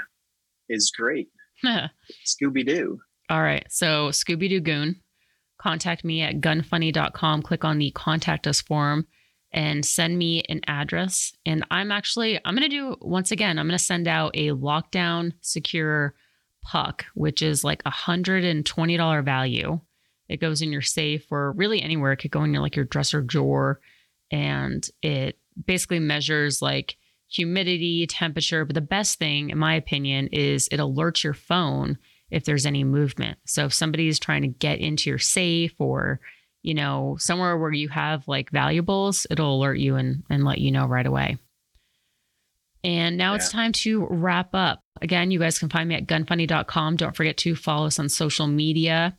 is 0.68 0.90
great. 0.90 1.28
Scooby 1.64 2.66
Doo. 2.66 3.00
All 3.30 3.42
right. 3.42 3.64
So, 3.70 4.08
Scooby 4.08 4.48
Doo 4.48 4.60
Goon, 4.60 5.00
contact 5.58 6.04
me 6.04 6.20
at 6.22 6.40
gunfunny.com. 6.40 7.42
Click 7.42 7.64
on 7.64 7.78
the 7.78 7.90
contact 7.92 8.46
us 8.46 8.60
form 8.60 9.06
and 9.52 9.84
send 9.84 10.18
me 10.18 10.42
an 10.48 10.60
address. 10.66 11.32
And 11.46 11.64
I'm 11.70 11.92
actually, 11.92 12.40
I'm 12.44 12.54
going 12.54 12.68
to 12.68 12.76
do, 12.76 12.96
once 13.00 13.30
again, 13.30 13.58
I'm 13.58 13.66
going 13.66 13.78
to 13.78 13.84
send 13.84 14.08
out 14.08 14.32
a 14.34 14.50
lockdown 14.50 15.32
secure 15.40 16.14
puck, 16.62 17.04
which 17.14 17.42
is 17.42 17.64
like 17.64 17.82
a 17.84 17.90
$120 17.90 19.24
value. 19.24 19.80
It 20.28 20.40
goes 20.40 20.62
in 20.62 20.72
your 20.72 20.82
safe 20.82 21.26
or 21.30 21.52
really 21.52 21.82
anywhere. 21.82 22.12
It 22.12 22.18
could 22.18 22.30
go 22.30 22.44
in 22.44 22.52
your 22.52 22.62
like 22.62 22.76
your 22.76 22.84
dresser 22.84 23.20
drawer. 23.20 23.80
And 24.30 24.88
it 25.02 25.38
basically 25.66 25.98
measures 25.98 26.62
like 26.62 26.96
humidity, 27.28 28.06
temperature. 28.06 28.64
But 28.64 28.74
the 28.74 28.80
best 28.80 29.18
thing, 29.18 29.50
in 29.50 29.58
my 29.58 29.74
opinion, 29.74 30.28
is 30.28 30.68
it 30.68 30.80
alerts 30.80 31.24
your 31.24 31.34
phone 31.34 31.98
if 32.30 32.44
there's 32.44 32.66
any 32.66 32.84
movement. 32.84 33.38
So 33.46 33.66
if 33.66 33.74
somebody's 33.74 34.18
trying 34.18 34.42
to 34.42 34.48
get 34.48 34.78
into 34.78 35.10
your 35.10 35.18
safe 35.18 35.74
or, 35.78 36.20
you 36.62 36.74
know, 36.74 37.16
somewhere 37.18 37.58
where 37.58 37.72
you 37.72 37.90
have 37.90 38.26
like 38.26 38.50
valuables, 38.50 39.26
it'll 39.30 39.56
alert 39.56 39.78
you 39.78 39.96
and, 39.96 40.22
and 40.30 40.44
let 40.44 40.58
you 40.58 40.70
know 40.70 40.86
right 40.86 41.06
away. 41.06 41.36
And 42.84 43.16
now 43.16 43.34
it's 43.34 43.50
time 43.50 43.72
to 43.72 44.06
wrap 44.10 44.50
up. 44.54 44.80
Again, 45.00 45.30
you 45.30 45.38
guys 45.38 45.58
can 45.58 45.68
find 45.68 45.88
me 45.88 45.94
at 45.94 46.06
gunfunny.com. 46.06 46.96
Don't 46.96 47.16
forget 47.16 47.36
to 47.38 47.54
follow 47.54 47.86
us 47.86 47.98
on 47.98 48.08
social 48.08 48.46
media 48.46 49.16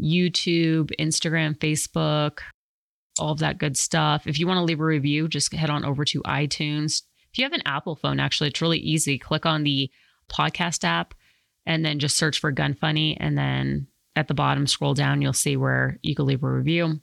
YouTube, 0.00 0.92
Instagram, 0.98 1.58
Facebook, 1.58 2.38
all 3.18 3.32
of 3.32 3.40
that 3.40 3.58
good 3.58 3.76
stuff. 3.76 4.26
If 4.26 4.38
you 4.38 4.46
want 4.46 4.58
to 4.58 4.64
leave 4.64 4.80
a 4.80 4.84
review, 4.84 5.28
just 5.28 5.52
head 5.52 5.70
on 5.70 5.84
over 5.84 6.04
to 6.04 6.22
iTunes. 6.22 7.02
If 7.32 7.38
you 7.38 7.44
have 7.44 7.52
an 7.52 7.62
Apple 7.66 7.96
phone, 7.96 8.20
actually, 8.20 8.48
it's 8.48 8.62
really 8.62 8.78
easy. 8.78 9.18
Click 9.18 9.44
on 9.44 9.64
the 9.64 9.90
podcast 10.30 10.84
app 10.84 11.14
and 11.66 11.84
then 11.84 11.98
just 11.98 12.16
search 12.16 12.38
for 12.40 12.52
Gun 12.52 12.74
Funny. 12.74 13.16
And 13.18 13.36
then 13.36 13.88
at 14.16 14.28
the 14.28 14.34
bottom, 14.34 14.66
scroll 14.66 14.94
down, 14.94 15.22
you'll 15.22 15.32
see 15.32 15.56
where 15.56 15.98
you 16.02 16.14
can 16.14 16.26
leave 16.26 16.42
a 16.42 16.50
review. 16.50 17.00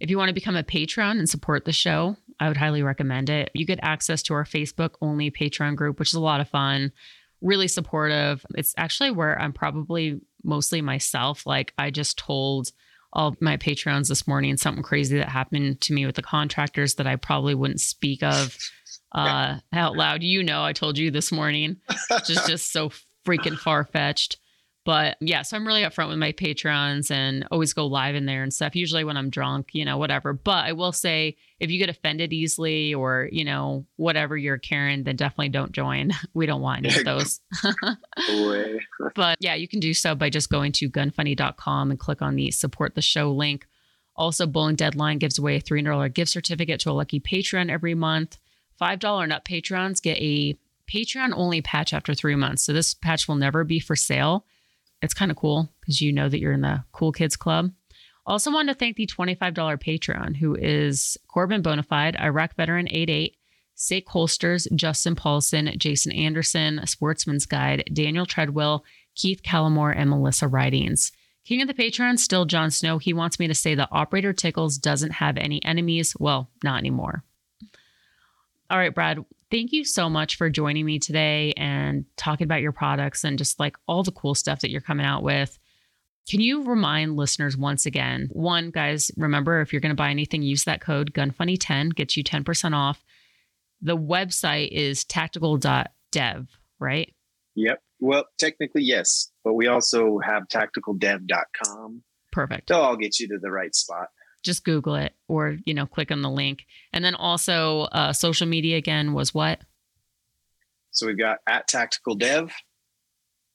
If 0.00 0.10
you 0.10 0.18
want 0.18 0.28
to 0.28 0.34
become 0.34 0.56
a 0.56 0.64
patron 0.64 1.18
and 1.18 1.28
support 1.28 1.64
the 1.64 1.72
show, 1.72 2.16
I 2.40 2.48
would 2.48 2.56
highly 2.56 2.82
recommend 2.82 3.30
it. 3.30 3.50
You 3.54 3.66
get 3.66 3.78
access 3.82 4.22
to 4.24 4.34
our 4.34 4.44
Facebook 4.44 4.94
only 5.00 5.30
Patreon 5.30 5.76
group, 5.76 5.98
which 5.98 6.10
is 6.10 6.14
a 6.14 6.20
lot 6.20 6.40
of 6.40 6.48
fun, 6.48 6.92
really 7.40 7.68
supportive. 7.68 8.44
It's 8.56 8.74
actually 8.76 9.10
where 9.10 9.40
I'm 9.40 9.52
probably 9.52 10.20
mostly 10.42 10.80
myself. 10.82 11.46
Like, 11.46 11.72
I 11.78 11.90
just 11.90 12.18
told 12.18 12.72
all 13.12 13.36
my 13.40 13.56
patrons 13.56 14.08
this 14.08 14.26
morning 14.26 14.56
something 14.56 14.82
crazy 14.82 15.18
that 15.18 15.28
happened 15.28 15.80
to 15.82 15.92
me 15.92 16.04
with 16.04 16.16
the 16.16 16.22
contractors 16.22 16.96
that 16.96 17.06
I 17.06 17.16
probably 17.16 17.54
wouldn't 17.54 17.80
speak 17.80 18.22
of 18.22 18.58
uh, 19.12 19.58
out 19.72 19.96
loud. 19.96 20.22
You 20.22 20.42
know, 20.42 20.62
I 20.64 20.72
told 20.72 20.98
you 20.98 21.10
this 21.10 21.30
morning, 21.30 21.76
which 22.10 22.30
is 22.30 22.42
just 22.46 22.72
so 22.72 22.90
freaking 23.26 23.56
far 23.56 23.84
fetched. 23.84 24.38
But 24.84 25.16
yeah, 25.20 25.42
so 25.42 25.56
I'm 25.56 25.66
really 25.66 25.82
upfront 25.82 26.08
with 26.08 26.18
my 26.18 26.32
patrons 26.32 27.10
and 27.10 27.46
always 27.50 27.72
go 27.72 27.86
live 27.86 28.14
in 28.14 28.26
there 28.26 28.42
and 28.42 28.52
stuff. 28.52 28.76
Usually 28.76 29.02
when 29.02 29.16
I'm 29.16 29.30
drunk, 29.30 29.68
you 29.72 29.84
know, 29.84 29.96
whatever. 29.96 30.34
But 30.34 30.66
I 30.66 30.72
will 30.72 30.92
say, 30.92 31.36
if 31.58 31.70
you 31.70 31.78
get 31.78 31.88
offended 31.88 32.34
easily 32.34 32.92
or 32.92 33.28
you 33.32 33.44
know 33.44 33.86
whatever 33.96 34.36
you're 34.36 34.58
Karen, 34.58 35.04
then 35.04 35.16
definitely 35.16 35.48
don't 35.48 35.72
join. 35.72 36.10
We 36.34 36.46
don't 36.46 36.62
want 36.62 36.84
any 36.84 36.94
of 36.96 37.04
those. 37.04 37.40
But 39.14 39.38
yeah, 39.40 39.54
you 39.54 39.68
can 39.68 39.80
do 39.80 39.94
so 39.94 40.14
by 40.14 40.28
just 40.28 40.50
going 40.50 40.72
to 40.72 40.90
gunfunny.com 40.90 41.90
and 41.90 41.98
click 41.98 42.20
on 42.20 42.34
the 42.34 42.50
support 42.50 42.94
the 42.94 43.02
show 43.02 43.30
link. 43.30 43.66
Also, 44.16 44.46
Bowling 44.46 44.76
Deadline 44.76 45.18
gives 45.18 45.38
away 45.38 45.56
a 45.56 45.60
$300 45.60 46.12
gift 46.12 46.30
certificate 46.30 46.80
to 46.80 46.90
a 46.90 46.92
lucky 46.92 47.20
patron 47.20 47.70
every 47.70 47.94
month. 47.94 48.38
$5 48.80 49.22
and 49.22 49.32
up 49.32 49.44
patrons 49.44 50.00
get 50.00 50.18
a 50.18 50.58
Patreon 50.92 51.32
only 51.34 51.62
patch 51.62 51.92
after 51.92 52.14
three 52.14 52.34
months. 52.34 52.64
So 52.64 52.72
this 52.72 52.94
patch 52.94 53.26
will 53.26 53.36
never 53.36 53.64
be 53.64 53.80
for 53.80 53.96
sale. 53.96 54.44
It's 55.04 55.14
kind 55.14 55.30
of 55.30 55.36
cool 55.36 55.70
because 55.80 56.00
you 56.00 56.12
know 56.12 56.28
that 56.28 56.40
you're 56.40 56.52
in 56.52 56.62
the 56.62 56.82
cool 56.92 57.12
kids 57.12 57.36
club. 57.36 57.70
Also, 58.26 58.50
wanted 58.50 58.72
to 58.72 58.78
thank 58.78 58.96
the 58.96 59.06
$25 59.06 59.80
patron 59.80 60.34
who 60.34 60.54
is 60.54 61.18
Corbin 61.28 61.62
Bonafide, 61.62 62.18
Iraq 62.20 62.56
veteran 62.56 62.88
88, 62.90 63.36
Sake 63.74 64.08
Holsters, 64.08 64.66
Justin 64.74 65.14
Paulson, 65.14 65.70
Jason 65.76 66.10
Anderson, 66.12 66.80
Sportsman's 66.86 67.44
Guide, 67.44 67.84
Daniel 67.92 68.24
Treadwell, 68.24 68.84
Keith 69.14 69.42
Callamore, 69.42 69.94
and 69.94 70.08
Melissa 70.08 70.48
Ridings. 70.48 71.12
King 71.44 71.60
of 71.60 71.68
the 71.68 71.74
Patrons, 71.74 72.22
still 72.22 72.46
Jon 72.46 72.70
Snow. 72.70 72.96
He 72.96 73.12
wants 73.12 73.38
me 73.38 73.46
to 73.46 73.54
say 73.54 73.74
that 73.74 73.90
Operator 73.92 74.32
Tickles 74.32 74.78
doesn't 74.78 75.12
have 75.12 75.36
any 75.36 75.62
enemies. 75.62 76.16
Well, 76.18 76.48
not 76.62 76.78
anymore. 76.78 77.22
All 78.70 78.78
right, 78.78 78.94
Brad, 78.94 79.22
thank 79.54 79.72
you 79.72 79.84
so 79.84 80.10
much 80.10 80.34
for 80.34 80.50
joining 80.50 80.84
me 80.84 80.98
today 80.98 81.54
and 81.56 82.04
talking 82.16 82.44
about 82.44 82.60
your 82.60 82.72
products 82.72 83.22
and 83.22 83.38
just 83.38 83.60
like 83.60 83.76
all 83.86 84.02
the 84.02 84.10
cool 84.10 84.34
stuff 84.34 84.58
that 84.58 84.70
you're 84.70 84.80
coming 84.80 85.06
out 85.06 85.22
with. 85.22 85.60
Can 86.28 86.40
you 86.40 86.64
remind 86.64 87.14
listeners 87.14 87.56
once 87.56 87.86
again? 87.86 88.28
One, 88.32 88.72
guys, 88.72 89.12
remember 89.16 89.60
if 89.60 89.72
you're 89.72 89.80
going 89.80 89.90
to 89.90 89.94
buy 89.94 90.10
anything, 90.10 90.42
use 90.42 90.64
that 90.64 90.80
code 90.80 91.14
GUNFUNNY10, 91.14 91.94
gets 91.94 92.16
you 92.16 92.24
10% 92.24 92.74
off. 92.74 93.04
The 93.80 93.96
website 93.96 94.72
is 94.72 95.04
tactical.dev, 95.04 96.48
right? 96.80 97.14
Yep. 97.54 97.80
Well, 98.00 98.24
technically, 98.38 98.82
yes, 98.82 99.30
but 99.44 99.54
we 99.54 99.68
also 99.68 100.18
have 100.18 100.48
tacticaldev.com. 100.48 102.02
Perfect. 102.32 102.68
They'll 102.70 102.80
all 102.80 102.96
get 102.96 103.20
you 103.20 103.28
to 103.28 103.38
the 103.40 103.52
right 103.52 103.72
spot. 103.72 104.08
Just 104.44 104.64
Google 104.64 104.94
it 104.94 105.14
or, 105.26 105.56
you 105.64 105.74
know, 105.74 105.86
click 105.86 106.12
on 106.12 106.22
the 106.22 106.30
link. 106.30 106.66
And 106.92 107.04
then 107.04 107.14
also 107.14 107.82
uh, 107.92 108.12
social 108.12 108.46
media 108.46 108.76
again 108.76 109.12
was 109.12 109.34
what? 109.34 109.60
So 110.92 111.08
we've 111.08 111.18
got 111.18 111.38
at 111.48 111.66
tactical 111.66 112.14
dev 112.14 112.52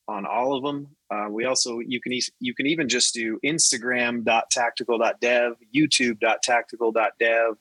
on 0.09 0.25
all 0.25 0.55
of 0.55 0.63
them. 0.63 0.87
Uh, 1.09 1.27
we 1.29 1.45
also 1.45 1.79
you 1.79 2.01
can 2.01 2.11
e- 2.13 2.21
you 2.39 2.53
can 2.53 2.67
even 2.67 2.87
just 2.89 3.13
do 3.13 3.39
Instagram.tactical.dev, 3.45 5.53
YouTube.tactical.dev, 5.73 7.55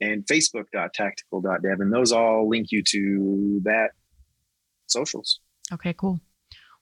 and 0.00 0.26
Facebook.tactical.dev, 0.26 1.80
and 1.80 1.92
those 1.92 2.10
all 2.12 2.48
link 2.48 2.72
you 2.72 2.82
to 2.82 3.60
that 3.64 3.90
socials. 4.86 5.40
Okay, 5.72 5.92
cool. 5.92 6.20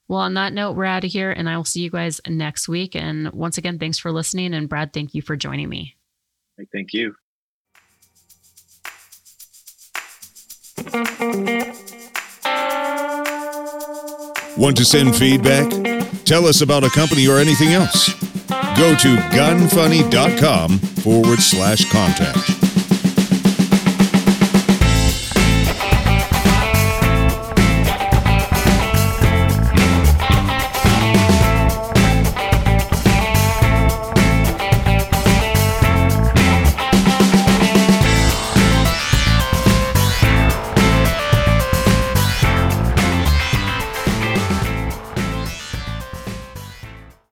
Well, 0.07 0.19
on 0.19 0.35
that 0.35 0.53
note, 0.53 0.75
we're 0.75 0.85
out 0.85 1.03
of 1.03 1.11
here 1.11 1.31
and 1.31 1.49
I 1.49 1.57
will 1.57 1.65
see 1.65 1.81
you 1.81 1.89
guys 1.89 2.21
next 2.27 2.67
week. 2.67 2.95
And 2.95 3.31
once 3.31 3.57
again, 3.57 3.79
thanks 3.79 3.97
for 3.97 4.11
listening. 4.11 4.53
And 4.53 4.69
Brad, 4.69 4.93
thank 4.93 5.13
you 5.13 5.21
for 5.21 5.35
joining 5.35 5.69
me. 5.69 5.95
Thank 6.71 6.93
you. 6.93 7.15
Want 14.57 14.77
to 14.77 14.85
send 14.85 15.15
feedback? 15.15 15.69
Tell 16.23 16.45
us 16.45 16.61
about 16.61 16.83
a 16.83 16.89
company 16.89 17.27
or 17.27 17.37
anything 17.39 17.73
else. 17.73 18.13
Go 18.77 18.95
to 18.95 19.15
gunfunny.com 19.31 20.79
forward 20.79 21.39
slash 21.39 21.91
contact. 21.91 22.64